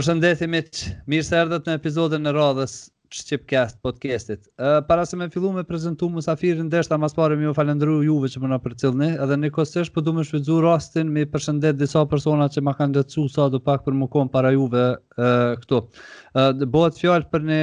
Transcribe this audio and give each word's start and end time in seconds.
Përshëndetimit, 0.00 0.78
mirë 1.12 1.24
se 1.28 1.36
erdhët 1.36 1.66
në 1.68 1.74
epizodën 1.76 2.28
e 2.30 2.30
radhës 2.32 2.76
Shqipcast 3.12 3.76
podcastit. 3.84 4.46
Ë 4.56 4.68
uh, 4.72 4.76
para 4.88 5.02
se 5.04 5.18
me 5.18 5.26
fillu 5.34 5.50
me 5.52 5.64
prezantu 5.66 6.08
musafirin 6.14 6.70
deshta 6.72 6.96
mas 7.02 7.12
pari 7.12 7.36
më 7.36 7.44
ju 7.44 7.52
falendru 7.58 7.98
juve 8.06 8.30
që 8.32 8.40
më 8.40 8.48
na 8.54 8.58
përcillni, 8.64 9.10
edhe 9.26 9.36
në 9.42 9.50
kostesh 9.52 9.90
po 9.92 10.00
duam 10.06 10.22
të 10.22 10.24
shfrytëzoj 10.30 10.62
rastin 10.64 11.10
me 11.16 11.26
përshëndet 11.34 11.76
disa 11.82 12.06
persona 12.14 12.48
që 12.54 12.64
më 12.68 12.76
kanë 12.78 12.94
ndërcu 12.94 13.26
sa 13.34 13.50
do 13.52 13.60
pak 13.66 13.84
për 13.88 13.98
mëkon 14.04 14.32
para 14.32 14.54
juve 14.56 14.86
uh, 14.96 15.52
këtu. 15.66 15.82
Ë 16.32 16.46
uh, 16.46 16.64
bëhet 16.64 17.02
fjalë 17.02 17.28
për 17.34 17.46
ne 17.52 17.60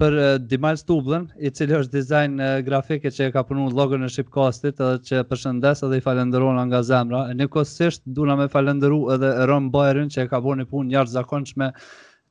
për 0.00 0.14
Dimal 0.50 0.78
Stublen, 0.80 1.26
i 1.38 1.50
cili 1.54 1.76
është 1.76 1.94
dizajn 2.00 2.32
uh, 2.42 2.54
grafike 2.66 3.10
që 3.14 3.28
ka 3.34 3.42
punuar 3.46 3.74
logo 3.78 3.98
në 4.00 4.08
Shqipkastit 4.10 4.80
edhe 4.82 4.96
që 5.06 5.20
përshëndes 5.30 5.84
edhe 5.86 6.00
i 6.00 6.02
falenderon 6.02 6.58
nga 6.70 6.80
zemra. 6.82 7.20
Një 7.38 7.46
kosisht, 7.54 8.02
duna 8.16 8.34
me 8.40 8.48
falenderu 8.50 8.98
edhe 9.14 9.30
Ron 9.48 9.68
Bajerin 9.74 10.10
që 10.10 10.26
ka 10.32 10.40
bërë 10.42 10.62
një 10.64 10.68
punë 10.72 10.90
njërë 10.94 11.14
zakonçme 11.14 11.68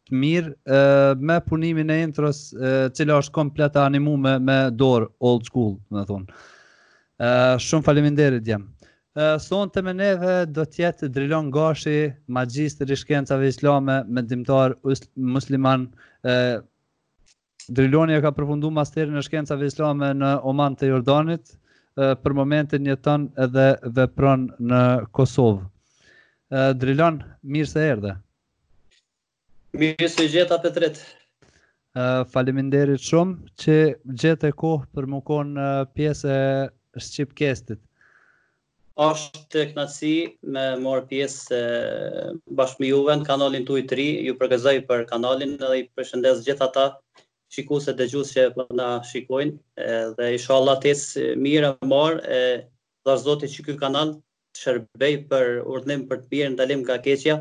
të 0.09 0.17
mirë 0.19 0.81
me 1.23 1.37
punimin 1.47 1.91
e 1.93 1.95
intros 2.03 2.39
uh, 2.53 2.89
cila 2.91 3.21
është 3.23 3.31
kompleta 3.37 3.85
animu 3.87 4.17
me, 4.19 4.33
me 4.39 4.57
dorë 4.75 5.07
old 5.29 5.47
school, 5.47 5.77
me 5.95 6.03
thunë. 6.09 6.27
Uh, 7.23 7.55
shumë 7.63 7.85
faleminderit 7.87 8.47
jam. 8.51 8.67
sonë 9.37 9.69
të 9.69 9.81
meneve 9.85 10.31
do 10.49 10.63
tjetë 10.65 11.05
Drilon 11.13 11.51
Gashi, 11.53 12.09
magjistë 12.33 12.87
rishkencave 12.89 13.47
islame, 13.53 13.99
me 14.09 14.23
dimtar 14.25 14.73
musliman, 15.15 15.83
uh, 16.25 16.55
Driloni 17.71 18.13
e 18.17 18.21
ka 18.21 18.31
përfundu 18.35 18.67
masteri 18.75 19.13
në 19.15 19.21
shkenca 19.23 19.55
islame 19.63 20.09
në 20.19 20.31
Oman 20.51 20.73
të 20.75 20.89
Jordanit, 20.89 21.53
për 21.95 22.35
momentin 22.35 22.83
jeton 22.89 23.29
edhe 23.45 23.67
vepron 23.99 24.47
në 24.71 24.81
Kosovë. 25.15 25.63
Drilon, 26.81 27.21
mirë 27.55 27.69
se 27.69 27.85
erdhe. 27.93 28.13
Mirë 29.79 30.09
se 30.11 30.27
gjeta 30.29 30.59
të 30.61 30.73
tretë. 30.75 31.05
Faleminderit 32.33 32.99
shumë 32.99 33.55
që 33.55 34.35
e 34.49 34.53
kohë 34.63 34.85
për 34.93 35.07
më 35.13 35.23
konë 35.31 35.69
pjesë 35.95 36.35
e 36.35 36.99
Shqipkestit. 37.07 37.79
Ashtë 39.07 39.41
të 39.49 39.63
knasi 39.71 40.13
me 40.53 40.65
morë 40.83 41.07
pjesë 41.09 41.63
bashkë 42.59 42.83
me 42.83 42.91
juve 42.91 43.15
në 43.17 43.25
kanalin 43.31 43.65
të 43.65 43.77
ujtëri, 43.79 44.09
ju 44.27 44.35
përgëzaj 44.41 44.77
për 44.91 45.07
kanalin 45.09 45.55
dhe 45.63 45.71
i 45.81 45.87
përshëndes 45.97 46.43
gjithë 46.45 46.67
ata 46.67 46.89
shikuse 47.53 47.93
dhe 47.99 48.05
gjusë 48.11 48.33
që 48.35 48.43
përna 48.55 48.85
po 49.01 49.07
shikojnë, 49.11 49.55
dhe 50.19 50.29
isha 50.37 50.55
Allah 50.55 50.79
tesë 50.85 51.25
mirë 51.45 51.71
e 51.73 51.89
marë, 51.89 52.37
dhe 53.03 53.13
arzë 53.13 53.27
zotit 53.27 53.53
që 53.53 53.65
kërë 53.67 53.81
kanal 53.83 54.13
të 54.17 54.63
shërbej 54.63 55.11
për 55.33 55.51
urdhënim 55.75 56.05
për 56.09 56.21
të 56.23 56.29
mirë 56.35 56.51
në 56.53 56.59
dalim 56.63 56.83
nga 56.87 56.97
keqja, 57.07 57.37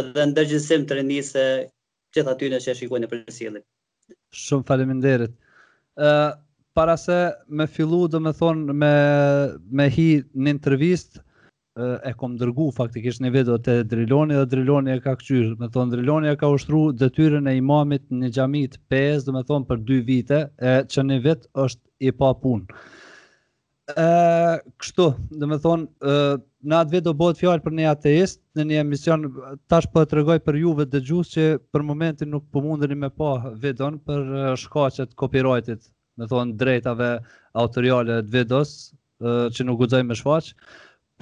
edhe 0.00 0.26
në 0.30 0.34
dërgjësim 0.40 0.86
të 0.90 0.98
rëndisë 1.00 1.44
që 2.16 2.24
të 2.26 2.54
që 2.68 2.76
shikojnë 2.80 3.06
e 3.06 3.10
për 3.12 3.22
nësillit. 3.24 3.66
Shumë 4.42 4.66
faliminderit. 4.72 5.34
Para 6.78 6.96
se 7.00 7.18
me 7.60 7.66
fillu 7.68 8.02
dhe 8.12 8.18
me 8.26 8.32
thonë 8.42 8.74
me 8.82 9.88
hi 9.96 10.08
në 10.34 10.56
intervistë, 10.56 11.22
e 12.04 12.12
kom 12.20 12.34
dërgu 12.40 12.66
faktikisht 12.76 13.22
një 13.24 13.30
video 13.32 13.54
të 13.56 13.78
Driloni 13.88 14.36
dhe 14.36 14.46
Driloni 14.52 14.92
e 14.92 15.00
ka 15.00 15.14
këqyrë. 15.16 15.54
Me 15.60 15.68
thonë, 15.72 15.94
Driloni 15.94 16.28
e 16.28 16.34
ka 16.36 16.50
ushtru 16.52 16.82
dëtyrën 17.00 17.48
e 17.48 17.54
imamit 17.58 18.02
një 18.12 18.28
gjamit 18.36 18.74
5, 18.92 19.24
dhe 19.26 19.34
me 19.38 19.44
thonë, 19.48 19.68
për 19.70 19.80
2 19.90 20.00
vite, 20.08 20.42
e 20.60 20.74
që 20.88 21.04
një 21.08 21.20
vit 21.26 21.46
është 21.66 22.08
i 22.10 22.18
pa 22.18 22.32
punë. 22.42 22.82
kështu, 24.80 25.06
dhe 25.40 25.46
me 25.48 25.56
thonë, 25.60 25.88
në 26.70 26.76
atë 26.78 26.94
vit 26.94 27.04
do 27.08 27.12
bëhet 27.18 27.40
fjallë 27.40 27.64
për 27.64 27.74
një 27.80 27.88
ateist, 27.90 28.40
në 28.56 28.66
një 28.68 28.76
emision, 28.84 29.24
tash 29.68 29.88
për 29.90 29.92
po 29.92 30.04
të 30.10 30.16
regoj 30.20 30.36
për 30.46 30.60
juve 30.60 30.86
dhe 30.86 31.00
gjusë 31.08 31.32
që 31.34 31.46
për 31.72 31.84
momentin 31.88 32.30
nuk 32.32 32.44
për 32.44 32.54
po 32.54 32.62
mundërin 32.68 33.00
me 33.00 33.10
pa 33.10 33.32
vidon 33.64 33.96
për 34.06 34.54
shkacet 34.64 35.16
copyrightit, 35.18 35.88
me 36.18 36.28
thonë, 36.30 36.56
drejtave 36.60 37.10
autoriale 37.58 38.20
të 38.22 38.30
vidos, 38.36 38.76
që 39.24 39.66
nuk 39.66 39.82
gudzaj 39.82 40.02
me 40.06 40.14
shfaqë, 40.16 40.54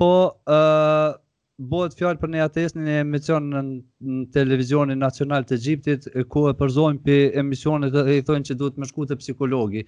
po 0.00 0.08
ë 0.30 0.60
uh, 0.60 1.16
bëhet 1.60 1.98
fjalë 1.98 2.20
për 2.22 2.30
një 2.32 2.40
atest 2.46 2.76
në 2.80 2.94
emision 3.02 3.50
në 3.52 4.20
televizionin 4.32 5.02
nacional 5.02 5.44
të 5.44 5.58
Egjiptit 5.58 6.06
ku 6.32 6.46
e 6.48 6.54
përzojnë 6.56 7.02
pi 7.04 7.16
emisionet 7.42 7.92
dhe 7.92 8.14
i 8.14 8.22
thonë 8.24 8.48
që 8.48 8.56
duhet 8.62 8.78
më 8.80 8.88
shku 8.88 9.04
të 9.10 9.18
psikologi. 9.20 9.82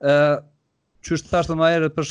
ë 0.00 0.14
uh, 0.14 0.46
Qështë 1.08 1.30
thashtë 1.32 1.54
më 1.56 1.68
ere 1.74 1.86
për 1.96 2.08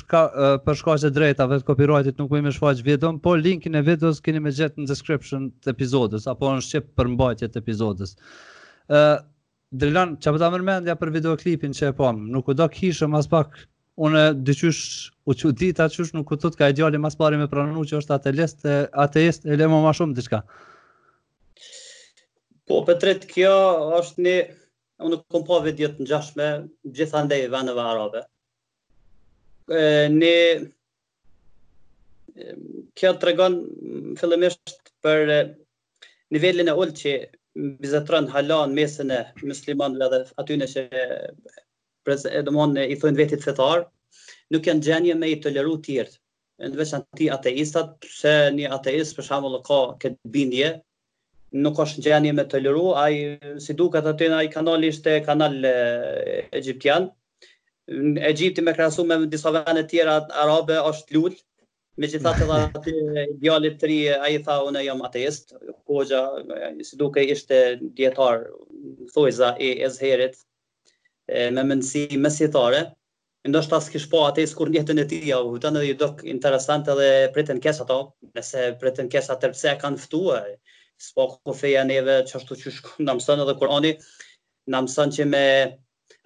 për 0.65 0.77
shka 0.79 0.93
drejtave 1.15 1.57
të 1.61 1.65
copyrightit 1.67 2.17
nuk 2.17 2.31
ujme 2.33 2.49
shfaqë 2.55 2.85
vidon, 2.87 3.19
po 3.21 3.35
linkin 3.37 3.77
e 3.77 3.83
videos 3.85 4.17
keni 4.25 4.39
me 4.41 4.49
gjetë 4.49 4.81
në 4.81 4.87
description 4.89 5.43
të 5.61 5.75
epizodës, 5.75 6.25
apo 6.31 6.49
në 6.55 6.63
shqip 6.65 6.87
për 6.97 7.11
mbajtje 7.11 7.49
të 7.53 7.61
epizodës. 7.63 8.15
ë 8.89 8.97
uh, 9.01 9.17
Drilan, 9.77 10.15
që 10.17 10.31
për 10.31 10.39
po 10.39 10.39
ta 10.41 10.49
mërmendja 10.55 10.95
për 10.97 11.11
videoklipin 11.19 11.75
që 11.77 11.91
e 11.91 11.95
pomë, 12.01 12.31
nuk 12.33 12.49
u 12.49 12.55
do 12.57 12.65
këhishëm 12.73 13.13
as 13.21 13.29
pak 13.29 13.59
unë 14.07 14.19
dyqysh 14.47 14.81
u 15.29 15.33
që 15.37 15.49
dita 15.61 15.85
qysh 15.91 16.13
nuk 16.15 16.29
këtët 16.31 16.55
ka 16.59 16.69
ideali 16.71 16.99
mas 17.03 17.17
pari 17.19 17.39
me 17.39 17.49
pranu 17.51 17.81
që 17.89 17.97
është 17.99 18.15
ateist, 18.15 18.61
atelist 19.05 19.45
e 19.53 19.57
le 19.59 19.67
më 19.67 19.79
ma 19.85 19.91
shumë 19.97 20.15
diqka. 20.19 20.39
Po, 22.69 22.79
Petrit, 22.87 23.25
kjo 23.31 23.51
është 23.99 24.25
një, 24.27 24.35
unë 25.07 25.19
kom 25.33 25.45
po 25.47 25.59
vidjet 25.65 25.99
në 25.99 26.07
gjashme, 26.13 26.47
gjitha 26.99 27.25
ndej 27.27 27.47
vendeve 27.53 27.83
arabe. 27.91 28.23
E, 29.67 29.81
një, 30.13 30.35
kjo 32.99 33.11
të 33.19 33.29
regon 33.31 33.59
fillemisht 34.21 34.93
për 35.03 35.25
nivellin 36.35 36.69
e 36.71 36.77
ullë 36.83 36.97
që 37.03 37.17
bizetron 37.83 38.29
halon 38.31 38.71
mesin 38.77 39.09
e 39.19 39.23
muslimanve 39.43 40.07
dhe 40.15 40.21
atyne 40.43 40.69
që 40.75 40.85
prezë 42.09 42.43
do 42.47 42.67
i 42.91 42.95
thonë 42.99 43.19
vetit 43.23 43.43
fetar, 43.45 43.85
nuk 44.51 44.65
kanë 44.65 44.85
gjenje 44.89 45.15
me 45.21 45.29
i 45.35 45.39
toleru 45.43 45.77
të 45.77 45.87
tjerë. 45.91 46.17
Në 46.59 46.75
veçanë 46.81 47.07
ti 47.17 47.27
ateistat, 47.31 47.93
pse 48.03 48.33
një 48.57 48.71
ateist 48.77 49.15
për 49.15 49.27
shembull 49.29 49.59
ka 49.67 49.77
këtë 50.03 50.31
bindje, 50.33 50.71
nuk 51.63 51.77
ka 51.79 51.85
gjenje 52.05 52.33
me 52.37 52.43
toleru, 52.51 52.89
ai 52.99 53.39
si 53.63 53.75
duket 53.79 54.09
aty 54.11 54.27
në 54.29 54.41
ai 54.43 54.49
kanal 54.55 54.83
ishte 54.89 55.15
kanal 55.27 55.55
egjiptian. 55.69 57.07
Në 57.89 58.21
Egypti 58.33 58.61
me 58.61 58.73
krasu 58.77 59.01
me 59.05 59.17
disa 59.33 59.49
vende 59.55 59.81
të 59.81 59.95
tjera 59.95 60.17
arabe 60.43 60.75
është 60.89 61.15
lut 61.15 61.39
Me 61.99 62.05
që 62.07 62.19
thate 62.23 62.45
dhe 62.47 62.57
ati 62.79 62.91
idealit 63.33 63.73
të 63.81 63.87
ri, 63.89 63.95
a 64.13 64.27
i 64.31 64.37
tha 64.45 64.53
unë 64.63 64.79
e 64.79 64.85
jam 64.85 65.01
ateist, 65.03 65.49
koja, 65.89 66.19
si 66.87 66.95
duke 67.01 67.19
ishte 67.33 67.57
djetar, 67.97 68.45
thujza 69.11 69.49
za 69.49 69.49
e 69.59 69.73
ezherit, 69.83 70.37
me 71.55 71.63
mendësi 71.63 72.07
mesjetare, 72.19 72.79
ndoshta 73.49 73.77
s'kish 73.81 74.07
po 74.11 74.23
atë 74.27 74.43
skur 74.51 74.69
njëtën 74.73 74.99
e 74.99 75.05
ti, 75.09 75.19
u 75.35 75.57
të 75.63 75.71
në 75.75 75.83
dhe 75.85 75.93
dok 76.01 76.23
interesant 76.33 76.89
edhe 76.93 77.09
pritën 77.35 77.61
kesa 77.63 77.85
ta, 77.89 77.97
nëse 78.37 78.63
pritën 78.81 79.09
kesa 79.13 79.37
tërpse 79.41 79.69
e 79.71 79.75
kanë 79.81 80.01
fëtu, 80.03 80.21
s'po 81.05 81.27
ku 81.37 81.53
feja 81.55 81.85
neve 81.87 82.17
që 82.27 82.35
ashtu 82.41 82.57
që 82.63 82.73
shku 82.77 82.95
në 83.05 83.15
mësën 83.19 83.43
edhe 83.45 83.55
Kurani, 83.61 83.93
në 84.69 84.81
mësën 84.87 85.15
që 85.19 85.27
me 85.33 85.45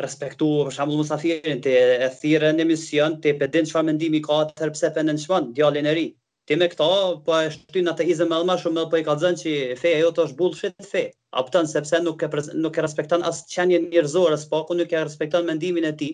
respektu, 0.04 0.48
për 0.66 0.76
shambull 0.78 1.02
Musafirin, 1.04 1.62
të 1.64 1.76
e 2.08 2.10
thire 2.24 2.52
në 2.56 2.68
mision, 2.72 3.20
të 3.22 3.34
e 3.34 3.38
pedin 3.44 3.70
që 3.70 3.76
fa 3.78 3.86
mendimi 3.88 4.24
ka 4.26 4.42
tërpse 4.58 4.92
për 4.96 5.08
në 5.08 5.18
nëshmën, 5.20 5.52
djallin 5.60 5.92
e 5.92 5.96
ri, 6.00 6.08
ti 6.46 6.56
me 6.60 6.68
këto, 6.70 6.86
po 7.26 7.36
e 7.40 7.52
shty 7.54 7.82
në 7.88 7.92
të 7.98 8.06
izë 8.14 8.26
me 8.30 8.40
lëma 8.42 8.58
shumë, 8.60 8.82
po 8.92 9.00
i 9.00 9.04
ka 9.08 9.14
që 9.22 9.52
feja 9.80 10.00
jo 10.04 10.10
të 10.16 10.24
është 10.28 10.38
bullshit 10.40 10.88
fe, 10.90 11.04
apëtan 11.40 11.70
sepse 11.72 12.02
nuk 12.04 12.24
e, 12.24 12.30
nuk 12.64 12.78
e 12.78 12.84
respektan 12.86 13.24
asë 13.30 13.48
qenje 13.54 13.80
njërzore, 13.88 14.38
po 14.52 14.60
ku 14.68 14.76
nuk 14.78 14.92
e 14.98 15.04
respektan 15.06 15.48
mendimin 15.48 15.88
e 15.92 15.96
ti. 16.02 16.10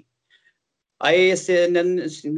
A 1.07 1.13
e 1.15 1.23
si, 1.39 1.55
në, 1.71 1.83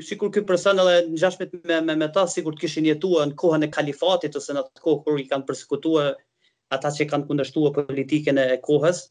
sikur 0.07 0.29
këtë 0.31 0.47
person 0.47 0.79
edhe 0.83 0.93
në 1.09 1.19
gjashmet 1.23 1.55
me, 1.67 1.79
me, 1.87 1.95
me 2.03 2.07
ta, 2.15 2.23
sikur 2.29 2.55
të 2.55 2.63
kishin 2.63 2.87
jetu 2.87 3.11
në 3.17 3.33
kohën 3.41 3.65
e 3.67 3.71
kalifatit, 3.75 4.37
ose 4.39 4.53
në 4.55 4.61
atë 4.63 4.83
kohë 4.85 5.01
kur 5.07 5.23
i 5.23 5.25
kanë 5.31 5.47
përsekutua 5.49 6.05
ata 6.77 6.91
që 6.97 7.07
kanë 7.11 7.25
kundështua 7.27 7.71
politikën 7.75 8.37
e 8.45 8.59
kohës, 8.67 9.01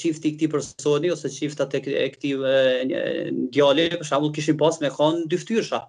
qifti 0.00 0.32
këti 0.34 0.48
personi, 0.56 1.12
ose 1.14 1.30
qiftat 1.36 1.76
e 1.76 1.80
këti 1.86 2.32
djali, 3.54 3.86
për 4.00 4.08
shambull 4.10 4.32
kishin 4.40 4.58
pas 4.62 4.80
me 4.82 4.90
kanë 4.96 5.28
dyftyrsha, 5.36 5.84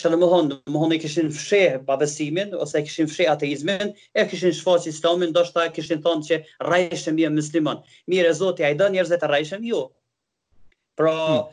që 0.00 0.10
në 0.10 0.16
më 0.20 0.28
thonë, 0.30 0.54
në 0.54 0.72
më 0.74 0.80
thonë 0.82 0.94
e 0.94 1.00
këshin 1.04 1.28
fshe 1.34 1.58
babesimin, 1.88 2.54
ose 2.64 2.78
e 2.80 2.86
këshin 2.86 3.10
fshe 3.10 3.26
ateizmin, 3.32 3.92
e 3.94 4.22
këshin 4.30 4.54
shfaq 4.58 4.88
islamin, 4.90 5.34
do 5.36 5.44
shta 5.46 5.68
këshin 5.76 6.00
thonë 6.06 6.26
që 6.28 6.38
rajshëm 6.68 7.20
jë 7.22 7.30
mëslimon. 7.34 7.82
Mire, 8.10 8.32
zoti, 8.38 8.66
a 8.68 8.72
i 8.74 8.78
dhe 8.80 8.88
njerëzit 8.96 9.26
e 9.26 9.28
rajshëm 9.34 9.68
ju. 9.68 9.82
Jo. 9.82 9.82
Pra, 10.98 11.12
hmm. 11.16 11.52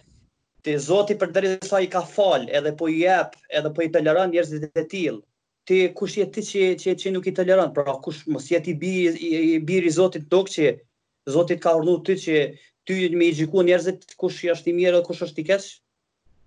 ti 0.65 0.73
zoti 0.87 1.17
për 1.21 1.35
dërri 1.35 1.51
sa 1.69 1.83
i 1.85 1.91
ka 1.95 2.01
falë, 2.15 2.49
edhe 2.59 2.73
po 2.81 2.89
i 2.89 2.97
jep, 3.03 3.37
edhe 3.61 3.73
po 3.77 3.85
i 3.85 3.91
të 3.93 4.01
lëran 4.07 4.33
njerëzit 4.33 4.65
e 4.73 4.85
tilë. 4.95 5.21
Ti 5.69 5.79
kush 5.99 6.17
jetë 6.23 6.33
ti 6.39 6.45
që, 6.49 6.63
që, 6.81 6.95
që 7.03 7.13
nuk 7.13 7.29
i 7.29 7.35
të 7.37 7.45
lëran, 7.51 7.75
pra 7.77 7.93
kush 8.07 8.23
mos 8.33 8.49
jetë 8.49 8.73
i 8.73 9.59
birë 9.69 9.85
i, 9.85 9.93
zotit 10.01 10.25
tok 10.33 10.49
që 10.55 10.71
zotit 11.37 11.61
ka 11.61 11.77
urnu 11.77 11.99
ti 12.09 12.17
që 12.25 12.41
ty 12.89 12.95
me 13.21 13.29
i 13.29 13.37
gjiku 13.37 13.61
njerëzit 13.69 14.15
kush 14.17 14.41
jashtë 14.49 14.71
i 14.73 14.77
mirë 14.79 14.95
dhe 14.97 15.05
kush 15.11 15.21
është 15.29 15.43
i 15.45 15.49
keshë? 15.53 15.75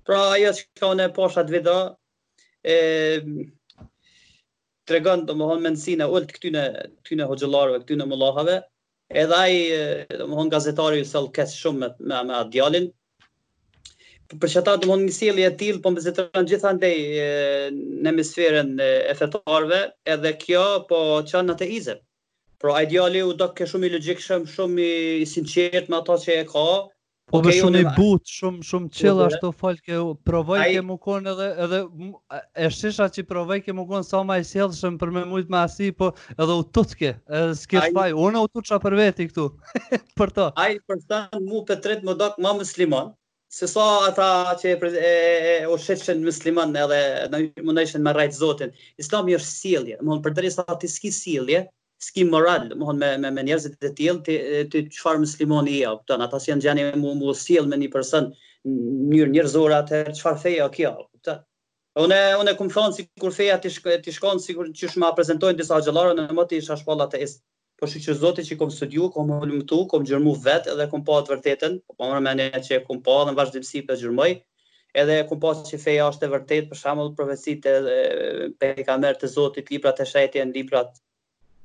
Pra 0.05 0.17
ajo 0.37 0.51
që 0.57 0.65
ka 0.79 0.89
në 0.99 1.05
posha 1.17 1.43
të 1.49 1.61
e, 2.63 2.75
të 4.85 4.97
regën 4.97 5.23
të 5.25 5.33
më 5.39 5.47
honë 5.51 5.65
mendësin 5.67 6.03
e 6.05 6.09
ullë 6.13 6.29
të 6.29 6.37
këtyne, 6.37 6.65
këtyne 7.05 7.29
hoxëllarëve, 7.31 7.79
këtyne 7.87 8.07
mullahave, 8.11 8.59
edhe 9.23 9.39
ajë 9.39 9.79
të 10.13 10.27
më 10.29 10.39
honë 10.41 10.53
gazetari 10.57 11.01
ju 11.01 11.09
sëllë 11.13 11.33
kesë 11.39 11.57
shumë 11.63 11.81
me, 11.81 11.89
me, 12.11 12.21
me 12.29 12.37
atë 12.41 12.53
djalin, 12.57 12.91
për 14.45 14.51
që 14.53 14.63
ta 14.67 14.75
të 14.77 14.87
më 14.87 14.93
honë 14.95 15.07
njësili 15.09 15.47
e 15.49 15.53
tilë, 15.63 15.81
po 15.85 15.93
më 15.95 16.03
vizitërën 16.03 16.51
gjitha 16.53 16.73
ndej 16.77 16.97
në 17.73 18.09
hemisferën 18.11 18.75
e 18.85 19.15
fetarve, 19.17 19.81
edhe 20.17 20.35
kjo 20.45 20.65
po 20.91 21.01
qanë 21.33 21.49
në 21.53 21.57
të 21.63 21.71
izëm. 21.79 22.05
Pra 22.65 22.77
ideali 22.85 23.23
u 23.29 23.33
do 23.41 23.49
ke 23.57 23.69
shumë 23.73 23.89
i 23.89 23.95
logjikshëm, 23.97 24.45
shumë 24.53 24.89
i 25.25 25.29
sinqert 25.33 25.89
me 25.93 26.01
ata 26.03 26.17
që 26.27 26.43
e 26.43 26.45
ka, 26.51 26.67
Po 27.33 27.39
okay, 27.41 27.57
shumë 27.57 27.81
i 27.81 27.85
but, 27.97 28.27
shumë, 28.29 28.61
shumë 28.71 29.27
ashtu 29.27 29.49
falë 29.57 29.81
ke 29.87 29.99
provoj 30.29 30.59
ke 30.73 30.81
mu 30.85 30.97
konë 31.01 31.31
edhe, 31.31 31.47
edhe 31.67 31.79
e 32.67 32.71
shesha 32.79 33.07
që 33.15 33.25
provoj 33.31 33.57
ke 33.65 33.73
mu 33.79 33.87
konë 33.89 34.05
sa 34.09 34.21
më 34.31 34.37
i 34.43 34.45
sjellshëm 34.49 34.99
për 35.01 35.13
me 35.17 35.23
mujtë 35.31 35.55
me 35.55 35.63
asi, 35.63 35.89
po 36.03 36.11
edhe 36.37 36.53
u 36.53 36.65
tutke, 36.79 37.15
edhe 37.39 37.55
s'ke 37.63 37.81
faj, 37.97 38.11
unë 38.27 38.43
u 38.45 38.51
tutë 38.53 38.79
për 38.85 38.97
veti 39.01 39.29
këtu, 39.31 39.47
për 40.21 40.35
to. 40.41 40.49
Ai 40.67 40.77
për 40.93 41.01
mu 41.49 41.63
për 41.71 41.81
tretë 41.87 42.09
më 42.11 42.17
dokë 42.25 42.45
ma 42.49 42.53
musliman, 42.61 43.09
se 43.57 43.71
sa 43.73 43.87
ata 44.11 44.27
që 44.61 44.75
e, 44.93 45.07
e, 45.07 45.55
o 45.71 45.81
musliman 46.29 46.77
edhe 46.85 47.01
në 47.33 47.41
më 47.63 48.05
me 48.11 48.15
rajtë 48.21 48.37
zotin, 48.43 48.77
islami 49.05 49.39
është 49.39 49.55
sjellje, 49.57 49.99
më 50.05 50.19
në 50.21 50.27
përderi 50.29 50.53
ti 50.85 50.93
s'ki 50.99 51.15
sjellje, 51.23 51.65
ski 52.03 52.25
moral, 52.29 52.69
më 52.77 52.87
honë 52.89 53.09
me, 53.23 53.31
me 53.31 53.43
njerëzit 53.47 53.77
dhe 53.81 53.91
tjelë, 53.99 54.21
të 54.27 54.63
të 54.73 54.81
qëfar 54.95 55.21
muslimoni 55.23 55.77
e, 55.83 55.89
apëton, 55.91 56.25
ata 56.25 56.41
si 56.43 56.51
janë 56.51 56.65
gjeni 56.67 56.87
mu 57.03 57.13
më 57.21 57.35
sielë 57.43 57.71
me 57.71 57.79
një 57.83 57.91
përsën, 57.95 58.27
njërë 59.13 59.35
njërëzora 59.37 59.79
të 59.91 60.01
qëfar 60.19 60.39
feja 60.47 60.67
o 60.69 60.71
kja, 60.75 60.93
apëton. 60.99 61.39
Unë 62.05 62.19
e 62.43 62.55
këmë 62.59 62.75
thonë 62.77 62.97
si 62.97 63.07
kur 63.23 63.35
feja 63.37 63.59
të 63.63 63.73
shkonë, 63.77 64.41
si 64.47 64.55
kur 64.59 64.71
që 64.79 64.91
shma 64.95 65.13
prezentojnë 65.19 65.59
disa 65.61 65.77
agjelarë, 65.79 66.17
në 66.19 66.27
më 66.41 66.47
të 66.51 66.59
isha 66.65 66.81
shpallat 66.81 67.15
të 67.15 67.21
esë. 67.29 67.43
Po 67.81 67.89
shi 67.91 68.01
që 68.03 68.15
zote 68.25 68.43
që 68.47 68.57
kom 68.59 68.71
studiu, 68.71 69.09
kom 69.15 69.31
hëllim 69.35 69.63
kom 69.93 70.03
gjërmu 70.07 70.35
vetë 70.47 70.75
edhe 70.75 70.85
kom 70.91 71.03
pa 71.07 71.21
të 71.27 71.33
vërtetën, 71.35 71.79
po, 71.87 71.95
po 71.99 72.11
më 72.11 72.21
me 72.27 72.35
një 72.41 72.61
që 72.67 72.83
kom 72.89 73.01
pa 73.07 73.17
dhe 73.23 73.31
në 73.33 73.37
vazhdimësi 73.39 73.83
për 73.89 73.99
gjërmoj, 74.03 74.31
edhe 75.03 75.17
kom 75.31 75.41
pa 75.43 75.55
që 75.71 75.79
feja 75.83 76.07
është 76.13 76.27
e 76.29 76.33
vërtet, 76.37 76.69
për 76.71 76.81
shamëllë 76.83 77.15
profesit 77.19 77.67
e 77.75 77.77
pejkamer 78.63 79.19
të 79.23 79.31
zotit, 79.35 79.75
librat 79.75 80.03
e 80.03 80.07
shajtje 80.15 80.47
në 80.51 80.57
librat 80.61 81.03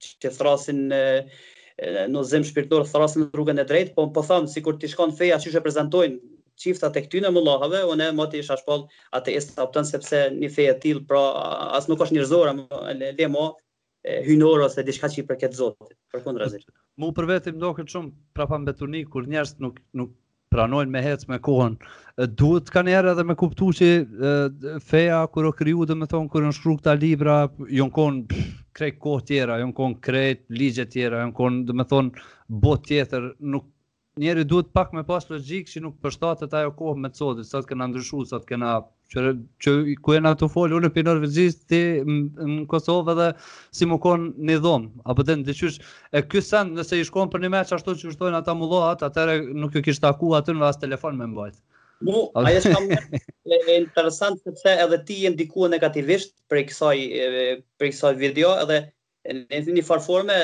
që 0.01 0.29
thrasin 0.37 0.79
në 0.91 2.23
zemë 2.31 2.47
shpirtor 2.49 2.83
thrasin 2.89 3.25
rrugën 3.35 3.61
e 3.61 3.65
drejtë, 3.67 3.93
po 3.95 4.05
po 4.15 4.23
thamë, 4.27 4.49
si 4.51 4.61
kur 4.65 4.77
ti 4.81 4.89
shkon 4.91 5.13
feja 5.19 5.37
që 5.39 5.53
shë 5.53 5.61
prezentojnë 5.65 6.19
qiftat 6.59 6.97
e 6.99 7.03
këtyne 7.05 7.29
më 7.31 7.43
lahave, 7.45 7.81
une 7.93 8.09
më 8.17 8.25
të 8.33 8.41
isha 8.41 8.57
atë 9.19 9.31
e 9.35 9.41
optën, 9.65 9.87
sepse 9.91 10.19
një 10.41 10.51
feja 10.55 10.75
tilë, 10.83 11.05
pra 11.11 11.21
as 11.77 11.87
nuk 11.91 12.03
është 12.05 12.17
njërzora, 12.19 12.55
le, 12.99 13.13
le 13.17 13.27
mo, 13.35 13.45
hynor 14.27 14.65
ose 14.67 14.83
dishka 14.87 15.07
që 15.11 15.23
i 15.23 15.27
përket 15.29 15.55
zotë, 15.61 15.89
për 16.11 16.25
kundra 16.27 16.49
Mu 16.99 17.11
për 17.19 17.31
vetë 17.33 17.55
i 17.55 17.57
këtë 17.61 17.95
shumë 17.95 18.35
prapa 18.39 18.59
kur 19.15 19.27
njerës 19.35 19.55
nuk, 19.63 19.79
nuk 20.01 20.15
pranojnë 20.53 20.91
me 20.93 21.01
hec 21.05 21.23
me 21.29 21.37
kohën, 21.45 21.75
duhet 22.39 22.69
kanë 22.73 22.93
erë 22.97 23.11
edhe 23.13 23.25
me 23.31 23.35
kuptu 23.41 23.67
që 23.79 23.89
feja 24.91 25.19
kër 25.33 25.49
o 25.49 25.51
kryu, 25.61 25.85
dëmë 25.91 26.07
thonë, 26.13 26.29
kër 26.33 26.45
në 26.47 26.53
shkruk 26.59 26.81
ta 26.87 26.95
libra, 26.97 27.35
jënë 27.79 27.95
kohën 27.97 28.19
krejt 28.79 28.99
kohë 29.05 29.25
tjera, 29.29 29.59
jon 29.61 29.73
kohën 29.77 29.97
krejt 30.07 30.43
ligje 30.61 30.85
tjera, 30.95 31.21
jënë 31.25 31.35
kohën, 31.37 31.59
dëmë 31.69 31.87
thonë, 31.93 32.23
bot 32.65 32.85
tjetër 32.89 33.31
nuk 33.55 33.67
njeri 34.19 34.43
duhet 34.43 34.65
pak 34.73 34.91
me 34.95 35.03
pas 35.07 35.23
logjik 35.31 35.69
që 35.71 35.81
nuk 35.85 35.95
përshtatet 36.03 36.51
ajo 36.59 36.71
kohë 36.79 37.03
me 37.03 37.09
të 37.13 37.21
sotit, 37.21 37.47
sot 37.47 37.67
këna 37.69 37.87
ndryshu, 37.87 38.19
sot 38.31 38.47
që, 39.13 39.31
që 39.65 39.73
ku 40.05 40.15
janë 40.15 40.31
ato 40.33 40.47
të 40.49 40.53
folë, 40.55 40.75
unë 40.79 40.89
për 40.95 41.05
Norvegjis, 41.07 41.55
ti 41.71 41.79
në 42.03 42.65
Kosovë 42.71 43.15
dhe 43.21 43.29
si 43.79 43.87
më 43.89 43.99
konë 44.03 44.49
një 44.49 44.57
dhomë, 44.65 45.01
apë 45.13 45.25
të 45.29 45.37
të 45.47 45.57
e 46.17 46.23
ky 46.33 46.43
sen, 46.49 46.75
nëse 46.77 46.99
i 46.99 47.07
shkonë 47.07 47.31
për 47.33 47.45
një 47.45 47.51
meqë 47.55 47.75
ashtu 47.79 47.95
që 48.03 48.13
shtojnë 48.17 48.41
ata 48.43 48.53
mullohat, 48.59 49.07
atëre 49.09 49.39
nuk 49.63 49.75
jo 49.79 49.83
kishtë 49.87 50.05
taku 50.09 50.35
atë 50.39 50.53
në 50.59 50.67
as 50.69 50.79
telefon 50.83 51.17
me 51.21 51.31
mbajtë. 51.31 51.61
Mu, 52.07 52.27
aje 52.43 52.61
shka 52.67 52.79
më 52.83 52.99
e 53.55 53.77
interesant, 53.79 54.39
sepse 54.45 54.75
edhe 54.83 55.01
ti 55.09 55.21
je 55.23 55.31
ndikuar 55.33 55.71
negativisht 55.73 56.35
për 56.51 56.61
i 56.65 56.65
kësaj, 56.69 56.97
për 57.79 57.93
kësaj 57.93 58.17
video, 58.21 58.53
edhe 58.65 58.83
në 59.47 59.79
një 59.79 59.87
farforme, 59.89 60.37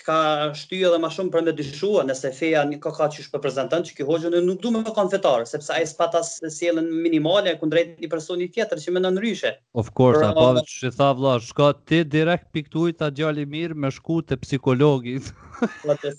të 0.00 0.06
ka 0.06 0.16
shtyje 0.56 0.88
edhe 0.88 0.98
ma 1.02 1.08
shumë 1.12 1.32
për 1.34 1.42
me 1.46 1.52
dyshua 1.56 2.02
nëse 2.08 2.30
feja 2.36 2.60
një 2.68 2.78
koka 2.84 3.08
që 3.12 3.20
është 3.24 3.40
prezentant, 3.44 3.86
që 3.88 3.96
kjo 3.98 4.06
hoxën 4.08 4.36
e 4.36 4.42
nuk 4.44 4.60
du 4.64 4.70
me 4.72 4.80
më 4.86 4.94
konfetarë, 4.96 5.46
sepse 5.50 5.72
a 5.74 5.80
i 5.80 5.86
s'pa 5.90 6.06
ta 6.14 6.22
sielën 6.24 6.88
minimale 7.04 7.52
kundrejt 7.60 7.90
drejt 7.92 8.04
një 8.04 8.10
personi 8.14 8.48
tjetër 8.54 8.80
që 8.84 8.94
me 8.96 9.02
në 9.04 9.12
nënryshe. 9.12 9.52
Of 9.82 9.92
course, 10.00 10.22
a 10.24 10.30
pra, 10.32 10.32
pavë 10.40 10.64
që 10.72 10.92
tha 10.96 11.10
vla, 11.20 11.34
shka 11.50 11.68
ti 11.90 12.00
direkt 12.16 12.48
piktuj 12.56 12.94
ta 13.00 13.10
gjalli 13.20 13.44
mirë 13.52 13.76
me 13.84 13.92
shku 13.98 14.20
të 14.30 14.40
psikologit. 14.44 15.28
Po 15.84 15.94
të 16.00 16.14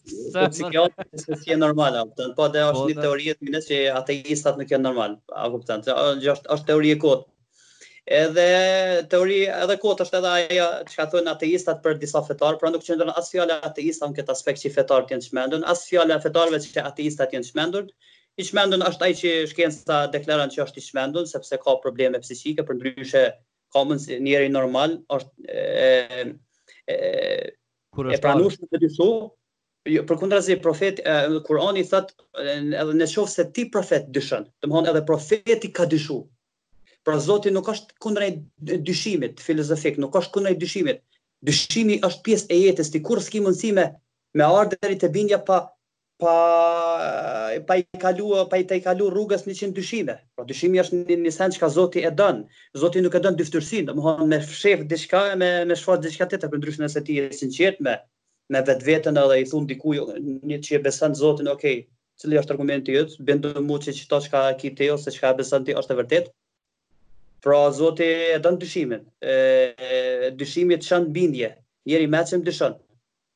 psikologit 0.53 1.25
se 1.25 1.41
si 1.41 1.57
normala, 1.65 2.05
normal, 2.05 2.33
po 2.37 2.45
dhe 2.53 2.61
është 2.69 2.83
një 2.91 3.01
teori 3.05 3.31
të 3.39 3.47
minës 3.49 3.69
që 3.71 3.79
ateistat 3.97 4.59
nuk 4.61 4.69
e 4.69 4.77
normal, 4.85 5.15
a 5.33 5.47
kuptan, 5.53 5.81
po, 5.89 5.95
po, 5.95 6.33
është 6.53 6.67
teori 6.71 6.91
e 6.93 6.97
kotë. 7.07 7.25
Edhe 8.09 9.06
teori, 9.12 9.44
edhe 9.45 9.75
kot 9.80 10.00
është 10.01 10.18
edhe 10.19 10.30
ajo 10.38 10.65
që 10.92 10.95
ka 11.00 11.30
ateistat 11.33 11.83
për 11.83 12.00
disa 12.01 12.21
fetarë, 12.25 12.57
pra 12.62 12.71
nuk 12.74 12.81
qëndërën 12.88 13.12
as 13.21 13.27
fjale 13.30 13.57
ateistat 13.68 14.09
në 14.09 14.15
këtë 14.19 14.31
aspekt 14.33 14.62
që 14.63 14.69
i 14.69 14.74
fetarët 14.77 15.12
jenë 15.13 15.21
shmendun, 15.25 15.62
fjala 15.65 15.80
fjale 15.83 16.18
fetarëve 16.24 16.59
që 16.65 16.81
ateistat 16.89 17.33
jenë 17.38 17.45
çmendur. 17.51 17.89
i 18.38 18.44
shmendun 18.48 18.81
është 18.88 19.03
ai 19.09 19.13
që 19.19 19.30
shkenca 19.51 19.95
deklaron 20.15 20.50
që 20.53 20.62
është 20.65 20.77
i 20.77 20.81
shmendun, 20.88 21.25
sepse 21.33 21.57
ka 21.62 21.74
probleme 21.83 22.19
psikike, 22.24 22.63
për 22.71 22.75
ndryshe 22.80 23.24
ka 23.75 23.81
mënës 23.89 24.07
njeri 24.30 24.48
normal, 24.56 24.98
është 25.12 25.31
e, 25.48 26.24
e, 26.88 26.95
e 28.15 28.21
pranushme 28.25 28.71
të 28.71 28.81
dyshu, 28.86 29.09
jo, 29.98 30.03
Për 30.13 30.18
kundra 30.24 30.39
zi, 30.48 30.56
profet, 30.65 31.03
Kurani 31.50 31.83
thët, 31.92 32.13
edhe 32.48 32.98
në 32.98 33.07
qovë 33.13 33.31
se 33.36 33.50
ti 33.59 33.68
profet 33.77 34.07
dyshën, 34.19 34.48
të 34.63 34.71
edhe 34.94 35.06
profeti 35.13 35.74
ka 35.81 35.86
dyshu, 35.95 36.21
Pra 37.07 37.18
Zoti 37.25 37.50
nuk 37.50 37.65
është 37.71 37.95
kundër 38.06 38.25
dyshimit 38.88 39.39
filozofik, 39.42 39.96
nuk 40.03 40.15
është 40.20 40.36
kundër 40.36 40.58
dyshimit. 40.63 41.00
Dyshimi 41.50 41.96
është 42.08 42.24
pjesë 42.27 42.51
e 42.53 42.58
jetës, 42.63 42.89
ti 42.93 43.00
kur 43.08 43.22
ski 43.27 43.41
mundësi 43.41 43.72
me 43.77 43.86
me 44.39 44.43
ardhe 44.48 44.77
deri 44.84 44.98
te 45.03 45.10
bindja 45.15 45.39
pa 45.48 45.55
pa 46.24 46.34
pa 47.70 47.77
i 47.81 47.86
kalu 48.03 48.27
pa 48.51 48.60
i 48.62 48.67
tej 48.70 48.84
kalu 48.86 49.08
rrugës 49.15 49.46
100 49.50 49.74
dyshime. 49.79 50.15
Pra 50.38 50.46
dyshimi 50.51 50.81
është 50.84 51.00
një 51.00 51.17
nisanc 51.24 51.58
që 51.58 51.70
Zoti 51.79 52.03
e 52.05 52.12
don. 52.22 52.43
Zoti 52.84 53.01
nuk 53.01 53.17
e 53.17 53.22
don 53.25 53.36
dy 53.41 53.48
ftyrsin, 53.50 53.88
domethënë 53.89 54.27
me 54.36 54.39
fshef 54.51 54.84
diçka 54.93 55.22
me 55.41 55.50
me 55.72 55.77
shfar 55.81 55.98
diçka 56.05 56.27
tjetër 56.31 56.51
për 56.53 56.62
ndryshën 56.62 56.91
se 56.96 57.01
ti 57.10 57.17
je 57.17 57.24
i 57.34 57.39
sinqert 57.41 57.81
me 57.88 57.98
me 58.53 58.62
vetveten 58.70 59.17
edhe 59.25 59.39
i 59.41 59.48
thon 59.50 59.65
diku 59.74 59.98
një 60.50 60.62
që 60.70 60.84
beson 60.86 61.17
Zotin, 61.24 61.50
okay, 61.55 61.81
cili 62.22 62.38
është 62.43 62.53
argumenti 62.60 62.96
yt, 63.01 63.17
bën 63.29 63.41
domoshta 63.48 63.98
çka 64.22 64.22
ka 64.36 64.46
kitë 64.62 64.91
ose 64.93 65.15
çka 65.17 65.34
beson 65.41 65.65
ti 65.65 65.74
është 65.81 65.96
e 65.96 66.00
vërtetë. 66.03 66.34
Pra 67.41 67.71
Zoti 67.74 68.05
e 68.36 68.39
don 68.43 68.57
dyshimin. 68.62 69.01
Ë 69.25 70.29
dyshimi 70.38 70.77
të 70.77 70.88
çan 70.88 71.07
bindje. 71.13 71.50
Njëri 71.86 72.43
dyshon. 72.45 72.75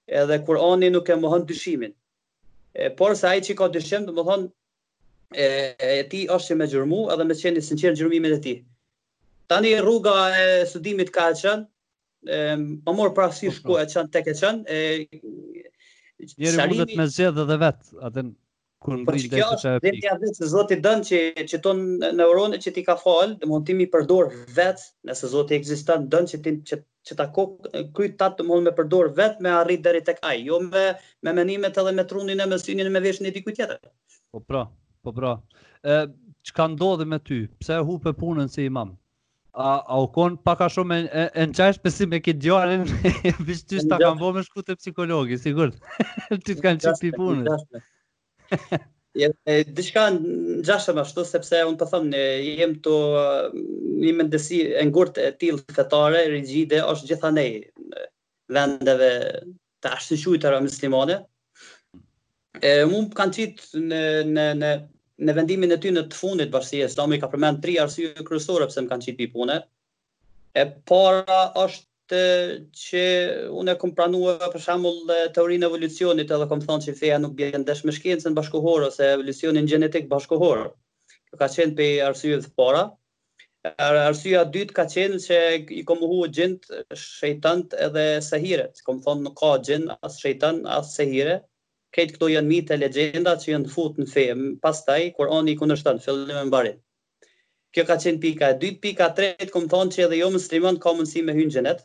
Edhe 0.08 0.38
Kurani 0.46 0.90
nuk 0.94 1.10
e 1.10 1.16
mohon 1.16 1.46
dyshimin. 1.48 1.94
por 2.98 3.16
se 3.16 3.28
ai 3.28 3.40
që 3.42 3.56
ka 3.56 3.68
dyshim, 3.72 4.04
do 4.06 4.12
të 4.12 4.24
thonë, 4.28 4.52
e, 5.34 6.08
ti 6.12 6.20
është 6.36 6.56
me 6.60 6.66
gjërmu 6.72 7.00
edhe 7.14 7.24
me 7.28 7.34
qeni 7.42 7.62
sinqer 7.64 7.96
gjërmimin 7.98 8.34
e 8.34 8.40
ti. 8.44 8.54
Tani 9.48 9.72
rruga 9.80 10.16
e 10.44 10.66
studimit 10.68 11.10
ka 11.16 11.30
qënë, 11.42 11.68
më 12.86 12.92
morë 12.98 13.14
pra 13.16 13.30
si 13.38 13.48
shku 13.56 13.74
e 13.80 13.86
qënë, 13.94 14.12
tek 14.14 14.26
e 14.32 14.36
qënë. 14.40 14.60
E, 14.76 14.78
Njeri 16.38 16.70
mundet 16.70 16.92
me 17.00 17.06
zjedhe 17.16 17.44
dhe 17.50 17.58
vetë, 17.64 17.88
atën 18.08 18.28
kur 18.86 19.00
ngri 19.04 19.22
dhe 19.32 19.44
të 19.64 20.16
Dhe 20.24 20.32
se 20.40 20.48
Zoti 20.52 20.76
dënë 20.86 21.06
që 21.10 21.22
që 21.52 21.60
ton 21.66 21.80
neuronet 22.20 22.64
që 22.66 22.74
ti 22.78 22.84
ka 22.90 22.96
fal, 23.04 23.34
do 23.42 23.50
mund 23.52 23.66
ti 23.70 23.76
mi 23.80 23.88
përdor 23.96 24.30
vetë, 24.60 24.86
nëse 25.10 25.30
Zoti 25.34 25.58
ekziston 25.60 26.06
dënë 26.16 26.32
që 26.34 26.40
ti 26.48 26.54
që 26.72 26.80
që 27.08 27.16
ta 27.20 27.26
kok 27.38 27.68
kryt 27.98 28.16
ta 28.22 28.28
të 28.38 28.46
mund 28.50 28.66
me 28.68 28.74
përdor 28.78 29.10
vetë, 29.18 29.44
me 29.46 29.54
arrit 29.56 29.84
deri 29.86 30.02
tek 30.06 30.22
ai, 30.30 30.38
jo 30.52 30.60
me 30.68 30.86
me 31.28 31.34
mendimet 31.40 31.82
edhe 31.82 31.96
me 32.00 32.06
trundin 32.12 32.42
e 32.46 32.50
mësinin 32.52 32.90
e 32.92 32.94
me 32.96 33.02
veshën 33.06 33.30
e 33.30 33.34
diku 33.38 33.54
tjetër. 33.58 33.82
Po 34.36 34.42
pra, 34.50 34.64
po 35.06 35.14
pra. 35.20 35.34
Ë 35.86 35.98
çka 36.50 36.68
ndodhi 36.76 37.08
me 37.14 37.20
ty? 37.30 37.42
Pse 37.64 37.82
hupe 37.90 38.14
punën 38.22 38.50
si 38.58 38.68
imam? 38.70 38.94
A 39.66 39.72
a 39.96 40.00
u 40.04 40.08
kon 40.16 40.38
pak 40.48 40.62
a 40.66 40.70
shumë 40.78 40.98
e 41.42 41.46
nçajsh 41.52 41.82
pse 41.86 42.06
me 42.14 42.22
kit 42.26 42.42
djalin 42.46 42.86
vetë 42.92 43.66
ti 43.70 43.86
s'ta 43.86 43.98
bo 44.06 44.14
vënë 44.34 44.40
me 44.42 44.46
shkutë 44.52 44.78
psikologi 44.84 45.38
sigurt 45.46 45.78
ti 46.46 46.54
të 46.58 46.62
kanë 46.66 46.84
çipi 46.88 47.14
punës 47.16 47.64
Dishka 49.78 50.04
në 50.14 50.58
gjashëm 50.68 50.98
ashtu, 51.02 51.24
sepse 51.30 51.60
unë 51.68 51.78
të 51.82 51.86
po 51.86 51.90
thëmë, 51.94 52.22
jem 52.62 52.74
të 52.86 52.96
një 54.04 54.14
mendesi 54.20 54.60
e 54.76 54.82
ngurt 54.90 55.20
e 55.24 55.30
tilë 55.44 55.72
fetare, 55.78 56.22
rigjide, 56.34 56.82
është 56.94 57.10
gjitha 57.12 57.32
nej, 57.38 57.54
vendeve 58.58 59.10
të 59.80 59.94
ashtë 59.98 60.20
shujtëra 60.24 60.60
muslimane. 60.66 61.20
E, 62.60 62.74
mund 62.92 63.16
kanë 63.20 63.36
qitë 63.40 63.84
në, 63.92 64.02
në, 64.36 64.46
në, 64.62 64.74
në 65.30 65.38
vendimin 65.40 65.76
e 65.76 65.80
ty 65.84 65.92
në 65.96 66.06
të 66.12 66.20
fundit 66.20 66.52
bashkësi 66.54 66.84
e 66.88 66.92
slami, 66.94 67.22
ka 67.24 67.32
përmen 67.34 67.62
tri 67.64 67.80
arsye 67.84 68.12
kërësore 68.20 68.68
pëse 68.70 68.84
më 68.86 68.92
kanë 68.94 69.08
qitë 69.10 69.20
pi 69.24 69.30
pune. 69.36 69.62
E 70.56 70.68
para 70.92 71.42
është 71.66 71.88
të 72.12 72.18
që 72.78 73.00
unë 73.60 73.74
e 73.74 73.80
kom 73.82 73.92
pranua 73.98 74.36
për 74.54 74.62
shembull 74.66 75.10
teorinë 75.38 75.66
e 75.66 75.70
evolucionit, 75.72 76.30
edhe 76.36 76.46
kom 76.52 76.62
thonë 76.62 76.86
se 76.86 76.94
feja 77.00 77.18
nuk 77.22 77.32
bën 77.40 77.64
dash 77.66 77.82
me 77.88 77.94
shkencën 77.96 78.36
bashkohor 78.38 78.84
ose 78.90 79.08
evolucionin 79.16 79.66
gjenetik 79.72 80.06
bashkohor. 80.12 80.62
Kjo 81.30 81.42
ka 81.42 81.48
qenë 81.56 81.74
për 81.80 82.04
arsye 82.12 82.38
të 82.44 82.52
para. 82.62 82.84
Ar 83.82 83.98
Arsyeja 83.98 84.44
e 84.46 84.50
dytë 84.54 84.74
ka 84.78 84.84
qenë 84.86 85.18
se 85.24 85.38
i 85.74 85.82
kom 85.90 86.02
u 86.06 86.08
huaj 86.12 86.28
gjent 86.38 86.68
shejtant 87.04 87.72
edhe 87.88 88.04
sahiret. 88.22 88.84
Kom 88.86 89.00
thonë 89.02 89.24
nuk 89.26 89.40
ka 89.40 89.56
gjen 89.70 89.88
as 90.06 90.20
shejtan 90.22 90.60
as 90.76 90.92
sahire. 91.00 91.40
Këtë 91.98 92.18
këto 92.20 92.30
janë 92.36 92.50
mitë 92.52 92.76
e 92.78 92.82
legjenda 92.84 93.34
që 93.42 93.50
janë 93.56 93.72
fut 93.74 93.98
në 93.98 94.06
fe. 94.12 94.28
Pastaj 94.68 95.00
Kurani 95.18 95.56
i 95.56 95.58
kundërshton 95.64 96.04
fillimin 96.06 96.44
e 96.44 96.46
mbarit. 96.52 96.78
Kjo 97.74 97.88
ka 97.90 97.98
qenë 98.06 98.22
pika 98.28 98.52
e 98.54 98.60
dytë, 98.62 98.82
pika 98.86 99.10
e 99.10 99.18
tretë 99.20 99.50
kom 99.56 99.66
thonë 99.74 99.98
që 99.98 100.06
edhe 100.06 100.22
jo 100.22 100.30
musliman 100.38 100.78
ka 100.86 100.94
mundësi 101.00 101.26
me 101.26 101.34
hyjnë 101.34 101.50
në 101.52 101.58
xhenet 101.58 101.82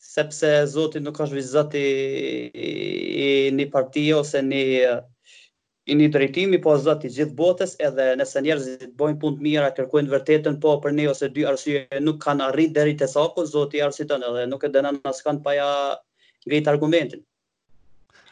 sepse 0.00 0.48
Zoti 0.72 1.00
nuk 1.04 1.18
është 1.20 1.36
vetë 1.36 1.50
Zoti 1.50 1.82
i 2.56 3.30
një 3.52 3.66
partie 3.72 4.14
ose 4.16 4.40
një 4.42 4.92
i 5.90 5.94
një 5.96 6.08
drejtimi, 6.14 6.58
po 6.62 6.76
Zoti 6.78 7.08
gjithë 7.10 7.34
botës, 7.36 7.72
edhe 7.82 8.10
nëse 8.20 8.40
njerëzit 8.44 8.82
bojnë 9.00 9.16
punë 9.22 9.36
të 9.38 9.42
mira, 9.44 9.70
kërkojnë 9.74 10.12
vërtetën, 10.12 10.58
po 10.62 10.76
për 10.84 10.92
ne 10.94 11.06
ose 11.10 11.28
dy 11.34 11.44
arsye 11.50 11.82
nuk 12.04 12.20
kanë 12.22 12.46
arritë 12.46 12.74
deri 12.78 12.94
te 13.00 13.08
sapo 13.10 13.44
Zoti 13.48 13.82
arsiton 13.86 14.24
edhe 14.28 14.44
nuk 14.48 14.64
e 14.64 14.70
dënon 14.74 15.00
as 15.10 15.20
kanë 15.26 15.42
pa 15.44 15.56
ja 15.56 15.68
ngrit 16.46 16.70
argumentin. 16.70 17.24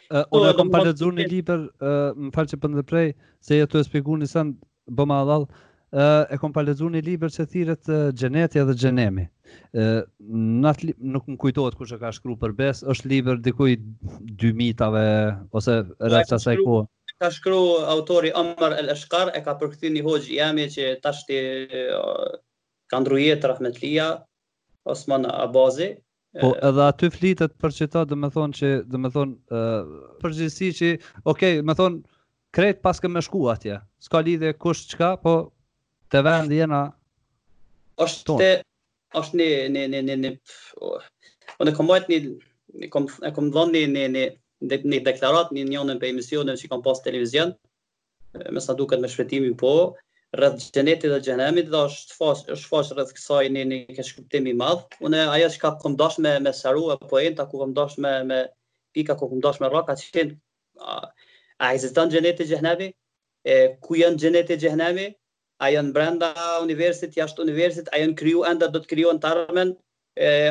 Uh, 0.09 0.23
unë 0.37 0.53
e 0.53 0.57
kom 0.57 0.71
pa 0.73 0.85
një 0.87 1.27
liper, 1.35 1.67
më 1.81 2.31
falë 2.37 2.55
që 2.55 2.61
pëndë 2.63 2.85
prej, 2.89 3.09
se 3.45 3.59
jetu 3.59 3.81
e 3.81 3.85
spikur 3.89 4.21
një 4.23 4.31
sanë 4.31 4.95
bëma 4.97 5.19
adhalë, 5.27 5.51
e 6.29 6.37
kom 6.41 6.53
palëzu 6.53 6.89
një 6.93 7.01
liber 7.07 7.31
që 7.33 7.45
thiret 7.49 7.89
Gjenetja 8.19 8.65
dhe 8.69 8.75
Gjenemi. 8.79 9.25
Uh, 9.73 10.03
nuk 10.21 11.25
më 11.29 11.37
kujtohet 11.41 11.77
kush 11.79 11.95
që 11.95 11.99
ka 12.03 12.11
shkru 12.13 12.35
për 12.37 12.53
bes, 12.59 12.83
është 12.85 13.09
libër 13.15 13.39
dikuj 13.47 13.77
dy 14.39 14.51
mitave, 14.59 15.05
ose 15.57 15.79
rreth 16.05 16.35
asaj 16.37 16.61
ku. 16.67 16.81
Ka 17.19 17.31
shkru 17.33 17.61
autori 17.89 18.33
Amr 18.37 18.77
El 18.77 18.93
Eshkar, 18.93 19.33
e 19.33 19.41
ka 19.47 19.55
përkëthi 19.63 19.95
një 19.95 20.19
i 20.19 20.37
jemi 20.39 20.67
që 20.75 20.91
tashti 21.03 21.41
ka 22.91 23.01
ndrujet 23.01 23.43
të 23.43 24.13
Osman 24.89 25.25
Abazi. 25.27 25.89
Po 26.41 26.53
edhe 26.63 26.85
aty 26.85 27.09
flitet 27.11 27.53
për 27.61 27.73
që 27.79 27.87
ta 27.93 28.05
dhe 28.05 28.15
me 28.17 28.29
thonë 28.31 28.55
që, 28.55 28.69
dhe 28.89 28.99
me 29.01 29.09
thonë, 29.11 29.35
uh, 29.53 30.15
përgjësi 30.23 30.69
që, 30.77 30.89
okej, 31.25 31.59
okay, 31.59 31.63
me 31.65 31.75
thonë, 31.77 32.01
krejt 32.57 32.81
pas 32.85 33.01
ke 33.01 33.09
me 33.11 33.21
shku 33.25 33.49
atje, 33.53 33.81
s'ka 33.99 34.21
lidhe 34.25 34.53
kush 34.61 34.87
çka, 34.93 35.15
po 35.25 35.35
Te 36.13 36.23
vendi 36.25 36.57
jena 36.59 36.79
është 38.05 38.23
ton. 38.29 38.39
te 38.43 38.47
është 39.21 39.39
një 39.41 39.49
një 39.75 39.83
një 39.95 40.03
një 40.09 40.15
një 40.21 40.31
unë 41.65 41.75
kam 41.79 41.89
bëjt 41.91 42.07
një 42.15 42.89
kom, 42.95 43.09
e 43.27 43.31
kom 43.39 43.49
dhënë 43.57 43.75
një 43.83 43.91
një 43.97 44.05
një 44.15 44.23
një 44.71 44.79
një 44.93 45.01
deklarat 45.11 45.53
një 45.53 45.65
një 45.67 45.75
njënën 45.75 46.01
për 46.05 46.11
emisionën 46.15 46.61
që 46.63 46.71
kam 46.73 46.85
pas 46.87 47.03
televizion 47.09 47.53
me 48.57 48.63
sa 48.67 48.77
duket 48.79 49.03
me 49.05 49.11
shpetimi 49.15 49.51
po 49.65 49.75
rreth 50.41 50.71
gjenetit 50.79 51.13
dhe 51.13 51.21
gjenemit 51.29 51.69
dhe 51.75 51.83
është 51.91 52.17
fash, 52.23 52.43
është 52.57 52.71
fash 52.71 52.93
rreth 52.97 53.13
kësaj 53.19 53.43
një 53.59 53.67
një 53.69 53.69
një 53.85 53.99
këshkuptim 54.01 54.49
i 54.49 54.57
madhë 54.63 55.05
unë 55.09 55.27
aja 55.37 55.53
që 55.57 55.63
ka 55.67 55.75
kom 55.85 55.97
dash 56.05 56.19
me, 56.25 56.33
me 56.47 56.53
saru 56.63 56.89
e 56.97 56.99
po 57.05 57.21
enta 57.27 57.45
ku 57.53 57.61
kom 57.65 57.77
dash 57.81 57.99
me, 58.07 58.13
me 58.33 58.41
pika 58.97 59.17
ku 59.21 59.29
kom 59.35 59.45
dash 59.49 59.61
me 59.65 59.71
raka 59.77 59.97
që 60.01 60.11
kënë 60.17 60.37
a, 60.81 61.01
a 61.65 61.73
existan 61.77 62.13
gjenetit 62.17 62.49
gjenemi 62.55 62.91
e, 63.57 63.77
ku 63.85 63.97
janë 64.01 64.25
gjenetit 64.25 64.65
gjenemi 64.65 65.11
a 65.59 65.69
janë 65.75 65.93
brenda 65.95 66.29
universit, 66.63 67.17
jashtë 67.19 67.43
universit, 67.45 67.89
a 67.95 68.01
janë 68.03 68.17
kryu 68.21 68.45
enda 68.47 68.69
do 68.75 68.83
të 68.85 68.91
kryu 68.93 69.13
në 69.15 69.23
tarmen, 69.25 69.73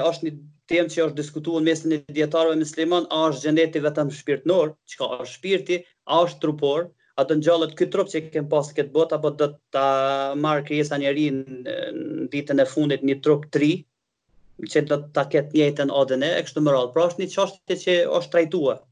është 0.08 0.28
një 0.28 0.34
temë 0.72 0.92
që 0.94 1.04
është 1.08 1.18
diskutuar 1.22 1.64
në 1.64 1.70
mesin 1.72 1.98
e 1.98 2.60
muslimon, 2.60 3.08
a 3.16 3.22
është 3.30 3.46
gjeneti 3.48 3.82
vetëm 3.86 4.12
shpirtënor, 4.20 4.74
që 4.92 5.00
ka 5.02 5.10
është 5.18 5.34
shpirti, 5.34 5.78
a 6.12 6.20
është 6.26 6.42
trupor, 6.44 6.90
a 7.22 7.26
të 7.26 7.38
njëllët 7.40 7.78
këtë 7.80 7.92
trup 7.96 8.10
që 8.12 8.22
kemë 8.34 8.52
pasë 8.52 8.74
këtë 8.82 8.94
bot, 8.98 9.16
apo 9.16 9.32
do 9.40 9.48
të 9.74 9.86
marë 10.44 10.68
kryesa 10.68 11.00
njeri 11.02 11.30
në, 11.38 11.78
ditën 12.36 12.62
e 12.62 12.68
fundit 12.74 13.04
një 13.08 13.18
trup 13.26 13.48
tri, 13.56 13.72
që 14.68 14.86
do 14.92 15.00
të 15.06 15.12
ta 15.16 15.24
ketë 15.32 15.54
njëjtën 15.56 15.94
ADN 16.02 16.28
e 16.28 16.36
kështu 16.46 16.62
më 16.66 16.74
radh. 16.76 16.92
Pra 16.96 17.08
është 17.10 17.24
një 17.24 17.32
qashtë 17.38 17.80
që 17.86 17.98
është 18.20 18.34
trajtuar 18.36 18.84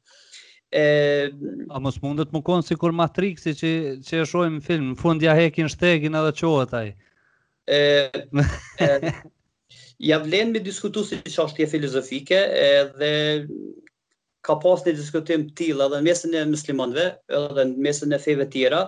e 0.76 1.32
a 1.74 1.78
mos 1.84 1.96
mundet 2.04 2.34
më 2.36 2.42
kon 2.44 2.64
sikur 2.68 2.92
Matrixi 3.00 3.54
që 3.56 3.70
që 4.08 4.18
e 4.22 4.26
shohim 4.28 4.58
film, 4.64 4.90
fund 5.00 5.24
ja 5.24 5.32
hekin 5.38 5.70
shtegin 5.72 6.18
edhe 6.20 6.34
qohet 6.42 6.74
ai. 6.80 6.90
e, 7.64 7.80
e 8.86 8.90
ja 10.10 10.20
vlen 10.26 10.52
me 10.52 10.60
diskutu 10.66 11.06
si 11.08 11.22
që 11.32 11.38
është 11.46 11.58
tje 11.62 11.68
filozofike 11.72 12.42
dhe 13.00 13.12
ka 14.46 14.58
pas 14.66 14.84
një 14.86 14.98
diskutim 15.00 15.48
tillë 15.58 15.88
edhe 15.88 16.02
në 16.02 16.08
mesin 16.10 16.36
e 16.36 16.44
muslimanëve, 16.52 17.08
edhe 17.40 17.66
në 17.72 17.86
mesin 17.88 18.12
e 18.12 18.20
feve 18.26 18.50
tjera 18.54 18.84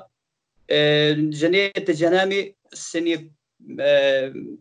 e, 0.68 0.84
gjenet 1.40 1.88
e 1.92 1.96
gjenemi 2.02 2.42
se 2.76 3.00
një 3.08 3.16
e, 3.22 3.96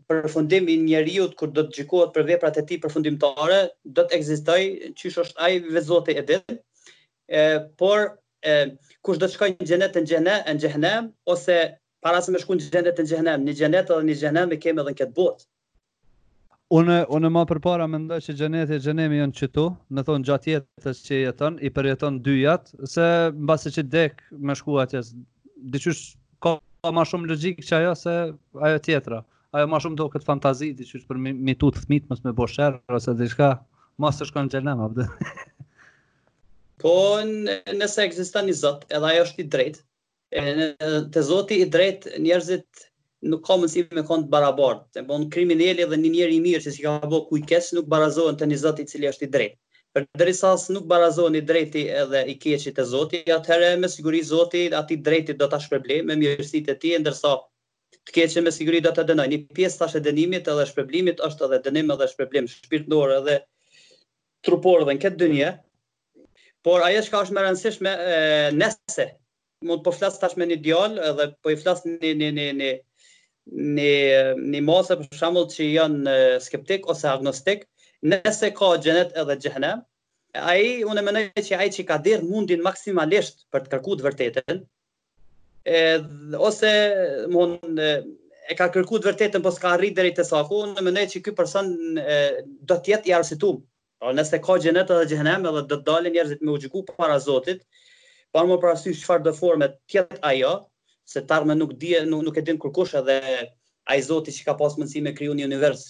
përfundim 0.09 0.71
i 0.73 0.79
njeriut 0.87 1.35
kur 1.37 1.51
do 1.51 1.67
të 1.67 1.81
gjikohet 1.81 2.15
për 2.15 2.31
veprat 2.31 2.63
e 2.63 2.67
ti 2.71 2.79
përfundimtare 2.87 3.61
do 3.85 4.07
të 4.07 4.21
egzistaj 4.21 4.61
që 4.95 5.15
është 5.27 5.47
ajë 5.49 5.75
vezote 5.75 6.17
e 6.23 6.27
ditë 6.31 6.61
por 7.79 8.15
kush 9.05 9.19
do 9.19 9.27
të 9.27 9.35
shkojë 9.35 9.57
në 9.59 9.69
xhenet 9.69 9.97
në 9.99 10.03
xhenem 10.09 10.41
në 10.53 10.57
xhenem 10.63 11.09
ose 11.33 11.57
para 12.07 12.21
se 12.23 12.33
të 12.35 12.43
shkojë 12.45 12.59
në 12.61 12.67
xhenet 12.69 12.99
në 13.01 13.05
xhenem 13.13 13.45
në 13.49 13.55
xhenet 13.61 13.91
edhe 13.91 14.07
në 14.11 14.17
xhenem 14.23 14.53
e 14.53 14.59
kemi 14.65 14.83
edhe 14.83 14.93
në 14.95 14.99
këtë 15.03 15.17
botë 15.17 15.49
unë 16.77 16.99
unë 17.17 17.31
më 17.35 17.43
përpara 17.53 17.87
mendoj 17.91 18.21
se 18.27 18.35
xheneti 18.39 18.77
e 18.77 18.83
xhenemi 18.83 19.19
janë 19.23 19.37
këtu 19.41 19.65
më 19.99 20.05
thon 20.09 20.25
gjatë 20.27 20.53
jetës 20.53 21.03
që 21.07 21.21
jeton 21.25 21.59
i 21.59 21.71
përjeton 21.77 22.21
dy 22.27 22.37
jat 22.45 22.71
se 22.93 23.09
mbasi 23.35 23.75
që 23.79 23.87
dek 23.97 24.23
më 24.51 24.57
shkuat 24.63 24.95
atje 24.95 25.19
diçysh 25.75 26.07
ka 26.43 26.57
ka 26.85 26.93
më 26.95 27.07
shumë 27.11 27.31
logjik 27.33 27.63
se 27.67 27.75
ajo 27.81 27.95
se 27.99 28.17
ajo 28.67 28.83
tjetra 28.87 29.21
ajo 29.57 29.71
më 29.73 29.83
shumë 29.85 29.99
do 30.03 30.09
këtë 30.15 30.29
fantazi 30.29 30.73
diçysh 30.79 31.07
për 31.11 31.23
mitut 31.31 31.79
fëmit 31.83 32.07
mos 32.11 32.23
më 32.27 32.35
bësh 32.39 32.59
errë 32.69 32.99
ose 32.99 33.15
diçka 33.23 33.55
mos 34.05 34.19
të 34.21 34.31
shkon 34.31 34.51
në 34.51 34.57
xhenem 34.59 34.87
apo 34.89 35.09
Po 36.83 36.93
nëse 37.25 38.03
ekziston 38.05 38.49
një 38.51 38.55
Zot, 38.57 38.83
edhe 38.93 39.07
ai 39.13 39.21
është 39.23 39.41
i 39.43 39.49
drejtë, 39.55 39.85
te 41.15 41.23
Zoti 41.29 41.57
i 41.65 41.69
drejtë 41.77 42.19
njerëzit 42.25 42.83
nuk 43.35 43.43
ka 43.47 43.57
mundësi 43.57 43.85
me 43.97 44.03
kon 44.11 44.27
të 44.27 44.33
barabart. 44.35 44.83
Të 44.97 45.05
bon 45.09 45.25
kriminali 45.37 45.87
dhe 45.93 45.99
një 46.03 46.11
njeri 46.19 46.37
i 46.37 46.43
mirë 46.47 46.65
që 46.67 46.75
si 46.75 46.85
ka 46.85 46.97
bëu 47.07 47.23
kujkes 47.31 47.71
nuk 47.79 47.89
barazohen 47.95 48.37
te 48.43 48.49
një 48.51 48.59
Zot 48.65 48.83
i 48.85 48.89
cili 48.91 49.09
është 49.13 49.25
i 49.27 49.31
drejtë. 49.37 49.57
Për 49.97 50.05
derisa 50.21 50.51
as 50.59 50.67
nuk 50.75 50.85
barazohen 50.93 51.39
i 51.39 51.45
drejti 51.51 51.87
edhe 52.03 52.21
i 52.29 52.37
keqit 52.43 52.77
te 52.77 52.85
Zoti, 52.93 53.23
atëherë 53.39 53.73
me 53.81 53.89
siguri 53.95 54.21
Zoti 54.33 54.67
aty 54.83 54.99
drejti 55.09 55.39
do 55.41 55.49
ta 55.55 55.63
shpërblej 55.67 56.03
me 56.11 56.19
mirësitë 56.21 56.75
e 56.75 56.81
tij, 56.83 56.99
ndërsa 57.07 57.33
të 57.97 58.15
keqen 58.19 58.45
me 58.45 58.53
siguri 58.59 58.83
do 58.85 58.93
ta 58.99 59.07
dënoj. 59.13 59.31
Një 59.33 59.39
pjesë 59.57 59.81
tash 59.85 59.97
e 59.97 60.03
dënimit 60.11 60.51
edhe 60.53 60.67
shpërblimit 60.75 61.25
është 61.31 61.49
edhe 61.51 61.63
dënim 61.71 61.95
edhe 61.97 62.11
shpërblim 62.13 62.51
shpirtëror 62.57 63.17
edhe 63.23 63.39
trupor 64.51 64.85
edhe 64.85 64.99
në 64.99 65.05
këtë 65.07 65.21
dynje. 65.25 65.55
Por 66.67 66.83
ajo 66.83 67.01
që 67.07 67.13
ka 67.15 67.19
është 67.25 67.35
më 67.37 67.43
rëndësishme 67.45 67.91
nëse 68.61 69.03
mund 69.69 69.81
të 69.81 69.85
po 69.87 69.93
flas 69.95 70.17
tash 70.19 70.33
me 70.41 70.49
një 70.51 70.57
djalë 70.65 71.03
edhe 71.11 71.27
po 71.45 71.53
i 71.53 71.59
flas 71.61 71.85
një 71.87 72.11
në 72.23 72.31
në 72.39 72.47
në 72.63 72.71
në 73.77 73.91
në 74.55 74.63
mosë 74.71 74.97
për 75.03 75.19
shembull 75.21 75.47
që 75.53 75.67
janë 75.77 76.17
skeptik 76.47 76.89
ose 76.93 77.07
agnostik, 77.13 77.63
nëse 78.11 78.51
ka 78.59 78.71
xhenet 78.83 79.15
edhe 79.23 79.37
xhenem, 79.45 79.85
ai 80.53 80.67
unë 80.91 81.07
mendoj 81.07 81.23
që 81.51 81.61
ai 81.63 81.71
që 81.79 81.87
ka 81.93 82.01
der 82.09 82.27
mundin 82.33 82.67
maksimalisht 82.67 83.47
për 83.55 83.63
të 83.69 83.73
kërkuar 83.77 84.01
të 84.03 84.09
vërtetën, 84.09 84.61
edhe 85.85 86.43
ose 86.51 86.75
mund 87.37 87.79
e 87.93 88.59
ka 88.59 88.73
kërkuar 88.75 89.05
të 89.07 89.13
vërtetën 89.13 89.47
po 89.47 89.55
s'ka 89.61 89.77
arrit 89.79 89.95
deri 90.01 90.13
te 90.19 90.27
saku, 90.33 90.65
unë 90.67 90.83
mendoj 90.91 91.07
që 91.15 91.23
ky 91.29 91.37
person 91.43 91.75
do 92.03 92.81
të 92.83 92.97
jetë 92.97 93.13
i 93.13 93.19
arsituar 93.23 93.63
Pra 93.99 94.13
nëse 94.13 94.39
ka 94.45 94.55
gjenet 94.61 94.91
edhe 94.93 95.05
gjenem 95.11 95.45
edhe 95.49 95.61
dhe 95.69 95.77
dalin 95.85 96.13
njerëzit 96.15 96.43
me 96.45 96.51
u 96.55 96.59
gjyku 96.63 96.81
para 96.89 97.15
Zotit, 97.27 97.63
pa 98.33 98.43
më 98.49 98.59
prasy 98.61 98.93
shfar 98.99 99.23
dhe 99.25 99.33
forme 99.39 99.69
tjetë 99.93 100.19
ajo, 100.31 100.51
se 101.13 101.23
tarme 101.31 101.57
nuk, 101.57 101.73
die, 101.85 102.03
nuk, 102.11 102.27
nuk 102.27 102.37
e 102.37 102.43
din 102.51 102.59
kërkush 102.65 102.93
edhe 103.01 103.15
ai 103.95 104.01
Zotit 104.11 104.37
që 104.37 104.51
ka 104.51 104.57
pas 104.61 104.77
mënësi 104.83 105.01
me 105.07 105.15
kryu 105.17 105.39
një 105.39 105.47
univers, 105.49 105.87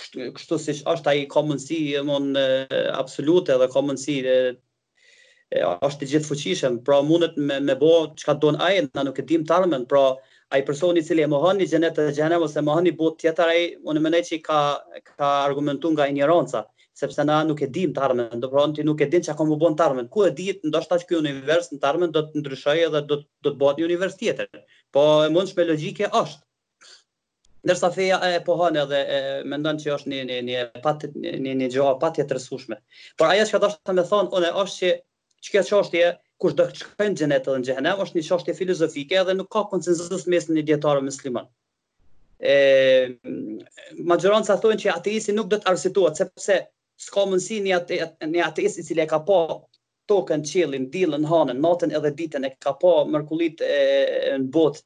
kështu, 0.00 0.30
kështu 0.40 0.60
si 0.64 0.76
është 0.94 1.12
a 1.12 1.14
i 1.20 1.26
ka 1.36 1.44
mënësi 1.50 1.80
mon, 2.08 2.30
e, 2.40 2.46
absolute 2.96 3.58
dhe 3.64 3.68
ka 3.76 3.82
mënësi 3.90 4.16
e, 4.24 4.38
e, 4.56 5.68
është 5.92 6.08
i 6.08 6.10
gjithë 6.16 6.28
fuqishëm, 6.32 6.80
pra 6.88 7.02
mundet 7.10 7.36
me, 7.50 7.60
me 7.68 7.76
bo 7.84 7.92
që 8.16 8.30
ka 8.30 8.38
donë 8.46 8.64
ajen, 8.70 8.88
na 8.96 9.04
nuk 9.10 9.20
e 9.20 9.28
dim 9.34 9.44
tarmen, 9.54 9.84
pra 9.92 10.06
personi 10.16 10.62
i 10.64 10.66
personi 10.70 11.04
cili 11.10 11.22
e 11.22 11.30
mohon 11.36 11.60
një 11.60 11.68
xhenet 11.74 12.00
dhe 12.00 12.08
gjenem, 12.22 12.48
ose 12.48 12.64
mohon 12.70 12.88
një 12.88 12.96
bot 13.02 13.20
tjetër, 13.20 13.52
a 13.52 13.88
unë 13.92 14.08
mënej 14.08 14.26
që 14.30 14.36
i 14.40 14.44
ka, 14.48 14.60
ka 15.18 15.32
argumentuar 15.44 15.98
nga 15.98 16.08
ignoranca 16.16 16.64
sepse 17.00 17.24
na 17.24 17.36
nuk 17.46 17.62
e 17.64 17.68
dim 17.74 17.92
tarmen, 17.98 18.34
do 18.42 18.50
të 18.50 18.66
ti 18.78 18.84
nuk 18.86 19.00
e 19.04 19.08
din 19.12 19.24
çka 19.26 19.44
më 19.50 19.58
bën 19.62 19.76
tarmen. 19.80 20.08
Ku 20.12 20.26
e 20.28 20.30
di, 20.36 20.48
ndoshta 20.68 20.98
që 21.00 21.08
ky 21.08 21.18
univers 21.20 21.70
në 21.72 21.78
të 21.78 21.82
tarmen 21.84 22.14
do 22.14 22.22
të 22.30 22.42
ndryshojë 22.42 22.86
edhe 22.88 23.02
do 23.10 23.20
të 23.22 23.26
do 23.44 23.52
të 23.52 23.60
bëhet 23.62 23.80
një 23.82 23.88
univers 23.88 24.16
tjetër. 24.20 24.48
Po 24.94 25.04
e 25.26 25.30
mund 25.34 25.52
me 25.56 25.66
logjikë 25.72 26.10
është. 26.22 26.42
Ndërsa 27.66 27.90
feja 27.96 28.18
e 28.32 28.40
pohon 28.46 28.78
edhe 28.82 29.00
e 29.16 29.20
mendon 29.52 29.78
që 29.82 29.94
është 29.98 30.12
një 30.14 30.20
një 30.30 30.38
një 30.48 30.64
pat, 30.84 31.06
një 31.14 31.54
një 31.62 31.70
gjë 31.76 31.88
pa 32.02 32.10
të 32.16 32.24
trashëshme. 32.32 32.78
Por 33.20 33.30
ajo 33.34 33.46
që 33.52 33.62
dashur 33.64 33.84
të 33.88 33.96
më 33.98 34.06
thonë 34.12 34.34
unë 34.38 34.52
është 34.64 34.80
që 34.80 34.92
çka 35.48 35.64
çështje 35.70 36.10
kush 36.40 36.56
do 36.56 36.66
të 36.70 36.82
shkojnë 36.82 37.20
gjenet 37.20 37.46
edhe 37.50 37.60
në 37.60 37.74
xhenem 37.74 38.04
është 38.06 38.18
një 38.20 38.26
çështje 38.30 38.56
filozofike 38.60 39.24
dhe 39.28 39.36
nuk 39.40 39.48
ka 39.52 39.64
konsenzus 39.72 40.24
mes 40.32 40.48
në 40.52 40.64
dietarë 40.70 41.04
musliman 41.08 41.48
e 42.50 42.54
majoranca 44.08 44.54
thonë 44.62 44.78
që 44.80 44.92
ateisti 44.96 45.34
nuk 45.36 45.50
do 45.52 45.58
të 45.60 45.68
arsituohet 45.74 46.22
sepse 46.22 46.56
s'ka 47.00 47.22
mundësi 47.30 47.60
një 47.64 47.74
atë 47.80 48.66
i 48.66 48.70
cili 48.86 49.04
e 49.04 49.08
ka 49.08 49.18
pa 49.26 49.36
tokën, 50.10 50.42
qiellin, 50.50 50.88
dilën, 50.94 51.22
hanën, 51.30 51.60
natën 51.64 51.94
edhe 51.96 52.10
ditën 52.18 52.44
e 52.48 52.54
ka 52.66 52.74
pa 52.82 52.90
mërkullit 53.14 53.62
në 54.34 54.48
botë 54.54 54.82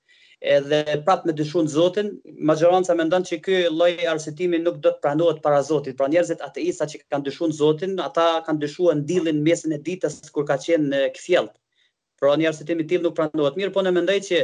edhe 0.59 0.81
prap 1.07 1.23
me 1.27 1.33
dyshun 1.39 1.71
Zotin, 1.73 2.11
majoranca 2.51 2.95
mendon 2.99 3.25
se 3.25 3.39
ky 3.45 3.57
lloj 3.73 3.91
arsitimi 4.13 4.59
nuk 4.63 4.79
do 4.85 4.91
të 4.93 5.01
pranohet 5.07 5.41
para 5.47 5.63
Zotit. 5.69 5.97
Pra 6.01 6.11
njerëzit 6.13 6.43
ateista 6.47 6.87
që 6.91 7.01
kanë 7.15 7.27
dyshun 7.31 7.55
Zotin, 7.61 7.95
ata 8.07 8.27
kanë 8.47 8.61
dyshuar 8.67 9.01
dilin 9.11 9.41
mesën 9.47 9.73
e 9.73 9.79
ditës 9.87 10.19
kur 10.35 10.47
ka 10.53 10.59
qenë 10.67 10.91
në 10.91 11.47
Pra 12.23 12.37
një 12.39 12.47
arsyetim 12.53 12.79
i 12.81 12.87
nuk 13.05 13.15
pranohet. 13.19 13.57
Mirë, 13.59 13.73
po 13.75 13.83
në 13.85 13.91
mendoj 13.93 14.19
që 14.27 14.39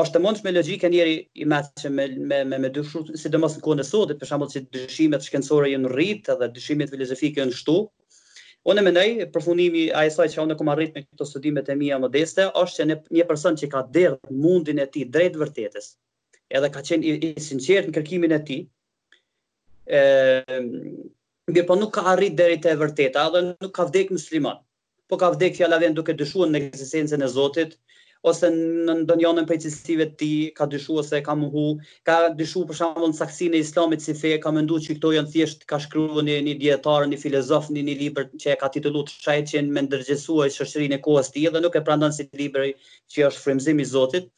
është 0.00 0.14
të 0.16 0.20
mundshme 0.24 0.50
logjika 0.56 0.88
njëri 0.88 1.14
i 1.36 1.44
që 1.46 1.90
me, 1.92 2.04
me, 2.28 2.36
me, 2.50 2.58
me 2.64 2.68
dushu 2.76 3.02
si 3.20 3.28
dhe 3.28 3.38
mos 3.42 3.56
në 3.58 3.62
kone 3.66 3.84
sotit, 3.84 4.18
për 4.22 4.26
shambull 4.30 4.48
që 4.52 4.60
dëshimet 4.76 5.20
shkencore 5.26 5.68
jënë 5.74 5.90
rritë 5.92 6.36
dhe 6.40 6.48
dëshimet 6.56 6.90
filozofike 6.94 7.40
jënë 7.42 7.54
shtu, 7.58 7.74
unë 8.72 8.80
e 8.80 8.84
mendej, 8.86 9.10
përfundimi 9.34 9.82
a 10.00 10.06
e 10.06 10.10
saj 10.14 10.30
që 10.32 10.40
unë 10.46 10.54
e 10.54 10.58
kom 10.62 10.70
arritë 10.74 10.96
me 10.96 11.04
këto 11.04 11.26
studimet 11.28 11.68
e 11.68 11.76
mija 11.82 11.98
modeste, 12.06 12.48
është 12.62 12.80
që 12.80 12.98
një 13.18 13.26
person 13.32 13.58
që 13.60 13.68
ka 13.74 13.82
dherë 13.98 14.32
mundin 14.46 14.80
e 14.80 14.88
ti 14.96 15.04
drejtë 15.18 15.42
vërtetës, 15.44 15.90
edhe 16.56 16.72
ka 16.78 16.84
qenë 16.88 17.04
i, 17.10 17.14
i 17.34 17.44
sinqertë 17.50 17.92
në 17.92 17.96
kërkimin 17.98 18.32
e 18.32 18.40
ti, 18.48 18.58
e, 19.84 20.04
ehm, 20.40 20.72
mirë 21.52 21.68
po 21.68 21.76
nuk 21.82 21.92
ka 21.98 22.06
arritë 22.16 22.40
deri 22.40 22.60
e 22.72 22.76
vërteta, 22.84 23.28
edhe 23.28 23.44
nuk 23.52 23.72
ka 23.80 23.90
vdekë 23.92 24.16
musliman, 24.16 24.64
po 25.08 25.20
ka 25.20 25.34
vdekë 25.36 25.60
fjallaven 25.60 26.00
duke 26.00 26.16
dëshuën 26.22 26.48
në 26.56 26.64
eksistencën 26.70 27.20
e 27.20 27.28
Zotit, 27.36 27.76
ose 28.30 28.48
në 28.54 28.94
ndonjonën 29.02 29.46
për 29.48 29.58
cilësive 29.64 30.04
ti 30.20 30.26
ka 30.58 30.66
dyshu 30.72 30.98
ose 31.02 31.18
ka 31.26 31.34
muhu, 31.38 31.62
ka 32.06 32.16
dyshu 32.40 32.62
për 32.68 32.78
shumë 32.80 33.08
në 33.12 33.16
saksin 33.20 33.54
e 33.58 33.62
islamit 33.64 34.04
si 34.04 34.14
fe, 34.20 34.30
ka 34.44 34.52
mëndu 34.58 34.78
që 34.84 34.96
këto 34.98 35.10
janë 35.16 35.30
thjesht 35.34 35.64
ka 35.72 35.80
shkru 35.84 36.04
një, 36.28 36.36
një 36.48 36.54
djetarë, 36.62 37.08
një 37.14 37.18
filozof, 37.22 37.66
një 37.78 37.84
një 37.88 37.96
liber 38.02 38.28
që 38.44 38.52
e 38.54 38.58
ka 38.60 38.70
titullu 38.76 39.02
të 39.08 39.16
shajt 39.24 39.50
që 39.54 39.64
me 39.78 39.82
ndërgjesu 39.88 40.38
e 40.46 40.50
shëshërin 40.58 40.94
e 40.94 41.00
kohës 41.08 41.32
ti 41.34 41.44
dhe 41.56 41.62
nuk 41.64 41.78
e 41.78 41.82
prandon 41.88 42.14
si 42.18 42.28
liber 42.42 42.70
që 43.10 43.26
është 43.30 43.44
frimzim 43.46 43.82
i 43.82 43.88
Zotit, 43.94 44.30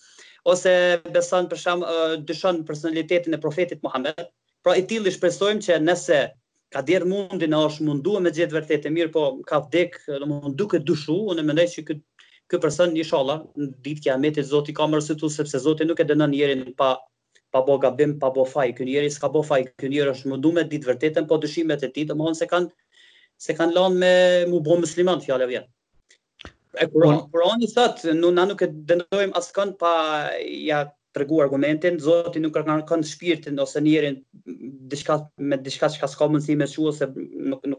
ose 0.55 0.73
besan 1.19 1.51
për 1.51 2.25
dyshon 2.31 2.65
personalitetin 2.71 3.37
e 3.37 3.43
profetit 3.45 3.85
Muhammed, 3.85 4.25
pra 4.65 4.79
i 4.81 4.87
tili 4.89 5.13
shpresojmë 5.13 5.61
që 5.69 5.79
nëse 5.85 6.23
ka 6.73 6.81
djerë 6.89 7.07
mundin 7.13 7.53
e 7.55 7.59
është 7.69 7.85
mundu 7.91 8.17
me 8.25 8.33
gjithë 8.35 8.57
vërtet 8.57 8.89
e 8.89 8.93
mirë, 8.97 9.13
po 9.19 9.29
ka 9.53 9.61
vdek, 9.69 9.99
do 10.25 10.55
duke 10.63 10.81
dushu, 10.91 11.15
unë 11.35 11.45
mendoj 11.51 11.69
që 11.77 11.85
këtë 11.91 12.14
ky 12.51 12.61
person 12.61 12.93
inshallah 13.01 13.39
në 13.57 13.69
ditë 13.87 14.05
kiametit 14.07 14.49
Zoti 14.49 14.75
ka 14.77 14.87
mërsi 14.95 15.17
tu 15.23 15.31
sepse 15.37 15.59
Zoti 15.65 15.87
nuk 15.89 16.01
e 16.01 16.07
dënon 16.11 16.33
njerin 16.35 16.65
pa 16.77 16.97
pa 17.55 17.61
bo 17.63 17.77
gabim, 17.79 18.17
pa 18.19 18.33
bo 18.35 18.43
faj, 18.51 18.73
kënë 18.75 18.89
njeri 18.91 19.11
s'ka 19.15 19.29
bo 19.31 19.41
faj, 19.47 19.61
kënë 19.79 19.91
njeri 19.95 20.11
është 20.13 20.31
më 20.33 20.39
du 20.43 20.51
me 20.57 20.65
ditë 20.71 20.89
vërtetën, 20.89 21.27
po 21.31 21.37
dëshimet 21.43 21.85
e 21.87 21.91
ti 21.95 22.03
të 22.09 22.17
mëhonë 22.19 22.39
se 22.41 22.49
kanë 22.51 22.99
se 23.47 23.55
kanë 23.55 23.77
lanë 23.77 23.99
me 24.01 24.11
mu 24.51 24.59
bo 24.67 24.75
muslimant, 24.81 25.23
fjallë 25.23 25.47
e 25.47 25.49
vjenë. 25.53 25.71
E 26.83 26.89
kuron, 26.91 27.21
kuron 27.31 27.63
i 27.63 27.69
thëtë, 27.71 28.17
në 28.19 28.49
nuk 28.51 28.65
e 28.67 28.69
dëndojmë 28.91 29.37
asë 29.39 29.55
kanë 29.61 29.77
pa 29.85 29.93
ja 30.65 30.81
të 31.15 31.23
regu 31.23 31.39
argumentin, 31.47 32.01
zotin 32.03 32.43
nuk 32.43 32.57
kanë 32.59 32.81
kanë 32.91 33.07
shpirtin, 33.13 33.63
ose 33.63 33.85
njerin 33.87 34.19
me 34.43 35.63
dishka 35.69 35.93
që 35.95 36.03
ka 36.03 36.11
s'ka 36.11 36.27
mundësi 36.35 36.59
me 36.59 36.67
shu, 36.67 36.91
ose 36.91 37.07
nuk, 37.15 37.63
e, 37.63 37.71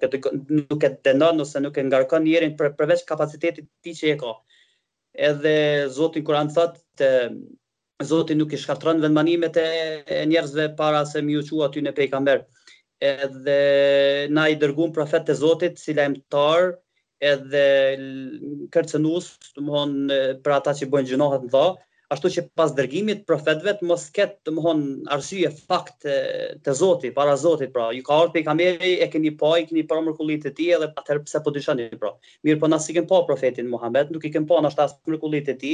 nuk 0.64 0.88
e 0.88 0.96
ose 1.44 1.66
nuk 1.68 1.78
e 1.78 1.88
ngarkon 1.92 2.24
njerin 2.30 2.56
përveç 2.64 3.04
kapacitetit 3.12 3.68
ti 3.84 3.92
që 4.00 4.16
e 4.16 4.22
ka 4.24 4.38
edhe 5.24 5.88
Zotin 5.96 6.24
Kuran 6.26 6.46
anë 6.48 6.56
thëtë 6.56 6.82
të 7.02 8.06
Zotin 8.08 8.40
nuk 8.40 8.54
i 8.54 8.60
shkatronë 8.60 9.04
vendmanimet 9.06 9.58
e 9.62 10.24
njerëzve 10.28 10.66
para 10.80 11.06
se 11.08 11.22
mi 11.24 11.38
uqua 11.40 11.70
ty 11.72 11.84
në 11.86 11.94
pejkamber. 12.00 12.42
Edhe 13.10 13.60
na 14.36 14.48
i 14.52 14.58
dërgumë 14.60 14.94
profet 14.96 15.26
të 15.28 15.38
Zotit, 15.42 15.80
si 15.80 15.96
lajmë 15.96 16.22
tarë, 16.36 16.74
edhe 17.32 17.66
kërcenusë, 18.76 19.54
të 19.56 19.64
muhon 19.70 19.96
për 20.44 20.56
ata 20.58 20.76
që 20.82 20.92
bojnë 20.96 21.12
gjënohet 21.14 21.48
në 21.48 21.52
dha, 21.56 21.68
ashtu 22.14 22.30
që 22.34 22.42
pas 22.60 22.74
dërgimit 22.78 23.22
profetëve 23.30 23.72
të 23.80 23.88
mos 23.90 24.04
ketë 24.14 24.36
të 24.46 24.52
mëhon 24.58 24.82
arsye 25.16 25.50
fakt 25.54 26.06
të 26.08 26.76
zotit, 26.82 27.16
para 27.18 27.36
zotit, 27.44 27.72
pra, 27.78 27.88
ju 27.98 28.04
ka 28.10 28.20
orë 28.26 28.34
për 28.36 28.42
i 28.42 28.46
kameri, 28.50 28.92
e 29.02 29.08
keni 29.14 29.32
pa, 29.40 29.54
i 29.60 29.66
keni 29.70 29.86
për 29.92 30.04
mërkullit 30.10 30.46
të 30.46 30.52
ti, 30.60 30.68
edhe 30.78 30.92
atër 31.02 31.24
pëse 31.24 31.40
për 31.40 31.48
po 31.48 31.56
të 31.56 31.64
shani, 31.68 31.88
pra. 32.04 32.12
Mirë, 32.46 32.62
po 32.66 32.70
nësë 32.74 32.92
i 32.94 32.98
kemë 33.00 33.12
pa 33.14 33.24
profetin 33.32 33.70
Muhammed, 33.72 34.14
nuk 34.14 34.26
i 34.30 34.34
kemë 34.36 34.50
pa 34.52 34.62
në 34.62 34.72
ashtas 34.74 34.96
mërkullit 35.16 35.50
të 35.50 35.58
ti, 35.64 35.74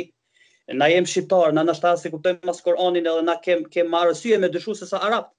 na 0.80 0.88
jemë 0.94 1.12
shqiptar, 1.12 1.54
na 1.58 1.66
në 1.68 1.76
ashtas 1.76 2.08
i 2.08 2.14
kuptojnë 2.14 2.48
mas 2.48 2.64
koronin, 2.68 3.12
edhe 3.12 3.26
na 3.28 3.38
kemë 3.44 3.90
marë 3.92 4.16
arsye 4.16 4.40
me 4.46 4.52
dëshu 4.54 4.78
se 4.80 4.88
sa 4.94 5.02
Arab, 5.10 5.30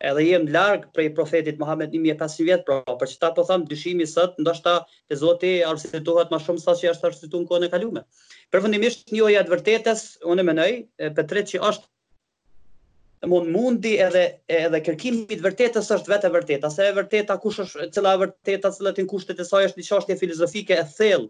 edhe 0.00 0.24
jemi 0.26 0.50
largë 0.54 0.90
prej 0.96 1.10
profetit 1.20 1.58
Muhammed 1.62 1.94
1500 1.94 2.46
vjetë, 2.50 2.64
pra, 2.86 2.98
për 3.04 3.10
që 3.14 3.18
ta 3.22 3.30
po 3.38 3.44
thamë, 3.52 3.68
dëshimi 3.70 4.06
sëtë, 4.14 4.40
ndashta 4.42 4.78
të 5.10 5.18
zoti 5.22 5.50
arsituhat 5.70 6.32
ma 6.34 6.38
shumë 6.42 6.62
sa 6.66 6.72
që 6.80 6.86
jashtë 6.90 7.10
arsitu 7.12 7.42
në 7.44 7.50
kone 7.54 7.68
kalume. 7.76 8.06
Përfundimisht 8.54 9.12
një 9.14 9.22
oja 9.28 9.40
të 9.46 9.52
vërtetës, 9.54 10.00
unë 10.34 10.42
për 10.50 11.10
Petrit 11.16 11.46
që 11.52 11.58
është 11.70 13.28
mund 13.30 13.50
mundi 13.54 13.90
edhe 14.04 14.20
edhe 14.58 14.80
kërkimi 14.84 15.26
të 15.36 15.42
vërtetës 15.44 15.90
është 15.96 16.10
vetë 16.12 16.26
e 16.26 16.30
vërteta, 16.36 16.70
se 16.76 16.86
e 16.90 16.94
vërteta 16.96 17.36
kush 17.42 17.58
është, 17.64 17.88
cila 17.96 18.14
e 18.16 18.20
vërteta, 18.24 18.72
cilat 18.76 18.98
janë 19.00 19.08
kushtet 19.12 19.40
e 19.40 19.44
saj 19.50 19.68
është 19.68 19.78
një 19.82 19.86
çështje 19.90 20.16
filozofike 20.22 20.74
e 20.74 20.84
thellë. 20.96 21.28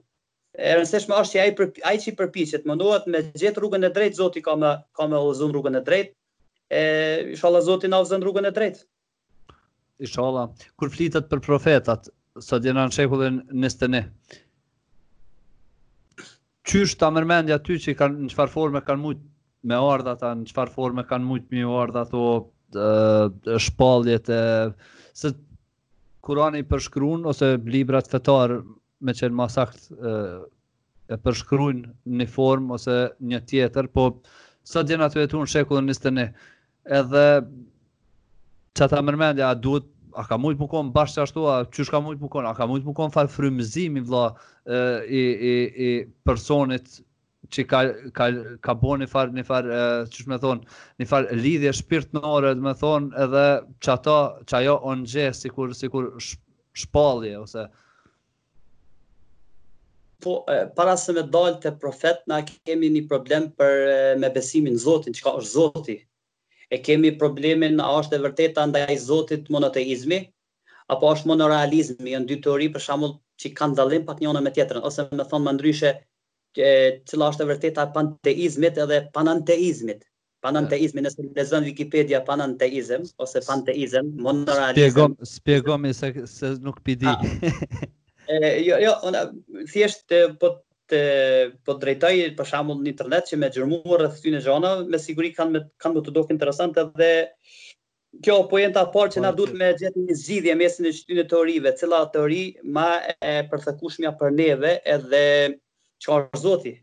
E 0.54 0.70
rëndësishme 0.78 1.16
është 1.18 1.36
që 1.36 1.42
ai 1.44 1.52
për, 1.58 1.68
ai 1.90 1.94
që 2.04 2.14
përpiqet, 2.20 2.64
mundohet 2.70 3.06
me 3.14 3.22
gjetë 3.34 3.60
rrugën 3.60 3.84
e 3.84 3.90
drejtë, 3.96 4.16
Zoti 4.20 4.40
ka 4.46 4.56
me 4.62 4.70
ka 4.98 5.06
më 5.12 5.20
ulëzon 5.26 5.52
rrugën 5.54 5.76
e 5.80 5.84
drejtë. 5.90 6.14
E 6.72 6.80
inshallah 7.34 7.64
Zoti 7.66 7.90
na 7.92 8.00
ulëzon 8.02 8.24
rrugën 8.24 8.48
e 8.50 8.54
drejtë. 8.56 8.82
Inshallah, 10.06 10.48
kur 10.80 10.94
flitet 10.94 11.28
për 11.30 11.42
profetat, 11.44 12.08
sa 12.48 12.60
janë 12.64 12.86
në 12.88 12.98
shekullin 12.98 13.42
Qysh 16.68 16.98
ta 17.00 17.08
mërmendja 17.14 17.56
ty 17.64 17.78
që 17.80 17.94
kanë 17.96 18.20
në 18.26 18.32
çfarë 18.34 18.52
forme 18.52 18.80
kanë 18.84 19.00
shumë 19.14 19.70
me 19.70 19.76
ardha 19.92 20.12
ata 20.16 20.32
në 20.36 20.48
çfarë 20.50 20.74
forme 20.74 21.04
kanë 21.08 21.24
shumë 21.40 21.64
me 21.64 21.78
ardha 21.82 22.02
ato 22.06 22.24
ë 22.74 23.60
shpalljet 23.66 24.28
e 24.36 24.40
se 25.20 25.32
Kurani 26.20 26.60
përshkruan 26.68 27.22
ose 27.32 27.48
librat 27.64 28.10
fetar 28.12 28.52
me 29.08 29.14
qenë 29.16 29.36
më 29.40 29.46
saktë 29.56 30.14
e 31.08 31.18
përshkruajn 31.24 31.80
në 32.20 32.26
formë 32.28 32.76
ose 32.76 32.96
një 33.30 33.40
tjetër, 33.50 33.88
po 33.88 34.04
sa 34.68 34.84
djen 34.86 35.00
aty 35.06 35.24
në 35.32 35.46
shekullin 35.48 35.88
21. 35.88 36.28
Edhe 37.00 37.24
çata 38.78 39.00
mërmendja 39.02 39.54
duhet 39.64 39.88
a 40.14 40.24
ka 40.26 40.36
mujt 40.38 40.58
punon 40.58 40.90
bashkë 40.94 41.22
ashtu 41.24 41.44
a 41.50 41.54
çysh 41.74 41.90
ka 41.92 42.00
mujt 42.02 42.20
punon 42.22 42.46
a 42.50 42.54
ka 42.54 42.66
mujt 42.68 42.84
punon 42.86 43.12
fal 43.14 43.28
frymëzimi 43.30 44.02
vëlla 44.06 44.26
e 44.66 45.22
e 45.50 45.54
e, 45.86 45.88
e 46.06 46.78
që 47.50 47.64
ka 47.66 47.78
ka 48.14 48.26
ka 48.62 48.72
bënë 48.78 49.06
fal 49.10 49.30
në 49.34 49.42
fal 49.48 49.66
çysh 50.14 50.28
më 50.30 50.36
thon 50.42 50.60
në 51.02 51.08
fal 51.12 51.26
lidhje 51.44 51.72
shpirtënore 51.82 52.52
do 52.58 52.66
të 52.68 52.74
thon 52.82 53.08
edhe 53.24 53.44
çato 53.82 54.18
çajo 54.46 54.76
on 54.92 55.06
sikur 55.08 55.74
sikur 55.74 56.12
shpallje 56.72 57.38
ose 57.38 57.64
po 60.22 60.44
e, 60.48 60.68
para 60.76 60.96
se 60.96 61.12
me 61.12 61.22
dalte 61.22 61.72
profet 61.78 62.22
na 62.28 62.44
kemi 62.44 62.90
një 62.94 63.08
problem 63.08 63.50
për 63.58 63.74
me 64.18 64.28
besimin 64.34 64.74
në 64.78 64.84
Zotin 64.86 65.12
çka 65.14 65.34
është 65.40 65.50
Zoti 65.56 65.98
e 66.70 66.78
kemi 66.86 67.10
problemin 67.18 67.80
a 67.82 67.88
është 68.00 68.16
e 68.18 68.22
vërteta 68.26 68.62
nda 68.70 68.84
i 68.94 68.98
zotit 69.02 69.48
monoteizmi, 69.50 70.20
apo 70.94 71.10
është 71.14 71.30
monorealizmi, 71.32 72.14
e 72.14 72.20
në 72.22 72.28
dy 72.30 72.38
teori 72.46 72.68
për 72.76 72.84
shamull 72.84 73.16
që 73.42 73.52
kanë 73.58 73.76
dalim 73.80 74.04
pak 74.06 74.22
njëra 74.22 74.42
me 74.44 74.52
tjetërën, 74.54 74.84
ose 74.86 75.08
me 75.18 75.24
thonë 75.32 75.46
më 75.48 75.54
ndryshe 75.56 75.92
cila 77.06 77.28
është 77.32 77.44
e 77.46 77.48
vërteta 77.50 77.88
panteizmit 77.94 78.78
edhe 78.84 79.02
pananteizmit. 79.14 80.06
Pananteizmi 80.44 81.02
nësë 81.04 81.60
në 81.60 81.66
Wikipedia 81.66 82.22
pananteizm, 82.26 83.02
ose 83.24 83.42
panteizm, 83.48 84.14
monorealizm. 84.26 85.16
Spjegomi 85.28 85.92
se 85.94 86.14
nuk 86.68 86.82
pidi. 86.86 87.18
Jo, 88.62 88.76
jo, 88.78 88.92
thjeshtë, 89.72 90.18
po 90.38 90.52
të 90.90 90.98
po 91.66 91.74
drejtoj 91.80 92.14
për 92.38 92.48
shembull 92.52 92.80
në 92.82 92.90
internet 92.92 93.28
që 93.30 93.36
më 93.40 93.48
gjermuar 93.56 94.02
rreth 94.04 94.16
këtyre 94.20 94.40
zonave, 94.44 94.86
me 94.90 94.98
siguri 95.00 95.30
kanë 95.36 95.52
me, 95.54 95.62
kanë 95.82 95.96
më 95.96 96.02
të 96.08 96.14
dokë 96.16 96.34
interesante 96.34 96.84
dhe 96.98 97.10
kjo 98.26 98.40
po 98.50 98.58
jeta 98.58 98.82
e 98.82 98.90
parë 98.94 99.12
që 99.14 99.22
na 99.24 99.30
po, 99.30 99.38
duhet 99.40 99.58
me 99.60 99.68
gjetë 99.80 100.02
një 100.08 100.16
zgjidhje 100.24 100.56
mesin 100.58 100.88
e 100.90 100.94
këtyre 100.98 101.26
teorive, 101.30 101.72
cila 101.80 102.02
teori 102.14 102.42
më 102.76 102.88
e 103.22 103.34
përthakushmja 103.52 104.12
për 104.22 104.34
neve 104.40 104.72
edhe 104.96 105.22
çfarë 106.04 106.42
Zoti. 106.42 106.74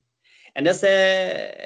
E 0.57 0.63
nëse 0.65 0.91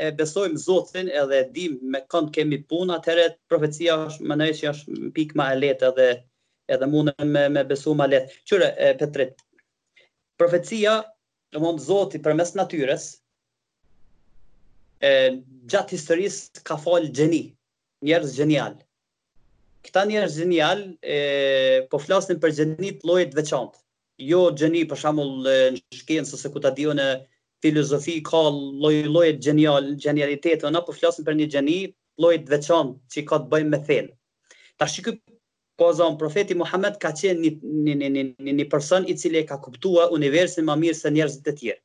e 0.06 0.10
besojmë 0.17 0.60
Zotin 0.65 1.12
edhe 1.21 1.43
dim 1.56 1.77
me 1.93 2.01
kënd 2.12 2.34
kemi 2.36 2.58
punë, 2.69 2.97
atëherë 2.97 3.30
profecia 3.51 3.99
është 4.10 4.27
më 4.32 4.39
nëjë 4.41 4.58
që 4.63 4.73
është 4.73 5.12
pikë 5.19 5.38
ma 5.39 5.51
e 5.54 5.62
letë 5.62 5.91
edhe, 5.93 6.10
edhe 6.73 6.89
mundë 6.91 7.30
me, 7.30 7.45
me 7.54 7.63
besu 7.71 7.93
ma 7.95 8.10
letë. 8.12 8.34
Qyre, 8.49 8.73
Petrit, 8.99 9.45
profecia 10.41 10.97
do 11.52 11.60
mund 11.64 11.82
Zoti 11.84 12.20
përmes 12.24 12.54
natyres 12.56 13.08
e 15.04 15.12
gjatë 15.72 15.98
historisë 15.98 16.64
ka 16.68 16.78
fal 16.80 17.08
gjeni, 17.18 17.44
njerëz 18.06 18.36
genial. 18.38 18.78
Këta 19.84 20.04
njerëz 20.08 20.36
genial 20.44 20.84
e 21.12 21.18
po 21.92 22.00
flasin 22.00 22.40
për 22.44 22.54
gjenit 22.60 23.02
të 23.02 23.10
llojit 23.10 23.34
të 23.34 23.40
veçantë. 23.42 23.82
Jo 24.30 24.42
gjeni 24.54 24.86
për 24.88 25.02
shembull 25.04 25.48
në 25.48 25.56
shkencë 26.04 26.38
ose 26.38 26.52
ku 26.54 26.62
ta 26.62 26.72
diun 26.78 27.00
në 27.02 27.08
filozofi 27.66 28.20
ka 28.26 28.42
lloj 28.54 28.96
lloj 29.10 29.28
genial 29.46 29.92
genialitet, 30.02 30.64
ona 30.70 30.82
po 30.86 30.94
flasin 30.98 31.26
për 31.26 31.40
një 31.42 31.50
gjeni 31.56 31.80
lloj 32.22 32.36
të 32.46 32.56
veçantë 32.56 33.12
që 33.16 33.26
ka 33.32 33.42
të 33.44 33.52
bëjë 33.56 33.70
me 33.74 33.82
fen. 33.90 34.12
Tash 34.82 35.02
ky 35.06 35.18
po 35.82 35.89
zonë, 35.98 36.20
profeti 36.22 36.54
Muhammed 36.58 37.00
ka 37.02 37.10
qenë 37.17 37.41
një, 37.41 37.50
një, 37.62 37.94
një, 38.13 38.24
një, 38.39 38.54
një, 38.60 38.65
person 38.72 39.08
i 39.10 39.15
cili 39.17 39.41
ka 39.50 39.58
kuptua 39.63 40.10
universin 40.15 40.67
më 40.67 40.76
mirë 40.84 40.98
se 41.00 41.10
njerëzit 41.15 41.50
e 41.50 41.54
tjerë. 41.62 41.82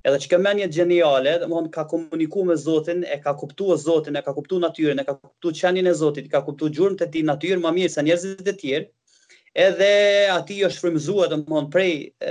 Edhe 0.00 0.18
që 0.24 0.28
këmë 0.32 0.54
një 0.58 0.66
gjeniale, 0.74 1.34
dhe 1.42 1.46
mund 1.52 1.68
ka 1.74 1.84
komuniku 1.90 2.42
me 2.48 2.56
Zotin, 2.58 3.04
e 3.04 3.20
ka 3.22 3.34
kuptu 3.38 3.68
e 3.74 3.78
Zotin, 3.78 4.16
e 4.16 4.22
ka 4.24 4.32
kuptu 4.34 4.58
natyrin, 4.64 5.02
e 5.02 5.04
ka 5.06 5.14
kuptu 5.18 5.52
qenjën 5.60 5.86
e 5.86 5.94
Zotit, 6.00 6.26
e 6.26 6.32
ka 6.32 6.40
kuptu 6.46 6.70
gjurën 6.74 6.96
të 6.98 7.10
ti 7.12 7.22
natyrin, 7.28 7.62
më 7.62 7.72
mirë 7.78 7.92
se 7.94 8.04
njerëzit 8.06 8.48
e 8.48 8.54
tjerë, 8.62 8.88
edhe 9.66 9.90
ati 10.38 10.58
është 10.66 10.80
jo 10.80 10.84
frimëzua 10.86 11.28
dhe 11.30 11.38
mund 11.44 11.68
prej 11.74 11.92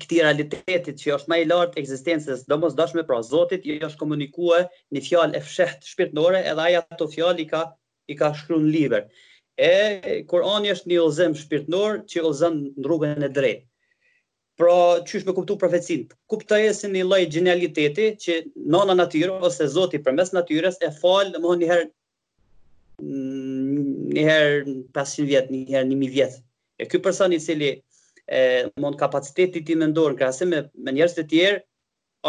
këti 0.00 0.22
realitetit 0.24 0.96
që 1.04 1.14
është 1.18 1.28
ma 1.32 1.38
i 1.42 1.46
lartë 1.50 1.78
eksistencës, 1.82 2.46
dhe 2.48 2.58
mos 2.64 2.74
dashme 2.80 3.04
pra 3.08 3.20
Zotit, 3.28 3.68
i 3.68 3.76
është 3.78 4.00
komunikua 4.02 4.64
një 4.96 5.04
fjallë 5.10 5.36
e 5.36 5.44
fshetë 5.44 5.92
shpirtnore, 5.92 6.40
edhe 6.50 6.70
aja 6.70 6.86
të 6.96 7.10
fjallë 7.18 7.44
i 7.44 7.50
ka 7.54 7.62
i 8.12 8.16
ka 8.16 8.30
shkru 8.36 8.56
në 8.62 8.70
liber. 8.74 9.04
E, 9.58 10.22
Kurani 10.30 10.70
është 10.74 10.92
një 10.92 11.00
ozem 11.04 11.34
shpirtënor, 11.36 12.02
që 12.10 12.24
ozem 12.28 12.56
në 12.70 12.86
rrugën 12.86 13.26
e 13.26 13.30
drejtë. 13.40 13.64
Pra, 14.58 14.76
që 15.06 15.20
me 15.28 15.34
kuptu 15.36 15.54
profecin? 15.60 16.06
Kupta 16.32 16.58
e 16.68 16.72
si 16.74 16.88
një 16.90 17.04
lloj 17.06 17.20
genialiteti 17.34 18.06
që 18.24 18.38
nana 18.74 18.96
natyre 18.98 19.36
ose 19.48 19.68
zoti 19.74 20.00
për 20.06 20.16
mes 20.18 20.32
natyres 20.34 20.80
e 20.82 20.90
falë 20.98 21.36
mm, 21.38 21.42
në 21.42 21.42
më 21.44 21.58
njëherë 21.60 21.84
njëherë 24.16 24.74
500 24.98 25.28
vjet, 25.30 25.52
njëherë 25.54 25.88
1000 25.92 26.14
vjet. 26.16 26.40
E 26.82 26.88
ky 26.90 26.98
person 27.04 27.34
i 27.34 27.38
cili 27.44 27.70
e 28.28 28.40
mund 28.82 28.98
kapaciteti 28.98 29.62
ti 29.68 29.76
mendor 29.78 30.14
në 30.16 30.18
krahasim 30.20 30.50
me, 30.54 30.64
me 30.86 30.92
njerëz 30.96 31.14
të 31.20 31.24
tjerë 31.30 31.60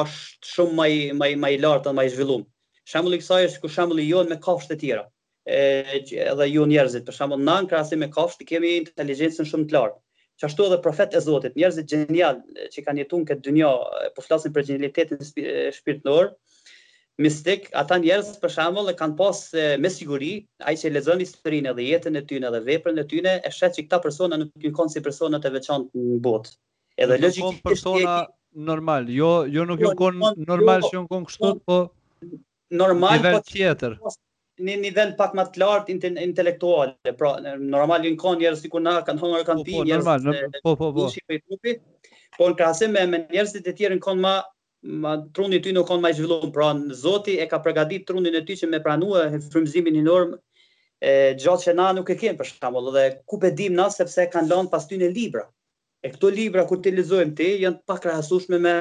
është 0.04 0.52
shumë 0.54 0.78
më 0.86 0.92
më 1.22 1.32
më 1.46 1.54
i 1.56 1.58
lartë 1.65 1.89
dhe 1.89 1.96
më 1.98 2.06
i 2.10 2.13
zhvilluar. 2.13 2.46
Shembulli 2.89 3.18
i 3.18 3.24
kësaj 3.24 3.42
është 3.50 3.63
ku 3.65 3.74
shembulli 3.74 4.06
jon 4.12 4.30
me 4.30 4.38
kafshët 4.46 4.76
e 4.78 4.80
tjera 4.86 5.08
edhe 5.47 6.47
ju 6.49 6.63
njerëzit, 6.67 7.06
për 7.08 7.15
shembull, 7.15 7.43
nën 7.45 7.67
krahasim 7.69 7.99
me 8.04 8.10
kafshë 8.12 8.45
kemi 8.49 8.73
inteligjencën 8.84 9.45
shumë 9.47 9.67
të 9.69 9.73
lartë. 9.75 9.99
Qashtu 10.39 10.65
edhe 10.69 10.80
profet 10.84 11.13
e 11.13 11.19
Zotit, 11.19 11.56
njerëzit 11.60 11.88
gjenial 11.91 12.39
që 12.73 12.84
kanë 12.86 13.02
jetuar 13.04 13.23
këtë 13.28 13.43
dynjë, 13.47 13.71
po 14.15 14.23
flasin 14.23 14.54
për 14.56 14.63
genialitetin 14.69 15.19
shpirtëror, 15.75 16.30
mistik, 17.19 17.65
ata 17.75 17.97
njerëz 17.99 18.34
për 18.39 18.54
shembull 18.58 18.89
e 18.89 18.95
kanë 18.95 19.17
pas 19.19 19.41
me 19.84 19.91
siguri, 19.91 20.30
ai 20.63 20.78
që 20.80 20.93
lexon 20.95 21.19
historinë 21.19 21.73
edhe 21.73 21.89
jetën 21.89 22.15
e 22.15 22.23
tyre 22.30 22.47
edhe 22.47 22.62
veprën 22.71 23.02
e 23.04 23.06
tyre, 23.12 23.34
e 23.43 23.52
shet 23.52 23.75
se 23.75 23.84
këta 23.84 23.99
persona 24.06 24.39
nuk 24.39 24.54
kanë 24.63 24.93
si 24.95 25.04
persona 25.10 25.41
të 25.43 25.52
veçantë 25.58 26.06
në 26.08 26.21
botë. 26.30 26.56
Edhe 26.99 27.19
logjikisht 27.19 27.63
persona 27.67 28.15
normal, 28.69 29.12
jo 29.12 29.34
jo 29.52 29.67
nuk 29.67 29.84
janë 29.84 29.91
jo, 29.91 29.99
kon 29.99 30.23
normal, 30.47 30.86
jo. 30.86 30.88
që 30.93 30.97
janë 31.02 31.12
kon 31.12 31.28
kështu, 31.28 31.54
po 31.67 31.82
normal 32.80 33.19
po 33.34 33.43
tjetër. 33.52 33.99
Po, 34.04 34.15
në 34.65 34.76
një 34.84 34.91
vend 34.95 35.15
pak 35.19 35.36
më 35.38 35.45
të 35.54 35.62
lartë 35.62 35.93
intelektuale. 36.26 37.13
Pra, 37.19 37.34
normal 37.60 38.04
në 38.06 38.13
kanë 38.19 38.41
njerëz 38.43 38.63
sikur 38.65 38.84
na 38.84 38.98
kanë 39.08 39.22
hongërë 39.24 39.48
kanë 39.50 39.65
ti 39.67 39.76
po, 39.76 39.80
po, 39.80 39.86
njerëz. 39.86 40.39
Po, 40.63 40.76
po, 40.76 40.89
po, 40.89 41.06
po. 41.06 41.10
të 41.10 41.19
të 41.19 41.39
të 41.39 41.39
të 41.39 41.39
të 41.39 41.54
të 41.54 41.54
të 41.56 41.76
të 41.80 41.80
të 41.80 41.80
e 41.80 41.84
të 43.72 43.89
të 43.89 43.98
të 43.98 44.15
të 44.24 44.38
Ma 45.04 45.17
trundi 45.36 45.58
ty 45.60 45.74
nuk 45.76 45.89
kanë 45.89 46.00
më 46.06 46.10
zhvilluar 46.15 46.52
pranë 46.56 46.93
Zoti 46.95 47.34
e 47.43 47.45
ka 47.52 47.58
përgatitur 47.65 48.13
trundin 48.13 48.38
e 48.39 48.39
ty 48.48 48.56
që 48.56 48.69
me 48.72 48.78
pranua 48.80 49.26
frymëzimin 49.52 49.98
e 50.00 50.04
norm 50.06 50.30
e 51.04 51.12
gjatë 51.36 51.65
që 51.65 51.74
na 51.76 51.89
nuk 51.98 52.08
e 52.13 52.15
kem 52.22 52.38
për 52.39 52.48
shembull 52.48 52.88
dhe 52.95 53.04
ku 53.28 53.36
be 53.43 53.50
dim 53.60 53.76
na 53.76 53.89
sepse 53.91 54.30
kanë 54.32 54.48
lënë 54.54 54.72
pas 54.72 54.88
ty 54.88 54.95
në 55.02 55.10
libra. 55.17 55.43
E 56.00 56.13
këto 56.13 56.32
libra 56.32 56.63
kur 56.63 56.80
ti 56.80 56.93
lexojmë 56.95 57.36
ti 57.36 57.50
janë 57.65 57.76
të 57.82 57.89
pakrahasueshme 57.91 58.56
me 58.63 58.74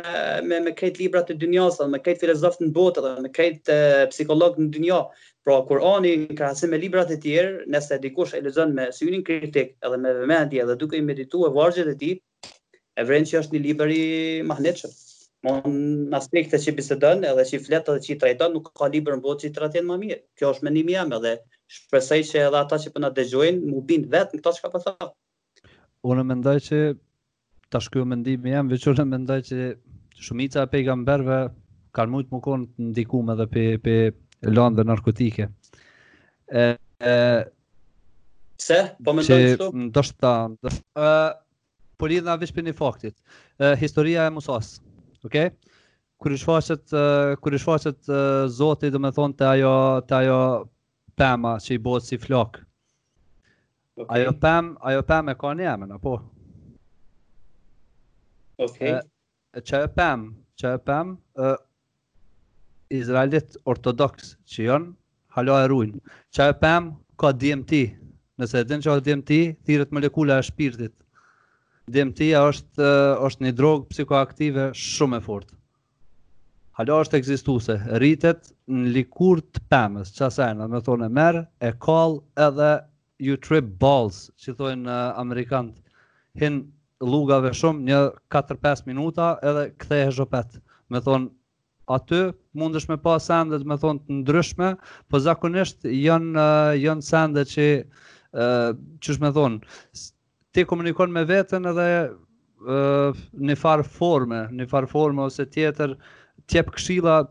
me 0.46 0.60
me 0.68 0.70
këto 0.78 1.02
libra 1.02 1.24
të 1.26 1.34
dynjosë, 1.42 1.88
me 1.90 1.98
këto 1.98 2.22
filozofë 2.28 2.62
të 2.62 2.70
botës, 2.78 3.10
me 3.26 3.32
këto 3.34 3.80
psikologë 4.14 4.68
të 4.68 4.70
dynjosë, 4.76 5.26
Pra 5.48 5.62
Kurani 5.64 6.10
në 6.26 6.34
krahasim 6.36 6.74
me 6.74 6.78
librat 6.80 7.08
e 7.08 7.16
tjerë, 7.22 7.62
nëse 7.72 7.96
dikush 8.02 8.34
e 8.36 8.40
lexon 8.44 8.74
me 8.76 8.90
syrin 8.92 9.22
kritik 9.24 9.70
edhe 9.80 9.96
me 10.02 10.10
vëmendje 10.18 10.58
edhe 10.60 10.74
duke 10.82 10.98
i 10.98 11.00
medituar 11.06 11.54
vargjet 11.54 11.88
e 11.88 11.94
tij, 12.02 12.18
e 13.00 13.04
vren 13.08 13.24
që 13.30 13.38
është 13.40 13.56
një 13.56 13.60
libër 13.68 13.92
i 13.94 14.02
magnetshëm. 14.50 14.92
Mo 15.48 15.54
në 15.70 16.12
aspekte 16.18 16.60
që 16.66 16.74
bisedon 16.82 17.24
edhe 17.30 17.46
që 17.48 17.56
i 17.56 17.62
flet 17.64 17.88
edhe 17.94 18.04
që 18.04 18.12
i 18.12 18.18
trajton 18.26 18.54
nuk 18.58 18.68
ka 18.76 18.90
libër 18.92 19.16
në 19.16 19.24
botë 19.24 19.46
që 19.46 19.48
i 19.48 19.54
trajton 19.56 19.88
më 19.88 19.96
mirë. 20.02 20.20
Kjo 20.36 20.52
është 20.52 20.68
mendimi 20.68 20.96
jam 20.98 21.16
edhe 21.16 21.32
shpresoj 21.78 22.20
që 22.34 22.44
edhe 22.50 22.60
ata 22.60 22.80
që 22.84 22.92
po 22.98 23.04
na 23.06 23.10
dëgjojnë 23.16 23.64
mu 23.72 23.80
bin 23.88 24.04
në 24.12 24.24
këtë 24.36 24.52
çka 24.60 24.74
po 24.76 24.82
thonë. 24.84 25.10
Unë 26.12 26.26
mendoj 26.28 26.56
që 26.68 26.82
tash 27.72 27.88
ky 27.94 28.04
mendim 28.12 28.50
jam 28.52 28.68
veçurë 28.74 29.08
mendoj 29.16 29.40
që 29.48 29.70
shumica 30.28 30.68
e 30.68 30.72
pejgamberve, 30.76 31.40
kanë 31.96 32.12
shumë 32.18 32.24
të 32.28 32.36
mëkon 32.36 32.68
ndikum 32.92 33.32
edhe 33.36 33.48
pe 33.56 33.66
pe 33.88 33.96
lanë 34.46 34.78
dhe 34.78 34.84
narkotike. 34.86 35.48
E, 36.52 36.64
e, 37.02 37.16
Se? 38.58 38.78
Po 39.04 39.12
me 39.14 39.22
të 39.22 39.36
shtu? 39.54 39.68
Ndo 39.70 39.84
ndo 39.92 40.02
shtë 40.02 40.18
ta. 40.18 41.34
Por 41.98 42.10
i 42.14 42.18
dhe 42.22 42.32
avish 42.32 42.50
për 42.54 42.66
një 42.68 42.74
faktit. 42.78 43.14
E, 43.58 43.74
historia 43.78 44.26
e 44.26 44.32
Musas. 44.34 44.78
Okay? 45.26 45.52
Kër 46.18 46.34
i 46.34 46.38
shfaqet, 46.40 46.90
kër 47.38 47.54
i 47.54 47.58
shfaqet 47.62 48.08
zoti 48.50 48.88
dhe 48.90 48.98
me 48.98 49.12
thonë 49.14 49.36
të 49.38 49.44
ajo, 49.52 49.72
të 50.10 50.16
ajo 50.16 50.38
pema 51.18 51.52
që 51.62 51.76
i 51.76 51.80
botë 51.82 52.08
si 52.08 52.18
flok. 52.18 52.58
Okay. 53.98 54.16
Ajo 54.24 54.32
pem, 54.42 54.72
ajo 54.90 55.04
pem 55.06 55.30
e 55.30 55.36
ka 55.38 55.52
një 55.58 55.68
emën, 55.76 55.94
apo? 55.94 56.16
Okay. 58.66 58.96
E, 58.96 59.58
e 59.58 59.62
që 59.62 59.84
e 59.86 59.92
pem, 59.94 60.26
që 60.58 60.74
e 60.74 60.80
pem, 60.90 61.14
Izraelit 62.94 63.56
ortodoks 63.68 64.34
që 64.48 64.64
janë, 64.68 64.92
halo 65.36 65.56
e 65.60 65.66
ruin. 65.70 65.90
Qa 66.34 66.46
e 66.52 66.56
pëm, 66.56 66.92
ka 67.20 67.32
DMT. 67.36 67.82
Nëse 68.38 68.62
e 68.62 68.66
din 68.70 68.80
që 68.84 68.90
ka 68.94 69.02
DMT, 69.08 69.38
thirët 69.68 69.92
molekula 69.94 70.38
e 70.40 70.46
shpirtit. 70.48 70.94
DMT 71.88 72.28
është, 72.38 72.88
është 73.28 73.46
një 73.46 73.54
drogë 73.58 73.88
psikoaktive 73.92 74.70
shumë 74.76 75.18
e 75.20 75.24
fortë. 75.28 75.54
Halo 76.78 77.00
është 77.02 77.18
egzistuse, 77.18 77.74
rritet 78.00 78.52
në 78.70 78.92
likur 78.94 79.40
të 79.42 79.64
pëmës, 79.72 80.12
që 80.14 80.26
asajnë, 80.28 80.68
me 80.70 80.80
thonë 80.86 81.08
e 81.08 81.12
merë, 81.18 81.42
e 81.68 81.72
kall 81.82 82.16
edhe 82.44 82.70
you 83.26 83.36
trip 83.42 83.72
balls, 83.82 84.28
që 84.38 84.54
thonë 84.60 84.98
Amerikanët, 85.24 85.80
hin 86.38 86.60
lugave 87.02 87.50
shumë, 87.56 87.82
një 87.90 87.98
4-5 88.36 88.84
minuta 88.92 89.32
edhe 89.50 89.66
e 89.98 90.06
zhopet, 90.20 90.60
me 90.88 91.02
thonë 91.08 91.32
aty 91.88 92.20
mundesh 92.54 92.86
me 92.90 92.96
pa 93.00 93.16
sende 93.20 93.58
të 93.60 93.66
më 93.68 93.76
thonë 93.82 94.04
të 94.06 94.16
ndryshme, 94.20 94.68
po 95.10 95.20
zakonisht 95.24 95.86
janë 95.88 96.44
janë 96.82 97.04
sende 97.06 97.44
që 97.52 97.66
ë 97.68 98.46
uh, 98.46 98.70
çu 99.00 99.16
më 99.24 99.30
thon 99.36 99.54
ti 100.54 100.64
komunikon 100.68 101.12
me 101.14 101.22
veten 101.28 101.68
edhe 101.70 101.86
uh, 102.08 103.24
në 103.40 103.56
far 103.56 103.82
forme, 103.88 104.44
në 104.52 104.66
far 104.68 104.86
forme 104.90 105.24
ose 105.30 105.46
tjetër 105.54 105.94
ti 106.46 106.58
jap 106.60 106.68
këshilla 106.74 107.22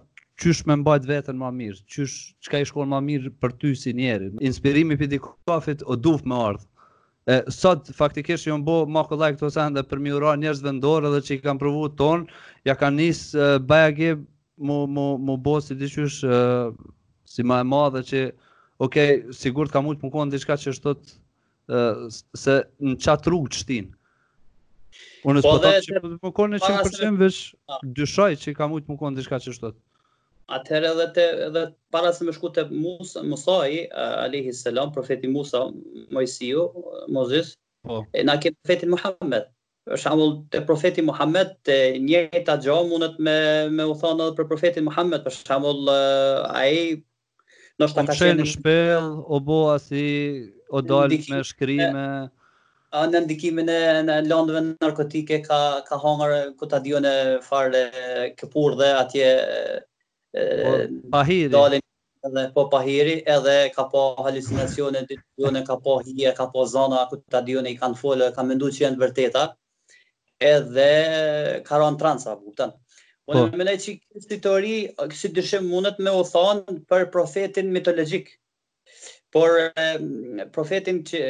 çysh 0.42 0.66
më 0.70 0.76
mbajt 0.84 1.06
veten 1.10 1.38
më 1.42 1.52
mirë, 1.60 1.82
çysh 1.90 2.16
çka 2.46 2.62
i 2.64 2.68
shkon 2.70 2.90
më 2.94 3.04
mirë 3.10 3.32
për 3.42 3.54
ty 3.62 3.72
si 3.78 3.94
njeri. 3.98 4.30
Inspirimi 4.46 4.94
i 4.94 5.00
Pidi 5.02 5.20
Kafit 5.24 5.82
o 5.86 5.96
duf 5.98 6.26
me 6.26 6.38
ardh. 6.50 6.66
sot 7.52 7.90
faktikisht 7.92 8.46
jam 8.48 8.62
bë 8.64 8.76
më 8.88 9.02
kollaj 9.10 9.34
këto 9.36 9.50
sende 9.52 9.82
për 9.84 10.00
mi 10.00 10.14
uran 10.16 10.40
njerëz 10.40 10.62
vendor 10.64 11.04
edhe 11.10 11.20
që 11.28 11.34
i 11.34 11.40
kanë 11.44 11.60
provu 11.60 11.90
ton, 12.00 12.24
ja 12.66 12.76
kanë 12.80 12.98
nis 13.02 13.24
uh, 13.36 13.58
mu 14.58 14.88
mu 14.88 15.18
mu 15.18 15.38
bosi 15.38 15.76
dishysh 15.78 16.20
si 17.28 17.44
më 17.46 17.60
e 17.62 17.66
madhe 17.70 18.02
që 18.10 18.22
ok 18.82 18.96
sigurt 19.38 19.72
ka 19.72 19.82
mund 19.82 20.02
të 20.02 20.10
punon 20.10 20.32
diçka 20.34 20.56
që 20.58 20.74
është 20.74 20.94
ë 20.94 21.82
se 22.38 22.56
në 22.88 22.96
qatë 23.04 23.30
rrugë 23.30 23.60
shtin 23.62 23.92
unë 25.28 25.44
po 25.46 25.54
të 25.60 25.74
them 25.74 25.84
që 25.88 26.16
po 26.24 26.32
kone 26.40 26.62
që 26.64 26.72
për 26.82 27.18
vesh 27.20 27.42
ah. 27.70 27.82
dyshoj 28.00 28.30
që 28.46 28.56
ka 28.58 28.70
mund 28.72 28.88
të 28.88 28.96
punon 28.98 29.18
diçka 29.20 29.40
që 29.46 29.54
është 29.54 29.74
atëherë 30.58 30.94
edhe 30.96 31.08
te 31.18 31.26
edhe 31.50 31.64
para 31.94 32.10
se 32.16 32.26
më 32.28 32.34
shku 32.38 32.54
te 32.58 32.64
Musa 32.72 33.22
Musa 33.28 33.60
i 33.78 33.84
alayhi 34.24 34.56
salam 34.64 34.94
profeti 34.96 35.30
Musa 35.36 35.66
Moisiu 36.16 36.70
Moses 37.18 37.54
po 37.86 38.02
e 38.18 38.24
na 38.26 38.40
ke 38.42 38.56
profetin 38.64 38.96
Muhammed 38.96 39.52
për 39.88 40.02
shembull 40.04 40.32
te 40.54 40.62
profeti 40.68 41.04
Muhammed 41.08 41.54
te 41.68 41.76
njëjta 42.04 42.58
gjë 42.64 42.78
mundet 42.90 43.20
me 43.24 43.36
me 43.78 43.86
u 43.92 43.96
thonë 44.02 44.26
edhe 44.26 44.36
për 44.40 44.48
profetin 44.50 44.86
Muhammed 44.88 45.24
për 45.28 45.36
shembull 45.40 45.92
eh, 45.92 46.62
ai 46.62 46.74
do 47.80 47.88
të 47.88 48.08
shkojë 48.18 48.36
në 48.40 48.48
shpellë 48.54 49.12
o 49.24 49.40
boa 49.52 49.78
si 49.82 50.08
o 50.70 50.82
dal 50.92 51.12
me 51.30 51.42
shkrimë 51.48 52.06
në 53.12 53.22
ndikimin 53.28 53.68
e 53.72 53.80
në 54.08 54.20
lëndëve 54.28 54.62
narkotike 54.70 55.42
ka 55.46 55.60
ka 55.88 56.00
hangar 56.04 56.34
ku 56.60 56.68
ta 56.72 56.80
diun 56.86 57.06
e 57.08 57.16
farë 57.48 57.84
këpur 58.40 58.76
dhe 58.80 58.92
atje 59.04 59.30
po, 60.34 60.80
pahiri 61.14 61.52
dalin 61.54 61.84
edhe 62.28 62.46
po 62.56 62.66
pahiri 62.72 63.16
edhe 63.36 63.56
ka 63.76 63.86
pa 63.86 63.88
po 64.16 64.24
halucinacione 64.26 65.06
dy 65.10 65.20
ka 65.20 65.62
pa 65.70 65.78
po 65.86 65.98
hije 66.06 66.34
ka 66.42 66.48
pa 66.52 66.66
zona 66.76 67.06
ku 67.12 67.22
ta 67.32 67.40
diun 67.50 67.70
e 67.70 67.76
kanë 67.80 68.02
folë 68.02 68.32
ka 68.36 68.44
menduar 68.50 68.74
se 68.76 68.84
janë 68.86 69.02
vërteta 69.06 69.46
edhe 70.46 71.62
ka 71.66 71.80
rënë 71.82 72.00
transa, 72.00 72.36
kupton. 72.38 72.74
Unë 73.28 73.44
po. 73.52 73.58
mendoj 73.60 73.74
të 73.78 73.86
kjo 73.86 74.22
histori, 74.36 74.76
kjo 75.00 75.30
dyshim 75.38 75.66
mundet 75.68 75.98
me 76.06 76.14
u 76.14 76.24
thonë 76.28 76.78
për 76.92 77.08
profetin 77.12 77.72
mitologjik. 77.76 78.30
Por 79.36 79.58
e, 79.68 79.88
profetin 80.56 81.02
që 81.10 81.22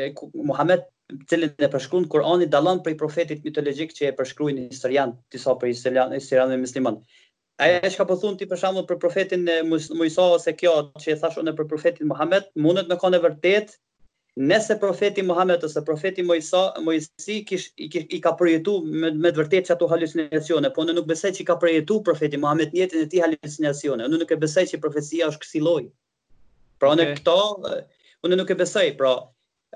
Muhammed 0.52 0.84
cilin 1.32 1.56
e 1.66 1.70
përshkruan 1.74 2.06
Kur'ani 2.12 2.46
dallon 2.54 2.84
i 2.92 2.98
profetit 3.00 3.46
mitologjik 3.48 3.96
që 3.96 4.10
e 4.12 4.16
përshkruajnë 4.20 4.68
historian 4.70 5.16
disa 5.34 5.56
për 5.62 5.72
historian 5.72 6.14
historian 6.18 6.52
e 6.52 6.60
musliman. 6.62 7.00
Ai 7.58 7.72
e 7.80 7.90
shka 7.90 8.06
po 8.06 8.20
thon 8.22 8.36
ti 8.38 8.46
për 8.46 8.60
shembull 8.62 8.86
për 8.92 9.00
profetin 9.02 9.50
Muisa 9.72 10.28
ose 10.38 10.54
kjo 10.60 10.74
që 11.02 11.16
e 11.16 11.18
thash 11.24 11.40
unë 11.42 11.56
për 11.58 11.68
profetin 11.72 12.10
Muhammed, 12.12 12.52
mundet 12.68 12.92
me 12.92 13.00
kanë 13.02 13.24
vërtet 13.24 13.74
e, 13.74 13.78
nëse 14.38 14.78
profeti 14.80 15.22
Muhammed 15.26 15.64
ose 15.66 15.82
profeti 15.86 16.24
Mojsa, 16.24 16.62
Mojsi 16.86 17.38
kish, 17.46 17.70
i, 17.82 17.88
i 18.18 18.20
ka 18.24 18.34
përjetu 18.38 18.76
me, 18.86 19.10
me 19.10 19.32
të 19.34 19.42
vërtet 19.42 19.70
që 19.70 19.74
ato 19.76 19.88
halusinacione, 19.90 20.70
po 20.76 20.86
në 20.86 20.96
nuk 20.98 21.08
besej 21.10 21.32
që 21.38 21.42
i 21.44 21.48
ka 21.50 21.56
përjetu 21.64 21.98
profeti 22.06 22.38
Muhammed 22.42 22.74
një 22.78 22.84
jetin 22.84 23.06
e 23.06 23.10
ti 23.14 23.24
halusinacione, 23.24 24.06
në 24.06 24.20
nuk 24.22 24.36
e 24.36 24.40
besej 24.44 24.68
që 24.76 24.80
profesia 24.84 25.32
është 25.34 25.64
loj. 25.66 25.88
Pra 26.78 26.92
okay. 26.94 27.02
në 27.10 27.18
këto, 27.18 27.38
unë 28.28 28.40
nuk 28.44 28.54
e 28.54 28.60
besej, 28.62 28.94
pra 29.02 29.16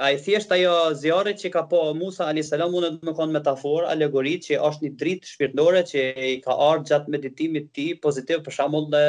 a 0.01 0.13
i 0.13 0.15
thjesht 0.23 0.53
ajo 0.55 0.75
zjarit 0.95 1.41
që 1.41 1.49
ka 1.51 1.65
po 1.67 1.81
Musa 1.97 2.29
a.s. 2.31 2.53
unë 2.55 2.93
të 3.01 3.07
më 3.09 3.13
konë 3.17 3.35
metaforë, 3.37 3.89
alegori 3.91 4.37
që 4.45 4.61
është 4.69 4.85
një 4.85 4.93
dritë 5.01 5.31
shpirtnore 5.33 5.81
që 5.89 6.05
i 6.29 6.37
ka 6.45 6.55
ardhë 6.69 6.87
gjatë 6.93 7.11
meditimit 7.17 7.67
ti 7.75 7.89
pozitiv 8.05 8.45
për 8.45 8.57
shamull 8.61 8.87
në 8.93 9.03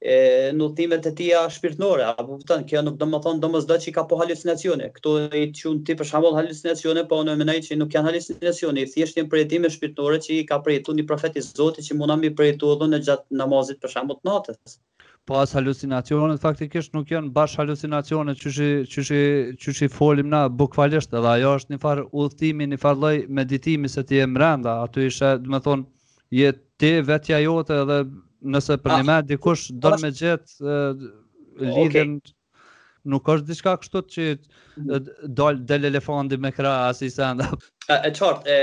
e 0.00 0.48
në 0.56 0.64
udhimet 0.64 1.04
e 1.06 1.10
tija 1.14 1.42
shpirtënore 1.52 2.06
apo 2.14 2.38
vetëm 2.38 2.62
po 2.62 2.68
kjo 2.70 2.80
nuk 2.86 2.94
do 3.00 3.06
të 3.12 3.18
thonë 3.26 3.40
domosdoshmë 3.42 3.84
që 3.86 3.92
ka 3.96 4.04
po 4.08 4.16
halucinacione 4.20 4.86
këto 4.96 5.10
i 5.36 5.42
çun 5.58 5.82
ti 5.84 5.92
për 5.98 6.08
shembull 6.08 6.38
halucinacione 6.38 7.02
po 7.10 7.18
në 7.26 7.34
mendoj 7.36 7.58
që 7.66 7.76
nuk 7.82 7.92
janë 7.94 8.08
halucinacione 8.08 8.84
i 8.84 8.88
thjesht 8.94 9.18
janë 9.20 9.28
përjetime 9.34 9.70
shpirtënore 9.74 10.22
që 10.24 10.30
i 10.38 10.46
ka 10.48 10.60
përjetuar 10.64 10.96
një 10.96 11.04
profet 11.10 11.36
i 11.36 11.42
Zotit 11.44 11.84
që 11.84 11.96
mundam 12.00 12.24
i 12.24 12.30
përjetuar 12.38 12.88
në 12.88 13.02
gjatë 13.10 13.38
namazit 13.42 13.82
për 13.84 13.92
shembull 13.98 14.22
natës 14.24 14.78
po 15.28 15.36
as 15.44 15.52
halucinacione 15.54 16.38
faktikisht 16.40 16.96
nuk 16.96 17.12
janë 17.12 17.28
bash 17.36 17.60
halucinacione 17.60 18.36
çuçi 18.40 18.70
çuçi 18.88 19.20
çuçi 19.60 19.88
folim 19.92 20.32
na 20.32 20.46
bukvalisht, 20.58 21.12
edhe 21.14 21.28
ajo 21.34 21.52
është 21.60 21.74
një 21.76 21.82
far 21.84 22.00
udhtimi, 22.08 22.66
një 22.72 22.80
far 22.82 22.96
lloj 22.98 23.20
meditimi 23.28 23.88
se 23.92 24.00
ti 24.02 24.24
e 24.24 24.24
aty 24.24 25.06
është 25.12 25.36
domethënë 25.44 26.52
ti 26.80 26.92
vetja 27.12 27.38
jote 27.44 27.82
edhe 27.84 28.00
nëse 28.42 28.76
për 28.80 28.92
ah, 28.92 28.98
një 29.00 29.04
po, 29.04 29.08
me, 29.10 29.16
dikush 29.30 29.64
do 29.82 29.90
në 29.92 29.98
me 30.02 30.10
gjithë 30.16 30.76
lidhën, 31.78 32.14
nuk 33.12 33.30
është 33.34 33.48
diçka 33.50 33.74
kështu 33.82 34.02
që 34.14 34.26
mhm. 34.32 35.08
dal, 35.40 35.60
dhe 35.68 35.78
lelefondi 35.82 36.38
me 36.40 36.52
këra 36.56 36.74
asë 36.90 37.08
i 37.08 37.12
sanda. 37.14 37.50
E 37.92 37.98
qartë, 38.16 38.58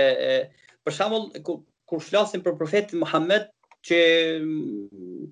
për 0.86 0.98
shamull, 0.98 1.30
kur 1.44 2.04
flasim 2.04 2.44
për 2.46 2.56
profetin 2.60 3.02
Muhammed, 3.04 3.48
që 3.88 4.00
mm, 4.44 5.28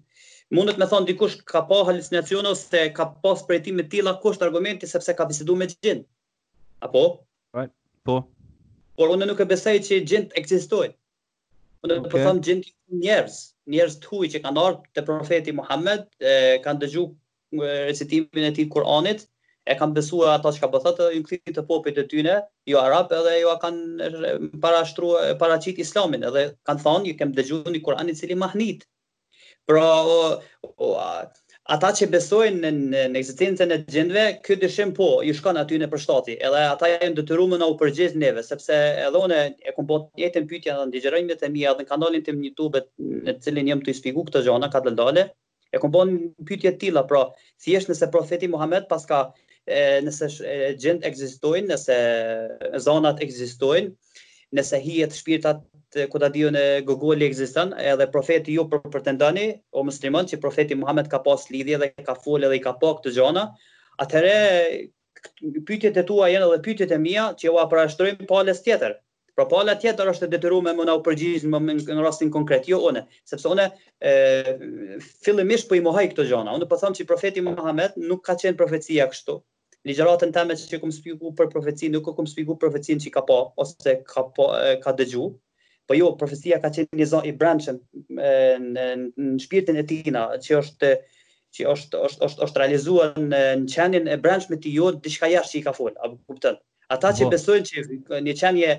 mundet 0.55 0.77
me 0.79 0.87
thonë 0.87 1.09
dikush 1.09 1.39
ka 1.49 1.63
po 1.67 1.81
halisinacionë 1.89 2.53
ose 2.55 2.83
ka 2.95 3.09
po 3.25 3.33
së 3.39 3.47
përjetim 3.49 3.81
e 3.83 3.87
tila 3.91 4.13
kusht 4.23 4.45
argumenti 4.45 4.87
sepse 4.87 5.15
ka 5.17 5.25
visidu 5.27 5.57
me 5.59 5.67
gjithë. 5.71 6.05
Apo? 6.85 7.03
Po. 8.05 8.19
Por 8.95 9.11
unë 9.15 9.25
nuk 9.27 9.41
e 9.43 9.49
besej 9.49 9.81
që 9.83 9.97
gjithë 10.11 10.39
eksistojnë. 10.39 10.93
Unë 11.85 11.97
po 12.13 12.21
thamë 12.21 12.45
gjithë 12.47 12.69
njerës. 12.69 13.03
Njerës 13.03 13.39
njerëz 13.73 13.95
të 14.03 14.09
huaj 14.11 14.27
që 14.33 14.39
kanë 14.45 14.61
ardhur 14.63 14.89
te 14.97 15.03
profeti 15.09 15.53
Muhammed, 15.59 16.03
e, 16.19 16.33
kanë 16.65 16.81
dëgjuar 16.83 17.69
recitimin 17.89 18.47
e 18.49 18.53
tij 18.57 18.67
Kur'anit, 18.73 19.23
e 19.71 19.75
kanë 19.79 19.95
besuar 19.97 20.33
ato 20.37 20.51
që 20.55 20.63
ka 20.63 20.69
bërë 20.75 21.07
ju 21.15 21.21
i 21.21 21.23
kthit 21.29 21.55
të 21.57 21.63
popit 21.69 21.97
të 21.97 22.05
tyne, 22.11 22.35
jo 22.69 22.81
arab 22.83 23.13
edhe 23.19 23.35
jo 23.41 23.53
kanë 23.63 24.59
parashtruar 24.65 25.31
paraqit 25.41 25.81
islamin 25.85 26.27
edhe 26.29 26.45
kanë 26.69 26.83
thonë 26.85 27.09
ju 27.11 27.17
kem 27.21 27.33
dëgjuar 27.39 27.73
një 27.73 27.81
Kur'an 27.87 28.11
i 28.13 28.17
cili 28.21 28.37
mahnit. 28.45 28.85
Pra 29.65 29.85
o, 30.05 30.17
o, 30.87 30.91
ata 31.73 31.89
që 31.97 32.05
besojnë 32.13 32.69
në 32.73 33.03
në 33.09 33.19
ekzistencën 33.19 33.71
e 33.73 33.79
gjendve, 33.89 34.25
ky 34.45 34.53
dyshim 34.61 34.91
po 34.97 35.07
i 35.25 35.31
shkon 35.33 35.57
aty 35.57 35.79
në 35.81 35.87
përshtati, 35.89 36.35
edhe 36.45 36.59
ata 36.69 36.89
janë 36.91 37.15
detyruar 37.17 37.57
na 37.59 37.69
u 37.71 37.77
përgjigj 37.79 38.19
neve, 38.21 38.43
sepse 38.45 38.75
edhe 39.07 39.21
unë 39.25 39.39
e 39.57 39.73
kam 39.77 39.87
bërë 39.89 40.03
po 40.03 40.19
një 40.21 40.29
të 40.35 40.43
pyetje 40.51 40.75
ndaj 40.75 40.85
ndigjërojmë 40.91 41.37
të 41.41 41.49
mia 41.55 41.71
edhe 41.73 41.85
në 41.85 41.89
kanalin 41.89 42.25
tim 42.27 42.37
në 42.43 42.51
YouTube, 42.51 42.83
në 43.01 43.31
të 43.33 43.47
cilin 43.47 43.71
jam 43.71 43.81
të 43.87 43.95
shpjegoj 43.97 44.27
këtë 44.29 44.43
gjë 44.45 44.53
ona 44.59 44.69
ka 44.75 44.83
të 44.85 44.93
dalë. 44.99 45.25
E 45.73 45.81
kam 45.81 45.89
bën 45.95 46.13
po 46.19 46.21
një 46.21 46.49
pyetje 46.51 46.75
të 46.75 46.81
tilla, 46.85 47.05
pra, 47.09 47.23
thjesht 47.65 47.89
nëse 47.89 48.11
profeti 48.13 48.51
Muhammed 48.53 48.85
paska 48.91 49.23
e, 49.65 50.03
nëse 50.05 50.29
gjend 50.85 51.07
ekzistojnë, 51.09 51.71
nëse 51.73 52.77
zonat 52.85 53.25
ekzistojnë, 53.25 53.89
nëse 54.55 54.77
hijet 54.85 55.17
shpirtat 55.17 55.65
është 55.95 56.09
ku 56.11 56.17
ta 56.19 56.27
e 56.29 56.81
Google 56.83 57.25
ekziston, 57.25 57.73
edhe 57.79 58.05
profeti 58.11 58.51
ju 58.53 58.65
për 58.69 58.81
pretendoni, 58.91 59.43
o 59.71 59.83
musliman 59.83 60.25
që 60.27 60.41
profeti 60.41 60.75
Muhammed 60.75 61.07
ka 61.09 61.19
pas 61.23 61.41
lidhje 61.51 61.77
dhe 61.77 61.93
ka 62.03 62.15
fol 62.15 62.43
edhe 62.43 62.55
i 62.55 62.59
ka 62.65 62.73
pa 62.73 62.91
këtë 62.99 63.11
gjëra, 63.15 63.43
atëherë 64.01 64.89
pyetjet 65.67 65.97
e 65.97 66.03
tua 66.03 66.27
janë 66.29 66.45
edhe 66.49 66.59
pyetjet 66.65 66.91
e 66.91 66.97
mia 67.05 67.29
që 67.39 67.49
ua 67.55 67.63
parashtrojmë 67.71 68.27
palës 68.27 68.59
tjetër. 68.65 68.97
Pra 69.35 69.45
pala 69.51 69.75
tjetër 69.75 70.07
është 70.13 70.27
e 70.27 70.29
detyruar 70.33 70.63
me 70.63 70.73
nau 70.87 70.97
u 70.99 71.03
në, 71.03 71.73
në 71.83 72.01
rastin 72.03 72.29
konkret 72.31 72.67
jo 72.71 72.79
unë, 72.89 73.03
sepse 73.27 73.49
unë 73.51 73.65
ë 73.99 74.99
fillimisht 75.25 75.67
po 75.69 75.75
i 75.75 75.81
mohoj 75.83 76.05
këto 76.11 76.23
gjëra. 76.27 76.55
Unë 76.57 76.69
po 76.71 76.77
them 76.79 76.95
se 76.95 77.05
profeti 77.07 77.41
Muhammed 77.43 77.95
nuk 78.11 78.23
ka 78.27 78.35
qenë 78.43 78.57
profecia 78.59 79.07
kështu. 79.11 79.39
Ligjëratën 79.85 80.31
tëme 80.35 80.55
që 80.57 80.79
kom 80.81 80.91
spiku 80.95 81.31
për 81.37 81.49
profecinë, 81.55 81.93
nuk 81.99 82.07
kom 82.19 82.25
spiku 82.31 82.55
profecinë 82.63 83.03
që 83.07 83.11
ka 83.17 83.25
pa, 83.31 83.41
ose 83.65 83.97
ka, 84.09 84.23
ka 84.85 84.95
dëgju, 85.01 85.27
po 85.87 85.93
jo 85.97 86.07
profecia 86.19 86.57
ka 86.61 86.69
qenë 86.73 86.99
një 86.99 87.05
zon 87.09 87.25
i 87.29 87.33
brendshëm 87.41 87.75
në 88.17 88.85
në 88.97 89.33
shpirtin 89.43 89.81
e 89.81 89.85
tina 89.91 90.23
që 90.45 90.55
është 90.61 90.91
që 91.55 91.67
është 91.73 91.99
është 92.07 92.25
është 92.27 92.45
është 92.47 92.61
realizuar 92.61 93.11
në 93.25 93.41
në 93.65 94.05
e 94.15 94.17
brendshëm 94.25 94.55
të 94.65 94.73
jo 94.77 94.89
diçka 95.05 95.29
jashtë 95.33 95.53
që 95.53 95.59
i 95.59 95.63
ka 95.67 95.73
fol 95.77 95.93
a 95.95 96.09
kupton 96.27 96.57
ata 96.95 97.11
që 97.17 97.25
po. 97.27 97.31
besojnë 97.33 97.65
që 97.69 98.19
një 98.27 98.33
çanje 98.41 98.73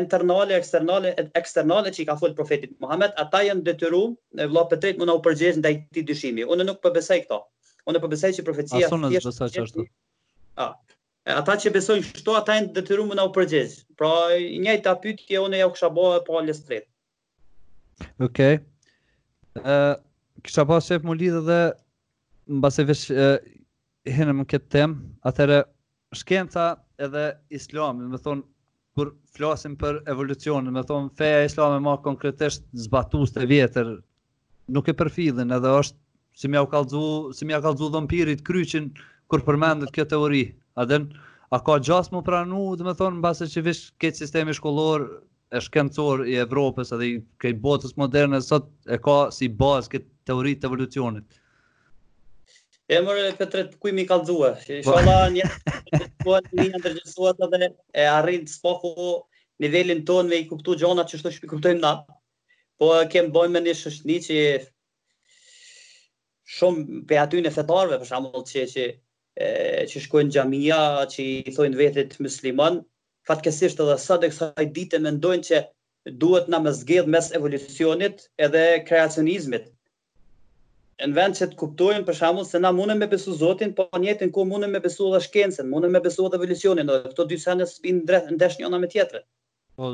internale 0.00 0.56
eksternale 0.58 1.14
eksternale 1.42 1.92
që 1.96 2.02
i 2.04 2.08
ka 2.12 2.16
fol 2.22 2.36
profetit 2.42 2.76
Muhammed 2.84 3.16
ata 3.24 3.44
janë 3.48 3.66
detyruar 3.70 4.14
në 4.38 4.48
vëlla 4.50 4.66
të 4.74 4.80
tretë 4.84 5.00
mundau 5.02 5.20
përgjigjë 5.28 5.60
ndaj 5.64 5.74
këtij 5.88 6.06
dyshimi 6.12 6.46
unë 6.54 6.68
nuk 6.70 6.82
po 6.84 6.92
besoj 6.98 7.20
këto 7.24 7.40
unë 7.90 8.04
po 8.04 8.12
besoj 8.16 8.34
që 8.36 8.48
profecia 8.48 8.90
është 8.90 9.48
ashtu 9.62 9.88
Ata 11.22 11.54
që 11.62 11.70
besojnë 11.76 12.02
shto, 12.06 12.32
ata 12.34 12.54
janë 12.56 12.72
detyru 12.74 13.04
më 13.06 13.14
në 13.14 13.24
u 13.28 13.28
përgjegjë. 13.34 13.76
Pra, 14.00 14.08
njëj 14.62 14.78
të 14.86 14.90
apytë 14.92 15.26
kje 15.28 15.40
unë 15.44 15.56
e 15.56 15.58
ja 15.60 15.66
u 15.68 15.72
kësha 15.74 15.90
bëhe 15.98 16.16
po 16.26 16.38
alës 16.40 16.62
të 16.64 16.68
tretë. 16.70 16.88
Okej. 18.26 18.56
Okay. 19.58 20.00
Kësha 20.48 20.64
bëhe 20.72 20.82
shëfë 20.88 21.06
më 21.12 21.16
lidhë 21.20 21.42
dhe 21.50 21.58
në 22.50 22.62
base 22.64 22.84
vesh 22.88 23.04
hinëm 24.16 24.40
në 24.42 24.46
këtë 24.50 24.70
temë, 24.74 24.98
atërë 25.30 25.60
shkenca 26.18 26.64
edhe 27.06 27.22
islam, 27.58 28.00
me 28.10 28.18
thonë, 28.24 28.42
kur 28.98 29.12
flasim 29.36 29.76
për 29.78 30.00
evolucionë, 30.12 30.72
me 30.74 30.82
thonë, 30.90 31.12
feja 31.20 31.44
islami 31.46 31.78
ma 31.86 31.94
konkretesht 32.04 32.66
zbatu 32.88 33.22
të 33.30 33.46
vjetër, 33.52 33.92
nuk 34.74 34.90
e 34.90 34.96
përfidhin 35.02 35.54
edhe 35.56 35.70
është, 35.84 35.96
si 36.42 36.50
mja 36.52 36.64
u 36.66 36.66
kalzu, 36.74 37.04
si 37.38 37.46
mja 37.48 37.62
kalzu 37.64 37.92
dhëmpirit 37.94 38.42
kryqin, 38.50 38.90
kur 39.32 39.46
përmendët 39.46 39.94
kjo 39.96 40.04
teori, 40.10 40.42
A 40.76 40.84
dhe 40.88 40.98
a 41.52 41.58
ka 41.64 41.74
gjas 41.84 42.08
më 42.12 42.22
pranu, 42.24 42.70
dhe 42.76 42.84
me 42.86 42.94
thonë, 42.96 43.18
në 43.18 43.24
base 43.26 43.48
që 43.52 43.62
vishë 43.66 43.90
këtë 44.00 44.20
sistemi 44.22 44.54
shkollor, 44.56 45.04
e 45.52 45.60
shkencor 45.60 46.22
i 46.32 46.38
Evropës, 46.40 46.94
edhe 46.96 47.08
i 47.10 47.16
këtë 47.44 47.60
botës 47.66 47.92
moderne, 48.00 48.38
sot 48.46 48.70
e 48.88 48.96
ka 49.04 49.16
si 49.38 49.50
bazë 49.60 49.92
këtë 49.92 50.08
teoritë 50.30 50.62
të 50.62 50.70
evolucionit. 50.70 51.36
E 52.96 53.00
mërë, 53.04 53.26
Petret, 53.40 53.76
kuj 53.84 53.92
mi 53.98 54.06
ka 54.08 54.16
dhuë? 54.28 54.52
Shola 54.84 55.18
një 55.36 55.50
ndërgjësuat 56.24 57.44
edhe 57.48 57.68
e 57.68 58.06
arrinë 58.14 58.48
të 58.48 58.56
spoku 58.56 59.10
nivelin 59.66 60.00
tonë 60.08 60.32
me 60.32 60.40
i 60.44 60.48
kuptu 60.52 60.74
gjonat 60.80 61.12
që 61.12 61.20
shto 61.22 61.32
shpi 61.36 61.52
kuptojmë 61.52 61.82
na. 61.84 61.92
Po 62.80 62.88
e 62.96 63.04
kemë 63.12 63.30
bojmë 63.36 63.58
me 63.58 63.64
një 63.68 63.76
shështëni 63.82 64.18
që 64.28 64.40
shumë 66.56 67.04
pe 67.12 67.20
aty 67.26 67.44
në 67.44 67.52
fetarve, 67.58 68.00
për 68.04 68.08
shamull 68.14 68.44
që 68.52 68.66
që 69.90 70.00
shkojnë 70.06 70.32
gjamija, 70.34 70.78
që 71.10 71.22
i 71.50 71.54
thojnë 71.54 71.78
vetit 71.78 72.16
musliman, 72.22 72.76
fatkesisht 73.28 73.80
edhe 73.82 73.96
sa 74.02 74.18
dhe 74.22 74.28
kësa 74.32 74.52
ditë 74.76 74.98
e 74.98 75.04
mendojnë 75.06 75.46
që 75.48 75.60
duhet 76.24 76.48
nga 76.50 76.58
mëzgjedh 76.66 77.08
mes 77.14 77.30
evolucionit 77.38 78.24
edhe 78.46 78.62
kreacionizmit. 78.88 79.68
Në 81.02 81.16
vend 81.16 81.34
që 81.38 81.46
të 81.52 81.58
kuptojnë 81.62 82.06
për 82.08 82.14
shamu 82.20 82.44
se 82.46 82.60
na 82.62 82.70
mune 82.76 82.94
me 82.98 83.08
besu 83.14 83.34
zotin, 83.40 83.72
po 83.78 83.88
njetin 84.02 84.30
ku 84.36 84.44
mune 84.46 84.68
me 84.70 84.78
besu 84.84 85.10
dhe 85.14 85.20
shkencen, 85.24 85.68
mune 85.72 85.88
me 85.94 86.00
besu 86.04 86.28
dhe 86.30 86.38
evolucionin, 86.38 86.86
dhe 86.92 86.98
këto 87.10 87.26
dy 87.32 87.38
sene 87.46 87.66
së 87.70 87.80
pinë 87.86 88.20
në 88.30 88.38
desh 88.44 88.58
njona 88.62 88.78
me 88.82 88.90
tjetre. 88.92 89.24
Po, 89.74 89.90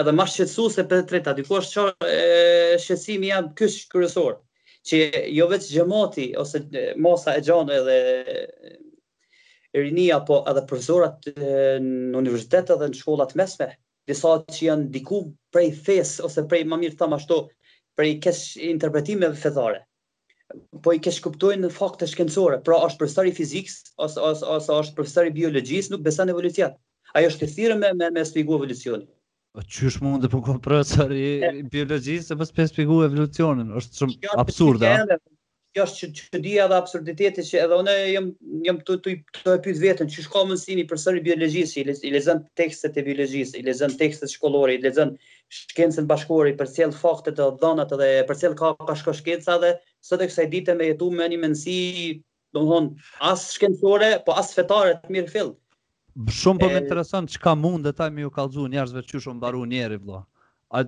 edhe 0.00 0.12
ma 0.14 0.26
shqetsu 0.30 0.68
se 0.74 0.84
për 0.84 1.02
të 1.02 1.08
treta, 1.14 1.34
dyko 1.40 1.58
është 1.62 1.86
që 2.02 2.12
shqetsimi 2.84 3.32
jam 3.32 3.50
kësh 3.58 3.80
kërësorë 3.94 4.38
që 4.88 4.98
jo 5.32 5.46
vetë 5.50 5.70
gjemoti 5.74 6.24
ose 6.40 6.60
mosa 7.04 7.32
e 7.38 7.40
gjonë 7.46 7.72
edhe 7.78 7.94
rinia 9.80 10.18
po 10.28 10.36
edhe 10.52 10.62
profesorat 10.70 11.18
në 11.38 12.16
universitet 12.20 12.66
edhe 12.74 12.86
në 12.92 12.98
shkollat 12.98 13.32
mesme, 13.40 13.68
disa 14.10 14.30
që 14.56 14.62
janë 14.68 14.86
diku 14.98 15.20
prej 15.56 15.70
fes 15.86 16.12
ose 16.28 16.44
prej 16.52 16.62
më 16.68 16.76
mirë 16.84 16.98
thama 17.00 17.16
shto, 17.22 17.38
prej 17.98 18.12
kesh 18.26 18.44
interpretime 18.68 19.26
dhe 19.32 19.40
fedhare, 19.46 19.80
po 20.84 20.88
i 20.92 21.00
kesh 21.02 21.20
kuptojnë 21.24 21.62
në 21.64 21.70
fakt 21.78 21.98
të 22.02 22.06
shkencore, 22.12 22.58
pra 22.66 22.76
është 22.86 23.00
profesori 23.02 23.32
fizikës 23.40 23.76
ose, 24.04 24.18
ose, 24.20 24.44
ose 24.58 24.70
është 24.84 24.96
profesori 24.98 25.32
biologjisë, 25.38 25.90
nuk 25.94 26.04
besan 26.06 26.30
evolucionit. 26.34 26.76
Ajo 27.14 27.26
është 27.32 27.40
të 27.44 27.48
thire 27.56 27.76
me, 27.80 27.88
me, 28.02 28.06
me 28.18 28.22
spigu 28.26 28.56
evolucionit. 28.60 29.10
O 29.54 29.62
qysh 29.72 30.00
mund 30.02 30.24
të 30.24 30.28
përkohë 30.32 30.60
profesor 30.64 31.12
i 31.14 31.26
biologjisë 31.72 32.30
se 32.32 32.36
mos 32.38 32.50
pesë 32.56 32.74
pigu 32.80 32.96
evolucionin, 33.06 33.68
është 33.80 34.00
shumë 34.02 34.32
absurd, 34.42 34.82
a? 34.88 34.94
Kjo 35.74 35.84
është 35.88 36.08
që, 36.16 36.24
që 36.32 36.38
dhe 36.42 36.64
absurditeti 36.78 37.42
që 37.46 37.60
edhe 37.64 37.76
une 37.82 37.94
jëm, 38.08 38.26
jëm 38.66 38.76
të, 38.88 38.94
të, 39.06 39.14
të 39.40 39.52
e 39.56 39.60
pytë 39.62 39.80
vetën, 39.84 40.10
që 40.14 40.24
shko 40.26 40.42
mësini 40.46 40.62
sini 40.64 40.84
profesor 40.90 41.18
i 41.18 41.22
biologjisë, 41.26 41.82
i 42.08 42.12
lezën 42.16 42.42
tekstet 42.60 42.98
e 42.98 43.04
biologjisë, 43.08 43.56
i 43.60 43.64
lezën 43.66 43.96
tekstet 44.02 44.30
shkollore, 44.34 44.76
i 44.76 44.82
lezën 44.84 45.10
shkencën 45.64 46.06
bashkore, 46.10 46.50
i 46.54 46.58
përcjell 46.60 46.94
faktet 46.98 47.40
dhe 47.42 47.48
dhanat 47.62 47.94
dhe 48.02 48.10
përcjell 48.30 48.54
ka 48.60 48.72
ka 48.88 48.98
shko 49.02 49.14
shkenca 49.18 49.56
dhe 49.66 49.72
sot 50.10 50.22
e 50.26 50.30
kësaj 50.30 50.46
ditë 50.54 50.78
me 50.78 50.92
jetu 50.92 51.10
me 51.18 51.30
një 51.34 51.42
mënsi, 51.46 51.76
do 52.54 52.62
më 52.66 52.70
thonë, 52.74 52.94
as 53.34 53.50
shkencore, 53.56 54.12
po 54.30 54.38
as 54.44 54.54
fetare 54.60 54.98
të 55.02 55.14
mirë 55.18 55.34
fillë. 55.38 55.56
Shumë 56.38 56.60
po 56.62 56.66
më 56.70 56.80
intereson 56.84 57.26
çka 57.32 57.52
mund 57.58 57.88
të 57.88 57.92
ta 57.98 58.06
më 58.14 58.26
u 58.28 58.28
kallzu 58.34 58.66
njerëzve 58.74 59.00
që 59.06 59.20
shumë 59.24 59.38
mbaru 59.40 59.62
njerë 59.70 59.96
vëlla. 60.02 60.20
A 60.70 60.82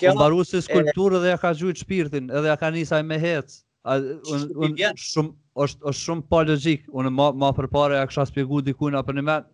kjo 0.00 0.14
mbaru 0.16 0.40
si 0.46 0.62
skulpturë 0.66 1.20
dhe 1.22 1.30
ja 1.30 1.36
ka 1.42 1.52
gjuajt 1.60 1.82
shpirtin, 1.84 2.26
edhe 2.30 2.50
ja 2.50 2.56
ka 2.58 2.70
nisaj 2.74 3.02
me 3.06 3.18
hec. 3.22 3.60
Unë 3.86 4.56
un, 4.58 4.74
shumë 4.98 5.62
është 5.66 5.86
është 5.92 6.00
shumë 6.02 6.26
pa 6.32 6.42
logjik. 6.50 6.88
Unë 6.98 7.12
më 7.14 7.28
më 7.44 7.52
përpara 7.60 8.00
ja 8.02 8.10
kisha 8.10 8.26
shpjeguar 8.32 8.66
diku 8.70 8.90
na 8.94 9.04
për 9.06 9.20
nemat. 9.20 9.46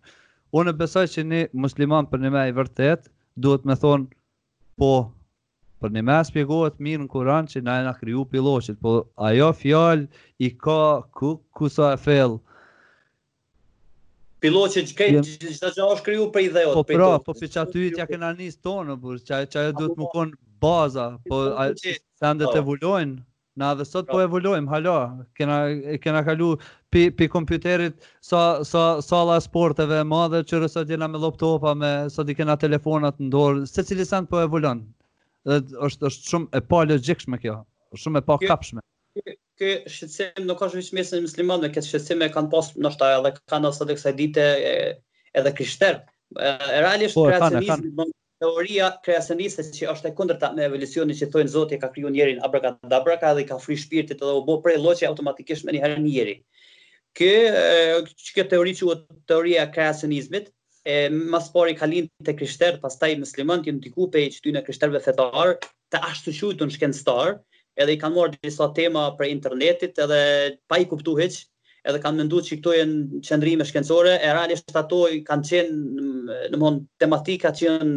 Unë 0.61 0.73
besoj 0.81 1.05
që 1.13 1.27
ne 1.29 1.43
musliman 1.65 2.09
për 2.09 2.25
nemat 2.25 2.49
i 2.51 2.57
vërtet 2.57 3.11
duhet 3.45 3.69
më 3.69 3.77
thon 3.85 4.09
po 4.81 4.91
për 5.79 5.93
në 5.93 6.07
me 6.09 6.17
spjegohet 6.27 6.81
mirë 6.85 7.05
në 7.05 7.11
Kur'an 7.13 7.45
që 7.53 7.61
na 7.69 7.77
e 7.79 7.83
na 7.85 7.93
kriju 8.01 8.25
pilloçit, 8.33 8.75
po 8.81 8.97
ajo 9.29 9.53
fjall 9.61 10.07
i 10.41 10.49
ka 10.57 10.79
ku, 11.19 11.35
kusa 11.55 11.93
e 11.95 11.99
fellë, 12.05 12.39
Pilot 14.39 14.71
që 14.75 14.81
këtë 14.97 15.07
gjithë, 15.27 15.49
gjitha 15.51 15.69
që 15.77 15.85
është 15.93 16.03
kryu 16.05 16.25
për 16.35 16.43
ideot. 16.47 16.75
Po 16.77 16.83
pra, 16.89 17.07
po 17.23 17.33
për 17.39 17.49
që 17.55 17.63
aty 17.65 17.81
t'ja 17.95 18.05
këna 18.11 18.27
njës 18.37 18.53
tonë, 18.67 18.93
për 19.01 19.17
që 19.31 19.35
ajo 19.61 19.71
duhet 19.79 19.97
më 20.03 20.07
konë 20.13 20.37
baza, 20.65 21.07
po 21.31 21.39
se 21.79 22.31
ndë 22.37 22.51
të 22.53 22.61
po. 22.69 22.77
na 23.61 23.73
dhe 23.79 23.83
sot 23.87 24.07
po, 24.07 24.13
po. 24.13 24.21
evoluojm, 24.25 24.67
hala. 24.71 24.93
kena, 25.39 25.57
kena 26.05 26.21
kalu 26.29 26.49
pi, 26.93 27.03
pi 27.17 27.27
kompjuterit 27.33 27.99
sa, 28.29 28.45
sa, 28.71 28.85
sa 29.09 29.21
la 29.31 29.37
sporteve 29.43 29.99
madhe 30.07 30.39
që 30.47 30.61
rësot 30.63 30.87
jena 30.93 31.11
me 31.15 31.19
laptopa, 31.25 31.73
me 31.81 31.89
sot 32.15 32.31
i 32.31 32.35
kena 32.39 32.55
telefonat 32.63 33.19
në 33.19 33.29
dorë, 33.35 33.65
se 33.73 33.83
cili 33.89 34.07
po 34.31 34.39
evulojnë, 34.39 34.85
dhe 35.51 35.59
është, 35.89 36.05
është 36.13 36.29
shumë 36.29 36.47
e 36.55 36.61
pa 36.71 36.83
logikshme 36.87 37.37
kjo, 37.43 37.59
shumë 38.05 38.23
e 38.23 38.23
pa 38.31 38.39
kapshme 38.47 38.79
ky 39.59 39.83
shqetësim 39.91 40.45
nuk 40.47 40.61
është 40.63 40.79
vetëm 40.79 40.97
mesin 40.97 41.23
musliman, 41.25 41.59
me 41.63 41.69
këtë 41.73 41.89
shqetësim 41.89 42.21
e 42.23 42.29
kanë 42.35 42.51
pas 42.53 42.69
ndoshta 42.79 43.09
edhe 43.17 43.31
kanë 43.51 43.67
ose 43.73 43.83
edhe 43.85 43.97
kësaj 43.97 44.13
dite 44.19 44.45
e, 44.71 44.77
edhe 45.41 45.51
krishterë. 45.57 45.99
E, 46.43 46.51
realisht 46.83 47.17
po, 47.19 47.25
kreacionizmi 47.27 48.07
teoria 48.39 48.87
kreacioniste 49.03 49.65
që 49.75 49.89
është 49.93 50.07
e 50.07 50.13
kundërta 50.15 50.53
me 50.55 50.63
evolucionin 50.69 51.17
që 51.19 51.27
thonë 51.33 51.51
Zoti 51.57 51.79
ka 51.81 51.89
krijuar 51.91 52.13
njerin 52.15 52.39
abrakadabra 52.47 53.17
ka 53.19 53.33
dhe 53.35 53.43
ka 53.49 53.57
fri 53.59 53.75
shpirtit 53.81 54.23
dhe 54.23 54.35
u 54.37 54.45
bë 54.47 54.55
prej 54.63 54.77
lloçi 54.79 55.07
automatikisht 55.09 55.67
me 55.67 55.75
një 55.75 55.81
herë 55.83 55.97
njerëj. 56.05 56.37
Kë 57.19 57.33
çka 58.29 58.47
teori 58.53 58.77
që 58.79 58.95
teoria 59.27 59.65
kreacionizmit 59.75 60.53
e 60.87 60.95
mas 61.11 61.51
ka 61.81 61.85
lind 61.91 62.07
te 62.23 62.31
krishterët, 62.39 62.79
pastaj 62.79 63.17
muslimanët 63.25 63.67
janë 63.67 63.81
ndiku 63.81 64.07
pe 64.15 64.23
krishterëve 64.69 65.03
fetar 65.09 65.57
të 65.91 65.99
ashtu 66.07 66.31
quajtur 66.39 66.71
shkencëtar, 66.77 67.33
edhe 67.83 67.95
i 67.95 67.99
kanë 67.99 68.17
marrë 68.19 68.39
disa 68.43 68.65
tema 68.75 69.05
për 69.19 69.29
internetit 69.31 69.99
edhe 70.03 70.21
pa 70.69 70.79
i 70.81 70.87
kuptu 70.91 71.13
heq, 71.19 71.35
edhe 71.87 72.01
kanë 72.03 72.19
mëndu 72.21 72.41
që 72.45 72.57
këto 72.59 72.73
janë 72.75 73.21
qëndrime 73.27 73.67
shkencore, 73.69 74.17
e 74.19 74.31
realisht 74.35 74.73
ato 74.81 75.05
i 75.15 75.21
kanë 75.27 75.47
qenë, 75.49 76.09
në 76.53 76.59
mon, 76.59 76.81
tematika 77.03 77.53
që 77.55 77.65
janë, 77.69 77.95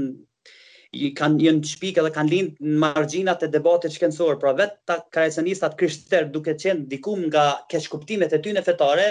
i 1.02 1.08
kanë 1.18 1.42
janë 1.48 1.66
shpik 1.72 1.98
edhe 2.02 2.12
kanë 2.14 2.30
linë 2.34 2.68
në 2.70 2.78
marginat 2.84 3.42
e 3.46 3.50
debatit 3.54 3.94
shkencore, 3.96 4.38
pra 4.42 4.54
vetë 4.60 4.78
ta 4.86 4.98
karecenistat 5.16 5.76
krishter 5.80 6.30
duke 6.34 6.54
qenë 6.62 6.86
dikum 6.92 7.26
nga 7.26 7.46
keshkuptimet 7.72 8.32
e 8.36 8.42
ty 8.44 8.54
në 8.54 8.62
fetare, 8.68 9.10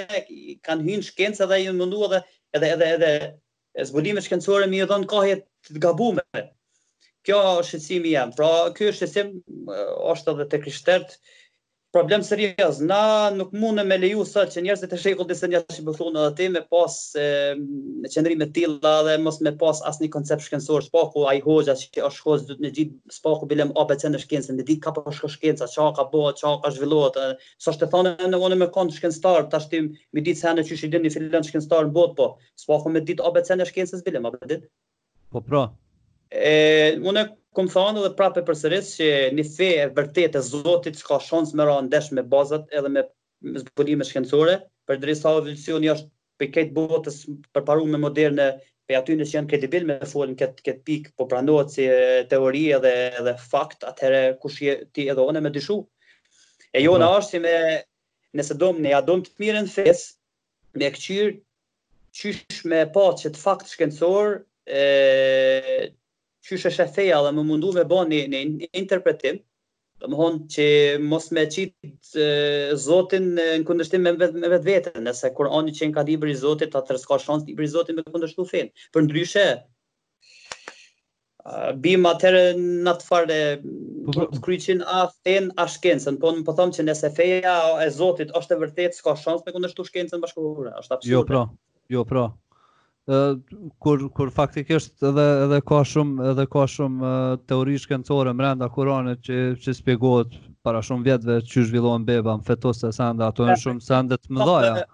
kanë 0.70 0.88
hynë 0.88 1.08
shkencë 1.10 1.46
edhe 1.48 1.60
i 1.66 1.74
mundu 1.82 2.06
edhe 2.12 2.24
edhe 2.56 2.72
edhe, 2.72 2.90
edhe 3.74 3.86
zbulime 3.92 4.24
shkencore 4.26 4.72
mi 4.72 4.84
edhe 4.86 5.02
në 5.04 5.10
kohet 5.18 5.48
të 5.68 5.84
gabume, 5.88 6.28
Kjo 7.28 7.62
shqecimi 7.64 8.12
jam, 8.16 8.32
pra 8.34 8.48
kjo 8.74 8.90
shqecim 8.98 9.28
është 10.12 10.32
edhe 10.36 10.46
të 10.50 10.60
krishtert 10.64 11.12
problem 11.96 12.24
serios. 12.26 12.80
Na 12.92 13.02
nuk 13.36 13.52
mund 13.62 13.78
me 13.90 13.98
leju 14.02 14.24
sa 14.30 14.46
që 14.50 14.64
njerës 14.66 14.82
të 14.94 14.98
shekull 15.04 15.28
disë 15.32 15.50
njerës 15.52 15.78
që 15.78 15.84
përthu 15.90 16.08
në 16.16 16.24
dhe 16.24 16.32
ti 16.40 16.48
me 16.54 16.64
pas 16.74 16.96
me 17.18 18.12
qendri 18.16 18.38
me 18.42 18.48
tila 18.58 18.94
dhe 19.10 19.18
mos 19.28 19.38
me 19.48 19.54
pas 19.64 19.84
asë 19.92 20.06
një 20.06 20.10
koncept 20.16 20.48
shkensor, 20.48 20.88
shpaku 20.88 21.28
a 21.30 21.36
i 21.38 21.44
hoxha 21.46 21.76
që 21.84 22.08
është 22.10 22.26
hoxha 22.26 22.50
dhëtë 22.50 22.66
me 22.66 22.74
gjitë 22.80 23.14
shpaku 23.20 23.52
bilem 23.54 23.76
ABC 23.84 24.08
në 24.16 24.24
shkensë, 24.26 24.58
në 24.58 24.66
ditë 24.72 24.84
ka 24.88 24.96
për 24.98 25.06
po 25.10 25.14
shko 25.20 25.30
shkensë, 25.36 25.70
qa 25.78 25.88
ka 26.02 26.08
bo, 26.16 26.24
qa 26.42 26.56
ka 26.66 26.74
zhvillot, 26.80 27.22
sa 27.68 27.76
shte 27.78 27.92
thane 27.94 28.16
në 28.32 28.42
onë 28.48 28.60
me 28.64 28.72
kanë 28.80 28.98
shkenstar, 28.98 29.46
ta 29.54 29.62
shtim 29.68 29.92
me 30.10 30.26
ditë 30.30 30.42
se 30.42 30.56
në 30.58 30.66
që 30.72 30.82
shidin 30.86 31.06
një 31.06 31.14
filen 31.20 31.48
shkenstar 31.52 31.86
në 31.90 31.96
bot, 32.00 32.18
po, 32.18 32.30
shpaku 32.66 32.98
me 32.98 33.06
ditë 33.12 33.30
ABC 33.30 33.54
në 33.62 33.70
shkensës 33.74 34.06
bilem, 34.10 34.26
abedit. 34.32 34.72
Po 35.32 35.44
pra, 35.52 35.68
E, 36.32 36.96
une 37.04 37.26
këmë 37.60 37.74
thonë 37.74 38.02
dhe 38.06 38.10
e 38.40 38.44
përsëris 38.48 38.90
që 38.98 39.08
një 39.36 39.44
fe 39.48 39.66
e 39.86 39.92
vërtet 39.98 40.38
e 40.40 40.42
zotit 40.50 40.96
që 40.98 41.06
ka 41.10 41.18
shonës 41.26 41.50
më 41.60 41.66
ranë 41.68 41.88
ndesh 41.90 42.06
me 42.16 42.24
bazat 42.24 42.70
edhe 42.80 42.90
me, 42.94 43.02
me 43.44 43.60
zbulime 43.60 44.08
shkencore, 44.08 44.54
për 44.88 45.00
drisa 45.04 45.34
evolucioni 45.36 45.90
është 45.92 46.08
për 46.40 46.52
këtë 46.56 46.74
botës 46.78 47.18
përparu 47.58 47.84
me 47.90 48.00
moderne 48.00 48.46
për 48.88 49.02
aty 49.02 49.18
në 49.20 49.28
që 49.28 49.36
janë 49.42 49.52
kredibil 49.52 49.86
me 49.90 49.98
folën 50.08 50.38
këtë, 50.40 50.78
pikë, 50.88 51.12
po 51.20 51.28
pranohet 51.34 51.70
si 51.76 51.88
teori 52.32 52.64
edhe, 52.80 52.94
edhe 53.20 53.36
fakt, 53.52 53.84
atëherë 53.92 54.24
kush 54.46 54.64
ti 54.96 55.10
edhe 55.12 55.22
one 55.28 55.44
me 55.44 55.52
dyshu. 55.58 55.82
E 56.72 56.80
mhm. 56.80 56.86
jo 56.88 56.96
në 57.04 57.12
është 57.20 57.34
si 57.36 57.44
me, 57.48 57.56
nëse 58.40 58.56
dom, 58.64 58.80
në 58.86 58.96
jadom 58.96 59.26
të 59.28 59.36
mirën 59.44 59.68
fesë, 59.76 60.14
me 60.80 60.96
këqyrë, 60.96 61.36
qysh 62.24 62.64
me 62.72 62.86
patë 62.96 63.26
që 63.26 63.32
të 63.36 63.42
fakt 63.44 63.76
shkencorë, 63.76 64.38
qysh 66.48 66.68
është 66.72 66.84
e 66.86 66.92
theja 66.96 67.20
dhe 67.26 67.32
më 67.38 67.44
mundu 67.48 67.72
me 67.76 67.84
bo 67.90 68.00
një, 68.10 68.20
një 68.32 68.70
interpretim, 68.82 69.38
dhe 70.02 70.10
më 70.10 70.18
honë 70.18 70.46
që 70.56 70.68
mos 71.10 71.28
me 71.38 71.44
qitë 71.56 72.26
zotin 72.86 73.28
në 73.38 73.46
këndështim 73.70 74.08
me, 74.08 74.16
me 74.24 74.50
vetë 74.56 74.70
vetën, 74.70 75.04
nëse 75.06 75.30
kur 75.38 75.52
anë 75.60 75.76
që 75.78 75.92
në 75.92 75.98
ka 76.00 76.06
libri 76.10 76.34
zotit, 76.42 76.72
të 76.74 76.82
tërska 76.90 77.20
shansë 77.26 77.52
libri 77.52 77.70
Zotin 77.76 78.00
me 78.00 78.06
këndështu 78.08 78.48
finë. 78.50 78.74
Për 78.96 79.06
ndryshe, 79.06 79.46
bim 81.82 82.06
atërë 82.10 82.42
në 82.58 82.96
të 83.02 83.08
farë 83.12 83.34
të 83.34 83.66
po, 84.18 84.28
po. 84.34 84.42
kryqin 84.46 84.82
a 84.98 85.04
fen 85.26 85.50
a 85.62 85.66
shkencën, 85.70 86.18
po 86.22 86.34
në 86.34 86.46
po 86.50 86.54
që 86.62 86.86
nëse 86.88 87.14
feja 87.18 87.56
e 87.82 87.88
zotit 87.94 88.34
është 88.42 88.56
e 88.58 88.62
vërtet, 88.66 88.98
s'ka 88.98 89.14
shansë 89.22 89.46
me 89.50 89.56
kundështu 89.60 89.86
shkencën 89.90 90.22
bashkohore, 90.26 90.74
është 90.82 90.96
absurde. 90.96 91.12
Jo, 91.14 91.24
pra, 91.30 91.46
jo, 91.98 92.06
pra, 92.12 92.26
kur 93.84 94.00
kur 94.16 94.30
faktikisht 94.36 95.02
edhe 95.10 95.24
edhe 95.46 95.58
ka 95.70 95.80
shumë 95.92 96.30
edhe 96.32 96.46
ka 96.54 96.64
shumë 96.74 97.10
teori 97.50 97.76
shkencore 97.84 98.34
brenda 98.40 98.70
Kuranit 98.72 99.24
që 99.26 99.40
që 99.64 99.74
shpjegohet 99.80 100.38
para 100.68 100.84
shumë 100.88 101.08
vjetëve 101.10 101.38
që 101.52 101.64
zhvillohen 101.72 102.06
beba 102.08 102.38
në 102.38 102.74
se 102.80 102.92
sa 102.98 103.10
ato 103.28 103.48
janë 103.50 103.62
shumë 103.66 103.86
sande 103.88 104.18
më 104.38 104.48
dhaja. 104.52 104.86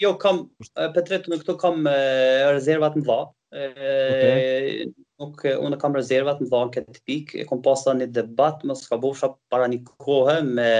Jo 0.00 0.14
kam 0.16 0.46
Petret 0.94 1.28
në 1.28 1.40
këto 1.42 1.58
kam 1.60 1.84
rezervat 1.90 2.96
më 2.96 3.04
vao. 3.10 3.28
Okay. 3.50 4.88
Nuk 5.20 5.42
unë 5.50 5.76
kam 5.82 5.94
rezervat 6.00 6.38
më 6.40 6.48
në 6.48 6.70
këtë 6.78 7.00
pikë, 7.04 7.38
e 7.40 7.44
kam 7.50 7.60
pasur 7.66 7.96
një 7.98 8.06
debat 8.16 8.62
më 8.68 8.76
ska 8.78 8.96
bofsha 9.02 9.34
para 9.52 9.66
një 9.68 9.82
kohë 10.00 10.38
me 10.48 10.70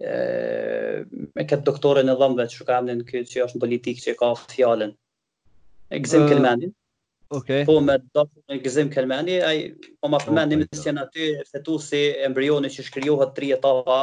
e, 0.00 1.04
me 1.10 1.44
këtë 1.44 1.64
doktorin 1.68 2.08
e 2.08 2.14
dhëmbëve 2.16 2.48
që 2.54 2.64
ka 2.70 2.78
emrin 2.80 3.02
që 3.10 3.42
është 3.44 3.58
në 3.60 3.64
politikë 3.66 4.06
që 4.08 4.14
ka 4.22 4.32
fjalën 4.48 4.94
gëzim 5.90 6.24
uh, 6.24 6.28
kelmanin. 6.30 6.74
Po 7.66 7.78
me 7.82 7.96
dofën 8.14 8.60
gëzim 8.62 8.90
kelmani, 8.92 9.40
ai 9.42 9.72
po 10.00 10.08
ma 10.12 10.20
përmendim 10.22 10.60
oh, 10.64 10.68
se 10.76 10.84
janë 10.90 11.02
aty 11.04 11.28
fetusi 11.50 12.02
embrioni 12.26 12.68
që 12.70 12.84
shkrijohet 12.88 13.32
tri 13.36 13.48
etapa, 13.56 13.96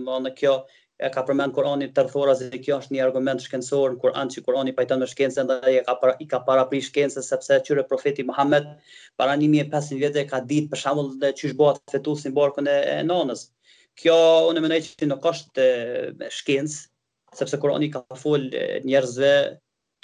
më 0.00 0.20
në 0.24 0.32
kjo 0.38 0.54
e 0.98 1.10
ka 1.14 1.22
përmend 1.28 1.52
Kurani 1.54 1.90
të 1.94 2.06
rrethora 2.06 2.32
se 2.38 2.48
kjo 2.54 2.78
është 2.80 2.94
një 2.96 3.02
argument 3.04 3.42
shkencor 3.44 3.92
në 3.96 4.00
Kur'an 4.02 4.32
që 4.34 4.40
Kurani 4.46 4.72
pajton 4.74 5.02
me 5.04 5.10
shkencën 5.10 5.50
dhe 5.50 5.58
ai 5.68 5.74
ka 5.86 5.94
para, 6.00 6.14
i 6.18 6.26
ka 6.32 6.40
para 6.48 6.64
prish 6.70 6.88
shkencën 6.88 7.22
sepse 7.26 7.60
qyre 7.68 7.84
profeti 7.86 8.24
Muhammed 8.26 8.66
para 9.20 9.36
1500 9.36 10.00
vjetë 10.02 10.24
ka 10.32 10.40
ditë 10.48 10.72
për 10.72 10.82
shembull 10.86 11.12
se 11.20 11.30
çish 11.42 11.54
bëhet 11.60 11.78
fetusi 11.94 12.32
barkun 12.40 12.66
e, 12.72 12.78
e 12.96 13.06
nonës. 13.06 13.44
Kjo 14.00 14.16
unë 14.48 14.64
mendoj 14.64 14.80
që 14.88 15.10
nuk 15.12 15.28
është 15.34 15.68
shkencë 16.40 17.42
sepse 17.42 17.62
Kurani 17.62 17.92
ka 17.94 18.02
fol 18.18 18.48
njerëzve 18.82 19.34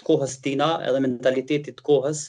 të 0.01 0.05
kohës 0.09 0.32
tina 0.47 0.66
edhe 0.90 1.01
mentalitetit 1.07 1.76
të 1.78 1.84
kohës 1.88 2.22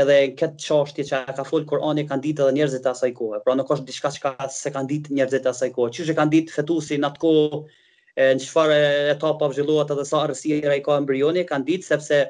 edhe 0.00 0.14
këtë 0.38 0.62
çështje 0.64 1.04
që 1.10 1.18
ka 1.40 1.44
fol 1.48 1.66
Kurani 1.70 2.02
kanë 2.10 2.22
ditë 2.24 2.44
edhe 2.46 2.54
njerëzit 2.56 2.86
e 2.86 2.90
asaj 2.92 3.10
kohe. 3.20 3.38
Pra 3.44 3.54
nuk 3.58 3.68
është 3.74 3.86
diçka 3.90 4.10
që 4.16 4.22
ka 4.24 4.48
se 4.54 4.72
kanë 4.76 4.90
ditë 4.92 5.14
njerëzit 5.18 5.46
e 5.46 5.50
asaj 5.52 5.68
kohe. 5.76 5.92
Çishë 5.98 6.16
kanë 6.18 6.34
ditë 6.36 6.54
fetusin 6.56 7.04
në 7.04 7.10
atë 7.12 7.22
kohë 7.24 7.60
e, 7.60 8.24
në 8.24 8.40
çfarë 8.46 8.78
etapa 9.12 9.50
zhvilluat 9.54 9.92
edhe 9.94 10.06
sa 10.10 10.24
arsira 10.26 10.74
i 10.78 10.82
ka 10.88 10.96
embrioni, 11.02 11.44
kanë 11.52 11.68
ditë 11.68 11.88
sepse 11.92 12.20